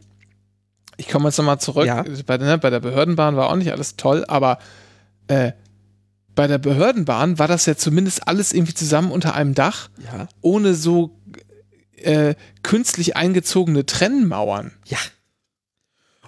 Ich 0.98 1.08
komme 1.10 1.26
jetzt 1.30 1.38
nochmal 1.38 1.60
zurück. 1.60 1.86
Ja. 1.86 2.04
Bei, 2.26 2.38
der- 2.38 2.48
ne, 2.48 2.58
bei 2.58 2.70
der 2.70 2.80
Behördenbahn 2.80 3.36
war 3.36 3.50
auch 3.50 3.56
nicht 3.56 3.72
alles 3.72 3.96
toll, 3.98 4.26
aber 4.28 4.58
äh, 5.28 5.52
bei 6.34 6.48
der 6.48 6.58
Behördenbahn 6.58 7.40
war 7.40 7.48
das 7.48 7.66
ja 7.66 7.76
zumindest 7.76 8.28
alles 8.28 8.54
irgendwie 8.54 8.74
zusammen 8.74 9.12
unter 9.12 9.36
einem 9.36 9.54
Dach, 9.56 9.90
Ja. 10.04 10.28
ohne 10.42 10.74
so 10.76 11.20
äh, 11.98 12.36
künstlich 12.64 13.16
eingezogene 13.18 13.86
Trennmauern. 13.86 14.72
Ja. 14.86 14.98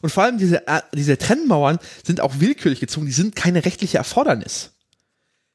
Und 0.01 0.09
vor 0.11 0.23
allem 0.23 0.37
diese, 0.37 0.67
äh, 0.67 0.81
diese 0.93 1.17
Trennmauern 1.17 1.77
sind 2.05 2.21
auch 2.21 2.39
willkürlich 2.39 2.79
gezogen, 2.79 3.05
die 3.05 3.11
sind 3.11 3.35
keine 3.35 3.65
rechtliche 3.65 3.97
Erfordernis. 3.97 4.71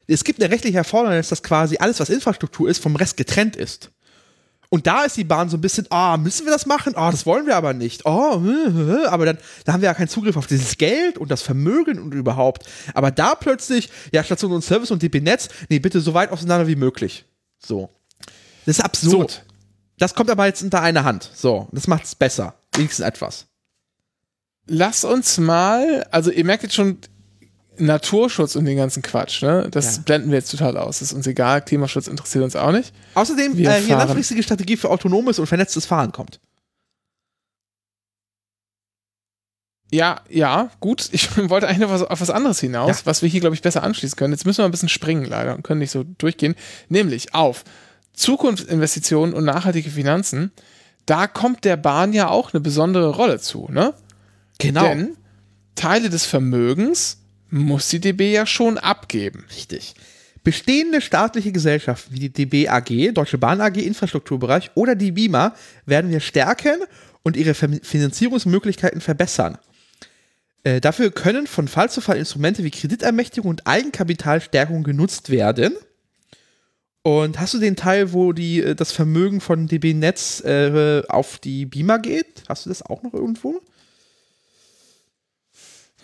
Es 0.07 0.23
gibt 0.23 0.43
eine 0.43 0.53
rechtliche 0.53 0.77
Erfordernis, 0.77 1.29
dass 1.31 1.43
quasi 1.43 1.79
alles, 1.79 1.99
was 1.99 2.11
Infrastruktur 2.11 2.69
ist, 2.69 2.83
vom 2.83 2.95
Rest 2.97 3.17
getrennt 3.17 3.57
ist. 3.57 3.91
Und 4.71 4.87
da 4.87 5.05
ist 5.05 5.17
die 5.17 5.25
Bahn 5.25 5.49
so 5.49 5.57
ein 5.57 5.61
bisschen, 5.61 5.87
ah, 5.91 6.17
müssen 6.17 6.47
wir 6.47 6.53
das 6.53 6.67
machen? 6.67 6.95
Ah, 6.97 7.11
das 7.11 7.27
wollen 7.27 7.47
wir 7.47 7.57
aber 7.57 7.75
nicht. 7.75 8.07
Oh, 8.07 8.43
äh, 8.45 9.03
äh, 9.03 9.07
aber 9.07 9.27
dann, 9.27 9.39
da 9.65 9.73
haben 9.73 9.83
wir 9.83 9.87
ja 9.87 9.95
keinen 9.95 10.09
Zugriff 10.09 10.37
auf 10.37 10.47
dieses 10.47 10.77
Geld 10.79 11.19
und 11.19 11.31
das 11.31 11.43
Vermögen 11.43 11.99
und 11.99 12.13
überhaupt. 12.13 12.67
Aber 12.95 13.11
da 13.11 13.35
plötzlich, 13.35 13.91
ja, 14.13 14.25
Station 14.25 14.53
und 14.53 14.63
Service 14.63 14.91
und 14.91 15.03
DB 15.03 15.21
Netz, 15.21 15.49
nee, 15.69 15.79
bitte 15.79 16.01
so 16.01 16.15
weit 16.15 16.33
auseinander 16.33 16.67
wie 16.67 16.77
möglich. 16.77 17.25
So. 17.59 17.91
Das 18.67 18.79
ist 18.79 18.85
absurd. 18.85 19.45
Das 19.99 20.15
kommt 20.15 20.31
aber 20.31 20.47
jetzt 20.47 20.63
unter 20.63 20.81
eine 20.83 21.05
Hand. 21.05 21.31
So, 21.35 21.69
das 21.73 21.87
macht 21.87 22.05
es 22.05 22.15
besser. 22.15 22.55
Wenigstens 22.75 23.05
etwas. 23.05 23.47
Lass 24.67 25.05
uns 25.05 25.39
mal, 25.39 26.07
also 26.11 26.31
ihr 26.31 26.45
merkt 26.45 26.63
jetzt 26.63 26.75
schon 26.75 26.99
Naturschutz 27.79 28.57
und 28.57 28.65
den 28.67 28.77
ganzen 28.77 29.03
Quatsch, 29.03 29.43
ne? 29.43 29.69
Das 29.71 29.97
Ja. 29.97 30.03
blenden 30.05 30.31
wir 30.31 30.39
jetzt 30.39 30.51
total 30.51 30.77
aus. 30.77 30.99
Das 31.01 31.09
ist 31.11 31.15
uns 31.15 31.27
egal, 31.27 31.63
Klimaschutz 31.63 32.07
interessiert 32.07 32.45
uns 32.45 32.57
auch 32.57 32.73
nicht. 32.73 32.93
Außerdem 33.15 33.57
Wir 33.57 33.71
äh, 33.71 33.81
hier 33.81 33.97
langfristige 33.97 34.43
Strategie 34.43 34.77
für 34.77 34.91
autonomes 34.91 35.39
und 35.39 35.47
vernetztes 35.47 35.85
Fahren 35.87 36.13
kommt. 36.13 36.41
Ja, 39.91 40.21
ja, 40.29 40.71
gut. 40.81 41.09
Ich 41.13 41.37
wollte 41.49 41.67
eigentlich 41.69 41.79
noch 41.81 41.91
was, 41.91 42.03
auf 42.03 42.21
was 42.21 42.31
anderes 42.31 42.61
hinaus, 42.61 43.01
Ja. 43.01 43.07
was 43.07 43.23
wir 43.23 43.29
hier, 43.29 43.41
glaube 43.41 43.55
ich, 43.55 43.63
besser 43.63 43.83
anschließen 43.83 44.17
können. 44.17 44.33
Jetzt 44.33 44.47
müssen 44.47 44.59
wir 44.59 44.65
ein 44.65 44.71
bisschen 44.71 44.89
springen, 44.89 45.25
leider, 45.25 45.55
und 45.55 45.63
können 45.63 45.81
nicht 45.81 45.91
so 45.91 46.05
durchgehen. 46.19 46.55
Nämlich 46.89 47.35
auf 47.35 47.65
Zukunftsinvestitionen 48.15 49.35
und 49.35 49.45
nachhaltige 49.45 49.91
Finanzen. 49.91 50.53
Da 51.07 51.27
kommt 51.27 51.65
der 51.65 51.77
Bahn 51.77 52.13
ja 52.13 52.29
auch 52.29 52.53
eine 52.55 52.61
besondere 52.61 53.11
Rolle 53.11 53.39
zu, 53.41 53.69
ne? 53.71 53.95
Genau. 54.59 54.83
Denn 54.83 55.17
Teile 55.75 56.09
des 56.09 56.25
Vermögens 56.25 57.19
muss 57.55 57.89
die 57.89 58.01
DB 58.01 58.33
ja 58.33 58.47
schon 58.47 58.79
abgeben. 58.79 59.45
Richtig. 59.57 59.95
Bestehende 60.43 61.01
staatliche 61.01 61.53
Gesellschaften 61.53 62.13
wie 62.13 62.19
die 62.19 62.33
DB 62.33 62.69
AG, 62.69 63.13
Deutsche 63.15 63.39
Bahn 63.39 63.61
AG 63.61 63.77
Infrastrukturbereich 63.77 64.73
oder 64.75 64.97
die 64.97 65.13
BIMA 65.13 65.55
werden 65.87 66.11
wir 66.11 66.21
stärken 66.21 66.81
und 67.23 67.37
ihre 67.37 67.55
Fin- 67.55 67.81
Finanzierungsmöglichkeiten 67.83 69.01
verbessern. 69.01 69.57
Äh, 70.65 70.81
dafür 70.81 71.13
können 71.13 71.47
von 71.47 71.69
Fall 71.69 71.91
zu 71.91 72.01
Fall 72.01 72.17
Instrumente 72.17 72.65
wie 72.65 72.71
Kreditermächtigung 72.71 73.51
und 73.51 73.67
Eigenkapitalstärkung 73.67 74.83
genutzt 74.83 75.31
werden. 75.31 75.75
Und 77.03 77.39
hast 77.39 77.55
du 77.55 77.59
den 77.59 77.77
Teil, 77.77 78.13
wo 78.13 78.33
die, 78.33 78.63
äh, 78.63 78.75
das 78.75 78.91
Vermögen 78.91 79.41
von 79.41 79.69
DB 79.69 79.95
Netz 79.95 80.43
äh, 80.45 81.03
auf 81.09 81.39
die 81.39 81.67
BIMA 81.67 81.99
geht? 81.99 82.43
Hast 82.49 82.67
du 82.67 82.71
das 82.71 82.83
auch 82.83 83.03
noch 83.05 83.15
irgendwo? 83.15 83.63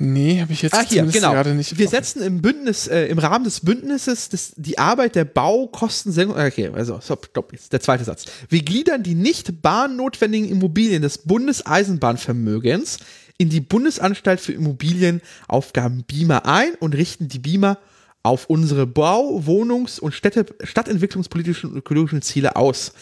Nee, 0.03 0.41
habe 0.41 0.51
ich 0.55 0.63
jetzt 0.63 0.73
Ah, 0.75 0.83
hier, 0.89 1.05
genau. 1.05 1.33
gerade 1.33 1.55
nicht. 1.55 1.77
Wir 1.77 1.87
setzen 1.87 2.23
im 2.23 2.41
Bündnis, 2.41 2.89
äh, 2.89 3.05
im 3.09 3.19
Rahmen 3.19 3.45
des 3.45 3.61
Bündnisses 3.61 4.31
des, 4.31 4.53
die 4.57 4.79
Arbeit 4.79 5.15
der 5.15 5.27
Baukostensenkung. 5.27 6.39
Okay, 6.39 6.71
also, 6.73 6.99
stopp, 7.03 7.27
stopp, 7.31 7.53
jetzt 7.53 7.71
der 7.75 7.81
zweite 7.81 8.05
Satz. 8.05 8.25
Wir 8.49 8.63
gliedern 8.63 9.03
die 9.03 9.15
nicht 9.15 9.61
bahnnotwendigen 9.61 10.49
Immobilien 10.49 11.03
des 11.03 11.19
Bundeseisenbahnvermögens 11.19 12.97
in 13.37 13.51
die 13.51 13.61
Bundesanstalt 13.61 14.41
für 14.41 14.55
Immobilienaufgaben 14.55 16.05
BIMA 16.05 16.39
ein 16.45 16.75
und 16.81 16.95
richten 16.95 17.29
die 17.29 17.39
BIMA 17.39 17.77
auf 18.23 18.47
unsere 18.49 18.87
Bau-, 18.87 19.43
Wohnungs- 19.45 20.01
und 20.01 20.15
Städte, 20.15 20.47
stadtentwicklungspolitischen 20.65 21.73
und 21.73 21.77
ökologischen 21.77 22.23
Ziele 22.23 22.57
aus. 22.57 22.93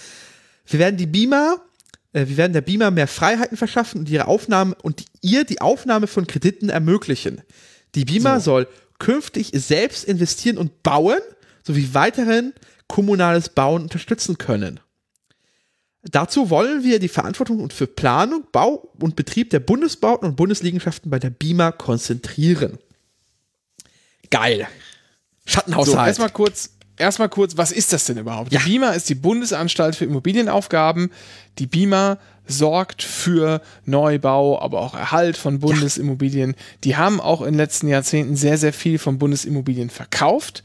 Wir 0.67 0.81
werden 0.81 0.97
die 0.97 1.07
BIMA, 1.07 1.55
äh, 1.55 1.59
wir 2.13 2.37
werden 2.37 2.53
der 2.53 2.63
BIMA 2.63 2.91
mehr 2.91 3.07
Freiheiten 3.07 3.57
verschaffen 3.57 4.01
und 4.01 4.09
ihre 4.09 4.27
Aufnahme 4.27 4.75
und 4.83 5.05
ihr 5.21 5.45
die 5.45 5.61
Aufnahme 5.61 6.07
von 6.07 6.27
Krediten 6.27 6.71
ermöglichen. 6.71 7.43
Die 7.95 8.05
BIMA 8.05 8.41
soll 8.41 8.67
künftig 8.99 9.51
selbst 9.55 10.05
investieren 10.05 10.59
und 10.59 10.83
bauen, 10.83 11.21
sowie 11.63 11.91
weiterhin 11.93 12.53
kommunales 12.87 13.51
Bauen 13.51 13.83
unterstützen 13.83 14.39
können. 14.39 14.81
Dazu 16.03 16.49
wollen 16.49 16.85
wir 16.85 17.01
die 17.01 17.09
Verantwortung 17.09 17.69
für 17.71 17.87
Planung, 17.87 18.45
Bau 18.53 18.93
und 19.01 19.17
Betrieb 19.17 19.51
der 19.51 19.61
Bundesbauten 19.61 20.29
und 20.29 20.37
Bundesliegenschaften 20.37 21.11
bei 21.11 21.19
der 21.19 21.31
BIMA 21.31 21.73
konzentrieren. 21.73 22.79
Geil. 24.31 24.69
So, 25.45 25.53
Schattenhaushalt. 25.53 26.09
erstmal 26.09 26.31
kurz, 26.31 26.71
erstmal 26.99 27.29
kurz, 27.29 27.57
was 27.57 27.73
ist 27.73 27.93
das 27.93 28.05
denn 28.05 28.19
überhaupt? 28.19 28.53
Ja. 28.53 28.61
Die 28.61 28.71
BIMA 28.71 28.91
ist 28.91 29.09
die 29.09 29.15
Bundesanstalt 29.15 29.97
für 29.97 30.05
Immobilienaufgaben. 30.05 31.11
Die 31.59 31.67
BIMA 31.67 32.19
sorgt 32.47 33.03
für 33.03 33.61
Neubau, 33.85 34.61
aber 34.61 34.81
auch 34.81 34.95
Erhalt 34.95 35.37
von 35.37 35.61
Bundesimmobilien. 35.61 36.55
Die 36.85 36.97
haben 36.97 37.21
auch 37.21 37.43
in 37.43 37.53
den 37.53 37.59
letzten 37.59 37.89
Jahrzehnten 37.89 38.37
sehr, 38.37 38.59
sehr 38.59 38.73
viel 38.73 38.99
von 38.99 39.19
Bundesimmobilien 39.19 39.91
verkauft. 39.91 40.63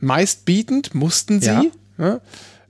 Meist 0.00 0.44
bietend 0.46 0.94
mussten 0.94 1.40
sie. 1.40 1.46
Ja. 1.48 1.62
Ne? 1.98 2.20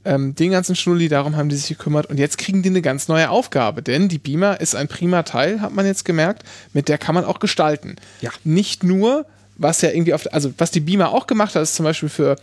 Ähm, 0.05 0.35
den 0.37 0.53
ganzen 0.53 0.77
Schnulli, 0.77 1.09
darum 1.09 1.37
haben 1.37 1.49
die 1.49 1.57
sich 1.57 1.69
gekümmert. 1.69 2.07
Und 2.07 2.19
jetzt 2.19 2.39
kriegen 2.39 2.63
die 2.63 2.69
eine 2.69 2.83
ganz 2.83 3.09
neue 3.09 3.31
Aufgabe, 3.31 3.83
denn 3.83 4.09
die 4.09 4.19
BIMA 4.19 4.55
ist 4.55 4.77
ein 4.77 4.87
prima 4.89 5.23
Teil, 5.25 5.61
hat 5.61 5.73
man 5.73 5.87
jetzt 5.87 6.05
gemerkt, 6.05 6.45
mit 6.73 6.89
der 6.89 6.99
kann 6.99 7.15
man 7.15 7.25
auch 7.25 7.41
gestalten. 7.41 7.97
Ja. 8.21 8.31
Nicht 8.45 8.85
nur, 8.85 9.27
was 9.57 9.81
ja 9.81 9.91
irgendwie 9.91 10.15
auf, 10.15 10.33
also 10.33 10.53
was 10.59 10.71
die 10.71 10.81
BIMA 10.81 11.07
auch 11.07 11.27
gemacht 11.27 11.57
hat, 11.57 11.63
ist 11.63 11.75
zum 11.75 11.85
Beispiel 11.85 12.09
für, 12.09 12.37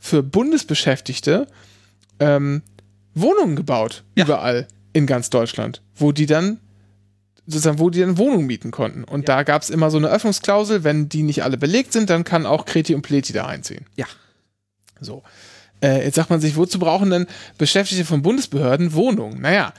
für 0.00 0.22
Bundesbeschäftigte 0.22 1.46
ähm, 2.18 2.62
Wohnungen 3.14 3.54
gebaut, 3.56 4.02
Ja. 4.16 4.24
überall 4.24 4.66
in 4.92 5.06
ganz 5.06 5.30
Deutschland, 5.30 5.82
wo 5.94 6.10
die 6.12 6.26
dann 6.26 6.58
sozusagen, 7.46 7.78
wo 7.78 7.90
die 7.90 8.00
dann 8.00 8.18
Wohnungen 8.18 8.46
mieten 8.46 8.70
konnten. 8.70 9.04
Und 9.04 9.28
da 9.28 9.42
gab 9.42 9.62
es 9.62 9.70
immer 9.70 9.90
so 9.90 9.98
eine 9.98 10.08
Öffnungsklausel, 10.08 10.84
wenn 10.84 11.08
die 11.08 11.22
nicht 11.22 11.42
alle 11.42 11.56
belegt 11.56 11.92
sind, 11.92 12.08
dann 12.10 12.24
kann 12.24 12.46
auch 12.46 12.64
Kreti 12.64 12.94
und 12.94 13.02
Pleti 13.02 13.32
da 13.32 13.46
einziehen. 13.46 13.86
ja. 13.96 14.06
So. 15.02 15.22
Äh, 15.82 16.04
jetzt 16.04 16.16
sagt 16.16 16.28
man 16.28 16.40
sich, 16.42 16.56
wozu 16.56 16.78
brauchen 16.78 17.08
denn 17.08 17.26
Beschäftigte 17.56 18.04
von 18.04 18.20
Bundesbehörden 18.20 18.92
Wohnungen? 18.92 19.40
Naja, 19.40 19.72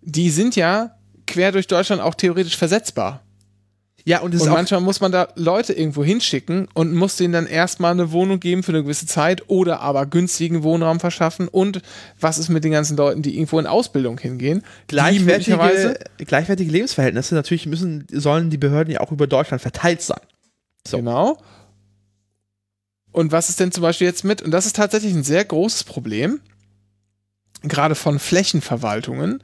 die 0.00 0.30
sind 0.30 0.54
ja 0.54 0.96
quer 1.26 1.50
durch 1.50 1.66
Deutschland 1.66 2.00
auch 2.00 2.14
theoretisch 2.14 2.56
versetzbar. 2.56 3.22
Ja, 4.06 4.20
und 4.20 4.40
Und 4.40 4.48
manchmal 4.50 4.80
muss 4.80 5.00
man 5.00 5.10
da 5.10 5.30
Leute 5.34 5.72
irgendwo 5.72 6.04
hinschicken 6.04 6.68
und 6.74 6.94
muss 6.94 7.16
denen 7.16 7.32
dann 7.32 7.46
erstmal 7.48 7.90
eine 7.90 8.12
Wohnung 8.12 8.38
geben 8.38 8.62
für 8.62 8.70
eine 8.70 8.84
gewisse 8.84 9.06
Zeit 9.06 9.42
oder 9.48 9.80
aber 9.80 10.06
günstigen 10.06 10.62
Wohnraum 10.62 11.00
verschaffen. 11.00 11.48
Und 11.48 11.82
was 12.20 12.38
ist 12.38 12.48
mit 12.48 12.62
den 12.62 12.70
ganzen 12.70 12.96
Leuten, 12.96 13.22
die 13.22 13.34
irgendwo 13.34 13.58
in 13.58 13.66
Ausbildung 13.66 14.16
hingehen? 14.18 14.62
Gleichwertige, 14.86 15.98
gleichwertige 16.18 16.70
Lebensverhältnisse. 16.70 17.34
Natürlich 17.34 17.66
müssen, 17.66 18.06
sollen 18.12 18.48
die 18.48 18.58
Behörden 18.58 18.94
ja 18.94 19.00
auch 19.00 19.10
über 19.10 19.26
Deutschland 19.26 19.60
verteilt 19.60 20.02
sein. 20.02 20.20
So. 20.86 20.98
Genau. 20.98 21.38
Und 23.10 23.32
was 23.32 23.48
ist 23.48 23.58
denn 23.58 23.72
zum 23.72 23.82
Beispiel 23.82 24.06
jetzt 24.06 24.22
mit, 24.22 24.40
und 24.40 24.52
das 24.52 24.66
ist 24.66 24.76
tatsächlich 24.76 25.14
ein 25.14 25.24
sehr 25.24 25.44
großes 25.44 25.82
Problem, 25.82 26.38
gerade 27.62 27.96
von 27.96 28.20
Flächenverwaltungen, 28.20 29.42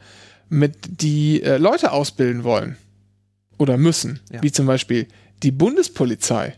mit 0.49 1.01
die 1.03 1.43
äh, 1.43 1.57
Leute 1.57 1.91
ausbilden 1.91 2.45
wollen 2.45 2.77
oder 3.63 3.77
müssen, 3.77 4.21
Ja. 4.31 4.43
wie 4.43 4.53
zum 4.53 4.67
Beispiel 4.67 5.07
die 5.43 5.53
Bundespolizei 5.53 6.55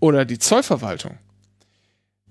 oder 0.00 0.24
die 0.24 0.38
Zollverwaltung. 0.38 1.18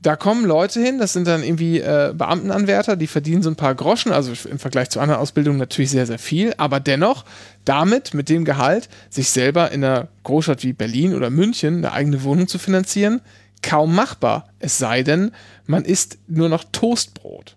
Da 0.02 0.16
kommen 0.16 0.45
Leute 0.45 0.80
hin, 0.84 0.99
das 0.99 1.14
sind 1.14 1.26
dann 1.28 1.41
irgendwie 1.41 1.80
äh, 1.80 2.14
Beamtenanwärter, 2.16 2.95
die 2.95 3.07
verdienen 3.07 3.41
so 3.41 3.49
ein 3.49 3.56
paar 3.56 3.74
Groschen, 3.74 4.12
also 4.12 4.34
im 4.48 4.60
Vergleich 4.60 4.90
zu 4.91 4.99
anderen 4.99 5.20
Ausbildungen 5.20 5.57
natürlich 5.57 5.90
sehr, 5.90 6.06
sehr 6.06 6.20
viel, 6.20 6.53
aber 6.57 6.80
dennoch 6.80 7.26
damit, 7.64 8.14
mit 8.14 8.30
dem 8.30 8.45
Gehalt, 8.45 8.88
sich 9.10 9.30
selber 9.30 9.72
in 9.72 9.84
einer 9.84 10.07
Großstadt 10.24 10.62
wie 10.64 10.74
Berlin 10.74 11.16
oder 11.16 11.32
München 11.32 11.78
eine 11.78 11.91
eigene 11.91 12.22
Wohnung 12.24 12.48
zu 12.48 12.60
finanzieren, 12.60 13.22
kaum 13.64 13.95
machbar. 13.95 14.48
Es 14.60 14.78
sei 14.78 15.02
denn, 15.02 15.32
man 15.66 15.86
isst 15.86 16.20
nur 16.28 16.49
noch 16.49 16.66
Toastbrot. 16.72 17.55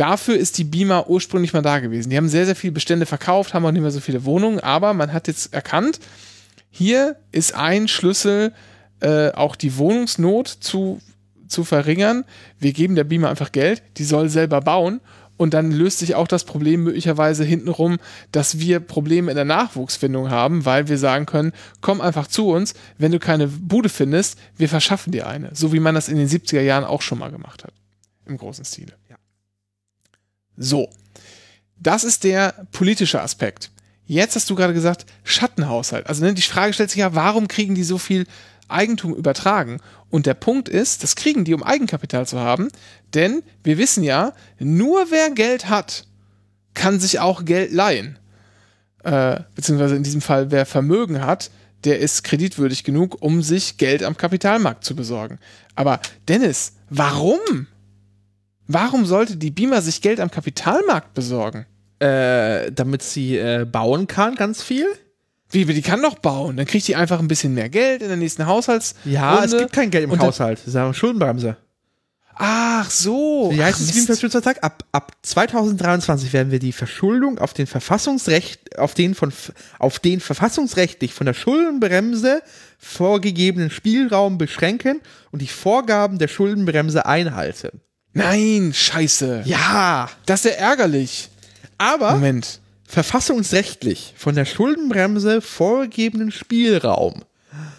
Dafür 0.00 0.38
ist 0.38 0.56
die 0.56 0.64
Beamer 0.64 1.10
ursprünglich 1.10 1.52
mal 1.52 1.60
da 1.60 1.78
gewesen. 1.78 2.08
Die 2.08 2.16
haben 2.16 2.30
sehr, 2.30 2.46
sehr 2.46 2.56
viele 2.56 2.72
Bestände 2.72 3.04
verkauft, 3.04 3.52
haben 3.52 3.66
auch 3.66 3.70
nicht 3.70 3.82
mehr 3.82 3.90
so 3.90 4.00
viele 4.00 4.24
Wohnungen, 4.24 4.58
aber 4.58 4.94
man 4.94 5.12
hat 5.12 5.28
jetzt 5.28 5.52
erkannt, 5.52 6.00
hier 6.70 7.16
ist 7.32 7.54
ein 7.54 7.86
Schlüssel, 7.86 8.54
äh, 9.00 9.30
auch 9.32 9.56
die 9.56 9.76
Wohnungsnot 9.76 10.48
zu, 10.48 11.02
zu 11.48 11.64
verringern. 11.64 12.24
Wir 12.58 12.72
geben 12.72 12.94
der 12.94 13.04
Beamer 13.04 13.28
einfach 13.28 13.52
Geld, 13.52 13.82
die 13.98 14.04
soll 14.04 14.30
selber 14.30 14.62
bauen 14.62 15.02
und 15.36 15.52
dann 15.52 15.70
löst 15.70 15.98
sich 15.98 16.14
auch 16.14 16.28
das 16.28 16.44
Problem 16.44 16.82
möglicherweise 16.82 17.44
hintenrum, 17.44 17.98
dass 18.32 18.58
wir 18.58 18.80
Probleme 18.80 19.30
in 19.30 19.36
der 19.36 19.44
Nachwuchsfindung 19.44 20.30
haben, 20.30 20.64
weil 20.64 20.88
wir 20.88 20.96
sagen 20.96 21.26
können, 21.26 21.52
komm 21.82 22.00
einfach 22.00 22.26
zu 22.26 22.48
uns, 22.48 22.72
wenn 22.96 23.12
du 23.12 23.18
keine 23.18 23.48
Bude 23.48 23.90
findest, 23.90 24.38
wir 24.56 24.70
verschaffen 24.70 25.12
dir 25.12 25.26
eine. 25.26 25.50
So 25.52 25.74
wie 25.74 25.80
man 25.80 25.94
das 25.94 26.08
in 26.08 26.16
den 26.16 26.26
70er 26.26 26.62
Jahren 26.62 26.84
auch 26.84 27.02
schon 27.02 27.18
mal 27.18 27.30
gemacht 27.30 27.64
hat. 27.64 27.74
Im 28.24 28.38
großen 28.38 28.64
Stile. 28.64 28.99
So. 30.60 30.90
Das 31.78 32.04
ist 32.04 32.22
der 32.24 32.66
politische 32.70 33.22
Aspekt. 33.22 33.70
Jetzt 34.04 34.36
hast 34.36 34.50
du 34.50 34.54
gerade 34.54 34.74
gesagt, 34.74 35.06
Schattenhaushalt. 35.24 36.06
Also 36.06 36.22
ne, 36.22 36.34
die 36.34 36.42
Frage 36.42 36.74
stellt 36.74 36.90
sich 36.90 36.98
ja, 36.98 37.14
warum 37.14 37.48
kriegen 37.48 37.74
die 37.74 37.82
so 37.82 37.96
viel 37.96 38.26
Eigentum 38.68 39.14
übertragen? 39.14 39.80
Und 40.10 40.26
der 40.26 40.34
Punkt 40.34 40.68
ist, 40.68 41.02
das 41.02 41.16
kriegen 41.16 41.44
die, 41.44 41.54
um 41.54 41.62
Eigenkapital 41.62 42.26
zu 42.26 42.38
haben, 42.38 42.68
denn 43.14 43.42
wir 43.64 43.78
wissen 43.78 44.04
ja, 44.04 44.34
nur 44.58 45.10
wer 45.10 45.30
Geld 45.30 45.68
hat, 45.68 46.04
kann 46.74 47.00
sich 47.00 47.20
auch 47.20 47.44
Geld 47.44 47.72
leihen. 47.72 48.18
Äh, 49.02 49.40
beziehungsweise 49.54 49.96
in 49.96 50.02
diesem 50.02 50.20
Fall, 50.20 50.50
wer 50.50 50.66
Vermögen 50.66 51.24
hat, 51.24 51.50
der 51.84 52.00
ist 52.00 52.22
kreditwürdig 52.24 52.84
genug, 52.84 53.22
um 53.22 53.42
sich 53.42 53.78
Geld 53.78 54.02
am 54.02 54.16
Kapitalmarkt 54.16 54.84
zu 54.84 54.94
besorgen. 54.94 55.38
Aber 55.74 56.00
Dennis, 56.28 56.72
warum? 56.90 57.66
Warum 58.72 59.04
sollte 59.04 59.36
die 59.36 59.50
Beamer 59.50 59.82
sich 59.82 60.00
Geld 60.00 60.20
am 60.20 60.30
Kapitalmarkt 60.30 61.12
besorgen? 61.12 61.66
Äh, 61.98 62.70
damit 62.70 63.02
sie 63.02 63.36
äh, 63.36 63.66
bauen 63.70 64.06
kann, 64.06 64.36
ganz 64.36 64.62
viel. 64.62 64.86
Wie, 65.50 65.64
die 65.64 65.82
kann 65.82 66.00
doch 66.00 66.20
bauen. 66.20 66.56
Dann 66.56 66.66
kriegt 66.66 66.86
die 66.86 66.94
einfach 66.94 67.18
ein 67.18 67.26
bisschen 67.26 67.52
mehr 67.52 67.68
Geld 67.68 68.00
in 68.00 68.08
der 68.08 68.16
nächsten 68.16 68.46
Haushalts. 68.46 68.94
Ja, 69.04 69.44
es 69.44 69.50
gibt 69.50 69.72
kein 69.72 69.90
Geld 69.90 70.04
im 70.04 70.16
Haushalt. 70.16 70.60
Das 70.60 70.68
ist 70.68 70.76
eine 70.76 70.94
Schuldenbremse. 70.94 71.56
Ach 72.36 72.88
so. 72.88 73.50
Wie 73.52 73.62
heißt 73.62 73.80
Ach, 73.82 73.90
es 73.90 73.96
im. 73.98 74.06
Verschuldungsvertrag? 74.06 74.62
Ab, 74.62 74.84
ab 74.92 75.12
2023 75.22 76.32
werden 76.32 76.52
wir 76.52 76.60
die 76.60 76.72
Verschuldung 76.72 77.38
auf 77.38 77.52
den 77.52 77.66
Verfassungsrecht, 77.66 78.78
auf 78.78 78.94
den 78.94 79.16
von, 79.16 79.32
auf 79.80 79.98
den 79.98 80.20
verfassungsrechtlich 80.20 81.12
von 81.12 81.26
der 81.26 81.34
Schuldenbremse 81.34 82.40
vorgegebenen 82.78 83.70
Spielraum 83.70 84.38
beschränken 84.38 85.00
und 85.32 85.42
die 85.42 85.48
Vorgaben 85.48 86.18
der 86.18 86.28
Schuldenbremse 86.28 87.04
einhalten. 87.04 87.80
Nein, 88.12 88.72
scheiße. 88.74 89.42
Ja, 89.44 90.08
Das 90.26 90.44
ist 90.44 90.52
ja 90.52 90.58
ärgerlich. 90.58 91.28
aber 91.78 92.12
Moment. 92.12 92.60
verfassungsrechtlich 92.86 94.14
von 94.16 94.34
der 94.34 94.44
Schuldenbremse 94.44 95.40
vorgegebenen 95.40 96.30
Spielraum. 96.32 97.22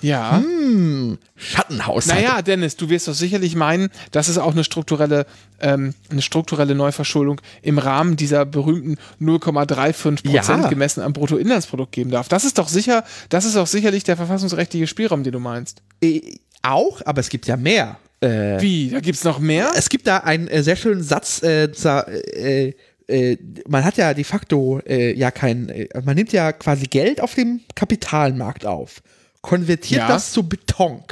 Ja. 0.01 0.37
Hm, 0.37 1.17
Schattenhaushalt. 1.35 2.21
Naja, 2.23 2.41
Dennis, 2.41 2.75
du 2.75 2.89
wirst 2.89 3.07
doch 3.07 3.13
sicherlich 3.13 3.55
meinen, 3.55 3.89
dass 4.11 4.27
es 4.27 4.37
auch 4.37 4.51
eine 4.51 4.63
strukturelle, 4.63 5.25
ähm, 5.59 5.93
eine 6.09 6.21
strukturelle 6.21 6.75
Neuverschuldung 6.75 7.39
im 7.61 7.77
Rahmen 7.77 8.15
dieser 8.17 8.45
berühmten 8.45 8.97
0,35 9.19 10.23
Prozent 10.23 10.63
Ja. 10.63 10.69
gemessen 10.69 11.01
am 11.01 11.13
Bruttoinlandsprodukt 11.13 11.91
geben 11.91 12.09
darf. 12.11 12.27
Das 12.29 12.43
ist 12.45 12.57
doch 12.57 12.67
sicher, 12.67 13.03
das 13.29 13.45
ist 13.45 13.55
doch 13.55 13.67
sicherlich 13.67 14.03
der 14.03 14.17
verfassungsrechtliche 14.17 14.87
Spielraum, 14.87 15.23
den 15.23 15.33
du 15.33 15.39
meinst. 15.39 15.81
Äh, 16.03 16.21
auch, 16.63 17.01
aber 17.05 17.19
es 17.21 17.29
gibt 17.29 17.47
ja 17.47 17.55
mehr. 17.57 17.97
Äh, 18.21 18.61
Wie? 18.61 18.89
Da 18.91 18.99
gibt's 18.99 19.23
noch 19.23 19.39
mehr? 19.39 19.71
es 19.75 19.89
gibt 19.89 20.07
da 20.07 20.17
einen 20.17 20.47
äh, 20.47 20.61
sehr 20.63 20.75
schönen 20.75 21.01
Satz, 21.03 21.41
äh, 21.43 21.65
äh, 21.65 22.73
äh, 23.07 23.37
man 23.67 23.83
hat 23.83 23.97
ja 23.97 24.13
de 24.13 24.23
facto 24.23 24.79
äh, 24.85 25.13
ja 25.17 25.31
kein, 25.31 25.69
äh, 25.69 25.87
man 26.03 26.15
nimmt 26.15 26.31
ja 26.31 26.53
quasi 26.53 26.85
Geld 26.85 27.19
auf 27.19 27.33
dem 27.35 27.61
Kapitalmarkt 27.75 28.65
auf, 28.65 29.01
konvertiert 29.41 30.01
Ja. 30.01 30.07
das 30.07 30.31
zu 30.31 30.47
Beton. 30.47 31.03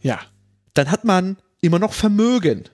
Ja. 0.00 0.20
Dann 0.74 0.90
hat 0.90 1.04
man 1.04 1.38
immer 1.60 1.78
noch 1.78 1.92
Vermögen. 1.92 2.64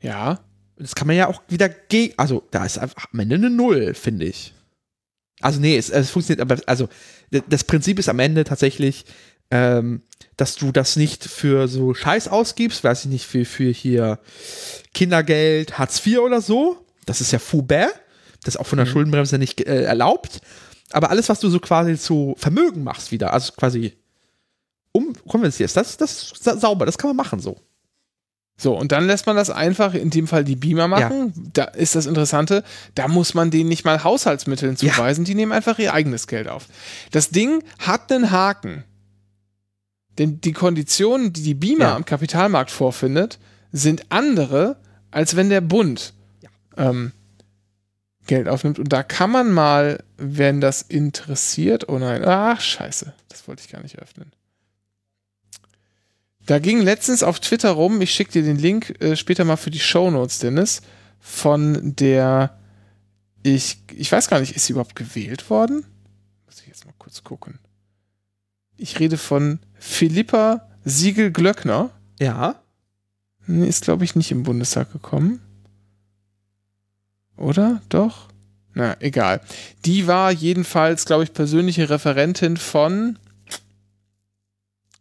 Ja. 0.00 0.40
Das 0.76 0.94
kann 0.94 1.06
man 1.06 1.16
ja 1.16 1.28
auch 1.28 1.42
wieder 1.48 1.68
gegen, 1.68 2.14
also 2.16 2.42
da 2.50 2.64
ist 2.64 2.78
einfach 2.78 3.06
am 3.12 3.20
Ende 3.20 3.34
eine 3.36 3.50
Null, 3.50 3.94
finde 3.94 4.26
ich. 4.26 4.54
Also 5.40 5.60
nee, 5.60 5.76
es, 5.76 5.90
es 5.90 6.10
funktioniert, 6.10 6.40
aber 6.40 6.60
also 6.66 6.88
das 7.48 7.64
Prinzip 7.64 7.98
ist 7.98 8.08
am 8.08 8.18
Ende 8.18 8.44
tatsächlich, 8.44 9.04
ähm, 9.50 10.02
dass 10.36 10.56
du 10.56 10.72
das 10.72 10.96
nicht 10.96 11.24
für 11.24 11.68
so 11.68 11.94
Scheiß 11.94 12.28
ausgibst, 12.28 12.82
weiß 12.84 13.04
ich 13.04 13.10
nicht, 13.10 13.26
für, 13.26 13.44
für 13.44 13.70
hier 13.70 14.18
Kindergeld, 14.92 15.78
Hartz 15.78 16.04
IV 16.04 16.18
oder 16.20 16.40
so. 16.40 16.84
Das 17.06 17.20
ist 17.20 17.32
ja 17.32 17.38
Foubert. 17.38 17.94
Das 18.44 18.54
ist 18.56 18.60
auch 18.60 18.66
von 18.66 18.78
der 18.78 18.86
Schuldenbremse 18.86 19.38
nicht 19.38 19.60
äh, 19.62 19.84
erlaubt. 19.84 20.40
Aber 20.90 21.10
alles, 21.10 21.28
was 21.28 21.40
du 21.40 21.48
so 21.48 21.60
quasi 21.60 21.98
zu 21.98 22.34
Vermögen 22.38 22.82
machst 22.84 23.10
wieder, 23.10 23.32
also 23.32 23.52
quasi 23.52 23.94
umkonvertierst, 24.92 25.76
das, 25.76 25.96
das 25.96 26.32
ist 26.32 26.44
sa- 26.44 26.56
sauber, 26.56 26.86
das 26.86 26.98
kann 26.98 27.08
man 27.10 27.16
machen 27.16 27.40
so. 27.40 27.56
So, 28.56 28.78
und 28.78 28.92
dann 28.92 29.06
lässt 29.08 29.26
man 29.26 29.34
das 29.34 29.50
einfach, 29.50 29.94
in 29.94 30.10
dem 30.10 30.28
Fall 30.28 30.44
die 30.44 30.54
Beamer 30.54 30.86
machen. 30.86 31.32
Da 31.54 31.64
ist 31.64 31.96
das 31.96 32.06
Interessante, 32.06 32.62
da 32.94 33.08
muss 33.08 33.34
man 33.34 33.50
denen 33.50 33.68
nicht 33.68 33.84
mal 33.84 34.04
Haushaltsmitteln 34.04 34.76
Ja. 34.80 34.92
zuweisen, 34.92 35.24
die 35.24 35.34
nehmen 35.34 35.50
einfach 35.50 35.80
ihr 35.80 35.92
eigenes 35.92 36.28
Geld 36.28 36.46
auf. 36.48 36.66
Das 37.10 37.30
Ding 37.30 37.64
hat 37.80 38.12
einen 38.12 38.30
Haken. 38.30 38.84
Denn 40.18 40.40
die 40.40 40.52
Konditionen, 40.52 41.32
die 41.32 41.42
die 41.42 41.54
Beamer 41.54 41.84
Ja. 41.86 41.96
am 41.96 42.04
Kapitalmarkt 42.04 42.70
vorfindet, 42.70 43.38
sind 43.72 44.06
andere, 44.10 44.76
als 45.10 45.34
wenn 45.36 45.48
der 45.48 45.60
Bund 45.60 46.14
Ja. 46.42 46.50
ähm, 46.76 47.12
Geld 48.26 48.48
aufnimmt. 48.48 48.78
Und 48.78 48.92
da 48.92 49.02
kann 49.02 49.30
man 49.30 49.50
mal, 49.52 50.02
wenn 50.16 50.60
das 50.60 50.82
interessiert, 50.82 51.88
oh 51.88 51.98
nein, 51.98 52.24
ach 52.24 52.60
scheiße, 52.60 53.12
das 53.28 53.46
wollte 53.48 53.62
ich 53.64 53.70
gar 53.72 53.82
nicht 53.82 53.98
öffnen. 53.98 54.32
Da 56.46 56.58
ging 56.58 56.80
letztens 56.82 57.22
auf 57.22 57.40
Twitter 57.40 57.70
rum, 57.70 58.00
ich 58.02 58.12
schicke 58.12 58.32
dir 58.32 58.42
den 58.42 58.58
Link 58.58 59.00
äh, 59.02 59.16
später 59.16 59.44
mal 59.44 59.56
für 59.56 59.70
die 59.70 59.80
Shownotes, 59.80 60.38
Dennis, 60.40 60.82
von 61.18 61.96
der, 61.96 62.58
ich, 63.42 63.78
ich 63.94 64.12
weiß 64.12 64.28
gar 64.28 64.40
nicht, 64.40 64.54
ist 64.54 64.66
sie 64.66 64.72
überhaupt 64.74 64.94
gewählt 64.94 65.48
worden? 65.48 65.86
Muss 66.46 66.60
ich 66.60 66.66
jetzt 66.66 66.84
mal 66.84 66.92
kurz 66.98 67.24
gucken. 67.24 67.58
Ich 68.76 68.98
rede 69.00 69.16
von 69.16 69.58
Philippa 69.86 70.66
Siegel-Glöckner. 70.84 71.90
Ja. 72.18 72.56
Ist, 73.46 73.84
glaube 73.84 74.04
ich, 74.04 74.16
nicht 74.16 74.30
im 74.30 74.42
Bundestag 74.42 74.90
gekommen. 74.92 75.40
Oder? 77.36 77.82
Doch? 77.90 78.28
Na, 78.72 78.96
egal. 79.00 79.42
Die 79.84 80.06
war 80.06 80.32
jedenfalls, 80.32 81.04
glaube 81.04 81.24
ich, 81.24 81.34
persönliche 81.34 81.90
Referentin 81.90 82.56
von 82.56 83.18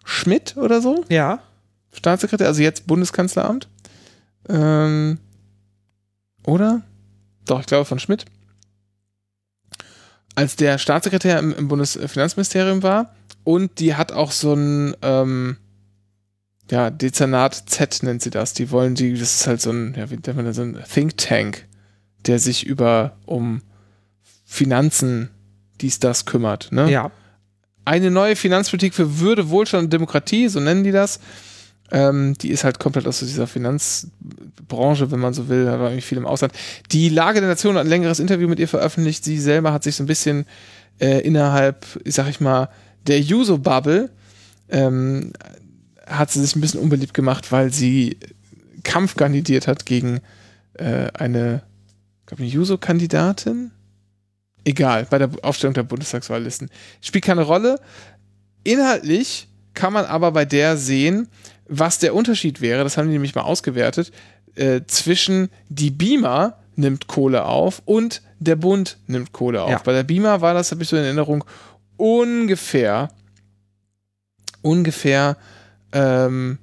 Schmidt 0.03 0.57
oder 0.57 0.81
so. 0.81 1.05
Ja. 1.07 1.41
Staatssekretär, 1.93 2.47
also 2.47 2.61
jetzt 2.61 2.85
Bundeskanzleramt. 2.85 3.69
Ähm, 4.49 5.17
oder? 6.45 6.81
Doch, 7.45 7.61
ich 7.61 7.67
glaube 7.67 7.85
von 7.85 7.99
Schmidt. 7.99 8.25
Als 10.35 10.57
der 10.57 10.77
Staatssekretär 10.77 11.39
im, 11.39 11.53
im 11.53 11.69
Bundesfinanzministerium 11.69 12.83
war 12.83 13.15
und 13.43 13.79
die 13.79 13.95
hat 13.95 14.11
auch 14.11 14.31
so 14.31 14.53
ein 14.53 14.95
ähm, 15.01 15.57
ja, 16.71 16.89
Dezernat 16.89 17.55
Z 17.67 18.03
nennt 18.03 18.21
sie 18.21 18.29
das. 18.29 18.53
Die 18.53 18.71
wollen 18.71 18.95
die, 18.95 19.13
das 19.13 19.35
ist 19.35 19.47
halt 19.47 19.61
so 19.61 19.71
ein, 19.71 19.93
ja, 19.97 20.09
wie 20.09 20.15
nennt 20.15 20.35
man 20.35 20.45
das, 20.45 20.55
so 20.55 20.61
ein 20.63 20.77
Think 20.91 21.17
Tank, 21.17 21.65
der 22.25 22.39
sich 22.39 22.65
über 22.65 23.17
um 23.25 23.61
Finanzen 24.45 25.29
dies, 25.81 25.99
das 25.99 26.25
kümmert. 26.25 26.71
Ne? 26.71 26.89
Ja. 26.89 27.11
eine 27.85 28.11
neue 28.11 28.35
Finanzpolitik 28.35 28.93
für 28.93 29.19
Würde, 29.19 29.49
Wohlstand 29.49 29.85
und 29.85 29.93
Demokratie, 29.93 30.47
so 30.47 30.59
nennen 30.59 30.83
die 30.83 30.91
das. 30.91 31.19
Ähm, 31.91 32.35
die 32.39 32.49
ist 32.49 32.63
halt 32.63 32.79
komplett 32.79 33.05
aus 33.07 33.19
dieser 33.19 33.45
Finanzbranche, 33.45 35.11
wenn 35.11 35.19
man 35.19 35.33
so 35.33 35.49
will, 35.49 35.65
da 35.65 35.79
war 35.79 35.89
irgendwie 35.89 36.01
viel 36.01 36.17
im 36.17 36.25
Ausland. 36.25 36.53
Die 36.91 37.09
Lage 37.09 37.39
der 37.41 37.49
Nation 37.49 37.75
hat 37.75 37.81
ein 37.81 37.89
längeres 37.89 38.19
Interview 38.19 38.47
mit 38.47 38.59
ihr 38.59 38.69
veröffentlicht. 38.69 39.23
Sie 39.25 39.37
selber 39.37 39.73
hat 39.73 39.83
sich 39.83 39.95
so 39.95 40.03
ein 40.03 40.07
bisschen 40.07 40.45
äh, 40.99 41.19
innerhalb, 41.21 41.85
sag 42.05 42.29
ich 42.29 42.39
mal, 42.39 42.69
der 43.07 43.21
Juso-Bubble 43.21 44.09
ähm, 44.69 45.33
hat 46.07 46.31
sie 46.31 46.41
sich 46.41 46.55
ein 46.55 46.61
bisschen 46.61 46.79
unbeliebt 46.79 47.13
gemacht, 47.13 47.51
weil 47.51 47.71
sie 47.71 48.17
Kampf 48.83 49.15
kandidiert 49.15 49.67
hat 49.67 49.85
gegen 49.85 50.21
äh, 50.73 51.07
eine, 51.13 51.63
glaube 52.25 52.43
ich, 52.43 52.53
Juso-Kandidatin. 52.53 53.71
Egal, 54.65 55.05
bei 55.09 55.17
der 55.17 55.29
Aufstellung 55.41 55.73
der 55.73 55.83
Bundestagswahllisten. 55.83 56.69
Spielt 57.01 57.25
keine 57.25 57.43
Rolle. 57.43 57.79
Inhaltlich 58.63 59.47
kann 59.73 59.93
man 59.93 60.05
aber 60.05 60.31
bei 60.31 60.45
der 60.45 60.77
sehen, 60.77 61.27
was 61.67 61.99
der 61.99 62.15
Unterschied 62.15 62.61
wäre, 62.61 62.83
das 62.83 62.97
haben 62.97 63.07
die 63.07 63.13
nämlich 63.13 63.35
mal 63.35 63.41
ausgewertet, 63.41 64.11
äh, 64.55 64.81
zwischen 64.87 65.49
die 65.69 65.89
Beamer 65.89 66.57
nimmt 66.75 67.07
Kohle 67.07 67.45
auf 67.45 67.81
und 67.85 68.21
der 68.39 68.55
Bund 68.55 68.97
nimmt 69.07 69.31
Kohle 69.31 69.63
auf. 69.63 69.69
Ja. 69.69 69.81
Bei 69.83 69.93
der 69.93 70.03
Beamer 70.03 70.41
war 70.41 70.53
das, 70.53 70.71
habe 70.71 70.83
ich 70.83 70.89
so 70.89 70.97
in 70.97 71.03
Erinnerung, 71.03 71.43
ungefähr, 71.97 73.09
ungefähr, 74.61 75.37
ähm, 75.91 76.57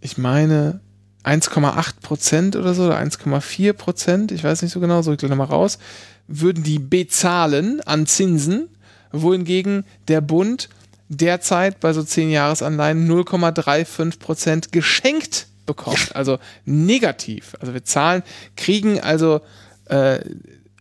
ich 0.00 0.18
meine 0.18 0.80
1,8 1.24 2.00
Prozent 2.02 2.56
oder 2.56 2.74
so, 2.74 2.86
oder 2.86 2.98
1,4 2.98 3.72
Prozent, 3.72 4.32
ich 4.32 4.44
weiß 4.44 4.62
nicht 4.62 4.72
so 4.72 4.80
genau, 4.80 5.02
so 5.02 5.12
ich 5.12 5.18
gleich 5.18 5.30
nochmal 5.30 5.48
raus, 5.48 5.78
würden 6.28 6.62
die 6.62 6.78
bezahlen 6.78 7.80
an 7.80 8.06
Zinsen, 8.06 8.68
wohingegen 9.12 9.84
der 10.08 10.20
Bund 10.20 10.68
derzeit 11.08 11.80
bei 11.80 11.92
so 11.92 12.02
10 12.02 12.30
Jahresanleihen 12.30 13.08
0,35 13.08 14.18
Prozent 14.18 14.72
geschenkt 14.72 15.46
bekommt. 15.66 16.14
Also 16.14 16.38
negativ. 16.64 17.56
Also 17.60 17.74
wir 17.74 17.84
zahlen, 17.84 18.22
kriegen 18.56 19.00
also 19.00 19.40
äh, 19.86 20.18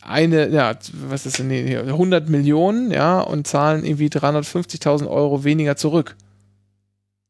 eine, 0.06 0.49
ja, 0.49 0.76
was 1.10 1.26
ist 1.26 1.40
denn, 1.40 1.49
hier, 1.49 1.82
100 1.86 2.30
Millionen, 2.30 2.91
ja, 2.91 3.19
und 3.22 3.48
zahlen 3.48 3.84
irgendwie 3.86 4.07
350.000 4.07 5.07
Euro 5.07 5.44
weniger 5.44 5.76
zurück. 5.76 6.15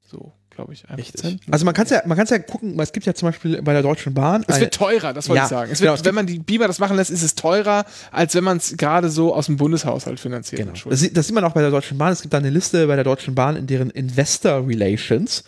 So, 0.10 0.34
glaube 0.50 0.74
ich. 0.74 0.84
1%. 0.86 1.40
Also 1.52 1.66
man 1.66 1.74
kann 1.74 1.86
es 1.86 1.90
ja, 1.92 2.02
man 2.06 2.18
ja 2.18 2.40
gucken, 2.40 2.80
es 2.80 2.92
gibt 2.94 3.06
ja 3.06 3.14
zum 3.14 3.30
Beispiel 3.30 3.62
bei 3.62 3.74
der 3.74 3.82
Deutschen 3.82 4.14
Bahn. 4.14 4.44
Es 4.48 4.60
wird 4.60 4.74
teurer, 4.74 5.14
das 5.14 5.28
wollte 5.28 5.40
Ja, 5.40 5.44
ich 5.46 5.50
sagen. 5.50 5.72
Es 5.72 5.80
genau, 5.80 5.92
wird, 5.92 6.00
es 6.02 6.06
wenn 6.06 6.16
man 6.16 6.28
die 6.28 6.40
Beamer 6.40 6.68
das 6.68 6.80
machen 6.80 6.96
lässt, 6.96 7.12
ist 7.12 7.24
es 7.24 7.36
teurer, 7.36 7.86
als 8.12 8.36
wenn 8.36 8.44
man 8.44 8.58
es 8.58 8.78
gerade 8.78 9.10
so 9.10 9.34
aus 9.34 9.48
dem 9.48 9.58
Bundeshaushalt 9.58 10.20
finanziert. 10.20 10.62
Genau. 10.62 10.74
Das, 10.90 11.00
sieht- 11.00 11.16
das 11.18 11.28
sieht 11.28 11.36
man 11.36 11.44
auch 11.44 11.54
bei 11.54 11.62
der 11.62 11.72
Deutschen 11.72 11.98
Bahn. 11.98 12.14
Es 12.14 12.22
gibt 12.22 12.34
da 12.34 12.38
eine 12.38 12.50
Liste 12.52 12.88
bei 12.88 12.96
der 12.96 13.04
Deutschen 13.04 13.36
Bahn 13.36 13.56
in 13.56 13.68
deren 13.68 13.90
Investor 13.90 14.68
Relations, 14.68 15.44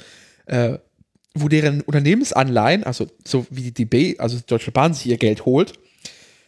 äh, 0.48 0.78
wo 1.36 1.48
deren 1.48 1.82
Unternehmensanleihen, 1.82 2.84
also 2.84 3.08
so 3.24 3.46
wie 3.52 3.62
die 3.62 3.74
DB, 3.74 4.18
also 4.18 4.38
die 4.38 4.46
Deutsche 4.46 4.72
Bahn 4.72 4.94
sich 4.94 5.06
ihr 5.08 5.18
Geld 5.18 5.46
holt, 5.46 5.74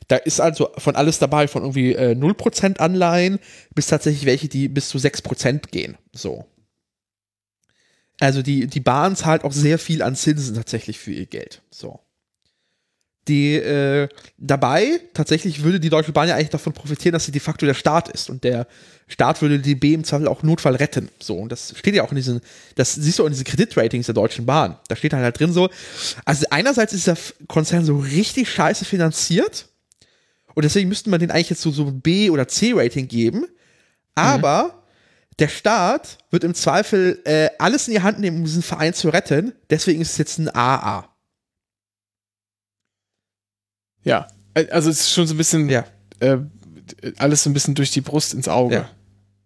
da 0.10 0.18
ist 0.18 0.42
also 0.42 0.72
von 0.78 0.96
alles 0.96 1.20
dabei, 1.20 1.48
von 1.48 1.62
irgendwie 1.62 1.94
äh, 1.94 2.16
0% 2.16 2.78
Anleihen 2.78 3.40
bis 3.76 3.88
tatsächlich 3.88 4.26
welche, 4.26 4.50
die 4.50 4.68
bis 4.68 4.90
zu 4.90 4.98
6% 4.98 5.70
gehen. 5.70 5.98
So. 6.12 6.46
Also 8.20 8.42
die, 8.42 8.68
die 8.68 8.80
Bahn 8.80 9.16
zahlt 9.16 9.44
auch 9.44 9.54
sehr 9.54 9.78
viel 9.80 10.02
an 10.02 10.16
Zinsen 10.16 10.56
tatsächlich 10.56 10.98
für 11.00 11.12
ihr 11.12 11.28
Geld. 11.28 11.62
So. 11.70 12.00
Die, 13.28 13.54
äh, 13.54 14.10
dabei, 14.40 15.00
tatsächlich 15.14 15.62
würde 15.62 15.80
die 15.80 15.90
Deutsche 15.90 16.12
Bahn 16.12 16.28
ja 16.28 16.36
eigentlich 16.36 16.50
davon 16.50 16.74
profitieren, 16.74 17.14
dass 17.14 17.26
sie 17.26 17.32
de 17.32 17.40
facto 17.40 17.68
der 17.68 17.76
Staat 17.76 18.10
ist 18.10 18.32
und 18.32 18.44
der 18.44 18.66
Staat 19.08 19.44
würde 19.44 19.60
die 19.60 19.76
DB 19.76 19.94
im 19.94 20.04
Zweifel 20.04 20.28
auch 20.28 20.42
Notfall 20.42 20.76
retten. 20.76 21.10
So, 21.20 21.38
und 21.38 21.52
das 21.52 21.76
steht 21.78 21.94
ja 21.94 22.04
auch 22.04 22.12
in 22.12 22.16
diesen, 22.16 22.42
das 22.74 22.96
siehst 22.96 23.20
du 23.20 23.24
auch 23.24 23.28
in 23.28 23.34
diesen 23.34 23.46
Kreditratings 23.46 24.08
der 24.08 24.16
Deutschen 24.16 24.48
Bahn. 24.48 24.80
Da 24.88 24.96
steht 24.96 25.14
halt, 25.14 25.24
halt 25.24 25.40
drin 25.40 25.54
so, 25.54 25.70
also 26.26 26.48
einerseits 26.50 26.94
ist 26.94 27.06
der 27.06 27.18
Konzern 27.48 27.86
so 27.86 27.98
richtig 27.98 28.50
scheiße 28.50 28.86
finanziert 28.86 29.70
und 30.60 30.64
deswegen 30.66 30.90
müsste 30.90 31.10
man 31.10 31.22
den 31.22 31.32
eigentlich 31.32 31.50
jetzt 31.52 31.62
so, 31.62 31.72
so 31.72 31.86
ein 31.88 32.02
B- 32.02 32.30
oder 32.30 32.46
C-Rating 32.46 33.08
geben, 33.08 33.46
aber 34.14 34.84
der 35.40 35.48
Staat 35.48 36.18
wird 36.32 36.44
im 36.44 36.54
Zweifel 36.54 37.22
äh, 37.24 37.48
alles 37.60 37.88
in 37.88 37.94
die 37.94 38.02
Hand 38.02 38.20
nehmen, 38.20 38.40
um 38.40 38.44
diesen 38.44 38.62
Verein 38.62 38.94
zu 38.94 39.08
retten, 39.08 39.54
deswegen 39.70 40.02
ist 40.02 40.12
es 40.12 40.18
jetzt 40.18 40.38
ein 40.38 40.54
AA. 40.54 41.08
Ja, 44.04 44.28
also 44.72 44.90
es 44.90 45.00
ist 45.00 45.12
schon 45.14 45.28
so 45.28 45.34
ein 45.34 45.38
bisschen 45.38 45.70
Ja. 45.70 45.86
äh, 46.20 46.40
alles 47.18 47.44
so 47.44 47.50
ein 47.50 47.54
bisschen 47.54 47.74
durch 47.76 47.92
die 47.92 48.02
Brust 48.02 48.34
ins 48.34 48.50
Auge 48.50 48.76
Ja. 48.76 48.90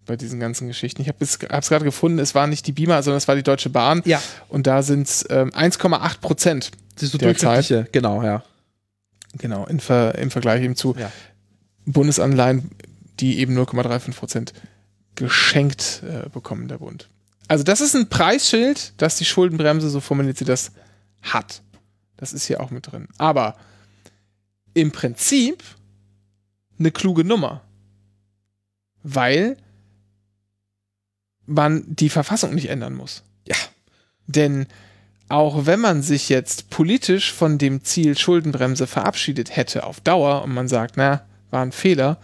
bei 0.07 0.15
diesen 0.15 0.40
ganzen 0.40 0.68
Geschichten. 0.68 0.99
Ich 1.03 1.10
habe 1.10 1.18
es 1.22 1.38
gerade 1.38 1.85
gefunden, 1.85 2.18
es 2.18 2.34
war 2.34 2.48
nicht 2.48 2.65
die 2.65 2.72
Beamer, 2.72 3.03
sondern 3.03 3.19
es 3.19 3.27
war 3.27 3.35
die 3.35 3.44
Deutsche 3.44 3.69
Bahn. 3.69 4.02
Ja. 4.06 4.19
Und 4.49 4.65
da 4.65 4.81
sind 4.81 5.07
es 5.07 5.26
ähm, 5.30 5.52
1,8 5.52 6.22
Prozent. 6.22 6.72
Das 6.95 7.03
ist 7.03 7.11
so 7.11 7.19
Der 7.19 7.27
durchschnittliche, 7.30 7.88
genau, 7.91 8.23
ja. 8.23 8.44
Genau, 9.38 9.65
in 9.65 9.80
Ver, 9.80 10.15
im 10.15 10.31
Vergleich 10.31 10.64
eben 10.64 10.76
zu 10.76 10.95
Ja. 10.97 11.11
Bundesanleihen, 11.85 12.72
die 13.19 13.39
eben 13.39 13.57
0,35 13.57 14.14
Prozent 14.15 14.53
geschenkt 15.15 16.01
äh, 16.03 16.30
bekommen, 16.30 16.68
der 16.68 16.77
Bund. 16.77 17.10
Also 17.47 17.64
das 17.64 17.81
ist 17.81 17.95
ein 17.95 18.10
Preisschild, 18.10 18.93
dass 18.97 19.18
die 19.18 19.26
Schuldenbremse, 19.26 19.89
so 19.89 19.99
formuliert 19.99 20.38
sie 20.38 20.45
das, 20.45 20.72
hat. 21.22 21.61
Das 22.18 22.34
ist 22.34 22.45
hier 22.45 22.61
auch 22.61 22.69
mit 22.69 22.91
drin. 22.91 23.07
Aber 23.18 23.57
im 24.73 24.91
Prinzip 24.91 25.64
eine 26.80 26.91
kluge 26.91 27.23
Nummer. 27.23 27.61
Weil 29.03 29.57
man 31.45 31.84
die 31.88 32.10
Verfassung 32.10 32.55
nicht 32.55 32.69
ändern 32.69 32.93
muss. 32.93 33.23
Ja. 33.45 33.57
Denn 34.27 34.68
auch 35.34 35.65
wenn 35.65 35.80
man 35.80 36.03
sich 36.03 36.30
jetzt 36.30 36.69
politisch 36.69 37.34
von 37.34 37.57
dem 37.57 37.84
Ziel 37.84 38.15
Schuldenbremse 38.15 38.85
verabschiedet 38.85 39.55
hätte 39.55 39.84
auf 39.84 39.99
Dauer 39.99 40.43
und 40.43 40.53
man 40.53 40.68
sagt, 40.68 40.95
na, 40.95 41.23
war 41.49 41.64
ein 41.64 41.72
Fehler, 41.72 42.19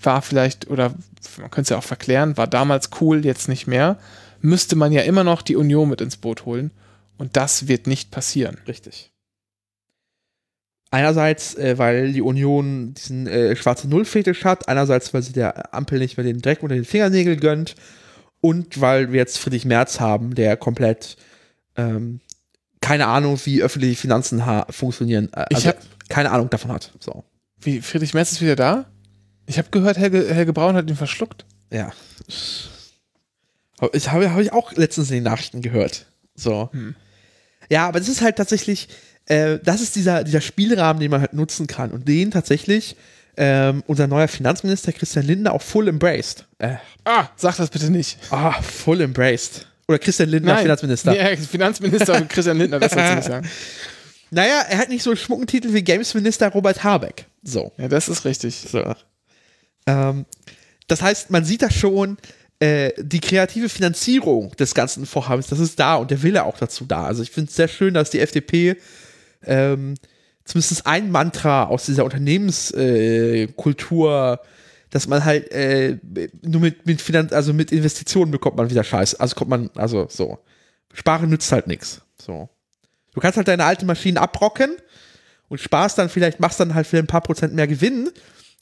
war 0.00 0.22
vielleicht, 0.22 0.70
oder 0.70 0.94
man 1.38 1.50
könnte 1.50 1.62
es 1.62 1.68
ja 1.70 1.78
auch 1.78 1.84
verklären, 1.84 2.36
war 2.36 2.46
damals 2.46 2.90
cool, 3.00 3.24
jetzt 3.24 3.48
nicht 3.48 3.66
mehr, 3.66 3.98
müsste 4.40 4.76
man 4.76 4.92
ja 4.92 5.02
immer 5.02 5.24
noch 5.24 5.42
die 5.42 5.56
Union 5.56 5.88
mit 5.88 6.00
ins 6.00 6.16
Boot 6.16 6.46
holen. 6.46 6.70
Und 7.18 7.36
das 7.36 7.66
wird 7.66 7.88
nicht 7.88 8.12
passieren. 8.12 8.58
Richtig. 8.68 9.10
Einerseits, 10.92 11.56
äh, 11.56 11.76
weil 11.76 12.12
die 12.12 12.22
Union 12.22 12.94
diesen 12.94 13.26
äh, 13.26 13.56
schwarze 13.56 13.88
Null-Fetisch 13.88 14.44
hat, 14.44 14.68
einerseits, 14.68 15.12
weil 15.12 15.22
sie 15.22 15.32
der 15.32 15.74
Ampel 15.74 15.98
nicht 15.98 16.16
mehr 16.16 16.24
den 16.24 16.40
Dreck 16.40 16.62
unter 16.62 16.76
den 16.76 16.84
Fingernägeln 16.84 17.40
gönnt 17.40 17.74
und 18.40 18.80
weil 18.80 19.10
wir 19.10 19.18
jetzt 19.18 19.38
Friedrich 19.38 19.64
Merz 19.64 19.98
haben, 19.98 20.36
der 20.36 20.56
komplett 20.56 21.16
ähm, 21.76 22.20
keine 22.80 23.06
Ahnung, 23.06 23.38
wie 23.44 23.62
öffentliche 23.62 23.96
Finanzen 24.00 24.42
funktionieren, 24.70 25.32
äh, 25.32 25.46
Ich 25.50 25.56
also 25.56 25.68
hab- 25.70 26.08
keine 26.08 26.30
Ahnung 26.30 26.50
davon 26.50 26.70
hat. 26.72 26.92
So, 27.00 27.24
Wie, 27.60 27.80
Friedrich 27.80 28.14
Merz 28.14 28.32
ist 28.32 28.40
wieder 28.40 28.56
da? 28.56 28.86
Ich 29.46 29.58
habe 29.58 29.68
gehört, 29.70 29.96
Helge, 29.98 30.32
Helge 30.32 30.52
Braun 30.52 30.76
hat 30.76 30.88
ihn 30.88 30.96
verschluckt. 30.96 31.44
ja. 31.70 31.92
Ich 33.92 34.10
habe 34.10 34.30
hab 34.32 34.40
ich 34.40 34.52
auch 34.52 34.72
letztens 34.72 35.10
in 35.10 35.16
den 35.16 35.24
Nachrichten 35.24 35.60
gehört. 35.60 36.06
So. 36.34 36.70
Hm. 36.72 36.94
Ja, 37.70 37.86
aber 37.88 37.98
das 37.98 38.08
ist 38.08 38.22
halt 38.22 38.36
tatsächlich, 38.36 38.88
äh, 39.26 39.58
das 39.62 39.80
ist 39.82 39.96
dieser, 39.96 40.24
dieser 40.24 40.40
Spielrahmen, 40.40 41.00
den 41.00 41.10
man 41.10 41.20
halt 41.20 41.34
nutzen 41.34 41.66
kann 41.66 41.90
und 41.90 42.08
den 42.08 42.30
tatsächlich 42.30 42.96
ähm, 43.36 43.82
unser 43.86 44.06
neuer 44.06 44.28
Finanzminister 44.28 44.92
Christian 44.92 45.26
Lindner 45.26 45.52
auch 45.52 45.60
full 45.60 45.88
embraced. 45.88 46.46
Äh, 46.58 46.76
Ah, 47.04 47.28
sag 47.36 47.56
das 47.58 47.68
bitte 47.68 47.90
nicht. 47.90 48.18
ah, 48.30 48.52
full 48.62 49.00
embraced. 49.02 49.66
Oder 49.88 49.98
Christian 49.98 50.28
Lindner, 50.28 50.58
Finanzminister. 50.58 51.12
Nee, 51.12 51.36
Finanzminister 51.36 52.20
Christian 52.22 52.58
Lindner, 52.58 52.80
das 52.80 52.92
sollst 52.92 53.10
du 53.10 53.16
nicht 53.16 53.26
sagen. 53.26 53.48
Naja, 54.32 54.64
er 54.68 54.78
hat 54.78 54.88
nicht 54.88 55.04
so 55.04 55.10
einen 55.10 55.18
schmucken 55.18 55.46
Titel 55.46 55.72
wie 55.72 55.82
Gamesminister 55.82 56.48
Robert 56.48 56.82
Habeck. 56.82 57.26
So. 57.44 57.70
Ja, 57.78 57.86
das 57.86 58.08
ist 58.08 58.24
richtig. 58.24 58.56
So. 58.56 58.82
Ähm, 59.86 60.26
das 60.88 61.00
heißt, 61.00 61.30
man 61.30 61.44
sieht 61.44 61.62
da 61.62 61.70
schon, 61.70 62.18
äh, 62.58 62.90
die 62.98 63.20
kreative 63.20 63.68
Finanzierung 63.68 64.50
des 64.56 64.74
ganzen 64.74 65.06
Vorhabens, 65.06 65.46
das 65.46 65.60
ist 65.60 65.78
da 65.78 65.94
und 65.96 66.10
der 66.10 66.22
Wille 66.22 66.44
auch 66.44 66.58
dazu 66.58 66.86
da. 66.86 67.04
Also 67.04 67.22
ich 67.22 67.30
finde 67.30 67.50
es 67.50 67.56
sehr 67.56 67.68
schön, 67.68 67.92
dass 67.94 68.10
die 68.10 68.20
FDP 68.20 68.76
ähm, 69.44 69.94
zumindest 70.44 70.86
ein 70.86 71.10
Mantra 71.10 71.64
aus 71.64 71.86
dieser 71.86 72.04
Unternehmenskultur, 72.04 74.40
äh, 74.42 74.46
dass 74.90 75.08
man 75.08 75.24
halt 75.24 75.50
äh, 75.50 75.98
nur 76.42 76.60
mit, 76.60 76.86
mit 76.86 77.02
Finan 77.02 77.30
also 77.32 77.52
mit 77.52 77.72
Investitionen 77.72 78.30
bekommt 78.30 78.56
man 78.56 78.70
wieder 78.70 78.84
Scheiß. 78.84 79.16
Also 79.16 79.34
kommt 79.34 79.50
man, 79.50 79.70
also 79.74 80.06
so. 80.08 80.38
Sparen 80.92 81.28
nützt 81.28 81.50
halt 81.52 81.66
nichts. 81.66 82.00
So. 82.20 82.48
Du 83.12 83.20
kannst 83.20 83.36
halt 83.36 83.48
deine 83.48 83.64
alten 83.64 83.86
Maschinen 83.86 84.18
abrocken 84.18 84.76
und 85.48 85.60
sparst 85.60 85.98
dann 85.98 86.08
vielleicht, 86.08 86.40
machst 86.40 86.60
dann 86.60 86.74
halt 86.74 86.86
für 86.86 86.98
ein 86.98 87.06
paar 87.06 87.20
Prozent 87.20 87.54
mehr 87.54 87.66
Gewinn, 87.66 88.10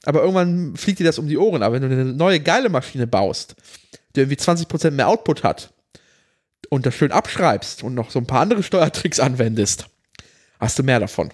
aber 0.05 0.21
irgendwann 0.21 0.75
fliegt 0.75 0.99
dir 0.99 1.03
das 1.03 1.19
um 1.19 1.27
die 1.27 1.37
Ohren. 1.37 1.63
Aber 1.63 1.75
wenn 1.75 1.89
du 1.89 1.95
eine 1.95 2.13
neue 2.13 2.39
geile 2.39 2.69
Maschine 2.69 3.07
baust, 3.07 3.55
die 4.15 4.21
irgendwie 4.21 4.37
20 4.37 4.67
Prozent 4.67 4.95
mehr 4.95 5.07
Output 5.07 5.43
hat 5.43 5.73
und 6.69 6.85
das 6.85 6.95
schön 6.95 7.11
abschreibst 7.11 7.83
und 7.83 7.93
noch 7.95 8.11
so 8.11 8.19
ein 8.19 8.27
paar 8.27 8.41
andere 8.41 8.63
Steuertricks 8.63 9.19
anwendest, 9.19 9.87
hast 10.59 10.79
du 10.79 10.83
mehr 10.83 10.99
davon. 10.99 11.31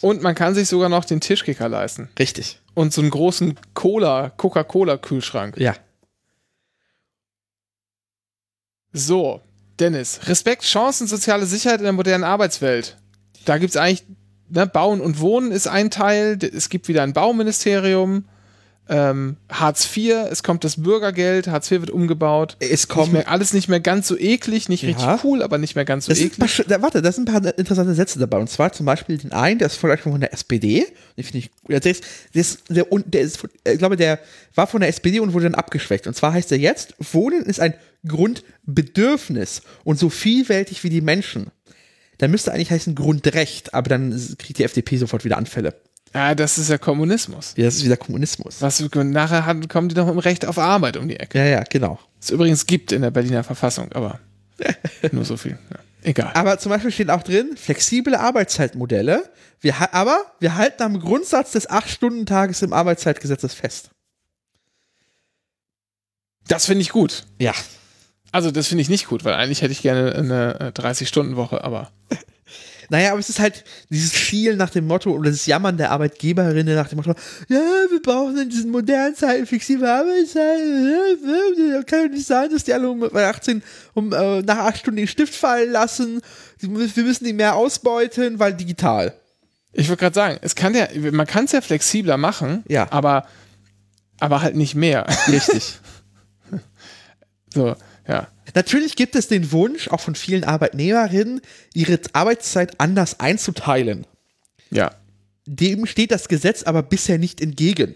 Und 0.00 0.22
man 0.22 0.34
kann 0.34 0.54
sich 0.54 0.68
sogar 0.68 0.88
noch 0.88 1.04
den 1.04 1.20
Tischkicker 1.20 1.68
leisten. 1.68 2.08
Richtig. 2.18 2.60
Und 2.78 2.92
so 2.92 3.00
einen 3.00 3.10
großen 3.10 3.58
Cola, 3.74 4.30
Coca-Cola-Kühlschrank. 4.30 5.56
Ja. 5.58 5.74
So, 8.92 9.40
Dennis, 9.80 10.20
Respekt, 10.28 10.62
Chancen, 10.62 11.08
soziale 11.08 11.44
Sicherheit 11.44 11.80
in 11.80 11.84
der 11.86 11.92
modernen 11.92 12.22
Arbeitswelt. 12.22 12.96
Da 13.46 13.58
gibt 13.58 13.70
es 13.70 13.76
eigentlich, 13.76 14.04
ne, 14.48 14.68
Bauen 14.68 15.00
und 15.00 15.18
Wohnen 15.18 15.50
ist 15.50 15.66
ein 15.66 15.90
Teil, 15.90 16.38
es 16.40 16.68
gibt 16.68 16.86
wieder 16.86 17.02
ein 17.02 17.14
Bauministerium, 17.14 18.28
ähm, 18.90 19.36
Hartz 19.50 19.84
IV, 19.96 20.14
es 20.30 20.42
kommt 20.42 20.64
das 20.64 20.82
Bürgergeld, 20.82 21.46
Hartz 21.48 21.70
IV 21.70 21.80
wird 21.80 21.90
umgebaut. 21.90 22.56
Es 22.60 22.70
Nicht 22.70 22.88
kommen 22.88 23.12
mehr, 23.12 23.28
alles 23.30 23.52
nicht 23.52 23.68
mehr 23.68 23.80
ganz 23.80 24.08
so 24.08 24.16
eklig, 24.18 24.68
nicht 24.68 24.82
Ja. 24.82 24.88
richtig 24.88 25.24
cool, 25.24 25.42
aber 25.42 25.58
nicht 25.58 25.74
mehr 25.76 25.84
ganz 25.84 26.06
so 26.06 26.10
Das 26.12 26.20
eklig. 26.20 26.38
paar, 26.38 26.64
da, 26.66 26.80
warte, 26.82 27.02
da 27.02 27.12
sind 27.12 27.28
ein 27.30 27.42
paar 27.42 27.58
interessante 27.58 27.94
Sätze 27.94 28.18
dabei. 28.18 28.38
Und 28.38 28.48
zwar 28.48 28.72
zum 28.72 28.86
Beispiel 28.86 29.18
den 29.18 29.32
einen, 29.32 29.58
der 29.58 29.66
ist 29.66 29.76
vielleicht 29.76 30.04
von 30.04 30.18
der 30.20 30.32
SPD. 30.32 30.86
Den 31.16 31.24
finde 31.24 31.38
ich, 31.38 31.50
der 31.68 31.84
ist, 31.84 32.04
der 32.34 32.40
ist, 32.40 32.62
der, 32.68 32.86
der 33.06 33.20
ist, 33.20 33.44
äh, 33.64 33.72
ich 33.72 33.78
glaube, 33.78 33.96
der 33.96 34.18
war 34.54 34.66
von 34.66 34.80
der 34.80 34.88
SPD 34.88 35.20
und 35.20 35.32
wurde 35.34 35.44
dann 35.44 35.54
abgeschwächt. 35.54 36.06
Und 36.06 36.14
zwar 36.14 36.32
heißt 36.32 36.50
er 36.52 36.58
jetzt, 36.58 36.94
Wohnen 37.12 37.42
ist 37.44 37.60
ein 37.60 37.74
Grundbedürfnis 38.06 39.62
und 39.84 39.98
so 39.98 40.10
vielfältig 40.10 40.84
wie 40.84 40.90
die 40.90 41.00
Menschen. 41.00 41.50
Dann 42.18 42.30
müsste 42.30 42.52
eigentlich 42.52 42.70
heißen 42.70 42.94
Grundrecht, 42.94 43.74
aber 43.74 43.88
dann 43.88 44.10
kriegt 44.38 44.58
die 44.58 44.64
FDP 44.64 44.96
sofort 44.96 45.24
wieder 45.24 45.36
Anfälle. 45.36 45.74
Ja, 46.14 46.34
das 46.34 46.58
ist 46.58 46.70
ja 46.70 46.78
Kommunismus. 46.78 47.54
Ja, 47.56 47.64
das 47.66 47.76
ist 47.76 47.84
wieder 47.84 47.96
Kommunismus. 47.96 48.60
Was 48.60 48.80
nachher 48.80 49.46
hat, 49.46 49.68
kommen 49.68 49.88
die 49.88 49.94
noch 49.94 50.06
mit 50.06 50.14
dem 50.14 50.18
Recht 50.18 50.46
auf 50.46 50.58
Arbeit 50.58 50.96
um 50.96 51.08
die 51.08 51.16
Ecke. 51.18 51.38
Ja, 51.38 51.44
ja, 51.44 51.64
genau. 51.68 51.98
Es 52.20 52.30
übrigens 52.30 52.66
gibt 52.66 52.92
in 52.92 53.02
der 53.02 53.10
Berliner 53.10 53.44
Verfassung, 53.44 53.92
aber 53.92 54.20
nur 55.12 55.24
so 55.24 55.36
viel. 55.36 55.58
Ja. 55.70 55.78
Egal. 56.02 56.30
Aber 56.34 56.58
zum 56.58 56.70
Beispiel 56.70 56.92
steht 56.92 57.10
auch 57.10 57.22
drin, 57.22 57.56
flexible 57.56 58.14
Arbeitszeitmodelle. 58.14 59.30
Wir, 59.60 59.94
aber 59.94 60.24
wir 60.38 60.54
halten 60.54 60.82
am 60.82 61.00
Grundsatz 61.00 61.52
des 61.52 61.68
8-Stunden-Tages 61.68 62.62
im 62.62 62.72
Arbeitszeitgesetzes 62.72 63.54
fest. 63.54 63.90
Das 66.46 66.66
finde 66.66 66.82
ich 66.82 66.90
gut. 66.90 67.26
Ja. 67.38 67.52
Also 68.30 68.50
das 68.50 68.68
finde 68.68 68.82
ich 68.82 68.88
nicht 68.88 69.06
gut, 69.06 69.24
weil 69.24 69.34
eigentlich 69.34 69.62
hätte 69.62 69.72
ich 69.72 69.82
gerne 69.82 70.14
eine 70.14 70.60
äh, 70.60 70.80
30-Stunden-Woche, 70.80 71.64
aber 71.64 71.90
Naja, 72.90 73.10
aber 73.10 73.20
es 73.20 73.28
ist 73.28 73.38
halt 73.38 73.64
dieses 73.90 74.14
Schielen 74.14 74.56
nach 74.56 74.70
dem 74.70 74.86
Motto 74.86 75.10
oder 75.10 75.30
das 75.30 75.44
Jammern 75.46 75.76
der 75.76 75.90
Arbeitgeberinnen 75.90 76.74
nach 76.74 76.88
dem 76.88 76.96
Motto, 76.96 77.10
ja, 77.48 77.60
wir 77.90 78.00
brauchen 78.02 78.38
in 78.38 78.48
diesen 78.48 78.70
modernen 78.70 79.14
Zeiten 79.14 79.46
flexible 79.46 79.86
Arbeitszeit. 79.86 80.58
Ja, 81.72 81.82
Kann 81.82 82.00
ja 82.00 82.08
nicht 82.08 82.26
sein, 82.26 82.50
dass 82.50 82.64
die 82.64 82.72
alle 82.72 82.88
um 82.88 83.00
bei 83.00 83.26
18 83.26 83.62
um, 83.94 84.12
äh, 84.12 84.40
nach 84.42 84.58
8 84.58 84.78
Stunden 84.78 84.96
den 84.96 85.06
Stift 85.08 85.34
fallen 85.34 85.70
lassen. 85.72 86.20
Wir 86.60 86.70
müssen 86.70 87.24
die 87.24 87.32
mehr 87.32 87.54
ausbeuten, 87.56 88.38
weil 88.38 88.54
digital. 88.54 89.12
ich 89.72 89.88
würde 89.88 90.00
gerade 90.00 90.14
sagen, 90.14 90.38
es 90.40 90.54
kann 90.54 90.74
ja, 90.74 90.88
man 91.12 91.26
kann 91.26 91.44
es 91.44 91.52
ja 91.52 91.60
flexibler 91.60 92.16
machen, 92.16 92.64
Ja. 92.68 92.90
aber, 92.90 93.26
aber 94.18 94.40
halt 94.42 94.56
nicht 94.56 94.74
mehr. 94.74 95.06
Richtig. 95.28 95.78
so, 97.54 97.74
ja. 98.06 98.28
Natürlich 98.58 98.96
gibt 98.96 99.14
es 99.14 99.28
den 99.28 99.52
Wunsch, 99.52 99.86
auch 99.86 100.00
von 100.00 100.16
vielen 100.16 100.42
Arbeitnehmerinnen, 100.42 101.40
ihre 101.74 102.00
Arbeitszeit 102.12 102.80
anders 102.80 103.20
einzuteilen. 103.20 104.04
Ja. 104.72 104.90
Dem 105.46 105.86
steht 105.86 106.10
das 106.10 106.26
Gesetz 106.26 106.64
aber 106.64 106.82
bisher 106.82 107.18
nicht 107.18 107.40
entgegen. 107.40 107.94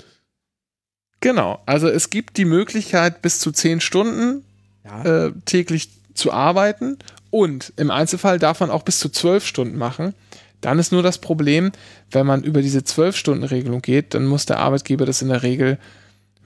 Genau. 1.18 1.60
Also 1.66 1.88
es 1.88 2.10
gibt 2.10 2.36
die 2.36 2.44
Möglichkeit, 2.44 3.22
bis 3.22 3.40
zu 3.40 3.50
10 3.50 3.80
Stunden 3.80 4.44
Ja. 4.84 5.26
äh, 5.26 5.32
täglich 5.46 5.88
zu 6.14 6.30
arbeiten 6.30 6.96
und 7.30 7.72
im 7.76 7.90
Einzelfall 7.90 8.38
darf 8.38 8.60
man 8.60 8.70
auch 8.70 8.84
bis 8.84 9.00
zu 9.00 9.08
12 9.08 9.44
Stunden 9.44 9.76
machen. 9.76 10.14
Dann 10.60 10.78
ist 10.78 10.92
nur 10.92 11.02
das 11.02 11.18
Problem, 11.18 11.72
wenn 12.12 12.24
man 12.24 12.44
über 12.44 12.62
diese 12.62 12.82
12-Stunden-Regelung 12.82 13.82
geht, 13.82 14.14
dann 14.14 14.26
muss 14.26 14.46
der 14.46 14.60
Arbeitgeber 14.60 15.06
das 15.06 15.22
in 15.22 15.28
der 15.30 15.42
Regel 15.42 15.78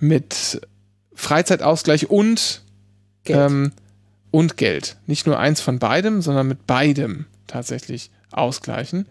mit 0.01 0.63
Freizeitausgleich 1.13 2.09
und 2.09 2.63
Geld. 3.25 3.51
Ähm, 3.51 3.73
und 4.37 4.59
Geld. 4.59 4.99
Nicht 5.07 5.27
nur 5.27 5.39
eins 5.39 5.63
von 5.63 5.79
beidem, 5.79 6.21
sondern 6.21 6.47
mit 6.47 6.67
beidem 6.67 7.25
tatsächlich 7.47 8.11
ausgleichen. 8.31 9.07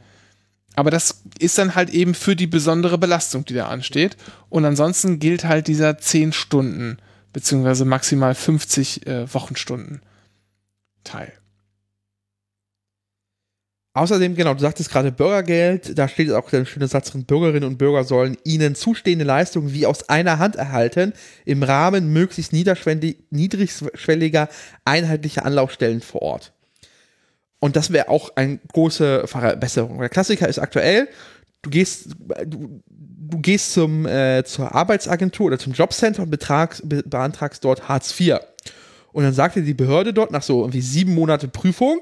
Aber 0.75 0.91
das 0.91 1.23
ist 1.39 1.57
dann 1.57 1.73
halt 1.73 1.89
eben 1.89 2.13
für 2.13 2.35
die 2.35 2.45
besondere 2.45 2.99
Belastung, 2.99 3.43
die 3.43 3.55
da 3.55 3.67
ansteht. 3.67 4.17
Und 4.49 4.65
ansonsten 4.65 5.17
gilt 5.17 5.43
halt 5.43 5.65
dieser 5.65 5.97
10 5.97 6.31
Stunden 6.31 6.99
beziehungsweise 7.33 7.85
maximal 7.85 8.35
50 8.35 9.07
äh, 9.07 9.33
Wochenstunden 9.33 10.03
Teil. 11.03 11.33
Außerdem, 13.95 14.35
genau, 14.35 14.53
du 14.53 14.59
sagtest 14.59 14.91
gerade 14.91 15.13
Bürgergeld, 15.13 15.97
da 15.97 16.09
steht 16.09 16.29
auch 16.31 16.49
der 16.49 16.65
schöne 16.65 16.89
Satz 16.89 17.11
drin, 17.11 17.23
Bürgerinnen 17.23 17.63
und 17.63 17.77
Bürger 17.77 18.03
sollen 18.03 18.35
ihnen 18.43 18.75
zustehende 18.75 19.23
Leistungen 19.23 19.71
wie 19.71 19.85
aus 19.85 20.09
einer 20.09 20.37
Hand 20.37 20.57
erhalten, 20.57 21.13
im 21.45 21.63
Rahmen 21.63 22.11
möglichst 22.11 22.51
niedrigschwelliger, 22.51 24.49
einheitlicher 24.83 25.45
Anlaufstellen 25.45 26.01
vor 26.01 26.21
Ort. 26.23 26.51
Und 27.59 27.77
das 27.77 27.93
wäre 27.93 28.09
auch 28.09 28.35
eine 28.35 28.59
große 28.73 29.27
Verbesserung. 29.27 29.99
Der 29.99 30.09
Klassiker 30.09 30.49
ist 30.49 30.59
aktuell, 30.59 31.07
du 31.61 31.69
gehst, 31.69 32.09
du, 32.45 32.81
du 32.89 33.37
gehst 33.37 33.71
zum, 33.71 34.05
äh, 34.05 34.43
zur 34.43 34.75
Arbeitsagentur 34.75 35.45
oder 35.47 35.57
zum 35.57 35.71
Jobcenter 35.71 36.23
und 36.23 36.29
betragst, 36.29 36.81
be 36.83 37.01
beantragst 37.01 37.63
dort 37.63 37.87
Hartz 37.87 38.13
IV. 38.19 38.39
Und 39.13 39.23
dann 39.23 39.33
sagte 39.33 39.61
die 39.61 39.73
Behörde 39.73 40.11
dort 40.13 40.31
nach 40.31 40.43
so 40.43 40.59
irgendwie 40.63 40.81
sieben 40.81 41.15
Monate 41.15 41.47
Prüfung, 41.47 42.01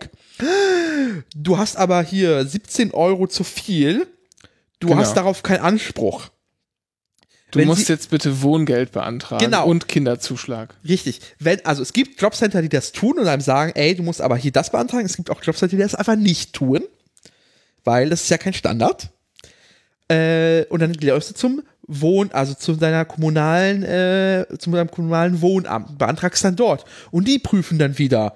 du 1.35 1.57
hast 1.57 1.75
aber 1.77 2.01
hier 2.03 2.45
17 2.45 2.91
Euro 2.93 3.27
zu 3.27 3.43
viel, 3.43 4.07
du 4.79 4.87
Genau. 4.89 4.99
hast 4.99 5.15
darauf 5.15 5.43
keinen 5.43 5.61
Anspruch. 5.61 6.29
Du 7.51 7.59
Wenn 7.59 7.67
musst 7.67 7.85
Sie- 7.85 7.93
jetzt 7.93 8.09
bitte 8.09 8.41
Wohngeld 8.41 8.91
beantragen 8.91 9.43
Genau. 9.45 9.67
und 9.67 9.87
Kinderzuschlag. 9.87 10.73
Richtig. 10.87 11.21
Wenn, 11.37 11.63
also 11.65 11.83
es 11.83 11.93
gibt 11.93 12.19
Jobcenter, 12.19 12.63
die 12.63 12.69
das 12.69 12.91
tun 12.93 13.19
und 13.19 13.27
einem 13.27 13.41
sagen, 13.43 13.71
ey, 13.75 13.93
du 13.95 14.01
musst 14.01 14.21
aber 14.21 14.35
hier 14.37 14.51
das 14.51 14.71
beantragen. 14.71 15.05
Es 15.05 15.17
gibt 15.17 15.29
auch 15.29 15.41
Jobcenter, 15.43 15.75
die 15.75 15.81
das 15.81 15.93
einfach 15.93 16.15
nicht 16.15 16.53
tun, 16.53 16.81
weil 17.83 18.09
das 18.09 18.23
ist 18.23 18.29
ja 18.29 18.39
kein 18.39 18.53
Standard. 18.53 19.09
Äh, 20.09 20.65
und 20.69 20.81
dann 20.81 20.93
läufst 20.95 21.29
du 21.29 21.33
zum 21.35 21.61
Wohn, 21.85 22.31
also 22.31 22.53
zu 22.55 22.73
deiner 22.75 23.05
kommunalen, 23.05 23.83
äh, 23.83 24.45
zu 24.57 24.71
deinem 24.71 24.89
kommunalen 24.89 25.41
Wohnamt, 25.41 25.97
beantragst 25.97 26.43
dann 26.43 26.55
dort. 26.55 26.85
Und 27.11 27.27
die 27.27 27.37
prüfen 27.39 27.77
dann 27.77 27.97
wieder 27.99 28.35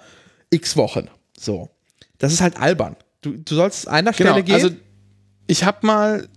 x 0.51 0.77
Wochen. 0.77 1.09
So. 1.39 1.69
Das 2.17 2.33
ist 2.33 2.41
halt 2.41 2.59
albern. 2.59 2.95
Du, 3.21 3.31
du 3.31 3.55
sollst 3.55 3.87
einer 3.87 4.13
Stelle 4.13 4.29
Genau, 4.33 4.43
gehen. 4.45 4.55
also 4.55 4.69
ich 5.47 5.63
habe 5.63 5.85
mal 5.85 6.27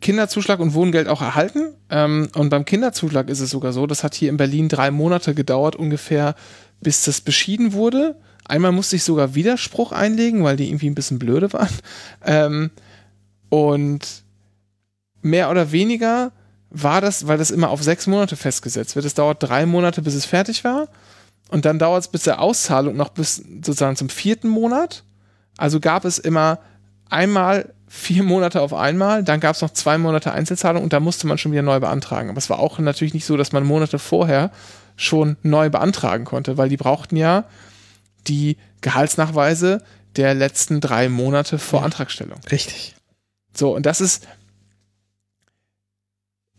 Kinderzuschlag 0.00 0.60
und 0.60 0.74
Wohngeld 0.74 1.08
auch 1.08 1.22
erhalten. 1.22 1.74
Ähm, 1.90 2.28
und 2.34 2.50
beim 2.50 2.64
Kinderzuschlag 2.64 3.28
ist 3.28 3.40
es 3.40 3.50
sogar 3.50 3.72
so, 3.72 3.86
das 3.86 4.04
hat 4.04 4.14
hier 4.14 4.28
in 4.30 4.36
Berlin 4.36 4.68
drei 4.68 4.90
Monate 4.90 5.34
gedauert 5.34 5.76
ungefähr, 5.76 6.34
bis 6.80 7.04
das 7.04 7.20
beschieden 7.20 7.72
wurde. 7.72 8.16
Einmal 8.44 8.72
musste 8.72 8.96
ich 8.96 9.04
sogar 9.04 9.34
Widerspruch 9.34 9.92
einlegen, 9.92 10.44
weil 10.44 10.56
die 10.56 10.68
irgendwie 10.68 10.88
ein 10.88 10.94
bisschen 10.94 11.18
blöde 11.18 11.52
waren. 11.52 11.68
Ähm, 12.24 12.70
und 13.50 14.22
mehr 15.22 15.50
oder 15.50 15.72
weniger 15.72 16.32
war 16.70 17.00
das, 17.00 17.26
weil 17.26 17.38
das 17.38 17.50
immer 17.50 17.70
auf 17.70 17.82
sechs 17.82 18.06
Monate 18.06 18.36
festgesetzt 18.36 18.94
wird. 18.94 19.04
Es 19.06 19.14
dauert 19.14 19.42
drei 19.42 19.66
Monate, 19.66 20.02
bis 20.02 20.14
es 20.14 20.24
fertig 20.26 20.64
war. 20.64 20.88
Und 21.48 21.64
dann 21.64 21.78
dauert 21.78 22.02
es 22.02 22.08
bis 22.08 22.22
zur 22.22 22.38
Auszahlung 22.38 22.96
noch 22.96 23.08
bis 23.08 23.36
sozusagen 23.36 23.96
zum 23.96 24.10
vierten 24.10 24.48
Monat. 24.48 25.04
Also 25.56 25.80
gab 25.80 26.04
es 26.04 26.18
immer 26.18 26.58
einmal 27.08 27.72
vier 27.88 28.22
Monate 28.22 28.60
auf 28.60 28.74
einmal, 28.74 29.24
dann 29.24 29.40
gab 29.40 29.56
es 29.56 29.62
noch 29.62 29.70
zwei 29.70 29.96
Monate 29.96 30.32
Einzelzahlung 30.32 30.82
und 30.82 30.92
da 30.92 31.00
musste 31.00 31.26
man 31.26 31.38
schon 31.38 31.52
wieder 31.52 31.62
neu 31.62 31.80
beantragen. 31.80 32.28
Aber 32.28 32.38
es 32.38 32.50
war 32.50 32.58
auch 32.58 32.78
natürlich 32.78 33.14
nicht 33.14 33.24
so, 33.24 33.36
dass 33.36 33.52
man 33.52 33.64
Monate 33.64 33.98
vorher 33.98 34.50
schon 34.96 35.36
neu 35.42 35.70
beantragen 35.70 36.24
konnte, 36.24 36.58
weil 36.58 36.68
die 36.68 36.76
brauchten 36.76 37.16
ja 37.16 37.44
die 38.26 38.58
Gehaltsnachweise 38.82 39.82
der 40.16 40.34
letzten 40.34 40.80
drei 40.80 41.08
Monate 41.08 41.58
vor 41.58 41.82
Antragstellung. 41.82 42.38
Richtig. 42.50 42.94
So, 43.54 43.74
und 43.74 43.86
das 43.86 44.00
ist, 44.00 44.26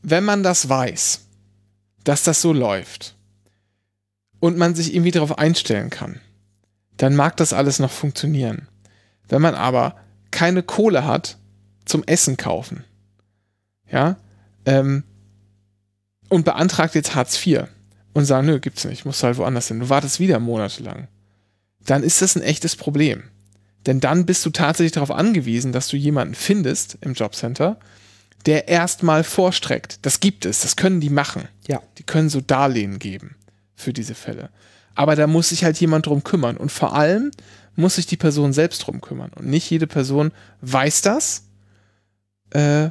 wenn 0.01 0.23
man 0.23 0.41
das 0.41 0.67
weiß, 0.67 1.25
dass 2.03 2.23
das 2.23 2.41
so 2.41 2.53
läuft 2.53 3.15
und 4.39 4.57
man 4.57 4.75
sich 4.75 4.93
irgendwie 4.93 5.11
darauf 5.11 5.37
einstellen 5.37 5.89
kann, 5.89 6.19
dann 6.97 7.15
mag 7.15 7.37
das 7.37 7.53
alles 7.53 7.79
noch 7.79 7.91
funktionieren. 7.91 8.67
Wenn 9.27 9.41
man 9.41 9.55
aber 9.55 9.95
keine 10.31 10.63
Kohle 10.63 11.05
hat 11.05 11.37
zum 11.85 12.03
Essen 12.03 12.37
kaufen, 12.37 12.83
ja, 13.91 14.17
ähm, 14.65 15.03
und 16.29 16.45
beantragt 16.45 16.93
jetzt 16.93 17.15
Hartz 17.15 17.45
IV 17.45 17.63
und 18.13 18.25
sagt, 18.25 18.45
nö, 18.45 18.59
gibt's 18.59 18.85
nicht, 18.85 19.05
musst 19.05 19.23
halt 19.23 19.37
woanders 19.37 19.67
hin, 19.67 19.79
du 19.79 19.89
wartest 19.89 20.19
wieder 20.19 20.39
monatelang, 20.39 21.07
dann 21.79 22.03
ist 22.03 22.21
das 22.21 22.35
ein 22.35 22.43
echtes 22.43 22.75
Problem. 22.75 23.23
Denn 23.85 23.99
dann 23.99 24.25
bist 24.25 24.45
du 24.45 24.49
tatsächlich 24.49 24.91
darauf 24.91 25.11
angewiesen, 25.11 25.71
dass 25.71 25.87
du 25.87 25.97
jemanden 25.97 26.35
findest 26.35 26.97
im 27.01 27.13
Jobcenter, 27.13 27.79
der 28.45 28.67
erstmal 28.67 29.23
vorstreckt. 29.23 29.99
Das 30.05 30.19
gibt 30.19 30.45
es, 30.45 30.61
das 30.61 30.75
können 30.75 30.99
die 30.99 31.09
machen. 31.09 31.47
Ja. 31.67 31.81
Die 31.97 32.03
können 32.03 32.29
so 32.29 32.41
Darlehen 32.41 32.99
geben 32.99 33.35
für 33.79 33.93
diese 33.93 34.15
Fälle. 34.15 34.49
Aber 34.95 35.15
da 35.15 35.27
muss 35.27 35.49
sich 35.49 35.63
halt 35.63 35.79
jemand 35.79 36.05
drum 36.07 36.23
kümmern. 36.23 36.57
Und 36.57 36.71
vor 36.71 36.93
allem 36.95 37.31
muss 37.75 37.95
sich 37.95 38.05
die 38.05 38.17
Person 38.17 38.53
selbst 38.53 38.79
drum 38.79 39.01
kümmern. 39.01 39.31
Und 39.35 39.47
nicht 39.47 39.69
jede 39.69 39.87
Person 39.87 40.31
weiß 40.61 41.01
das. 41.01 41.43
Äh, 42.51 42.89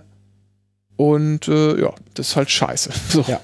und 0.96 1.46
äh, 1.48 1.80
ja, 1.80 1.94
das 2.14 2.30
ist 2.30 2.36
halt 2.36 2.50
scheiße. 2.50 2.90
So. 3.10 3.24
Ja. 3.28 3.40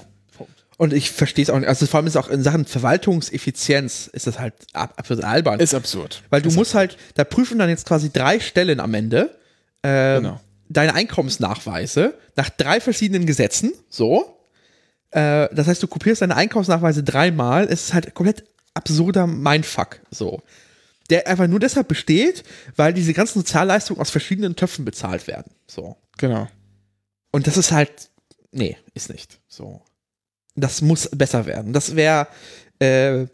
Und 0.77 0.91
ich 0.91 1.09
verstehe 1.11 1.43
es 1.43 1.49
auch 1.49 1.57
nicht. 1.57 1.69
Also 1.69 1.85
vor 1.85 1.99
allem 1.99 2.07
ist 2.07 2.17
auch 2.17 2.27
in 2.27 2.43
Sachen 2.43 2.65
Verwaltungseffizienz 2.65 4.07
ist 4.11 4.27
das 4.27 4.39
halt 4.39 4.55
ab, 4.73 4.93
absolut 4.97 5.23
albern. 5.23 5.59
Ist 5.61 5.73
absurd. 5.73 6.23
Weil 6.29 6.41
du 6.41 6.49
ist 6.49 6.55
musst 6.55 6.75
halt, 6.75 6.97
da 7.13 7.23
prüfen 7.23 7.59
dann 7.59 7.69
jetzt 7.69 7.85
quasi 7.85 8.11
drei 8.11 8.41
Stellen 8.41 8.81
am 8.81 8.93
Ende 8.93 9.37
ähm, 9.83 10.23
Genau. 10.23 10.41
deine 10.67 10.93
Einkommensnachweise 10.95 12.15
nach 12.35 12.49
drei 12.49 12.81
verschiedenen 12.81 13.25
Gesetzen, 13.25 13.71
so. 13.89 14.34
Äh, 15.15 15.47
das 15.55 15.67
heißt, 15.67 15.81
du 15.81 15.87
kopierst 15.87 16.21
deine 16.21 16.35
Einkaufsnachweise 16.35 17.01
dreimal. 17.01 17.65
Es 17.65 17.85
ist 17.85 17.93
halt 17.93 18.13
komplett 18.13 18.43
absurder 18.73 19.25
Mindfuck. 19.25 20.01
So. 20.11 20.41
Der 21.09 21.27
einfach 21.27 21.47
nur 21.47 21.59
deshalb 21.59 21.87
besteht, 21.87 22.43
weil 22.75 22.93
diese 22.93 23.13
ganzen 23.13 23.39
Sozialleistungen 23.39 24.01
aus 24.01 24.09
verschiedenen 24.09 24.57
Töpfen 24.57 24.83
bezahlt 24.83 25.27
werden. 25.27 25.51
So. 25.67 25.95
Genau. 26.17 26.47
Und 27.31 27.47
das 27.47 27.55
ist 27.55 27.71
halt, 27.71 28.09
nee, 28.51 28.77
ist 28.93 29.09
nicht. 29.09 29.39
So. 29.47 29.81
Das 30.55 30.81
muss 30.81 31.09
besser 31.09 31.45
werden. 31.45 31.71
Das 31.71 31.95
wäre, 31.95 32.27
äh, 32.79 33.27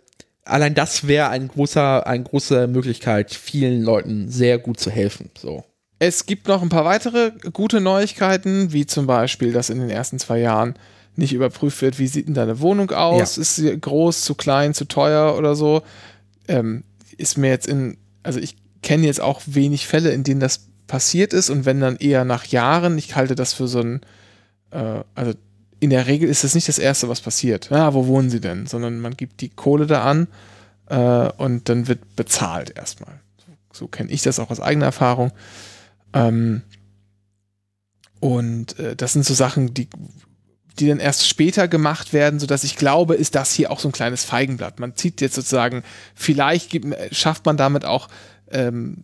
allein 0.44 0.76
das 0.76 1.08
wäre 1.08 1.30
ein 1.30 1.48
großer, 1.48 2.06
eine 2.06 2.24
große 2.24 2.68
Möglichkeit, 2.68 3.34
vielen 3.34 3.82
Leuten 3.82 4.30
sehr 4.30 4.60
gut 4.60 4.80
zu 4.80 4.92
helfen. 4.92 5.32
So. 5.36 5.64
Es 5.98 6.28
gibt 6.28 6.48
noch 6.48 6.62
ein 6.62 6.70
paar 6.70 6.86
weitere 6.86 7.32
gute 7.54 7.82
Neuigkeiten, 7.82 8.72
wie 8.72 8.86
zum 8.86 9.08
Beispiel, 9.08 9.52
dass 9.52 9.72
in 9.72 9.80
den 9.80 9.90
ersten 9.90 10.20
zwei 10.20 10.40
Jahren 10.40 10.76
nicht 11.16 11.34
überprüft 11.34 11.82
wird, 11.82 12.00
wie 12.00 12.08
sieht 12.08 12.28
denn 12.28 12.34
deine 12.34 12.60
Wohnung 12.60 12.92
aus? 12.92 13.36
Ja. 13.36 13.42
Ist 13.42 13.56
sie 13.56 13.80
groß, 13.80 14.22
zu 14.22 14.36
klein, 14.36 14.74
zu 14.74 14.86
teuer 14.86 15.38
oder 15.38 15.56
so? 15.56 15.84
Ähm, 16.48 16.84
ist 17.18 17.38
mir 17.38 17.50
jetzt 17.50 17.68
in, 17.68 17.98
also 18.24 18.40
ich 18.40 18.56
kenne 18.82 19.06
jetzt 19.06 19.22
auch 19.22 19.42
wenig 19.46 19.88
Fälle, 19.88 20.12
in 20.12 20.24
denen 20.24 20.40
das 20.40 20.68
passiert 20.88 21.34
ist 21.34 21.50
und 21.50 21.66
wenn 21.66 21.80
dann 21.80 21.98
eher 21.98 22.26
nach 22.26 22.46
Jahren, 22.46 22.98
ich 22.98 23.16
halte 23.16 23.36
das 23.36 23.54
für 23.54 23.68
so 23.68 23.80
ein, 23.80 24.02
äh, 24.72 25.04
also 25.16 25.34
in 25.80 25.90
der 25.90 26.08
Regel 26.08 26.30
ist 26.30 26.44
das 26.44 26.54
nicht 26.54 26.68
das 26.68 26.80
Erste, 26.80 27.10
was 27.10 27.22
passiert. 27.22 27.70
Ja, 27.72 27.94
wo 27.94 28.06
wohnen 28.08 28.30
sie 28.30 28.40
denn? 28.40 28.68
Sondern 28.68 29.00
man 29.00 29.18
gibt 29.18 29.42
die 29.42 29.50
Kohle 29.50 29.88
da 29.88 30.04
an 30.04 30.28
äh, 30.88 31.32
und 31.38 31.70
dann 31.70 31.88
wird 31.88 32.16
bezahlt 32.16 32.78
erstmal. 32.78 33.20
So, 33.38 33.54
so 33.74 33.88
kenne 33.88 34.12
ich 34.12 34.22
das 34.22 34.40
auch 34.40 34.52
aus 34.52 34.60
eigener 34.60 34.86
Erfahrung. 34.86 35.32
Ähm, 36.14 36.62
und 38.20 38.78
äh, 38.78 38.96
das 38.96 39.14
sind 39.14 39.26
so 39.26 39.34
Sachen, 39.34 39.74
die, 39.74 39.88
die 40.80 40.88
dann 40.88 41.00
erst 41.00 41.28
später 41.28 41.68
gemacht 41.68 42.14
werden, 42.14 42.40
sodass 42.40 42.64
ich 42.64 42.76
glaube, 42.76 43.16
ist 43.16 43.36
das 43.36 43.54
hier 43.54 43.72
auch 43.72 43.80
so 43.80 43.90
ein 43.90 43.94
kleines 43.94 44.24
Feigenblatt. 44.24 44.80
Man 44.80 44.96
zieht 44.96 45.22
jetzt 45.22 45.36
sozusagen, 45.36 45.84
vielleicht 46.16 46.70
gibt, 46.70 46.96
schafft 47.14 47.46
man 47.46 47.58
damit 47.58 47.86
auch 47.86 48.08
ähm, 48.52 49.04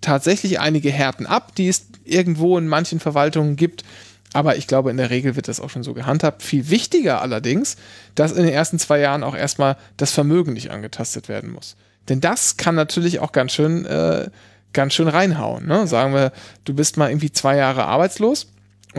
tatsächlich 0.00 0.60
einige 0.60 0.90
Härten 0.90 1.26
ab, 1.26 1.54
die 1.54 1.68
es 1.68 1.86
irgendwo 2.04 2.58
in 2.58 2.68
manchen 2.68 3.00
Verwaltungen 3.00 3.56
gibt. 3.56 3.84
Aber 4.32 4.56
ich 4.56 4.66
glaube, 4.66 4.90
in 4.90 4.98
der 4.98 5.10
Regel 5.10 5.36
wird 5.36 5.48
das 5.48 5.60
auch 5.60 5.70
schon 5.70 5.82
so 5.82 5.94
gehandhabt. 5.94 6.42
Viel 6.42 6.68
wichtiger 6.68 7.22
allerdings, 7.22 7.76
dass 8.14 8.32
in 8.32 8.44
den 8.44 8.52
ersten 8.52 8.78
zwei 8.78 9.00
Jahren 9.00 9.22
auch 9.24 9.34
erstmal 9.34 9.76
das 9.96 10.12
Vermögen 10.12 10.52
nicht 10.52 10.70
angetastet 10.70 11.28
werden 11.28 11.50
muss. 11.50 11.76
Denn 12.08 12.20
das 12.20 12.56
kann 12.56 12.74
natürlich 12.74 13.20
auch 13.20 13.32
ganz 13.32 13.52
schön, 13.52 13.86
äh, 13.86 14.28
ganz 14.72 14.94
schön 14.94 15.08
reinhauen. 15.08 15.66
Ne? 15.66 15.86
Sagen 15.86 16.12
wir, 16.12 16.32
du 16.64 16.74
bist 16.74 16.96
mal 16.96 17.10
irgendwie 17.10 17.32
zwei 17.32 17.56
Jahre 17.56 17.86
arbeitslos 17.86 18.48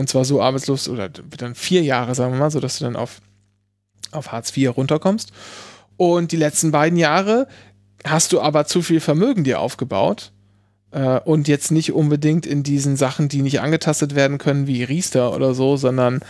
und 0.00 0.08
zwar 0.08 0.24
so 0.24 0.40
arbeitslos 0.40 0.88
oder 0.88 1.10
dann 1.10 1.54
vier 1.54 1.82
Jahre, 1.82 2.14
sagen 2.14 2.32
wir 2.32 2.38
mal, 2.38 2.50
sodass 2.50 2.78
du 2.78 2.84
dann 2.84 2.96
auf, 2.96 3.20
auf 4.12 4.32
Hartz 4.32 4.56
IV 4.56 4.74
runterkommst. 4.74 5.30
Und 5.98 6.32
die 6.32 6.38
letzten 6.38 6.70
beiden 6.70 6.98
Jahre 6.98 7.46
hast 8.04 8.32
du 8.32 8.40
aber 8.40 8.64
zu 8.64 8.80
viel 8.80 9.00
Vermögen 9.00 9.44
dir 9.44 9.60
aufgebaut 9.60 10.32
äh, 10.92 11.20
und 11.20 11.48
jetzt 11.48 11.70
nicht 11.70 11.92
unbedingt 11.92 12.46
in 12.46 12.62
diesen 12.62 12.96
Sachen, 12.96 13.28
die 13.28 13.42
nicht 13.42 13.60
angetastet 13.60 14.14
werden 14.14 14.38
können, 14.38 14.66
wie 14.66 14.82
Riester 14.82 15.34
oder 15.34 15.52
so, 15.52 15.76
sondern 15.76 16.20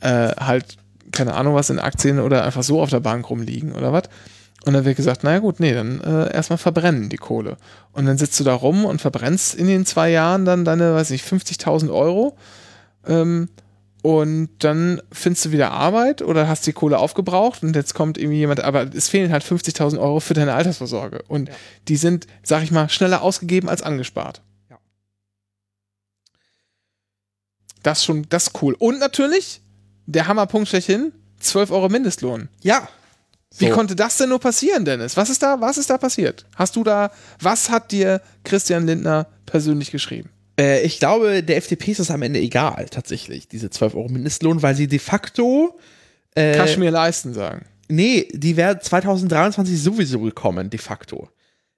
äh, 0.00 0.34
halt, 0.34 0.76
keine 1.12 1.34
Ahnung 1.34 1.54
was, 1.54 1.70
in 1.70 1.78
Aktien 1.78 2.18
oder 2.18 2.44
einfach 2.44 2.64
so 2.64 2.82
auf 2.82 2.90
der 2.90 2.98
Bank 2.98 3.30
rumliegen 3.30 3.70
oder 3.72 3.92
was. 3.92 4.08
Und 4.66 4.72
dann 4.72 4.84
wird 4.84 4.96
gesagt, 4.96 5.22
naja 5.22 5.38
gut, 5.38 5.60
nee, 5.60 5.72
dann 5.72 6.00
äh, 6.00 6.34
erstmal 6.34 6.58
verbrennen 6.58 7.08
die 7.08 7.16
Kohle. 7.16 7.58
Und 7.92 8.06
dann 8.06 8.18
sitzt 8.18 8.40
du 8.40 8.44
da 8.44 8.54
rum 8.54 8.84
und 8.84 9.00
verbrennst 9.00 9.54
in 9.54 9.68
den 9.68 9.86
zwei 9.86 10.10
Jahren 10.10 10.44
dann 10.44 10.64
deine, 10.64 10.96
weiß 10.96 11.12
ich, 11.12 11.22
50.000 11.22 11.92
Euro. 11.94 12.36
Ähm, 13.06 13.48
und 14.02 14.48
dann 14.60 15.02
findest 15.12 15.44
du 15.44 15.52
wieder 15.52 15.72
Arbeit 15.72 16.22
oder 16.22 16.48
hast 16.48 16.66
die 16.66 16.72
Kohle 16.72 16.98
aufgebraucht 16.98 17.62
und 17.62 17.76
jetzt 17.76 17.92
kommt 17.94 18.16
irgendwie 18.16 18.38
jemand, 18.38 18.60
aber 18.60 18.94
es 18.94 19.10
fehlen 19.10 19.30
halt 19.30 19.44
50.000 19.44 19.98
Euro 20.00 20.20
für 20.20 20.32
deine 20.32 20.54
Altersvorsorge. 20.54 21.22
Und 21.28 21.48
Ja. 21.50 21.54
die 21.88 21.96
sind, 21.96 22.26
sag 22.42 22.62
ich 22.62 22.70
mal, 22.70 22.88
schneller 22.88 23.20
ausgegeben 23.20 23.68
als 23.68 23.82
angespart. 23.82 24.40
Ja. 24.70 24.78
Das 27.82 27.98
ist 27.98 28.04
schon, 28.04 28.26
das 28.28 28.48
ist 28.48 28.62
cool. 28.62 28.74
Und 28.78 28.98
natürlich, 28.98 29.60
der 30.06 30.26
Hammerpunkt 30.26 30.68
schlechthin, 30.68 31.12
12 31.40 31.70
Euro 31.70 31.88
Mindestlohn. 31.88 32.48
Ja. 32.62 32.88
Wie 33.58 33.68
So. 33.68 33.74
konnte 33.74 33.96
das 33.96 34.16
denn 34.16 34.28
nur 34.28 34.38
passieren, 34.38 34.84
Dennis? 34.84 35.16
Was 35.16 35.28
ist 35.28 35.42
da, 35.42 35.60
was 35.60 35.76
ist 35.76 35.90
da 35.90 35.98
passiert? 35.98 36.46
Hast 36.54 36.76
du 36.76 36.84
da, 36.84 37.10
was 37.40 37.68
hat 37.68 37.90
dir 37.92 38.22
Christian 38.44 38.86
Lindner 38.86 39.26
persönlich 39.44 39.90
geschrieben? 39.90 40.30
Äh, 40.60 40.82
ich 40.82 40.98
glaube, 40.98 41.42
der 41.42 41.56
FDP 41.56 41.92
ist 41.92 42.00
es 42.00 42.10
am 42.10 42.22
Ende 42.22 42.38
egal, 42.38 42.86
tatsächlich, 42.90 43.48
diese 43.48 43.70
12 43.70 43.94
Euro 43.94 44.08
Mindestlohn, 44.08 44.62
weil 44.62 44.74
sie 44.74 44.86
de 44.86 44.98
facto. 44.98 45.78
Äh, 46.34 46.54
Kannst 46.54 46.76
du 46.76 46.80
mir 46.80 46.90
leisten 46.90 47.32
sagen? 47.32 47.64
Nee, 47.88 48.28
die 48.32 48.56
wäre 48.56 48.78
2023 48.78 49.82
sowieso 49.82 50.20
gekommen, 50.20 50.70
de 50.70 50.78
facto. 50.78 51.28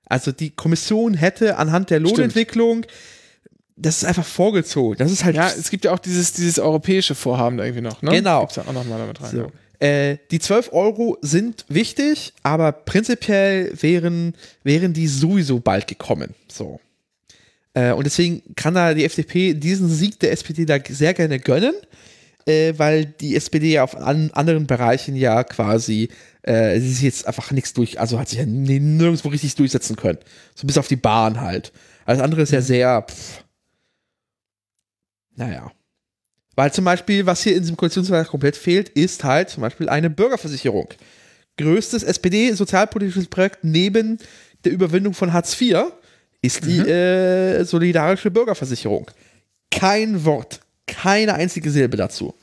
Also 0.06 0.32
die 0.32 0.50
Kommission 0.50 1.14
hätte 1.14 1.56
anhand 1.56 1.90
der 1.90 2.00
Stimmt. 2.00 2.18
Lohnentwicklung, 2.18 2.84
das 3.76 3.98
ist 3.98 4.04
einfach 4.04 4.26
vorgezogen. 4.26 4.98
Das 4.98 5.10
ist 5.10 5.24
halt 5.24 5.36
Ja, 5.36 5.48
es 5.48 5.70
gibt 5.70 5.84
ja 5.86 5.92
auch 5.92 5.98
dieses, 5.98 6.32
dieses 6.32 6.58
europäische 6.58 7.14
Vorhaben 7.14 7.56
da 7.56 7.64
irgendwie 7.64 7.82
noch, 7.82 8.02
ne? 8.02 8.10
Genau. 8.10 8.40
Gibt's 8.40 8.56
ja 8.56 8.64
auch 8.66 8.72
nochmal 8.72 8.98
damit 8.98 9.22
rein. 9.22 9.30
so. 9.30 9.52
Äh, 9.78 10.18
die 10.30 10.38
12 10.38 10.72
Euro 10.72 11.18
sind 11.22 11.64
wichtig, 11.68 12.34
aber 12.42 12.72
prinzipiell 12.72 13.72
wären, 13.80 14.34
wären 14.62 14.92
die 14.92 15.08
sowieso 15.08 15.60
bald 15.60 15.86
gekommen. 15.88 16.34
So. 16.46 16.78
Äh, 17.74 17.92
und 17.92 18.04
deswegen 18.04 18.42
kann 18.54 18.74
da 18.74 18.94
die 18.94 19.04
FDP 19.04 19.54
diesen 19.54 19.88
Sieg 19.88 20.18
der 20.20 20.32
SPD 20.32 20.64
da 20.64 20.78
sehr 20.88 21.14
gerne 21.14 21.38
gönnen, 21.38 21.74
äh, 22.46 22.74
weil 22.76 23.06
die 23.06 23.36
SPD 23.36 23.72
ja 23.72 23.84
auf 23.84 23.96
an, 23.96 24.30
anderen 24.32 24.66
Bereichen 24.66 25.16
ja 25.16 25.44
quasi 25.44 26.08
äh, 26.42 26.80
sie 26.80 26.90
ist 26.90 27.02
jetzt 27.02 27.26
einfach 27.26 27.50
nichts 27.52 27.72
durch, 27.72 28.00
also 28.00 28.18
hat 28.18 28.28
sich 28.28 28.38
ja 28.38 28.46
nirgendwo 28.46 29.28
richtig 29.28 29.54
durchsetzen 29.54 29.96
können. 29.96 30.18
So 30.54 30.66
bis 30.66 30.78
auf 30.78 30.88
die 30.88 30.96
Bahn 30.96 31.40
halt. 31.40 31.72
Alles 32.04 32.20
andere 32.20 32.42
ist 32.42 32.52
ja 32.52 32.60
sehr, 32.60 33.02
pff, 33.08 33.44
naja. 35.36 35.70
Weil 36.54 36.72
zum 36.72 36.84
Beispiel, 36.84 37.24
was 37.24 37.42
hier 37.42 37.54
in 37.54 37.62
diesem 37.62 37.76
Koalitionsvertrag 37.76 38.28
komplett 38.28 38.56
fehlt, 38.56 38.90
ist 38.90 39.24
halt 39.24 39.48
zum 39.48 39.62
Beispiel 39.62 39.88
eine 39.88 40.10
Bürgerversicherung. 40.10 40.88
Größtes 41.56 42.02
SPD-sozialpolitisches 42.02 43.28
Projekt 43.28 43.64
neben 43.64 44.18
der 44.64 44.72
Überwindung 44.72 45.14
von 45.14 45.32
Hartz 45.32 45.58
IV 45.58 45.92
ist 46.42 46.64
die 46.66 46.78
äh, 46.80 47.64
solidarische 47.64 48.30
Bürgerversicherung. 48.30 49.10
Kein 49.70 50.24
Wort, 50.24 50.60
keine 50.86 51.34
einzige 51.34 51.70
Silbe 51.70 51.96
dazu. 51.96 52.34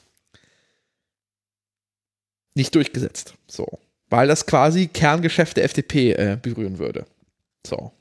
Nicht 2.56 2.74
durchgesetzt. 2.76 3.34
So. 3.48 3.68
Weil 4.10 4.28
das 4.28 4.46
quasi 4.46 4.88
Kerngeschäft 4.88 5.58
der 5.58 5.66
FDP 5.66 6.12
äh, 6.14 6.38
berühren 6.42 6.80
würde. 6.80 7.06
So. 7.66 7.92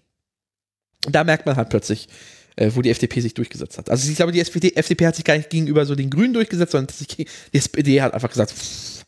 Da 1.03 1.23
merkt 1.25 1.47
man 1.47 1.57
halt 1.57 1.69
plötzlich, 1.69 2.09
äh, 2.57 2.71
wo 2.75 2.83
die 2.83 2.91
FDP 2.91 3.21
sich 3.21 3.35
durchgesetzt 3.35 3.79
hat. 3.79 3.91
Also 3.91 4.09
ich 4.11 4.17
glaube, 4.17 4.33
die 4.33 4.41
SPD, 4.41 4.73
FDP 4.75 5.07
hat 5.07 5.17
sich 5.17 5.25
gar 5.25 5.37
nicht 5.37 5.51
gegenüber 5.51 5.85
so 5.87 5.95
den 5.95 6.11
Grünen 6.11 6.33
durchgesetzt, 6.33 6.73
sondern 6.73 6.95
die 7.19 7.27
SPD 7.53 8.01
hat 8.03 8.15
einfach 8.15 8.31
gesagt, 8.31 8.51
pff, 8.53 9.05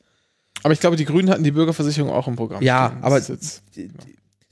Aber 0.62 0.72
ich 0.74 0.80
glaube, 0.80 0.96
die 0.96 1.04
Grünen 1.06 1.30
hatten 1.30 1.42
die 1.44 1.50
Bürgerversicherung 1.52 2.10
auch 2.10 2.28
im 2.28 2.36
Programm. 2.36 2.62
Ja, 2.62 2.88
stehen. 2.90 3.02
aber- 3.04 3.18
Das 3.20 3.28
ist 3.30 3.62
jetzt, 3.76 3.90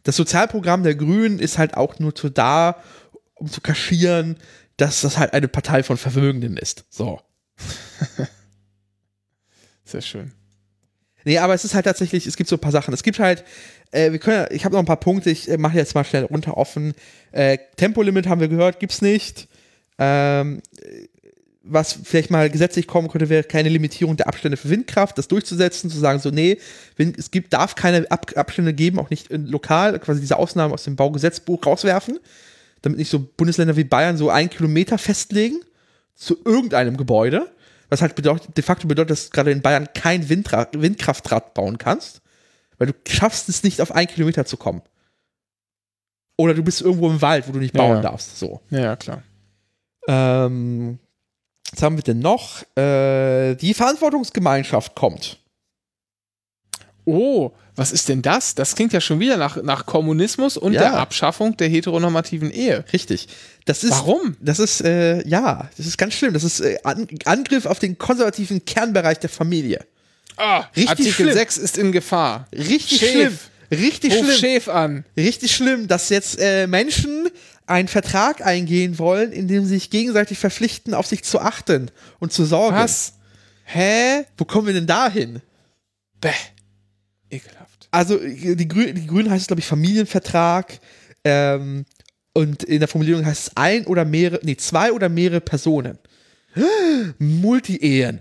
das 0.09 0.17
Sozialprogramm 0.17 0.85
der 0.85 0.95
Grünen 0.95 1.39
ist 1.39 1.59
halt 1.59 1.77
auch 1.77 1.99
nur 1.99 2.15
so 2.17 2.31
da, 2.31 2.83
um 3.35 3.47
zu 3.47 3.61
kaschieren, 3.61 4.39
dass 4.79 5.03
das 5.03 5.19
halt 5.19 5.35
eine 5.35 5.49
Partei 5.49 5.83
von 5.83 5.99
Vermögenden 5.99 6.57
ist. 6.57 6.87
So. 6.89 7.21
sehr 9.85 10.01
schön. 10.01 10.33
Nee, 11.25 11.37
aber 11.37 11.53
es 11.53 11.67
ist 11.67 11.75
halt 11.75 11.85
tatsächlich, 11.85 12.27
es 12.27 12.39
gibt 12.39 12.49
so 12.49 12.57
ein 12.57 12.61
paar 12.61 12.73
Sachen. 12.73 12.95
Es 12.95 13.03
gibt 13.03 13.19
halt, 13.19 13.45
äh, 13.91 14.11
wir 14.11 14.19
können, 14.19 14.47
ich 14.51 14.65
habe 14.65 14.73
noch 14.73 14.81
ein 14.81 14.87
paar 14.87 14.97
Punkte, 14.97 15.29
ich 15.29 15.51
äh, 15.51 15.59
mache 15.59 15.77
jetzt 15.77 15.95
mal 15.95 16.05
schnell 16.05 16.25
runter 16.25 16.57
offen. 16.57 16.95
Äh, 17.33 17.59
Tempolimit 17.77 18.29
haben 18.29 18.41
wir 18.41 18.49
gehört, 18.49 18.81
gibt's 18.81 19.03
nicht. 19.03 19.47
Ähm, 19.99 20.63
äh, 20.81 21.09
was 21.71 21.99
vielleicht 22.05 22.31
mal 22.31 22.51
gesetzlich 22.51 22.87
kommen 22.87 23.09
könnte, 23.09 23.29
wäre 23.29 23.45
keine 23.45 23.69
Limitierung 23.69 24.17
der 24.17 24.27
Abstände 24.27 24.57
für 24.57 24.71
Windkraft, 24.71 25.19
das 25.19 25.29
durchzusetzen, 25.29 25.91
zu 25.91 25.99
sagen, 25.99 26.19
so, 26.19 26.31
nee, 26.31 26.59
es 26.97 27.31
gibt, 27.31 27.53
darf 27.53 27.75
keine 27.75 28.11
Ab 28.11 28.33
Abstände 28.37 28.75
geben, 28.75 28.99
auch 28.99 29.11
nicht 29.11 29.31
in 29.31 29.47
lokal, 29.47 29.99
quasi 29.99 30.21
diese 30.21 30.39
Ausnahmen 30.39 30.73
aus 30.75 30.85
dem 30.85 30.97
Baugesetzbuch 30.97 31.65
rauswerfen, 31.65 32.19
damit 32.83 32.99
nicht 32.99 33.11
so 33.11 33.21
Bundesländer 33.21 33.77
wie 33.77 33.85
Bayern 33.85 34.17
so 34.17 34.31
einen 34.31 34.51
Kilometer 34.51 34.99
festlegen 34.99 35.61
zu 36.15 36.37
irgendeinem 36.45 36.97
Gebäude. 36.97 37.51
Was 37.91 38.03
halt 38.03 38.15
bedeutet, 38.15 38.57
de 38.57 38.63
facto 38.63 38.87
bedeutet, 38.87 39.11
dass 39.11 39.25
du 39.27 39.31
gerade 39.31 39.51
in 39.51 39.63
Bayern 39.63 39.89
kein 39.95 40.29
Windra 40.29 40.69
Windkraftrad 40.73 41.55
bauen 41.55 41.79
kannst, 41.79 42.21
weil 42.77 42.89
du 42.89 42.93
schaffst 43.07 43.49
es 43.49 43.63
nicht, 43.63 43.81
auf 43.81 43.93
einen 43.93 44.09
Kilometer 44.09 44.45
zu 44.45 44.57
kommen. 44.57 44.83
Oder 46.37 46.55
du 46.55 46.63
bist 46.63 46.83
irgendwo 46.83 47.11
im 47.11 47.21
Wald, 47.21 47.49
wo 47.49 47.53
du 47.53 47.59
nicht 47.59 47.75
Ja, 47.75 47.83
bauen 47.83 47.97
ja. 47.97 48.03
darfst. 48.03 48.39
So. 48.39 48.61
Ja, 48.71 48.81
ja, 48.81 48.97
klar. 48.97 49.23
Ähm, 50.07 50.99
was 51.73 51.83
haben 51.83 51.97
wir 51.97 52.03
denn 52.05 52.19
noch? 52.21 52.63
Äh, 52.77 53.55
die 53.57 53.75
Verantwortungsgemeinschaft 53.75 54.95
kommt. 54.95 55.39
Oh, 57.05 57.53
was 57.75 57.93
ist 57.93 58.09
denn 58.09 58.21
das? 58.23 58.55
Das 58.55 58.75
klingt 58.75 58.93
ja 58.93 59.01
schon 59.01 59.19
wieder 59.21 59.37
nach, 59.39 59.63
nach 59.63 59.87
Kommunismus 59.87 60.57
und 60.57 60.75
Ja. 60.75 60.81
der 60.81 60.95
Abschaffung 60.95 61.57
der 61.57 61.69
heteronormativen 61.69 62.51
Ehe. 62.51 62.85
Richtig. 62.93 63.29
Das 63.65 63.83
ist, 63.85 63.93
Warum? 63.93 64.37
Das 64.41 64.59
ist, 64.59 64.83
äh, 64.83 65.27
ja, 65.27 65.71
das 65.77 65.87
ist 65.87 65.97
ganz 65.97 66.15
schlimm. 66.15 66.35
Das 66.35 66.45
ist 66.45 66.61
äh, 66.61 66.79
An 66.85 67.07
Angriff 67.25 67.65
auf 67.67 67.79
den 67.79 67.97
konservativen 67.97 68.65
Kernbereich 68.65 69.19
der 69.21 69.31
Familie. 69.31 69.87
Ah, 70.37 70.65
Richtig 70.77 70.91
Artikel 70.91 71.13
schlimm. 71.13 71.33
6 71.33 71.57
ist 71.57 71.79
in 71.79 71.93
Gefahr. 71.93 72.47
Richtig 72.53 72.99
Schäf. 72.99 73.11
schlimm. 73.13 73.39
Richtig 73.71 74.13
Ruf 74.15 74.25
schlimm. 74.27 74.39
Schäf 74.39 74.69
an. 74.69 75.05
Richtig 75.17 75.55
schlimm, 75.55 75.89
dass 75.89 76.09
jetzt 76.11 76.39
äh, 76.41 76.67
Menschen 76.67 77.29
einen 77.69 77.89
Vertrag 77.89 78.45
eingehen 78.45 78.99
wollen, 78.99 79.33
in 79.33 79.49
dem 79.49 79.65
sie 79.65 79.75
sich 79.75 79.91
gegenseitig 79.91 80.39
verpflichten, 80.39 80.95
auf 80.95 81.07
sich 81.07 81.25
zu 81.25 81.41
achten 81.41 81.91
und 82.19 82.33
zu 82.33 82.45
sorgen. 82.45 82.77
Was? 82.77 83.15
Hä? 83.65 84.25
Wo 84.37 84.45
kommen 84.45 84.67
wir 84.67 84.75
denn 84.75 84.87
da 84.87 85.11
hin? 85.11 85.43
Bäh. 86.21 86.31
Ekelhaft. 87.31 87.89
Also, 87.91 88.19
die, 88.19 88.69
Grü 88.69 88.93
die 88.93 89.07
Grünen 89.07 89.31
heißt 89.31 89.43
es, 89.43 89.47
glaube 89.47 89.61
ich, 89.61 89.67
Familienvertrag. 89.67 90.79
Ähm, 91.25 91.85
und 92.33 92.63
in 92.63 92.79
der 92.79 92.89
Formulierung 92.89 93.27
heißt 93.27 93.49
es 93.49 93.57
ein 93.57 93.87
oder 93.87 94.05
mehrere, 94.05 94.41
nee, 94.43 94.57
zwei 94.57 94.93
oder 94.93 95.09
mehrere 95.09 95.41
Personen. 95.41 95.99
Multi-Ehen. 97.19 98.21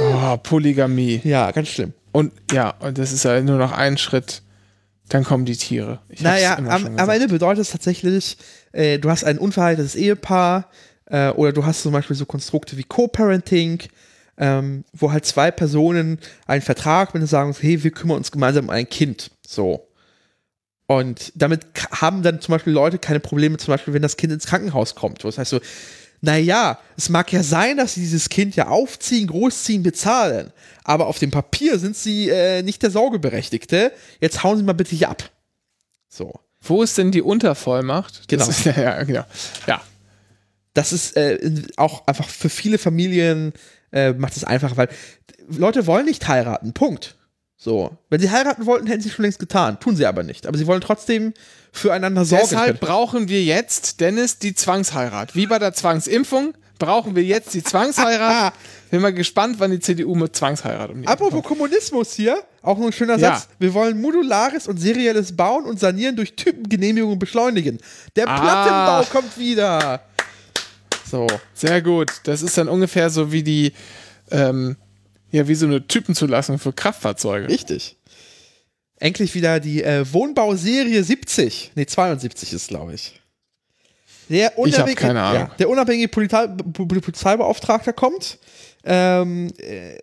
Oh, 0.00 0.36
Polygamie. 0.38 1.20
Ja, 1.24 1.50
ganz 1.50 1.68
schlimm. 1.68 1.92
Und 2.12 2.32
ja, 2.52 2.70
und 2.80 2.98
das 2.98 3.12
ist 3.12 3.24
ja 3.24 3.40
nur 3.40 3.58
noch 3.58 3.72
ein 3.72 3.96
Schritt. 3.96 4.42
Dann 5.08 5.24
kommen 5.24 5.44
die 5.44 5.56
Tiere. 5.56 6.00
Ich 6.08 6.22
Naja, 6.22 6.56
am, 6.56 6.68
am. 6.68 7.10
Ende 7.10 7.28
bedeutet 7.28 7.62
es 7.62 7.70
tatsächlich, 7.70 8.36
äh, 8.72 8.98
du 8.98 9.10
hast 9.10 9.24
ein 9.24 9.38
unverheiratetes 9.38 9.94
Ehepaar 9.94 10.70
äh, 11.06 11.30
oder 11.30 11.52
du 11.52 11.66
hast 11.66 11.82
zum 11.82 11.92
Beispiel 11.92 12.16
so 12.16 12.24
Konstrukte 12.24 12.76
wie 12.76 12.84
Co-Parenting, 12.84 13.82
ähm, 14.38 14.84
wo 14.92 15.12
halt 15.12 15.26
zwei 15.26 15.50
Personen 15.50 16.18
einen 16.46 16.62
Vertrag 16.62 17.14
mit 17.14 17.28
sagen, 17.28 17.54
hey, 17.60 17.82
wir 17.82 17.90
kümmern 17.90 18.16
uns 18.16 18.32
gemeinsam 18.32 18.64
um 18.66 18.70
ein 18.70 18.88
Kind. 18.88 19.30
So. 19.46 19.88
Und 20.86 21.32
damit 21.34 21.66
haben 21.90 22.22
dann 22.22 22.40
zum 22.40 22.52
Beispiel 22.52 22.72
Leute 22.72 22.98
keine 22.98 23.20
Probleme, 23.20 23.56
zum 23.56 23.72
Beispiel, 23.72 23.94
wenn 23.94 24.02
das 24.02 24.16
Kind 24.16 24.32
ins 24.32 24.46
Krankenhaus 24.46 24.94
kommt. 24.94 25.24
Das 25.24 25.38
heißt 25.38 25.50
so, 25.50 25.60
naja, 26.24 26.78
es 26.96 27.08
mag 27.08 27.32
ja 27.32 27.42
sein, 27.42 27.76
dass 27.76 27.94
sie 27.94 28.00
dieses 28.00 28.28
Kind 28.28 28.54
ja 28.54 28.68
aufziehen, 28.68 29.26
großziehen, 29.26 29.82
bezahlen. 29.82 30.52
Aber 30.84 31.08
auf 31.08 31.18
dem 31.18 31.32
Papier 31.32 31.80
sind 31.80 31.96
sie 31.96 32.28
äh, 32.28 32.62
nicht 32.62 32.80
der 32.84 32.92
Sorgeberechtigte. 32.92 33.92
Jetzt 34.20 34.44
hauen 34.44 34.56
sie 34.56 34.62
mal 34.62 34.72
bitte 34.72 34.94
hier 34.94 35.10
ab. 35.10 35.28
So. 36.08 36.32
Wo 36.60 36.84
ist 36.84 36.96
denn 36.96 37.10
die 37.10 37.22
Untervollmacht? 37.22 38.28
Genau. 38.28 38.46
Das 38.46 38.56
ist, 38.56 38.64
ja, 38.76 38.80
ja, 38.80 39.02
genau. 39.02 39.24
Ja. 39.66 39.82
das 40.74 40.92
ist 40.92 41.16
äh, 41.16 41.38
auch 41.76 42.06
einfach 42.06 42.28
für 42.28 42.48
viele 42.48 42.78
Familien 42.78 43.52
äh, 43.90 44.12
macht 44.12 44.36
es 44.36 44.44
einfach, 44.44 44.76
weil 44.76 44.88
Leute 45.48 45.88
wollen 45.88 46.06
nicht 46.06 46.28
heiraten. 46.28 46.72
Punkt. 46.72 47.16
So. 47.64 47.96
Wenn 48.10 48.20
sie 48.20 48.28
heiraten 48.28 48.66
wollten, 48.66 48.88
hätten 48.88 49.02
sie 49.02 49.10
schon 49.10 49.22
längst 49.22 49.38
getan. 49.38 49.78
Tun 49.78 49.94
sie 49.94 50.04
aber 50.06 50.24
nicht. 50.24 50.48
Aber 50.48 50.58
sie 50.58 50.66
wollen 50.66 50.80
trotzdem 50.80 51.32
füreinander 51.70 52.24
sorgen. 52.24 52.48
Deshalb 52.50 52.80
brauchen 52.80 53.28
wir 53.28 53.40
jetzt, 53.44 54.00
Dennis, 54.00 54.38
die 54.40 54.52
Zwangsheirat. 54.52 55.36
Wie 55.36 55.46
bei 55.46 55.60
der 55.60 55.72
Zwangsimpfung 55.72 56.54
brauchen 56.80 57.14
wir 57.14 57.22
jetzt 57.22 57.54
die 57.54 57.62
Zwangsheirat. 57.72 58.54
Bin 58.90 59.00
mal 59.00 59.12
gespannt, 59.14 59.56
wann 59.60 59.70
die 59.70 59.78
CDU 59.78 60.16
mit 60.16 60.34
Zwangsheirat 60.34 60.90
um 60.90 60.96
die 60.96 61.02
Ecke 61.04 61.12
Apropos 61.12 61.34
kommt. 61.34 61.44
Kommunismus 61.44 62.14
hier, 62.14 62.42
auch 62.62 62.78
noch 62.78 62.86
ein 62.86 62.92
schöner 62.92 63.16
Ja. 63.18 63.36
Satz. 63.36 63.48
Wir 63.60 63.72
wollen 63.74 64.00
modulares 64.00 64.66
und 64.66 64.78
serielles 64.78 65.36
Bauen 65.36 65.64
und 65.64 65.78
Sanieren 65.78 66.16
durch 66.16 66.34
Typengenehmigung 66.34 67.16
beschleunigen. 67.20 67.78
Der 68.16 68.28
Ah. 68.28 68.40
Plattenbau 68.40 69.20
kommt 69.20 69.38
wieder. 69.38 70.00
So. 71.08 71.28
Sehr 71.54 71.80
gut. 71.80 72.10
Das 72.24 72.42
ist 72.42 72.58
dann 72.58 72.68
ungefähr 72.68 73.08
so 73.08 73.30
wie 73.30 73.44
die, 73.44 73.72
ähm, 74.32 74.76
ja, 75.32 75.48
wie 75.48 75.54
so 75.54 75.66
eine 75.66 75.86
Typenzulassung 75.86 76.58
für 76.58 76.72
Kraftfahrzeuge. 76.72 77.48
Richtig. 77.48 77.96
Endlich 79.00 79.34
wieder 79.34 79.58
die 79.58 79.82
äh, 79.82 80.04
Wohnbauserie 80.12 81.02
70. 81.02 81.72
Nee, 81.74 81.86
72 81.86 82.52
ist, 82.52 82.68
glaube 82.68 82.94
ich. 82.94 83.20
Der 84.28 84.52
Ich 84.64 84.78
hab 84.78 84.94
keine 84.96 85.20
Ahnung. 85.20 85.48
Ja, 85.48 85.54
der 85.58 85.68
unabhängige 85.68 86.08
Polizei, 86.08 86.46
Pol- 86.46 86.86
Polizeibeauftragter 86.86 87.92
kommt. 87.92 88.38
Ähm, 88.84 89.52
äh, 89.58 89.98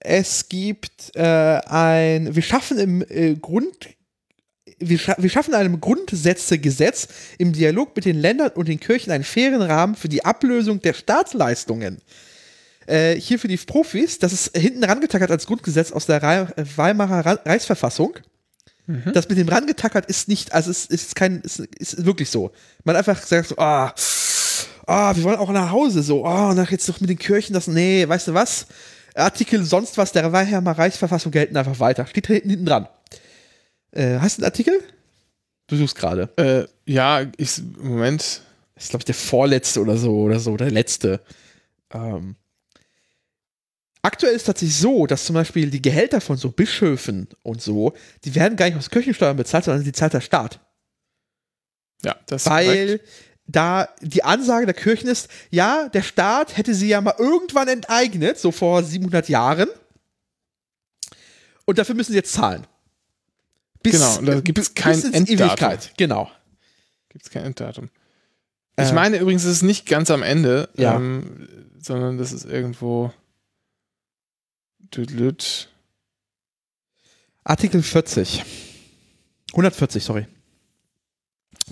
es 0.00 0.48
gibt 0.50 1.12
äh, 1.16 1.22
ein, 1.22 2.34
wir 2.36 2.42
schaffen 2.42 2.78
im 2.78 3.02
äh, 3.08 3.34
Grund, 3.36 3.88
wir, 4.78 4.98
scha 4.98 5.16
wir 5.18 5.30
schaffen 5.30 5.54
einem 5.54 5.80
Grundsätzegesetz 5.80 7.08
im 7.38 7.52
Dialog 7.54 7.96
mit 7.96 8.04
den 8.04 8.18
Ländern 8.20 8.50
und 8.50 8.68
den 8.68 8.78
Kirchen 8.80 9.10
einen 9.12 9.24
fairen 9.24 9.62
Rahmen 9.62 9.94
für 9.94 10.08
die 10.10 10.24
Ablösung 10.24 10.80
der 10.82 10.92
Staatsleistungen. 10.92 12.02
Äh, 12.86 13.14
hier 13.14 13.38
für 13.38 13.48
die 13.48 13.56
Profis, 13.56 14.18
das 14.18 14.32
ist 14.32 14.56
hinten 14.56 14.84
rangetackert 14.84 15.30
als 15.30 15.46
Grundgesetz 15.46 15.92
aus 15.92 16.06
der 16.06 16.22
Weimarer 16.22 17.40
Reichsverfassung. 17.46 18.18
Das 18.86 19.28
mit 19.30 19.38
dem 19.38 19.48
rangetackert 19.48 20.06
ist 20.06 20.28
nicht, 20.28 20.52
also 20.52 20.70
es 20.70 20.84
ist 20.84 21.16
kein, 21.16 21.40
ist, 21.40 21.58
ist 21.58 22.04
wirklich 22.04 22.28
so. 22.28 22.50
Man 22.84 22.96
einfach 22.96 23.22
sagt 23.22 23.48
so, 23.48 23.56
ah, 23.56 23.94
ah, 24.86 25.16
wir 25.16 25.22
wollen 25.24 25.38
auch 25.38 25.50
nach 25.50 25.70
Hause, 25.70 26.02
so, 26.02 26.26
ah, 26.26 26.50
und 26.50 26.56
dann 26.56 26.66
jetzt 26.70 26.86
noch 26.88 27.00
mit 27.00 27.08
den 27.08 27.18
Kirchen 27.18 27.54
das, 27.54 27.66
nee, 27.66 28.06
weißt 28.06 28.28
du 28.28 28.34
was? 28.34 28.66
Artikel 29.14 29.64
sonst 29.64 29.96
was 29.96 30.12
der 30.12 30.32
Weimarer 30.32 30.78
Reichsverfassung 30.78 31.32
gelten 31.32 31.56
einfach 31.56 31.80
weiter. 31.80 32.06
Steht 32.06 32.28
da 32.28 32.34
hinten, 32.34 32.50
hinten 32.50 32.66
dran. 32.66 32.88
Äh, 33.92 34.18
hast 34.18 34.38
du 34.38 34.42
einen 34.42 34.46
Artikel? 34.46 34.74
Du 35.68 35.76
suchst 35.76 35.96
gerade. 35.96 36.28
Äh, 36.36 36.92
ja, 36.92 37.24
ich, 37.36 37.62
Moment. 37.78 38.42
Das 38.74 38.84
ist, 38.84 38.90
glaube 38.90 39.02
ich, 39.02 39.06
der 39.06 39.14
vorletzte 39.14 39.80
oder 39.80 39.96
so, 39.96 40.18
oder 40.18 40.40
so, 40.40 40.56
der 40.56 40.70
letzte. 40.70 41.20
Ähm. 41.92 42.36
Aktuell 44.04 44.34
ist 44.34 44.42
es 44.42 44.46
tatsächlich 44.46 44.76
so, 44.76 45.06
dass 45.06 45.24
zum 45.24 45.32
Beispiel 45.34 45.70
die 45.70 45.80
Gehälter 45.80 46.20
von 46.20 46.36
so 46.36 46.50
Bischöfen 46.50 47.26
und 47.42 47.62
so, 47.62 47.94
die 48.24 48.34
werden 48.34 48.56
gar 48.56 48.66
nicht 48.66 48.76
aus 48.76 48.90
Kirchensteuern 48.90 49.36
bezahlt, 49.36 49.64
sondern 49.64 49.82
die 49.82 49.92
zahlt 49.92 50.12
der 50.12 50.20
Staat. 50.20 50.60
Ja, 52.04 52.14
das 52.26 52.42
ist 52.44 52.50
Weil 52.50 52.86
korrekt. 52.98 53.08
da 53.46 53.88
die 54.02 54.22
Ansage 54.22 54.66
der 54.66 54.74
Kirchen 54.74 55.08
ist, 55.08 55.28
ja, 55.50 55.88
der 55.88 56.02
Staat 56.02 56.56
hätte 56.58 56.74
sie 56.74 56.88
ja 56.88 57.00
mal 57.00 57.14
irgendwann 57.18 57.66
enteignet, 57.68 58.38
so 58.38 58.52
vor 58.52 58.82
700 58.82 59.30
Jahren. 59.30 59.68
Und 61.64 61.78
dafür 61.78 61.94
müssen 61.94 62.12
sie 62.12 62.18
jetzt 62.18 62.32
zahlen. 62.34 62.66
Bis, 63.82 63.92
Genau, 63.94 64.32
da 64.34 64.40
gibt's 64.40 64.68
bis 64.70 64.74
kein 64.74 64.94
ins 64.94 65.04
Enddatum. 65.04 65.46
Ewigkeit. 65.46 65.92
Genau. 65.96 66.30
Gibt 67.08 67.24
es 67.24 67.30
kein 67.30 67.44
Enddatum. 67.44 67.88
Ich 68.78 68.88
Äh, 68.90 68.92
meine 68.92 69.16
übrigens, 69.18 69.44
es 69.44 69.52
ist 69.58 69.62
nicht 69.62 69.86
ganz 69.86 70.10
am 70.10 70.22
Ende, 70.22 70.68
Ja. 70.76 70.96
ähm, 70.96 71.48
sondern 71.80 72.18
das 72.18 72.32
ist 72.32 72.44
irgendwo. 72.44 73.12
Artikel 77.44 77.82
40. 77.82 78.44
140, 79.52 80.02
sorry. 80.02 80.26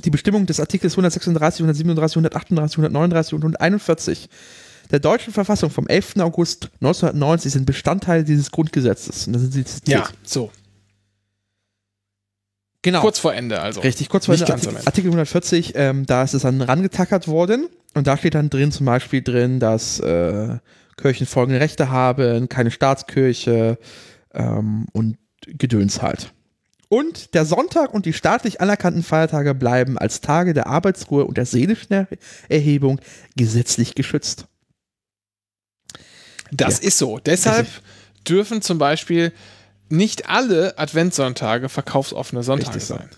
Die 0.05 0.11
Bestimmung 0.11 0.47
des 0.47 0.61
Artikels 0.61 0.95
136, 0.95 1.61
137, 1.61 2.17
138, 2.17 2.79
139 2.79 3.35
und 3.35 3.45
141 3.45 4.29
der 4.91 5.01
deutschen 5.01 5.33
Verfassung 5.33 5.71
vom 5.71 5.87
11. 5.87 6.17
August 6.19 6.71
1990 6.81 7.53
sind 7.53 7.67
Bestandteil 7.67 8.25
dieses 8.25 8.51
Grundgesetzes. 8.51 9.27
Und 9.27 9.39
sind 9.39 9.53
sie 9.53 9.65
zitiert. 9.65 10.01
Ja, 10.01 10.09
so. 10.23 10.51
genau. 12.83 13.01
Kurz 13.01 13.19
vor 13.19 13.35
Ende 13.35 13.61
also. 13.61 13.81
Richtig, 13.81 14.09
kurz 14.09 14.27
vor 14.27 14.35
Nicht 14.35 14.43
Ende 14.43 14.53
Artikel, 14.55 14.77
Ende. 14.77 14.87
Artikel 14.87 15.07
140, 15.09 15.73
ähm, 15.77 16.07
da 16.07 16.23
ist 16.23 16.35
es 16.35 16.43
dann 16.43 16.61
rangetackert 16.61 17.27
worden 17.27 17.69
und 17.95 18.07
da 18.07 18.17
steht 18.17 18.35
dann 18.35 18.51
drin 18.51 18.71
zum 18.71 18.87
Beispiel 18.87 19.23
drin, 19.23 19.61
dass 19.61 19.99
äh, 20.01 20.59
Kirchen 20.97 21.27
folgende 21.27 21.61
Rechte 21.61 21.91
haben, 21.91 22.49
keine 22.49 22.71
Staatskirche 22.71 23.79
ähm, 24.35 24.87
und 24.93 25.19
Gedöns 25.47 26.03
halt. 26.03 26.33
Und 26.89 27.33
der 27.35 27.47
Sonntag 27.47 27.95
und 27.95 28.05
die 28.05 28.13
staatlich 28.13 28.61
anerkannten 28.61 29.03
Feiertage 29.03 29.55
bleiben 29.55 29.97
als 29.97 30.21
Tage 30.21 30.53
der 30.53 30.67
Arbeitsruhe 30.67 31.25
und 31.25 31.39
der 31.39 31.47
seelischen 31.47 31.93
Er 31.95 32.07
Erhebung 32.49 33.01
gesetzlich 33.35 33.95
geschützt. 33.95 34.47
Das 36.51 36.79
ist 36.79 36.99
so. 36.99 37.19
Deshalb 37.19 37.67
dürfen 38.29 38.61
zum 38.61 38.77
Beispiel 38.77 39.33
nicht 39.89 40.29
alle 40.29 40.79
Adventssonntage 40.79 41.69
verkaufsoffene 41.69 42.43
Sonntage 42.43 42.81
sein. 42.81 43.09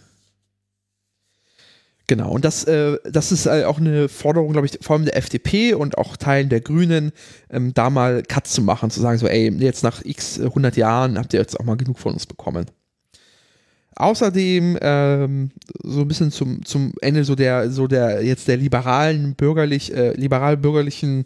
Genau, 2.06 2.30
und 2.30 2.44
das, 2.44 2.64
äh, 2.64 2.98
das 3.10 3.32
ist 3.32 3.46
äh, 3.46 3.64
auch 3.64 3.78
eine 3.78 4.08
Forderung, 4.10 4.52
glaube 4.52 4.66
ich, 4.66 4.78
vor 4.82 4.96
allem 4.96 5.06
der 5.06 5.16
FDP 5.16 5.72
und 5.72 5.96
auch 5.96 6.18
Teilen 6.18 6.50
der 6.50 6.60
Grünen, 6.60 7.12
ähm, 7.50 7.72
da 7.72 7.88
mal 7.88 8.22
Cut 8.22 8.46
zu 8.46 8.60
machen, 8.60 8.90
zu 8.90 9.00
sagen, 9.00 9.16
so, 9.16 9.26
ey, 9.26 9.50
jetzt 9.58 9.82
nach 9.82 10.04
x 10.04 10.38
100 10.38 10.76
Jahren 10.76 11.18
habt 11.18 11.32
ihr 11.32 11.40
jetzt 11.40 11.58
auch 11.58 11.64
mal 11.64 11.78
genug 11.78 11.98
von 11.98 12.12
uns 12.12 12.26
bekommen. 12.26 12.66
Außerdem 13.96 14.78
ähm, 14.82 15.50
so 15.82 16.00
ein 16.00 16.08
bisschen 16.08 16.30
zum, 16.30 16.64
zum 16.64 16.92
Ende 17.00 17.24
so 17.24 17.34
der, 17.34 17.70
so 17.70 17.86
der 17.86 18.22
jetzt 18.22 18.48
der 18.48 18.58
liberalen, 18.58 19.34
bürgerlich, 19.34 19.94
äh, 19.94 20.12
liberal-bürgerlichen 20.14 21.24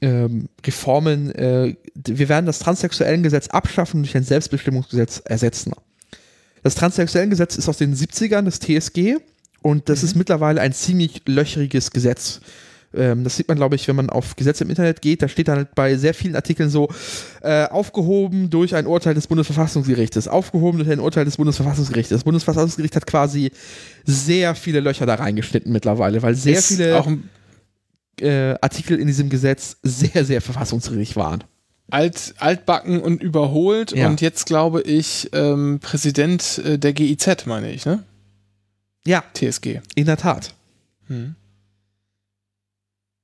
ähm, 0.00 0.48
Reformen, 0.64 1.34
äh, 1.34 1.74
wir 1.94 2.28
werden 2.28 2.46
das 2.46 2.60
Transsexuellengesetz 2.60 3.48
abschaffen 3.48 3.98
und 3.98 4.06
durch 4.06 4.16
ein 4.16 4.22
Selbstbestimmungsgesetz 4.22 5.20
ersetzen. 5.24 5.72
Das 6.66 6.74
Transsexuellengesetz 6.74 7.54
ist 7.54 7.68
aus 7.68 7.78
den 7.78 7.94
70ern, 7.94 8.42
das 8.42 8.58
TSG, 8.58 9.18
und 9.62 9.88
das 9.88 10.02
ist 10.02 10.16
mittlerweile 10.16 10.60
ein 10.60 10.72
ziemlich 10.72 11.22
löchriges 11.26 11.92
Gesetz. 11.92 12.40
Ähm, 12.92 13.22
das 13.22 13.36
sieht 13.36 13.46
man, 13.46 13.56
glaube 13.56 13.76
ich, 13.76 13.86
wenn 13.86 13.94
man 13.94 14.10
auf 14.10 14.34
Gesetze 14.34 14.64
im 14.64 14.70
Internet 14.70 15.00
geht, 15.00 15.22
da 15.22 15.28
steht 15.28 15.46
dann 15.46 15.58
halt 15.58 15.76
bei 15.76 15.96
sehr 15.96 16.12
vielen 16.12 16.34
Artikeln 16.34 16.68
so, 16.68 16.88
äh, 17.40 17.66
aufgehoben 17.66 18.50
durch 18.50 18.74
ein 18.74 18.88
Urteil 18.88 19.14
des 19.14 19.28
Bundesverfassungsgerichtes, 19.28 20.26
aufgehoben 20.26 20.78
durch 20.78 20.90
ein 20.90 20.98
Urteil 20.98 21.24
des 21.24 21.36
Bundesverfassungsgerichtes. 21.36 22.16
Das 22.16 22.24
Bundesverfassungsgericht 22.24 22.96
hat 22.96 23.06
quasi 23.06 23.52
sehr 24.04 24.56
viele 24.56 24.80
Löcher 24.80 25.06
da 25.06 25.14
reingeschnitten 25.14 25.70
mittlerweile, 25.70 26.20
weil 26.22 26.34
sehr 26.34 26.58
Ist 26.58 26.66
viele 26.66 26.98
auch 26.98 27.08
äh, 28.20 28.56
Artikel 28.60 28.98
in 28.98 29.06
diesem 29.06 29.28
Gesetz 29.28 29.76
sehr, 29.84 30.24
sehr 30.24 30.40
verfassungswidrig 30.40 31.14
waren. 31.14 31.44
Alt, 31.90 32.34
altbacken 32.38 33.00
und 33.00 33.22
überholt 33.22 33.92
Ja. 33.92 34.08
und 34.08 34.20
jetzt 34.20 34.46
glaube 34.46 34.82
ich 34.82 35.30
ähm, 35.32 35.78
Präsident 35.80 36.58
äh, 36.58 36.78
der 36.78 36.92
GIZ, 36.92 37.46
meine 37.46 37.70
ich, 37.72 37.86
ne? 37.86 38.02
Ja, 39.06 39.22
TSG. 39.34 39.80
in 39.94 40.06
der 40.06 40.16
Tat. 40.16 40.54
Hm. 41.06 41.36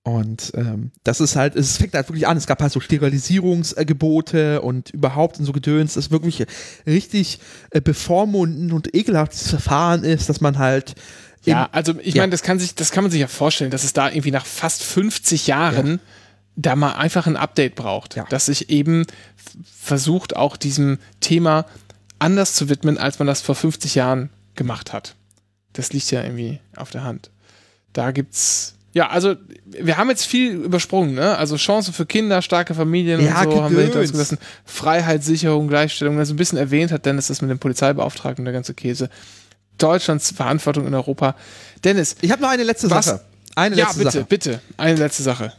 Und 0.05 0.51
ähm, 0.57 0.91
das 1.05 1.21
ist 1.21 1.37
halt, 1.37 1.55
es 1.55 1.77
fängt 1.77 1.95
halt 1.95 2.09
wirklich 2.09 2.27
an. 2.27 2.37
Es 2.37 2.49
gab 2.49 2.61
halt 2.61 2.73
so 2.73 2.81
Sterilisierungsgebote 2.81 4.61
und 4.61 4.91
überhaupt 4.91 5.39
und 5.39 5.45
so 5.45 5.53
Gedöns, 5.53 5.95
das 5.95 6.11
wirklich 6.11 6.45
richtig 6.87 7.39
äh, 7.71 7.81
bevormundend 7.81 8.73
und 8.73 8.95
ekelhaftes 8.97 9.49
Verfahren 9.49 10.03
ist, 10.03 10.29
dass 10.29 10.41
man 10.41 10.59
halt. 10.59 10.97
Ja, 11.45 11.69
also 11.73 11.95
ich 12.03 12.15
Ja. 12.15 12.23
meine, 12.23 12.31
das 12.33 12.43
kann 12.43 12.59
sich, 12.59 12.75
das 12.75 12.91
kann 12.91 13.05
man 13.05 13.11
sich 13.13 13.21
ja 13.21 13.29
vorstellen, 13.29 13.71
dass 13.71 13.85
es 13.85 13.93
da 13.93 14.09
irgendwie 14.09 14.31
nach 14.33 14.47
fast 14.47 14.83
50 14.83 15.47
Jahren 15.47 16.01
da 16.57 16.77
mal 16.77 16.93
einfach 16.93 17.27
ein 17.27 17.37
Update 17.37 17.75
braucht, 17.75 18.15
Ja. 18.17 18.25
dass 18.29 18.47
sich 18.47 18.69
eben 18.71 19.07
versucht, 19.65 20.37
auch 20.37 20.57
diesem 20.57 20.99
Thema 21.21 21.65
anders 22.19 22.55
zu 22.55 22.69
widmen, 22.69 22.99
als 22.99 23.19
man 23.19 23.27
das 23.27 23.41
vor 23.41 23.55
50 23.55 23.95
Jahren 23.95 24.31
gemacht 24.55 24.93
hat. 24.93 25.15
Das 25.73 25.93
liegt 25.93 26.11
ja 26.11 26.23
irgendwie 26.23 26.61
auf 26.77 26.91
der 26.91 27.05
Hand. 27.05 27.31
Da 27.93 28.11
gibt's 28.11 28.75
ja, 28.95 29.09
also 29.09 29.37
wir 29.65 29.97
haben 29.97 30.11
jetzt 30.11 30.27
viel 30.27 30.53
übersprungen, 30.53 31.15
ne? 31.15 31.39
Also 31.39 31.57
Chancen 31.57 31.95
für 31.95 32.05
Kinder, 32.05 32.43
starke 32.43 32.75
Familien 32.75 33.25
Ja, 33.25 33.41
und 33.43 33.53
so 33.53 33.63
haben 33.63 33.75
wir 33.75 33.85
hinter 33.85 34.01
uns 34.01 34.13
Gedöns. 34.13 34.29
gelassen. 34.29 34.39
Freiheitssicherung, 34.67 35.67
Gleichstellung, 35.69 36.19
also 36.19 36.35
ein 36.35 36.37
bisschen 36.37 36.59
erwähnt 36.59 36.93
hat 36.93 37.07
Dennis 37.07 37.29
das 37.29 37.41
mit 37.41 37.51
dem 37.51 37.59
Polizeibeauftragten, 37.59 38.45
der 38.45 38.53
ganze 38.53 38.75
Käse. 38.75 39.09
Deutschlands 39.79 40.31
Verantwortung 40.33 40.87
in 40.87 40.93
Europa. 40.93 41.35
Dennis, 41.83 42.17
Ich 42.21 42.31
habe 42.31 42.43
noch 42.43 42.51
eine 42.51 42.65
letzte 42.65 42.91
Was? 42.91 43.07
Sache. 43.07 43.21
Eine 43.55 43.77
ja, 43.77 43.85
letzte 43.87 43.99
bitte, 44.01 44.11
Sache. 44.13 44.25
bitte. 44.29 44.61
Eine 44.77 44.99
letzte 44.99 45.23
Sache. 45.23 45.55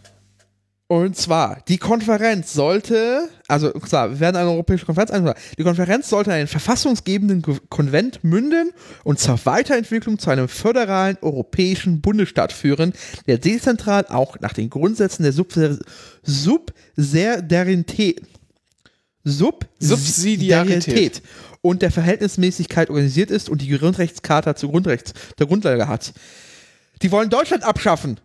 Und 0.93 1.17
zwar, 1.17 1.57
die 1.69 1.79
Konferenz 1.79 2.53
sollte, 2.53 3.27
also 3.47 3.71
klar, 3.71 4.11
wir 4.11 4.19
werden 4.19 4.35
eine 4.35 4.51
europäische 4.51 4.85
Konferenz 4.85 5.09
einladen. 5.09 5.41
Die 5.57 5.63
Konferenz 5.63 6.07
sollte 6.07 6.29
in 6.29 6.35
einen 6.35 6.47
verfassungsgebenden 6.47 7.41
Konvent 7.69 8.23
münden 8.23 8.69
und 9.03 9.17
zur 9.17 9.43
Weiterentwicklung 9.43 10.19
zu 10.19 10.29
einem 10.29 10.47
föderalen 10.47 11.17
europäischen 11.23 11.99
Bundesstaat 11.99 12.53
führen, 12.53 12.93
der 13.25 13.39
dezentral 13.39 14.05
auch 14.07 14.39
nach 14.39 14.53
den 14.53 14.69
Grundsätzen 14.69 15.23
der 15.23 15.33
Subsidiarität 15.33 18.21
Subsidiarität 19.23 19.69
Subsidiarität 19.79 21.23
und 21.61 21.81
der 21.81 21.89
Verhältnismäßigkeit 21.89 22.91
organisiert 22.91 23.31
ist 23.31 23.49
und 23.49 23.63
die 23.63 23.69
Grundrechtscharta 23.69 24.55
zu 24.55 24.69
Grundrechts 24.69 25.13
der 25.39 25.47
Grundlage 25.47 25.87
hat. 25.87 26.13
Die 27.01 27.11
wollen 27.11 27.31
Deutschland 27.31 27.63
abschaffen. 27.63 28.19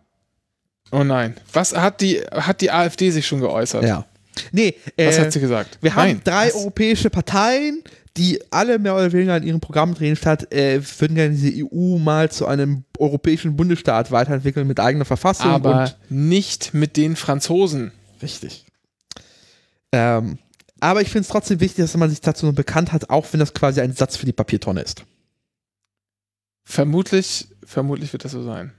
Oh 0.91 1.05
nein. 1.05 1.35
Was 1.53 1.75
hat 1.77 2.01
die, 2.01 2.21
hat 2.21 2.61
die 2.61 2.71
AfD 2.71 3.11
sich 3.11 3.27
schon 3.27 3.41
geäußert? 3.41 3.85
Ja. 3.85 4.07
Nee, 4.53 4.75
Was 4.97 5.19
äh, 5.19 5.21
hat 5.23 5.33
sie 5.33 5.41
gesagt? 5.41 5.79
Wir 5.81 5.95
haben 5.95 6.07
Nein. 6.09 6.21
drei 6.25 6.47
Was? 6.47 6.55
europäische 6.55 7.11
Parteien, 7.11 7.83
die 8.17 8.41
alle 8.51 8.79
mehr 8.79 8.95
oder 8.95 9.13
weniger 9.13 9.37
in 9.37 9.43
ihrem 9.43 9.61
Programm 9.61 9.95
drehen 9.95 10.17
statt, 10.17 10.53
äh, 10.53 10.81
würden 10.99 11.17
gerne 11.17 11.35
diese 11.35 11.65
EU 11.65 11.99
mal 11.99 12.31
zu 12.31 12.47
einem 12.47 12.85
europäischen 12.99 13.57
Bundesstaat 13.57 14.11
weiterentwickeln 14.13 14.67
mit 14.67 14.79
eigener 14.81 15.05
Verfassung 15.05 15.51
Aber 15.51 15.83
und 15.83 15.97
nicht 16.11 16.73
mit 16.73 16.97
den 16.97 17.17
Franzosen. 17.17 17.93
richtig. 18.23 18.65
Ähm, 19.93 20.39
aber 20.81 21.01
ich 21.03 21.09
finde 21.09 21.23
es 21.23 21.29
trotzdem 21.29 21.61
wichtig, 21.61 21.85
dass 21.85 21.97
man 21.97 22.09
sich 22.11 22.21
dazu 22.21 22.47
noch 22.47 22.55
bekannt 22.55 22.93
hat, 22.93 23.11
auch 23.11 23.27
wenn 23.33 23.41
das 23.41 23.53
quasi 23.55 23.81
ein 23.81 23.93
Satz 23.95 24.17
für 24.17 24.27
die 24.27 24.33
Papiertonne 24.33 24.83
ist. 24.83 25.05
Vermutlich, 26.65 27.49
vermutlich 27.65 28.13
wird 28.13 28.25
das 28.25 28.33
so 28.33 28.43
sein. 28.43 28.73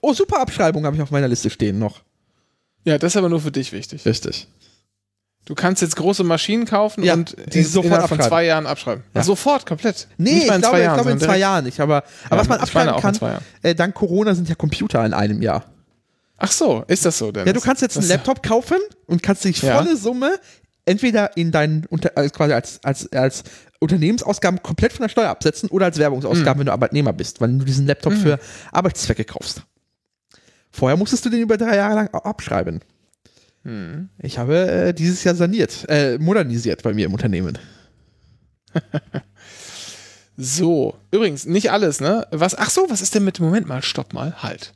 Oh, 0.00 0.12
super 0.14 0.40
Abschreibung 0.40 0.84
habe 0.84 0.96
ich 0.96 1.02
auf 1.02 1.10
meiner 1.10 1.28
Liste 1.28 1.50
stehen 1.50 1.78
noch. 1.78 2.00
Ja, 2.84 2.98
das 2.98 3.12
ist 3.12 3.16
aber 3.16 3.28
nur 3.28 3.40
für 3.40 3.52
dich 3.52 3.72
wichtig. 3.72 4.04
Richtig. 4.06 4.48
Du 5.44 5.54
kannst 5.54 5.80
jetzt 5.80 5.96
große 5.96 6.24
Maschinen 6.24 6.66
kaufen 6.66 7.02
Ja, 7.04 7.14
und 7.14 7.34
die 7.54 7.62
sofort 7.62 7.86
innerhalb 7.86 8.08
von 8.08 8.20
zwei 8.20 8.44
Jahren 8.44 8.66
abschreiben. 8.66 9.02
Ja. 9.14 9.20
Ach, 9.20 9.24
sofort, 9.24 9.64
komplett. 9.64 10.06
Nee, 10.18 10.30
Nicht 10.34 10.42
ich 10.42 10.44
glaube, 10.48 10.60
zwei 10.62 10.78
ich 10.78 10.84
Jahren. 10.84 10.94
glaube 10.96 11.10
in 11.12 11.20
zwei 11.20 11.38
Jahren 11.38 11.64
nicht, 11.64 11.80
aber, 11.80 12.04
aber 12.26 12.36
Ja, 12.36 12.40
was 12.40 12.48
man 12.48 12.58
ich 12.58 12.62
abschreiben 12.64 13.00
kann, 13.00 13.38
äh, 13.62 13.74
dank 13.74 13.94
Corona 13.94 14.34
sind 14.34 14.48
ja 14.48 14.54
Computer 14.54 15.04
in 15.06 15.14
einem 15.14 15.40
Jahr. 15.40 15.64
Ach 16.36 16.52
so, 16.52 16.84
ist 16.86 17.04
das 17.04 17.16
so 17.18 17.32
denn? 17.32 17.46
Ja, 17.46 17.52
du 17.54 17.60
kannst 17.60 17.80
jetzt 17.82 17.96
einen 17.96 18.08
Laptop 18.08 18.42
kaufen 18.42 18.76
und 19.06 19.22
kannst 19.22 19.42
dich 19.44 19.60
volle 19.60 19.96
Summe 19.96 20.38
entweder 20.84 21.36
in 21.36 21.50
deinen 21.50 21.84
Unter 21.86 22.12
also 22.14 22.30
quasi 22.30 22.52
als, 22.52 22.82
als, 22.84 23.10
als 23.12 23.42
Unternehmensausgaben 23.80 24.62
komplett 24.62 24.92
von 24.92 25.02
der 25.04 25.08
Steuer 25.08 25.28
absetzen 25.30 25.68
oder 25.70 25.86
als 25.86 25.98
Werbungsausgaben, 25.98 26.54
Mhm. 26.54 26.58
wenn 26.60 26.66
du 26.66 26.72
Arbeitnehmer 26.72 27.12
bist, 27.12 27.40
weil 27.40 27.50
du 27.58 27.64
diesen 27.64 27.86
Laptop 27.86 28.12
für 28.14 28.38
Arbeitszwecke 28.72 29.24
kaufst. 29.24 29.62
Vorher 30.78 30.96
musstest 30.96 31.24
du 31.24 31.30
den 31.30 31.40
über 31.40 31.56
drei 31.56 31.76
Jahre 31.76 31.94
lang 31.96 32.08
abschreiben. 32.14 32.80
Hm. 33.64 34.10
Ich 34.18 34.38
habe 34.38 34.56
äh, 34.68 34.94
dieses 34.94 35.24
Jahr 35.24 35.34
saniert, 35.34 35.84
äh, 35.88 36.18
modernisiert 36.18 36.84
bei 36.84 36.94
mir 36.94 37.06
im 37.06 37.12
Unternehmen. 37.12 37.58
So, 40.40 40.94
übrigens, 41.10 41.46
nicht 41.46 41.72
alles, 41.72 42.00
ne? 42.00 42.24
Was, 42.30 42.54
ach 42.54 42.70
so, 42.70 42.88
was 42.88 43.00
ist 43.00 43.12
denn 43.12 43.24
mit, 43.24 43.40
Moment 43.40 43.66
mal, 43.66 43.82
stopp 43.82 44.12
mal, 44.12 44.40
halt. 44.40 44.72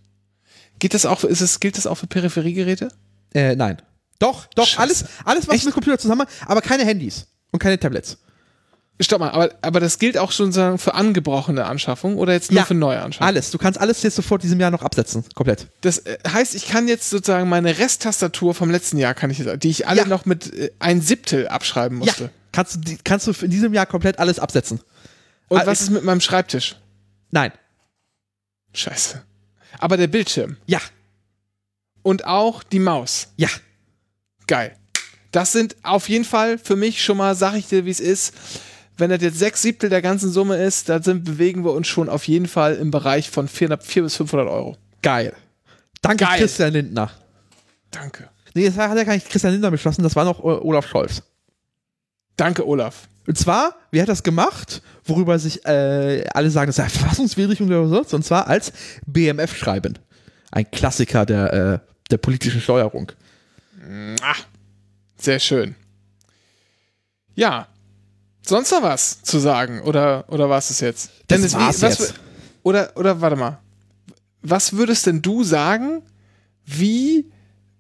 Geht 0.81 0.93
das 0.93 1.07
auch, 1.07 1.23
ist 1.23 1.41
es, 1.41 1.61
gilt 1.61 1.79
das 1.79 1.87
auch 1.87 1.95
für 1.95 2.09
Peripheriegeräte? 2.09 2.89
Äh, 3.33 3.55
nein. 3.55 3.81
Doch, 4.19 4.47
doch, 4.57 4.67
Scheiße. 4.67 4.81
alles, 4.81 5.05
alles, 5.25 5.47
was 5.47 5.55
Echt? 5.55 5.67
mit 5.67 5.75
Computer 5.75 5.99
zusammen, 6.01 6.27
aber 6.47 6.63
keine 6.63 6.85
Handys 6.85 7.29
und 7.53 7.61
keine 7.61 7.79
Tablets. 7.79 8.19
Stopp 9.01 9.19
mal, 9.21 9.31
aber, 9.31 9.51
aber 9.63 9.81
das 9.81 9.99
gilt 9.99 10.17
auch 10.17 10.31
schon 10.31 10.53
sagen, 10.53 10.79
für 10.79 10.95
angebrochene 10.95 11.65
Anschaffungen 11.65 12.19
oder 12.19 12.35
jetzt 12.35 12.53
nur 12.53 12.61
Ja, 12.61 12.67
für 12.67 12.75
neue 12.75 13.01
Anschaffungen? 13.03 13.27
Alles. 13.27 13.51
Du 13.51 13.59
kannst 13.59 13.81
alles 13.81 14.03
jetzt 14.03 14.15
sofort 14.15 14.43
diesem 14.45 14.61
Jahr 14.61 14.71
noch 14.71 14.83
absetzen. 14.83 15.25
Komplett. 15.35 15.67
Das 15.81 15.99
äh, 15.99 16.19
heißt, 16.29 16.55
ich 16.55 16.67
kann 16.69 16.87
jetzt 16.87 17.11
sozusagen 17.11 17.49
meine 17.49 17.79
Resttastatur 17.79 18.55
vom 18.55 18.71
letzten 18.71 18.99
Jahr, 18.99 19.15
kann 19.15 19.31
ich, 19.31 19.43
die 19.57 19.71
ich 19.71 19.89
alle 19.89 20.03
Ja. 20.03 20.07
noch 20.07 20.25
mit 20.25 20.53
äh, 20.55 20.71
ein 20.79 21.01
Siebtel 21.01 21.49
abschreiben 21.49 21.99
musste. 21.99 22.25
Ja. 22.25 22.31
Kannst 22.53 22.75
du, 22.77 22.79
die- 22.81 22.99
kannst 23.03 23.27
du 23.27 23.33
in 23.45 23.51
diesem 23.51 23.73
Jahr 23.75 23.87
komplett 23.87 24.19
alles 24.21 24.39
absetzen. 24.39 24.81
Und 25.49 25.61
Ah, 25.61 25.67
was 25.67 25.81
ist 25.81 25.91
mit 25.91 26.05
meinem 26.05 26.21
Schreibtisch? 26.21 26.77
Nein. 27.31 27.51
Scheiße. 28.75 29.23
Aber 29.79 29.97
der 29.97 30.07
Bildschirm 30.07 30.57
Ja. 30.67 30.81
und 32.03 32.25
auch 32.27 32.63
die 32.63 32.79
Maus. 32.79 33.29
Ja. 33.37 33.49
Geil. 34.47 34.77
Das 35.33 35.51
sind 35.53 35.77
auf 35.83 36.09
jeden 36.09 36.25
Fall 36.27 36.59
für 36.59 36.77
mich 36.77 37.03
schon 37.03 37.17
mal, 37.17 37.35
sag 37.35 37.55
ich 37.55 37.67
dir, 37.67 37.85
wie 37.87 37.91
es 37.91 38.01
ist. 38.01 38.35
Wenn 38.99 39.11
das 39.11 39.23
jetzt 39.23 39.39
sechs 39.39 39.63
Siebtel 39.63 39.91
der 39.91 40.03
ganzen 40.03 40.31
Summe 40.31 40.57
ist, 40.57 40.89
dann 40.89 41.03
sind, 41.03 41.25
bewegen 41.25 41.65
wir 41.65 41.73
uns 41.73 41.89
schon 41.89 42.09
auf 42.09 42.29
jeden 42.29 42.47
Fall 42.47 42.75
im 42.75 42.91
Bereich 42.91 43.31
von 43.31 43.49
400, 43.49 43.83
400 43.83 44.07
bis 44.07 44.17
500 44.17 44.49
Euro. 44.49 44.77
Geil. 45.01 45.33
Danke, 46.03 46.25
Geil. 46.25 46.39
Christian 46.39 46.73
Lindner. 46.73 47.11
Danke. 47.91 48.29
Nee, 48.55 48.67
das 48.67 48.77
hat 48.77 48.97
ja 48.97 49.05
gar 49.05 49.15
nicht 49.15 49.29
Christian 49.29 49.53
Lindner 49.53 49.71
beschlossen, 49.71 50.03
das 50.03 50.15
war 50.15 50.25
noch 50.25 50.41
äh, 50.41 50.43
Olaf 50.43 50.87
Scholz. 50.87 51.23
Danke, 52.37 52.67
Olaf. 52.67 53.09
Und 53.27 53.39
zwar, 53.39 53.77
wer 53.91 54.03
hat 54.03 54.09
das 54.09 54.23
gemacht, 54.23 54.83
worüber 55.05 55.39
sich 55.39 55.65
äh, 55.65 56.25
alle 56.35 56.51
sagen, 56.51 56.69
das 56.69 56.77
sei 56.77 56.89
verfassungswidrig 56.89 57.61
und 57.61 57.69
so, 57.69 58.17
und 58.17 58.25
zwar 58.25 58.49
als 58.49 58.73
BMF 59.07 59.57
schreiben. 59.57 59.99
Ein 60.51 60.71
Klassiker 60.71 61.25
der, 61.25 61.53
äh, 61.53 61.79
der 62.11 62.17
politischen 62.19 62.61
Steuerung. 62.61 63.13
Ah, 64.23 64.37
sehr 65.17 65.39
schön. 65.39 65.75
Ja. 67.35 67.69
Sonst 68.45 68.71
noch 68.73 68.83
was 68.83 69.23
zu 69.23 69.39
sagen? 69.39 69.81
Oder, 69.83 70.25
oder 70.29 70.49
war 70.49 70.59
es 70.59 70.69
das 70.69 70.81
jetzt? 70.81 71.11
Das 71.29 71.39
Dennis, 71.39 71.55
war's 71.55 71.83
was, 71.83 71.99
jetzt. 71.99 72.15
Oder, 72.63 72.97
oder 72.97 73.21
warte 73.21 73.37
mal. 73.37 73.59
Was 74.43 74.75
würdest 74.75 75.07
denn 75.07 75.23
du 75.23 75.45
sagen? 75.45 76.03
Wie, 76.65 77.31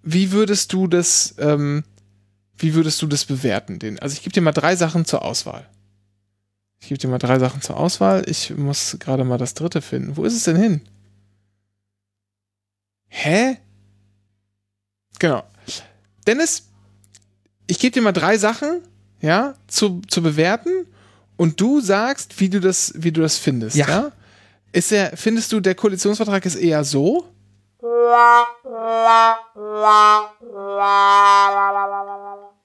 wie 0.03 0.33
würdest 0.33 0.73
du 0.73 0.87
das, 0.87 1.35
ähm, 1.39 1.85
wie 2.57 2.75
würdest 2.75 3.03
du 3.03 3.07
das 3.07 3.25
bewerten? 3.25 3.79
Den, 3.79 3.99
also 3.99 4.15
ich 4.15 4.23
gebe 4.23 4.33
dir 4.33 4.41
mal 4.41 4.53
drei 4.53 4.77
Sachen 4.77 5.05
zur 5.05 5.23
Auswahl. 5.23 5.69
Ich 6.81 6.89
gebe 6.89 6.99
dir 6.99 7.09
mal 7.09 7.19
drei 7.19 7.39
Sachen 7.39 7.61
zur 7.61 7.77
Auswahl. 7.77 8.25
Ich 8.29 8.51
muss 8.57 8.97
gerade 8.99 9.25
mal 9.25 9.39
das 9.39 9.55
dritte 9.55 9.83
finden. 9.83 10.17
Wo 10.17 10.25
ist 10.25 10.35
es 10.35 10.45
denn 10.45 10.57
hin? 10.57 10.81
Hä? 13.09 13.59
Genau. 15.19 15.45
Dennis, 16.27 16.69
ich 17.67 17.79
gebe 17.79 17.93
dir 17.93 18.03
mal 18.03 18.13
drei 18.13 18.39
Sachen, 18.39 18.81
ja, 19.23 19.55
zu, 19.69 20.03
zu 20.09 20.23
bewerten 20.23 20.87
und 21.37 21.59
du 21.61 21.81
sagst, 21.81 22.39
wie 22.41 22.51
du 22.51 22.61
das, 22.61 22.93
wie 22.97 23.13
du 23.13 23.23
das 23.23 23.39
findest, 23.39 23.77
ja. 23.77 23.89
Ja. 23.89 24.13
Ist 24.73 24.91
der, 24.91 25.17
findest 25.17 25.53
du, 25.53 25.61
der 25.61 25.75
Koalitionsvertrag 25.75 26.45
ist 26.47 26.57
eher 26.57 26.83
so? 26.83 27.25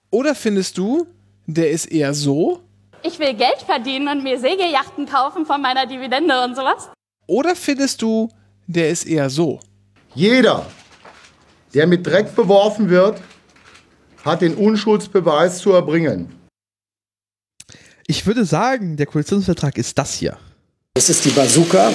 Oder 0.10 0.36
findest 0.36 0.78
du, 0.78 1.06
der 1.46 1.70
ist 1.72 1.86
eher 1.86 2.14
so? 2.14 2.62
Ich 3.04 3.20
will 3.20 3.34
Geld 3.34 3.62
verdienen 3.66 4.08
und 4.08 4.24
mir 4.24 4.40
Segelyachten 4.40 5.06
kaufen 5.06 5.46
von 5.46 5.62
meiner 5.62 5.86
Dividende 5.86 6.44
und 6.44 6.56
sowas. 6.56 6.90
Oder 7.28 7.56
findest 7.56 8.02
du, 8.02 8.30
der 8.68 8.90
ist 8.90 9.06
eher 9.06 9.30
so? 9.30 9.60
Jeder, 10.16 10.66
der 11.74 11.88
mit 11.88 12.08
Dreck 12.08 12.36
beworfen 12.36 12.90
wird, 12.90 13.22
hat 14.24 14.42
den 14.42 14.56
Unschuldsbeweis 14.56 15.60
zu 15.60 15.74
erbringen. 15.74 16.37
Ich 18.10 18.26
würde 18.26 18.46
sagen, 18.46 18.96
der 18.96 19.06
Koalitionsvertrag 19.06 19.78
ist 19.78 19.98
das 19.98 20.14
hier. 20.14 20.38
Das 20.94 21.10
ist 21.10 21.26
die 21.26 21.30
Bazooka. 21.30 21.92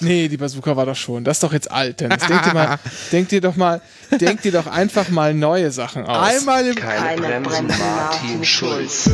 Nee, 0.00 0.26
die 0.26 0.36
Bazooka 0.36 0.76
war 0.76 0.86
doch 0.86 0.96
schon. 0.96 1.22
Das 1.22 1.36
ist 1.36 1.44
doch 1.44 1.52
jetzt 1.52 1.70
alt, 1.70 2.00
Dennis. 2.00 2.18
Denk 2.26 2.42
dir, 2.42 2.52
mal, 2.52 2.78
denk 3.12 3.28
dir 3.28 3.40
doch 3.40 3.54
mal, 3.54 3.80
denk 4.20 4.42
dir 4.42 4.50
doch 4.50 4.66
einfach 4.66 5.08
mal 5.08 5.32
neue 5.32 5.70
Sachen 5.70 6.04
aus. 6.04 6.34
Einmal 6.34 6.66
im. 6.66 6.74
Keine 6.74 7.20
Bremsen, 7.20 7.68
Martin 7.68 8.44
Schulz. 8.44 9.08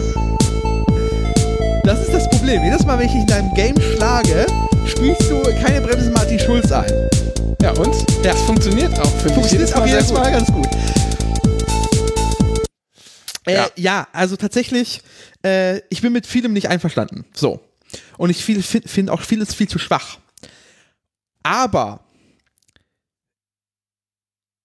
Das 1.85 2.01
ist 2.01 2.15
das 2.15 2.31
Problem. 2.31 2.65
Jedes 2.65 2.87
Mal, 2.87 2.99
wenn 2.99 3.07
ich 3.07 3.15
in 3.15 3.31
einem 3.31 3.53
Game 3.53 3.79
schlage, 3.79 4.47
spielst 4.87 5.31
du 5.31 5.43
keine 5.63 5.83
Bremsen 5.83 6.15
Martin 6.15 6.39
Schulz 6.39 6.73
ein. 6.73 6.91
Ja, 7.61 7.73
und? 7.73 7.95
Ja. 8.25 8.33
Das 8.33 8.41
funktioniert 8.41 8.99
auch, 8.99 9.11
finde 9.19 9.29
ich. 9.29 9.35
Funktioniert 9.35 9.77
auch 9.77 9.87
jedes 9.87 10.11
Mal 10.13 10.33
ganz 10.33 10.51
gut. 10.51 10.67
Äh, 13.47 13.55
Ja. 13.55 13.71
ja. 13.77 14.09
also 14.13 14.37
tatsächlich, 14.37 15.03
äh, 15.45 15.79
ich 15.89 16.03
bin 16.03 16.13
mit 16.13 16.27
vielem 16.27 16.53
nicht 16.53 16.69
einverstanden. 16.69 17.25
So. 17.35 17.61
Und 18.19 18.31
ich 18.31 18.45
finde 18.45 18.63
find 18.63 19.11
auch 19.11 19.23
vieles 19.23 19.55
viel 19.55 19.69
zu 19.69 19.79
schwach. 19.79 20.19
Aber 21.43 22.05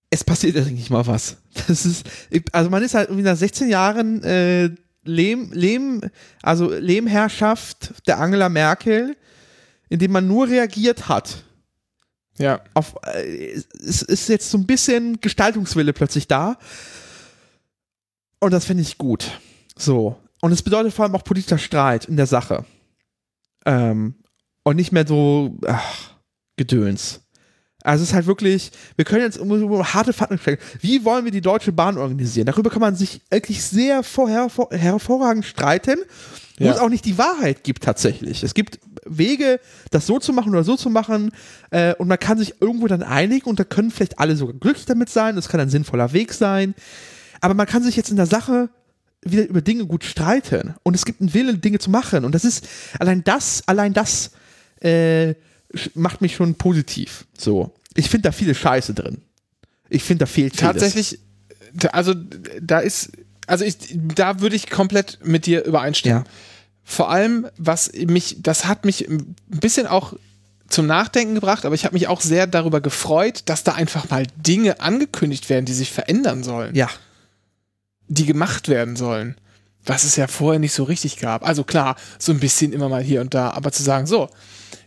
es 0.10 0.24
passiert 0.24 0.56
eigentlich 0.58 0.90
mal 0.90 1.06
was. 1.08 1.38
Das 1.68 1.86
ist, 1.86 2.06
also 2.52 2.70
man 2.70 2.84
ist 2.84 2.94
halt 2.94 3.10
irgendwie 3.10 3.24
nach 3.28 3.38
16 3.38 3.70
Jahren 3.70 4.24
äh, 4.24 4.70
Lehm, 5.04 5.52
Lehm, 5.54 6.02
also 6.42 6.72
Lehmherrschaft 6.72 7.94
der 8.08 8.20
Angela 8.20 8.50
Merkel, 8.50 9.16
indem 9.90 10.12
man 10.12 10.28
nur 10.28 10.48
reagiert 10.48 11.08
hat 11.08 11.44
Ja. 12.38 12.60
auf, 12.74 12.96
äh, 13.06 13.54
es 13.54 14.02
ist 14.02 14.30
jetzt 14.30 14.50
so 14.50 14.58
ein 14.58 14.66
bisschen 14.66 15.20
Gestaltungswille 15.22 15.94
plötzlich 15.94 16.28
da. 16.28 16.58
Und 18.40 18.52
das 18.52 18.66
finde 18.66 18.84
ich 18.84 18.98
gut. 18.98 19.40
So. 19.78 20.16
Und 20.42 20.52
es 20.52 20.62
bedeutet 20.62 20.94
vor 20.94 21.06
allem 21.06 21.16
auch 21.16 21.24
politischer 21.24 21.58
Streit 21.58 22.06
in 22.06 22.18
der 22.18 22.28
Sache. 22.28 22.66
Ähm, 23.66 24.16
und 24.64 24.76
nicht 24.76 24.92
mehr 24.92 25.08
so, 25.08 25.58
ach, 25.68 26.12
Gedöns. 26.58 27.22
Also 27.84 28.02
es 28.04 28.10
ist 28.10 28.16
halt 28.16 28.26
wirklich, 28.26 28.72
wir 28.96 29.06
können 29.06 29.22
jetzt 29.22 29.38
um, 29.38 29.52
um 29.52 29.94
harte 29.94 30.12
Fakten 30.12 30.40
sprechen. 30.40 30.60
Wie 30.82 31.06
wollen 31.06 31.24
wir 31.24 31.32
die 31.32 31.42
Deutsche 31.42 31.72
Bahn 31.72 31.98
organisieren? 31.98 32.48
Darüber 32.48 32.72
kann 32.72 32.82
man 32.82 32.96
sich 32.96 33.22
wirklich 33.30 33.64
sehr 33.64 34.02
vor, 34.02 34.28
hervor, 34.28 34.70
hervorragend 34.72 35.46
streiten, 35.46 36.00
wo 36.58 36.66
Ja. 36.66 36.72
es 36.74 36.80
auch 36.80 36.90
nicht 36.90 37.06
die 37.06 37.18
Wahrheit 37.20 37.64
gibt 37.64 37.84
tatsächlich. 37.84 38.42
Es 38.42 38.56
gibt 38.56 38.80
Wege, 39.06 39.60
das 39.92 40.08
so 40.08 40.18
zu 40.18 40.34
machen 40.34 40.50
oder 40.54 40.64
so 40.64 40.76
zu 40.78 40.90
machen 40.90 41.32
äh, 41.70 41.94
und 41.96 42.08
man 42.08 42.18
kann 42.18 42.40
sich 42.40 42.60
irgendwo 42.60 42.88
dann 42.88 43.04
einigen 43.04 43.48
und 43.48 43.60
da 43.60 43.64
können 43.64 43.92
vielleicht 43.92 44.18
alle 44.18 44.36
sogar 44.36 44.56
glücklich 44.56 44.86
damit 44.88 45.10
sein. 45.10 45.36
Das 45.36 45.48
kann 45.48 45.60
ein 45.60 45.70
sinnvoller 45.70 46.12
Weg 46.12 46.34
sein. 46.34 46.74
Aber 47.46 47.54
man 47.54 47.68
kann 47.68 47.84
sich 47.84 47.96
jetzt 47.96 48.10
in 48.10 48.16
der 48.16 48.26
Sache 48.26 48.70
wieder 49.22 49.48
über 49.48 49.62
Dinge 49.62 49.86
gut 49.86 50.04
streiten 50.04 50.74
und 50.82 50.96
es 50.96 51.06
gibt 51.06 51.22
einen 51.22 51.36
Willen, 51.36 51.62
Dinge 51.62 51.78
zu 51.78 51.92
machen 51.92 52.26
und 52.26 52.34
das 52.34 52.44
ist 52.44 52.68
allein 52.98 53.24
das, 53.24 53.62
allein 53.68 53.94
das 53.94 54.32
äh, 54.82 55.36
macht 55.94 56.22
mich 56.22 56.34
schon 56.34 56.56
positiv. 56.56 57.28
So, 57.38 57.72
ich 57.94 58.10
finde 58.10 58.30
da 58.30 58.32
viele 58.32 58.56
Scheiße 58.56 58.96
drin. 58.96 59.22
Ich 59.90 60.02
finde 60.02 60.24
da 60.24 60.26
fehlt 60.26 60.56
vieles. 60.56 60.74
Tatsächlich, 60.74 61.20
also 61.92 62.16
da 62.60 62.80
ist, 62.80 63.12
also 63.46 63.64
ich, 63.64 63.78
da 63.94 64.40
würde 64.40 64.56
ich 64.56 64.72
komplett 64.72 65.20
mit 65.24 65.46
dir 65.46 65.66
übereinstimmen. 65.66 66.24
Ja. 66.24 66.32
Vor 66.84 67.12
allem, 67.12 67.46
was 67.60 67.92
mich, 67.94 68.38
das 68.40 68.66
hat 68.66 68.86
mich 68.86 69.08
ein 69.08 69.36
bisschen 69.50 69.86
auch 69.86 70.16
zum 70.68 70.88
Nachdenken 70.88 71.36
gebracht, 71.36 71.64
aber 71.64 71.76
ich 71.76 71.86
habe 71.86 71.94
mich 71.94 72.08
auch 72.08 72.22
sehr 72.22 72.48
darüber 72.48 72.82
gefreut, 72.82 73.44
dass 73.46 73.64
da 73.64 73.74
einfach 73.74 74.10
mal 74.10 74.26
Dinge 74.36 74.80
angekündigt 74.80 75.48
werden, 75.52 75.66
die 75.66 75.74
sich 75.74 75.92
verändern 75.92 76.44
sollen, 76.44 76.74
Ja, 76.74 76.90
die 78.08 78.26
gemacht 78.26 78.68
werden 78.70 78.96
sollen, 78.96 79.36
was 79.86 80.04
es 80.04 80.16
ja 80.16 80.28
vorher 80.28 80.60
nicht 80.60 80.74
so 80.74 80.84
richtig 80.84 81.18
gab. 81.18 81.48
Also 81.48 81.64
klar, 81.64 81.96
so 82.20 82.32
ein 82.32 82.40
bisschen 82.40 82.74
immer 82.74 82.90
mal 82.90 83.04
hier 83.04 83.22
und 83.22 83.34
da, 83.34 83.52
aber 83.52 83.72
zu 83.72 83.84
sagen, 83.84 84.08
so, 84.08 84.30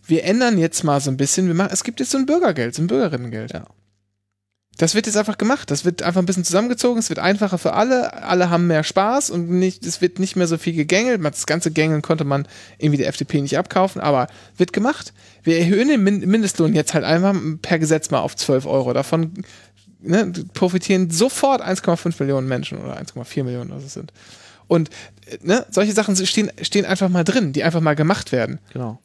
wir 0.07 0.25
ändern 0.25 0.59
jetzt 0.59 0.85
mal 0.85 1.01
so 1.01 1.11
ein 1.11 1.17
bisschen, 1.17 1.47
wir 1.47 1.55
machen, 1.55 1.71
es 1.73 1.85
gibt 1.85 2.01
jetzt 2.01 2.11
so 2.11 2.19
ein 2.19 2.27
Bürgergeld, 2.27 2.75
so 2.75 2.83
ein 2.83 2.87
Bürgerinnengeld. 2.87 3.53
Ja. 3.53 3.65
Das 4.79 4.95
wird 4.95 5.07
jetzt 5.07 5.17
einfach 5.17 5.39
gemacht. 5.39 5.73
Das 5.73 5.85
wird 5.85 6.03
einfach 6.03 6.23
ein 6.23 6.27
bisschen 6.27 6.45
zusammengezogen. 6.45 7.01
Es 7.01 7.09
wird 7.09 7.19
einfacher 7.19 7.59
für 7.59 7.73
alle. 7.73 8.23
Alle 8.23 8.49
haben 8.49 8.69
mehr 8.69 8.85
Spaß 8.85 9.31
und 9.31 9.51
nicht, 9.51 9.85
es 9.85 10.01
wird 10.01 10.21
nicht 10.21 10.37
mehr 10.37 10.47
so 10.47 10.57
viel 10.57 10.73
gegängelt. 10.73 11.23
Das 11.25 11.47
ganze 11.47 11.73
Gängeln 11.73 12.01
konnte 12.01 12.23
man 12.25 12.47
irgendwie 12.79 12.99
der 12.99 13.09
FDP 13.09 13.41
nicht 13.43 13.59
abkaufen, 13.59 14.01
aber 14.01 14.29
wird 14.57 14.73
gemacht. 14.73 15.13
Wir 15.43 15.59
erhöhen 15.59 15.89
den 15.89 16.05
Min- 16.05 16.21
Mindestlohn 16.21 16.75
jetzt 16.75 16.95
halt 16.95 17.05
einfach 17.05 17.35
per 17.61 17.81
Gesetz 17.81 18.11
mal 18.11 18.21
auf 18.21 18.37
12 18.37 18.67
Euro. 18.67 18.93
Davon 18.93 19.33
ne, 20.01 20.33
profitieren 20.55 21.11
sofort 21.11 21.63
1,5 21.63 22.17
Millionen 22.21 22.49
Menschen 22.49 22.79
oder 22.79 22.99
1,4 22.99 23.45
Millionen, 23.45 23.71
was 23.71 23.85
es 23.85 23.95
sind. 23.95 24.13
Und 24.67 24.91
ne, 25.43 25.67
solche 25.71 25.93
Sachen 25.93 26.15
stehen, 26.27 26.51
stehen 26.63 26.85
einfach 26.85 27.09
mal 27.09 27.25
drin, 27.25 27.53
die 27.53 27.65
einfach 27.65 27.81
mal 27.81 27.95
gemacht 27.95 28.33
werden. 28.33 28.61
genau. 28.73 29.01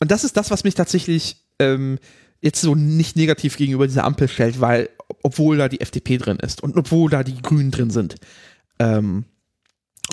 Und 0.00 0.10
das 0.10 0.22
ist 0.22 0.36
das, 0.36 0.50
was 0.50 0.64
mich 0.64 0.74
tatsächlich 0.74 1.36
ähm, 1.58 1.98
jetzt 2.42 2.60
so 2.60 2.74
nicht 2.74 3.16
negativ 3.16 3.56
gegenüber 3.56 3.86
dieser 3.86 4.04
Ampel 4.04 4.28
stellt, 4.28 4.60
weil, 4.60 4.90
obwohl 5.22 5.56
da 5.56 5.68
die 5.68 5.80
FDP 5.80 6.18
drin 6.18 6.38
ist 6.38 6.62
und 6.62 6.76
obwohl 6.76 7.08
da 7.08 7.22
die 7.22 7.40
Grünen 7.40 7.70
drin 7.70 7.90
sind, 7.90 8.16
ähm, 8.78 9.24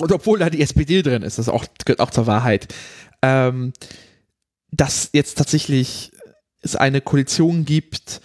und 0.00 0.10
obwohl 0.10 0.38
da 0.38 0.48
die 0.48 0.62
SPD 0.62 1.02
drin 1.02 1.22
ist, 1.22 1.38
das 1.38 1.48
auch, 1.48 1.66
gehört 1.84 2.00
auch 2.00 2.10
zur 2.10 2.26
Wahrheit, 2.26 2.72
ähm, 3.20 3.72
dass 4.70 5.10
jetzt 5.12 5.36
tatsächlich 5.36 6.10
es 6.62 6.76
eine 6.76 7.00
Koalition 7.00 7.64
gibt, 7.64 8.22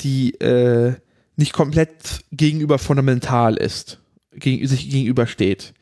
die 0.00 0.34
äh, 0.40 0.94
nicht 1.36 1.52
komplett 1.52 2.24
gegenüber 2.32 2.78
fundamental 2.78 3.56
ist, 3.56 4.00
gegen, 4.32 4.66
sich 4.66 4.88
gegenübersteht. 4.90 5.74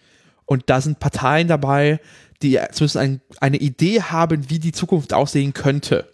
Und 0.46 0.64
da 0.66 0.80
sind 0.80 1.00
Parteien 1.00 1.48
dabei, 1.48 2.00
die 2.42 2.58
zumindest 2.72 2.96
ein, 2.96 3.20
eine 3.40 3.56
Idee 3.56 4.02
haben, 4.02 4.50
wie 4.50 4.58
die 4.58 4.72
Zukunft 4.72 5.12
aussehen 5.12 5.54
könnte. 5.54 6.12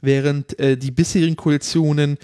Während 0.00 0.58
äh, 0.58 0.76
die 0.76 0.90
bisherigen 0.90 1.36
Koalitionen 1.36 2.18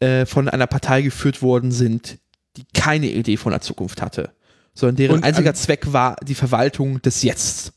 äh, 0.00 0.26
von 0.26 0.48
einer 0.48 0.66
Partei 0.66 1.02
geführt 1.02 1.42
worden 1.42 1.72
sind, 1.72 2.18
die 2.56 2.64
keine 2.74 3.06
Idee 3.06 3.36
von 3.36 3.52
der 3.52 3.60
Zukunft 3.60 4.02
hatte, 4.02 4.32
sondern 4.74 4.96
deren 4.96 5.16
Und, 5.16 5.24
einziger 5.24 5.50
ähm, 5.50 5.54
Zweck 5.54 5.92
war 5.92 6.16
die 6.22 6.34
Verwaltung 6.34 7.00
des 7.02 7.22
Jetzt. 7.22 7.72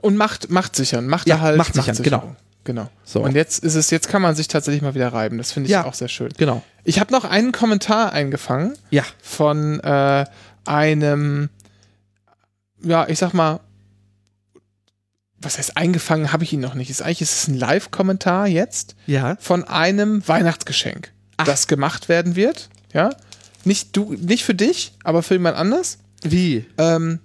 Und 0.00 0.16
Macht, 0.16 0.50
Macht 0.50 0.74
sichern, 0.74 1.06
Macht 1.06 1.28
Ja, 1.28 1.36
Erhalt, 1.36 1.58
Macht 1.58 1.74
sichern, 1.74 1.94
Machtsicherung. 1.96 2.20
Genau. 2.22 2.36
So. 3.04 3.22
Und 3.22 3.34
jetzt 3.34 3.62
ist 3.64 3.74
es, 3.74 3.90
jetzt 3.90 4.08
kann 4.08 4.22
man 4.22 4.34
sich 4.34 4.48
tatsächlich 4.48 4.82
mal 4.82 4.94
wieder 4.94 5.12
reiben. 5.12 5.38
Das 5.38 5.52
finde 5.52 5.66
ich 5.68 5.72
Ja. 5.72 5.84
auch 5.84 5.94
sehr 5.94 6.08
schön. 6.08 6.30
Genau. 6.36 6.62
Ich 6.84 7.00
habe 7.00 7.12
noch 7.12 7.24
einen 7.24 7.52
Kommentar 7.52 8.12
eingefangen 8.12 8.74
Ja. 8.90 9.04
von 9.22 9.80
äh, 9.80 10.24
einem, 10.64 11.48
ja, 12.82 13.08
ich 13.08 13.18
sag 13.18 13.32
mal, 13.34 13.60
was 15.38 15.58
heißt 15.58 15.76
eingefangen, 15.76 16.32
habe 16.32 16.44
ich 16.44 16.52
ihn 16.52 16.60
noch 16.60 16.74
nicht. 16.74 16.90
Ist 16.90 17.02
eigentlich 17.02 17.22
ist 17.22 17.36
es 17.42 17.48
ein 17.48 17.54
Live-Kommentar 17.58 18.46
jetzt 18.48 18.96
Ja. 19.06 19.36
von 19.38 19.64
einem 19.64 20.26
Weihnachtsgeschenk, 20.26 21.12
das 21.44 21.66
gemacht 21.68 22.08
werden 22.08 22.36
wird. 22.36 22.68
Ja, 22.92 23.10
nicht 23.64 23.96
du, 23.96 24.14
nicht 24.14 24.44
für 24.44 24.54
dich, 24.54 24.92
aber 25.04 25.22
für 25.22 25.34
jemand 25.34 25.56
anders. 25.56 25.98
Wie? 26.22 26.64
Ähm, 26.78 27.18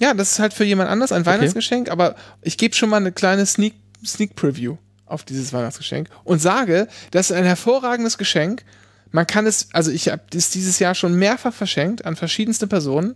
ja, 0.00 0.12
das 0.12 0.32
ist 0.32 0.38
halt 0.40 0.52
für 0.52 0.64
jemand 0.64 0.90
anders 0.90 1.10
ein 1.12 1.24
Weihnachtsgeschenk, 1.24 1.88
aber 1.90 2.16
ich 2.42 2.58
gebe 2.58 2.74
schon 2.74 2.90
mal 2.90 2.98
eine 2.98 3.12
kleine 3.12 3.46
Sneak, 3.46 3.74
Sneak 4.04 4.34
Preview 4.36 4.76
auf 5.06 5.24
dieses 5.24 5.52
Weihnachtsgeschenk 5.52 6.08
und 6.24 6.40
sage, 6.40 6.88
das 7.12 7.30
ist 7.30 7.36
ein 7.36 7.44
hervorragendes 7.44 8.18
Geschenk. 8.18 8.64
Man 9.12 9.26
kann 9.26 9.46
es, 9.46 9.68
also 9.72 9.90
ich 9.90 10.08
habe 10.08 10.22
es 10.34 10.50
dieses 10.50 10.78
Jahr 10.78 10.94
schon 10.94 11.14
mehrfach 11.14 11.54
verschenkt 11.54 12.04
an 12.04 12.16
verschiedenste 12.16 12.66
Personen, 12.66 13.14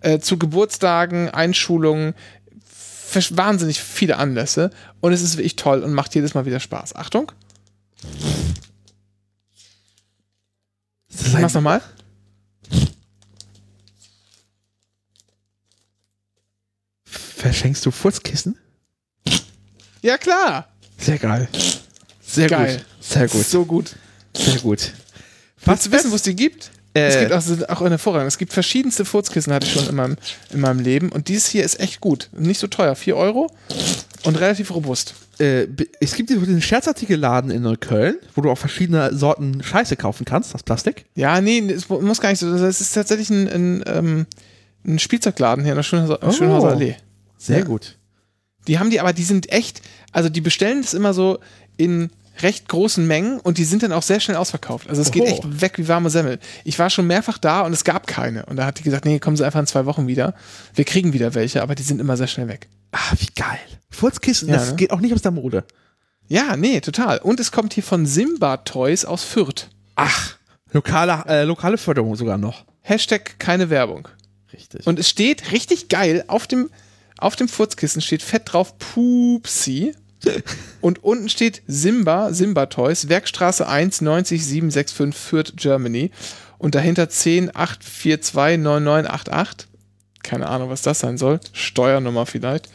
äh, 0.00 0.18
zu 0.18 0.38
Geburtstagen, 0.38 1.30
Einschulungen, 1.30 2.14
wahnsinnig 3.30 3.80
viele 3.80 4.18
Anlässe 4.18 4.70
und 5.00 5.12
es 5.12 5.22
ist 5.22 5.36
wirklich 5.36 5.56
toll 5.56 5.82
und 5.82 5.92
macht 5.94 6.14
jedes 6.14 6.34
Mal 6.34 6.44
wieder 6.44 6.60
Spaß. 6.60 6.96
Achtung, 6.96 7.32
ich 11.08 11.32
mach's 11.38 11.54
nochmal. 11.54 11.80
Verschenkst 17.06 17.86
du 17.86 17.90
Furzkissen? 17.90 18.58
Ja, 20.02 20.18
klar. 20.18 20.68
Sehr 20.98 21.18
geil. 21.18 21.48
Sehr 22.24 22.48
Geil. 22.48 22.76
gut. 22.76 22.84
Sehr 23.00 23.28
gut. 23.28 23.44
So 23.46 23.64
gut. 23.64 23.94
Sehr 24.34 24.58
gut. 24.60 24.92
Du 25.64 25.92
wissen, 25.92 26.10
wo 26.10 26.16
es 26.16 26.22
die 26.22 26.34
gibt? 26.36 26.70
Äh, 26.94 27.08
es 27.08 27.18
gibt 27.18 27.32
auch, 27.32 27.68
auch 27.76 27.80
eine 27.82 27.90
hervorragend. 27.90 28.28
Es 28.28 28.38
gibt 28.38 28.52
verschiedenste 28.52 29.04
Furzkissen, 29.04 29.52
hatte 29.52 29.66
ich 29.66 29.72
schon 29.72 29.86
in 29.88 29.94
meinem, 29.94 30.16
in 30.52 30.60
meinem 30.60 30.80
Leben. 30.80 31.10
Und 31.12 31.28
dieses 31.28 31.46
hier 31.48 31.64
ist 31.64 31.78
echt 31.80 32.00
gut. 32.00 32.28
Nicht 32.32 32.58
so 32.58 32.66
teuer. 32.66 32.94
4 32.96 33.16
Euro 33.16 33.50
und 34.24 34.36
relativ 34.40 34.74
robust. 34.74 35.14
äh, 35.38 35.66
es 36.00 36.14
gibt 36.14 36.30
hier 36.30 36.38
den 36.40 36.62
Scherzartikelladen 36.62 37.50
in 37.50 37.62
Neukölln, 37.62 38.16
wo 38.34 38.40
du 38.42 38.50
auch 38.50 38.58
verschiedene 38.58 39.14
Sorten 39.14 39.62
Scheiße 39.62 39.96
kaufen 39.96 40.24
kannst, 40.24 40.54
aus 40.54 40.62
Plastik. 40.62 41.04
Ja, 41.14 41.40
nee, 41.40 41.58
es 41.70 41.88
mu- 41.88 42.00
muss 42.00 42.20
gar 42.20 42.30
nicht 42.30 42.38
so. 42.38 42.50
Das 42.56 42.80
ist 42.80 42.92
tatsächlich 42.92 43.30
ein, 43.30 43.48
ein, 43.48 43.84
ähm, 43.86 44.26
ein 44.86 44.98
Spielzeugladen 44.98 45.64
hier 45.64 45.72
in 45.74 45.76
der 45.76 45.82
Schönhauser, 45.82 46.18
Oh. 46.22 46.32
Schönhauser 46.32 46.68
Allee. 46.68 46.96
Sehr 47.38 47.58
Ja. 47.58 47.64
gut. 47.64 47.96
Die 48.68 48.78
haben 48.78 48.90
die, 48.90 49.00
aber 49.00 49.12
die 49.12 49.24
sind 49.24 49.50
echt, 49.52 49.82
also 50.12 50.28
die 50.28 50.40
bestellen 50.40 50.82
das 50.82 50.94
immer 50.94 51.14
so 51.14 51.38
in 51.76 52.10
recht 52.42 52.68
großen 52.68 53.06
Mengen 53.06 53.40
und 53.40 53.56
die 53.58 53.64
sind 53.64 53.82
dann 53.82 53.92
auch 53.92 54.02
sehr 54.02 54.20
schnell 54.20 54.36
ausverkauft. 54.36 54.88
Also 54.90 55.00
es 55.00 55.10
geht 55.10 55.22
Oho. 55.22 55.30
echt 55.30 55.60
weg 55.62 55.78
wie 55.78 55.88
warme 55.88 56.10
Semmel. 56.10 56.38
Ich 56.64 56.78
war 56.78 56.90
schon 56.90 57.06
mehrfach 57.06 57.38
da 57.38 57.62
und 57.62 57.72
es 57.72 57.84
gab 57.84 58.06
keine. 58.06 58.44
Und 58.46 58.56
da 58.56 58.66
hat 58.66 58.78
die 58.78 58.82
gesagt, 58.82 59.04
nee, 59.06 59.18
kommen 59.18 59.36
Sie 59.36 59.44
einfach 59.44 59.60
in 59.60 59.66
zwei 59.66 59.86
Wochen 59.86 60.06
wieder. 60.06 60.34
Wir 60.74 60.84
kriegen 60.84 61.12
wieder 61.14 61.34
welche, 61.34 61.62
aber 61.62 61.74
die 61.74 61.82
sind 61.82 62.00
immer 62.00 62.16
sehr 62.16 62.26
schnell 62.26 62.48
weg. 62.48 62.68
Ah, 62.92 63.12
wie 63.18 63.28
geil. 63.34 63.58
Furzkissen, 63.90 64.48
Ja, 64.48 64.56
das 64.56 64.70
ne? 64.70 64.76
geht 64.76 64.90
auch 64.90 65.00
nicht 65.00 65.14
aus 65.14 65.22
der 65.22 65.30
Mode. 65.30 65.64
Ja, 66.28 66.56
nee, 66.56 66.80
total. 66.80 67.18
Und 67.18 67.40
es 67.40 67.52
kommt 67.52 67.72
hier 67.72 67.82
von 67.84 68.04
Simba 68.04 68.58
Toys 68.58 69.04
aus 69.04 69.22
Fürth. 69.24 69.68
Ach, 69.94 70.36
lokale, 70.72 71.24
äh, 71.28 71.44
lokale 71.44 71.78
Förderung 71.78 72.16
sogar 72.16 72.36
noch. 72.36 72.64
Hashtag 72.82 73.38
keine 73.38 73.70
Werbung. 73.70 74.08
Richtig. 74.52 74.86
Und 74.86 74.98
es 74.98 75.08
steht 75.08 75.52
richtig 75.52 75.88
geil, 75.88 76.24
auf 76.26 76.46
dem, 76.46 76.68
auf 77.18 77.36
dem 77.36 77.48
Furzkissen 77.48 78.02
steht 78.02 78.22
fett 78.22 78.52
drauf 78.52 78.78
Pupsi. 78.78 79.94
Und 80.80 81.04
unten 81.04 81.28
steht 81.28 81.62
Simba, 81.66 82.32
Simba 82.32 82.66
Toys, 82.66 83.08
Werkstraße 83.08 83.66
1 83.68 84.00
90 84.00 84.44
765 84.44 85.14
Fürth, 85.14 85.52
Germany. 85.56 86.10
Und 86.58 86.74
dahinter 86.74 87.08
10 87.08 87.54
842 87.54 88.58
9988. 88.58 89.68
Keine 90.22 90.48
Ahnung, 90.48 90.70
was 90.70 90.82
das 90.82 90.98
sein 90.98 91.18
soll. 91.18 91.38
Steuernummer 91.52 92.26
vielleicht. 92.26 92.68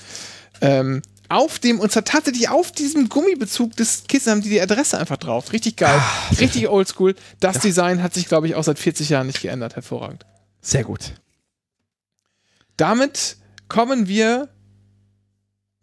Ähm, 0.62 1.02
auf 1.30 1.60
dem, 1.60 1.80
und 1.80 1.92
zwar 1.92 2.04
tatsächlich 2.04 2.50
auf 2.50 2.72
diesem 2.72 3.10
Gummibezug 3.10 3.76
des 3.76 4.04
Kissen 4.08 4.32
haben 4.32 4.42
die 4.42 4.50
die 4.50 4.62
Adresse 4.62 4.98
einfach 4.98 5.18
drauf. 5.18 5.54
Richtig 5.54 5.78
geil. 5.78 6.00
richtig 6.40 6.68
oldschool. 6.68 7.16
Das 7.40 7.60
Design 7.60 8.04
hat 8.04 8.14
sich, 8.14 8.28
glaube 8.28 8.48
ich, 8.48 8.56
auch 8.56 8.64
seit 8.64 8.80
40 8.80 9.10
Jahren 9.10 9.28
nicht 9.28 9.42
geändert. 9.42 9.76
Hervorragend. 9.76 10.26
Sehr 10.62 10.84
gut. 10.84 11.14
Damit 12.78 13.38
kommen 13.72 14.10
wir 14.10 14.50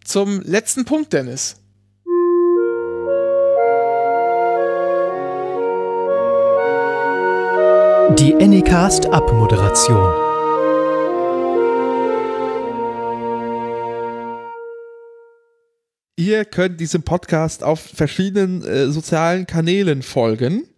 zum 0.04 0.42
letzten 0.42 0.84
Punkt, 0.84 1.10
Dennis. 1.14 1.56
Die 8.18 8.34
Anycast 8.38 9.06
Abmoderation. 9.06 10.12
Ihr 16.16 16.44
könnt 16.44 16.78
diesem 16.80 17.04
Podcast 17.04 17.64
auf 17.64 17.80
verschiedenen 17.80 18.62
äh, 18.64 18.90
sozialen 18.90 19.46
Kanälen 19.46 20.02
folgen. 20.02 20.68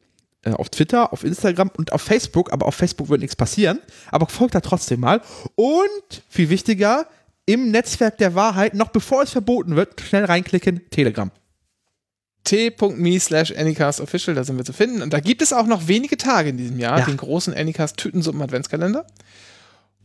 Äh, 0.43 0.53
auf 0.53 0.71
Twitter, 0.71 1.13
auf 1.13 1.23
Instagram 1.25 1.71
und 1.77 1.93
auf 1.93 2.01
Facebook. 2.03 2.53
Aber 2.53 2.67
auf 2.67 2.75
Facebook 2.75 3.09
wird 3.11 3.21
nichts 3.21 3.37
passieren. 3.37 3.79
Aber 4.11 4.27
folgt 4.27 4.55
da 4.55 4.61
trotzdem 4.61 5.01
mal. 5.01 5.21
Und 5.55 6.23
viel 6.29 6.49
wichtiger, 6.49 7.07
im 7.47 7.71
Netzwerk 7.71 8.17
der 8.19 8.35
Wahrheit, 8.35 8.75
noch 8.75 8.89
bevor 8.89 9.23
es 9.23 9.31
verboten 9.31 9.77
wird, 9.77 10.01
schnell 10.01 10.25
reinklicken, 10.25 10.89
Telegram. 10.91 11.31
t.me 12.45 13.21
slash 13.21 13.53
anycastofficial, 13.57 14.35
da 14.35 14.45
sind 14.45 14.57
wir 14.57 14.65
zu 14.65 14.73
finden. 14.73 15.03
Und 15.03 15.13
da 15.13 15.21
gibt 15.21 15.43
es 15.43 15.53
auch 15.53 15.67
noch 15.67 15.89
wenige 15.89 16.17
Tage 16.17 16.51
in 16.51 16.57
diesem 16.57 16.79
Jahr, 16.79 17.01
Ja. 17.01 17.05
den 17.05 17.17
großen 17.19 17.53
Anycast 17.55 17.97
Tütensuppen 17.99 18.41
Adventskalender. 18.41 19.07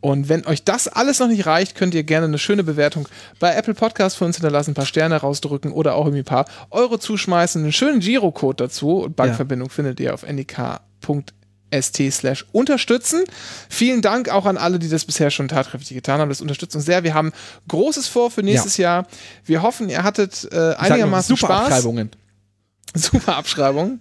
Und 0.05 0.29
wenn 0.29 0.45
euch 0.45 0.63
das 0.63 0.87
alles 0.87 1.17
noch 1.17 1.29
nicht 1.29 1.47
reicht, 1.47 1.73
könnt 1.73 1.95
ihr 1.95 2.03
gerne 2.03 2.27
eine 2.27 2.37
schöne 2.37 2.63
Bewertung 2.63 3.09
bei 3.39 3.55
Apple 3.55 3.73
Podcast 3.73 4.17
für 4.17 4.25
uns 4.25 4.35
hinterlassen, 4.35 4.69
ein 4.69 4.73
paar 4.75 4.85
Sterne 4.85 5.15
rausdrücken 5.15 5.71
oder 5.71 5.95
auch 5.95 6.05
irgendwie 6.05 6.19
ein 6.19 6.25
paar 6.25 6.45
Euro 6.69 6.99
zuschmeißen, 6.99 7.63
einen 7.63 7.73
schönen 7.73 8.01
Girocode 8.01 8.61
dazu. 8.61 8.99
Und 8.99 9.15
Bankverbindung 9.15 9.71
findet 9.71 9.99
ihr 9.99 10.13
auf 10.13 10.21
nik.st 10.21 12.11
slash 12.11 12.45
unterstützen. 12.51 13.23
Vielen 13.67 14.03
Dank 14.03 14.29
auch 14.29 14.45
an 14.45 14.57
alle, 14.57 14.77
die 14.77 14.89
das 14.89 15.05
bisher 15.05 15.31
schon 15.31 15.47
tatkräftig 15.47 15.95
getan 15.95 16.19
haben. 16.19 16.29
Das 16.29 16.39
unterstützt 16.39 16.75
uns 16.75 16.85
sehr. 16.85 17.03
Wir 17.03 17.15
haben 17.15 17.31
Großes 17.67 18.07
vor 18.07 18.29
für 18.29 18.43
nächstes 18.43 18.77
Jahr. 18.77 19.07
Wir 19.43 19.63
hoffen, 19.63 19.89
ihr 19.89 20.03
hattet 20.03 20.47
äh, 20.51 20.75
einigermaßen 20.77 21.35
super 21.35 21.47
Spaß. 21.47 21.65
Abschreibungen. 21.65 22.11
Super 22.93 23.37
Abschreibung. 23.37 23.99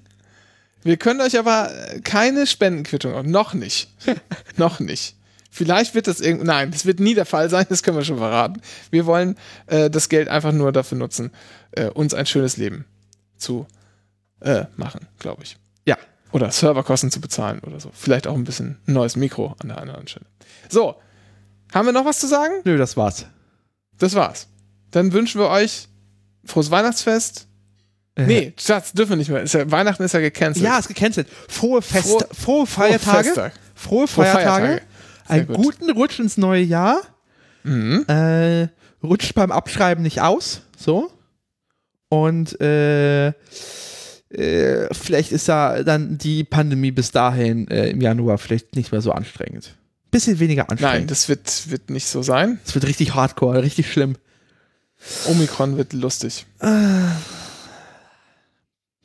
Wir 0.83 0.99
können 0.99 1.23
euch 1.23 1.39
aber 1.39 1.71
keine 2.05 2.47
Spendenquittung, 2.47 3.31
noch 3.31 3.55
nicht. 3.55 3.89
noch 4.59 4.81
nicht. 4.81 5.17
Vielleicht 5.57 5.95
wird 5.95 6.09
das 6.09 6.21
irgendwie, 6.21 6.47
nein, 6.47 6.73
das 6.73 6.85
wird 6.85 6.99
nie 6.99 7.15
der 7.15 7.27
Fall 7.27 7.49
sein, 7.49 7.65
das 7.69 7.85
können 7.85 7.97
wir 7.97 8.05
schon 8.05 8.19
verraten. 8.19 8.61
Wir 8.91 9.07
wollen 9.07 9.37
äh, 9.69 9.89
das 9.89 10.09
Geld 10.09 10.27
einfach 10.29 10.51
nur 10.51 10.73
dafür 10.73 10.99
nutzen, 10.99 11.31
äh, 11.71 11.85
uns 11.91 12.13
ein 12.13 12.27
schönes 12.27 12.57
Leben 12.57 12.87
zu 13.37 13.65
äh, 14.41 14.65
machen, 14.77 15.07
glaube 15.21 15.45
ich. 15.45 15.57
Ja. 15.87 15.97
Oder 16.33 16.51
Serverkosten 16.51 17.13
zu 17.13 17.21
bezahlen 17.21 17.61
oder 17.61 17.79
so. 17.79 17.91
Vielleicht 17.95 18.27
auch 18.27 18.35
ein 18.35 18.43
bisschen 18.43 18.79
ein 18.89 18.95
neues 18.95 19.15
Mikro 19.15 19.55
an 19.61 19.69
der 19.69 19.79
anderen 19.79 20.09
Stelle. 20.09 20.27
So, 20.69 20.97
haben 21.73 21.87
wir 21.87 21.93
noch 21.93 22.05
was 22.05 22.19
zu 22.19 22.27
sagen? 22.27 22.55
Nö, 22.65 22.77
das 22.77 22.97
war's. 22.97 23.27
Das 23.99 24.15
war's. 24.17 24.49
Dann 24.91 25.13
wünschen 25.13 25.41
wir 25.41 25.51
euch 25.51 25.87
frohes 26.45 26.73
Weihnachtsfest. 26.73 27.47
Äh, 28.17 28.27
Nee, 28.27 28.55
Schatz, 28.59 28.93
dürfen 28.93 29.11
wir 29.11 29.17
nicht 29.19 29.31
mehr. 29.31 29.43
Ist 29.43 29.55
ja, 29.55 29.71
Weihnachten 29.71 30.03
ist 30.03 30.15
ja 30.15 30.21
gecancelt. 30.21 30.65
Ja, 30.65 30.81
ist 30.81 30.89
gecancelt. 30.89 31.29
Frohe 31.49 31.81
Fest, 31.81 32.07
Frohe- 32.09 32.27
frohe 32.35 32.67
Feiertage. 32.67 33.33
Frohe 33.77 34.09
Frohe 34.09 34.25
Feiertage. 34.25 34.67
Feiertage. 34.67 34.83
Einen 35.27 35.47
gut. 35.47 35.57
guten 35.57 35.91
Rutsch 35.91 36.19
ins 36.21 36.37
neue 36.37 36.63
Jahr. 36.63 37.01
Mhm. 37.63 38.05
Äh, 38.09 38.69
rutscht 39.03 39.35
beim 39.35 39.51
Abschreiben 39.53 40.03
nicht 40.03 40.21
aus. 40.21 40.63
So. 40.77 41.11
Und 42.09 42.61
äh, 42.61 43.29
äh, 43.29 44.93
vielleicht 44.93 45.33
ist 45.33 45.49
da 45.49 45.83
dann 45.83 46.19
die 46.19 46.45
Pandemie 46.45 46.91
bis 46.91 47.11
dahin 47.11 47.69
äh, 47.69 47.89
im 47.91 48.01
Januar 48.01 48.39
vielleicht 48.39 48.77
nicht 48.77 48.93
mehr 48.93 49.01
so 49.01 49.13
anstrengend. 49.13 49.77
Bisschen 50.11 50.39
weniger 50.39 50.63
Nein, 50.69 50.71
anstrengend. 50.79 51.11
das 51.11 51.29
wird, 51.29 51.71
wird 51.71 51.91
nicht 51.91 52.07
so 52.07 52.23
sein. 52.23 52.61
das 52.65 52.75
wird 52.75 52.87
richtig 52.87 53.15
hardcore, 53.15 53.63
richtig 53.63 53.91
schlimm. 53.91 54.17
Omikron 55.27 55.77
wird 55.77 55.93
lustig. 55.93 56.47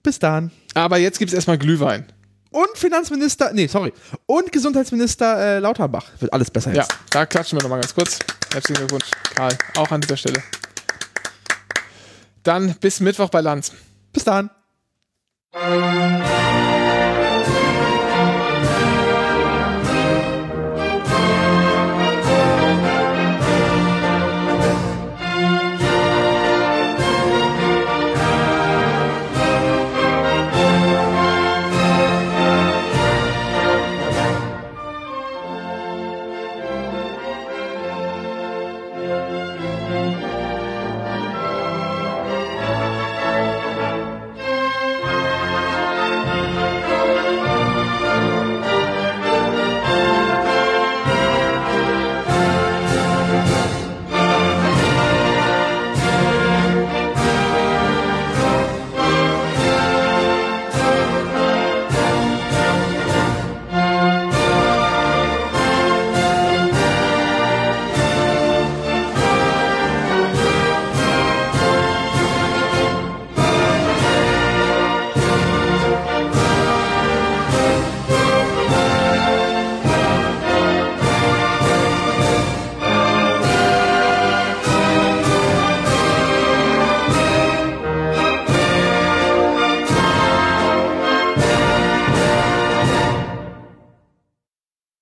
Bis 0.03 0.19
dann. 0.19 0.51
Aber 0.75 0.97
jetzt 0.97 1.19
gibt 1.19 1.29
es 1.29 1.35
erstmal 1.35 1.57
Glühwein. 1.57 2.05
Und 2.51 2.69
Finanzminister, 2.75 3.51
nee, 3.53 3.67
sorry. 3.67 3.93
Und 4.25 4.51
Gesundheitsminister 4.51 5.37
äh, 5.57 5.59
Lauterbach. 5.59 6.07
Wird 6.19 6.33
alles 6.33 6.49
besser 6.49 6.73
Ja, 6.73 6.81
jetzt. 6.81 6.93
da 7.11 7.25
klatschen 7.25 7.57
wir 7.59 7.63
nochmal 7.63 7.79
ganz 7.81 7.93
kurz. 7.93 8.17
Herzlichen 8.51 8.79
Glückwunsch, 8.79 9.11
Karl. 9.35 9.55
Auch 9.77 9.91
an 9.91 10.01
dieser 10.01 10.17
Stelle. 10.17 10.41
Dann 12.43 12.73
bis 12.75 12.99
Mittwoch 12.99 13.29
bei 13.29 13.41
Lanz. 13.41 13.71
Bis 14.11 14.23
dann. 14.23 14.49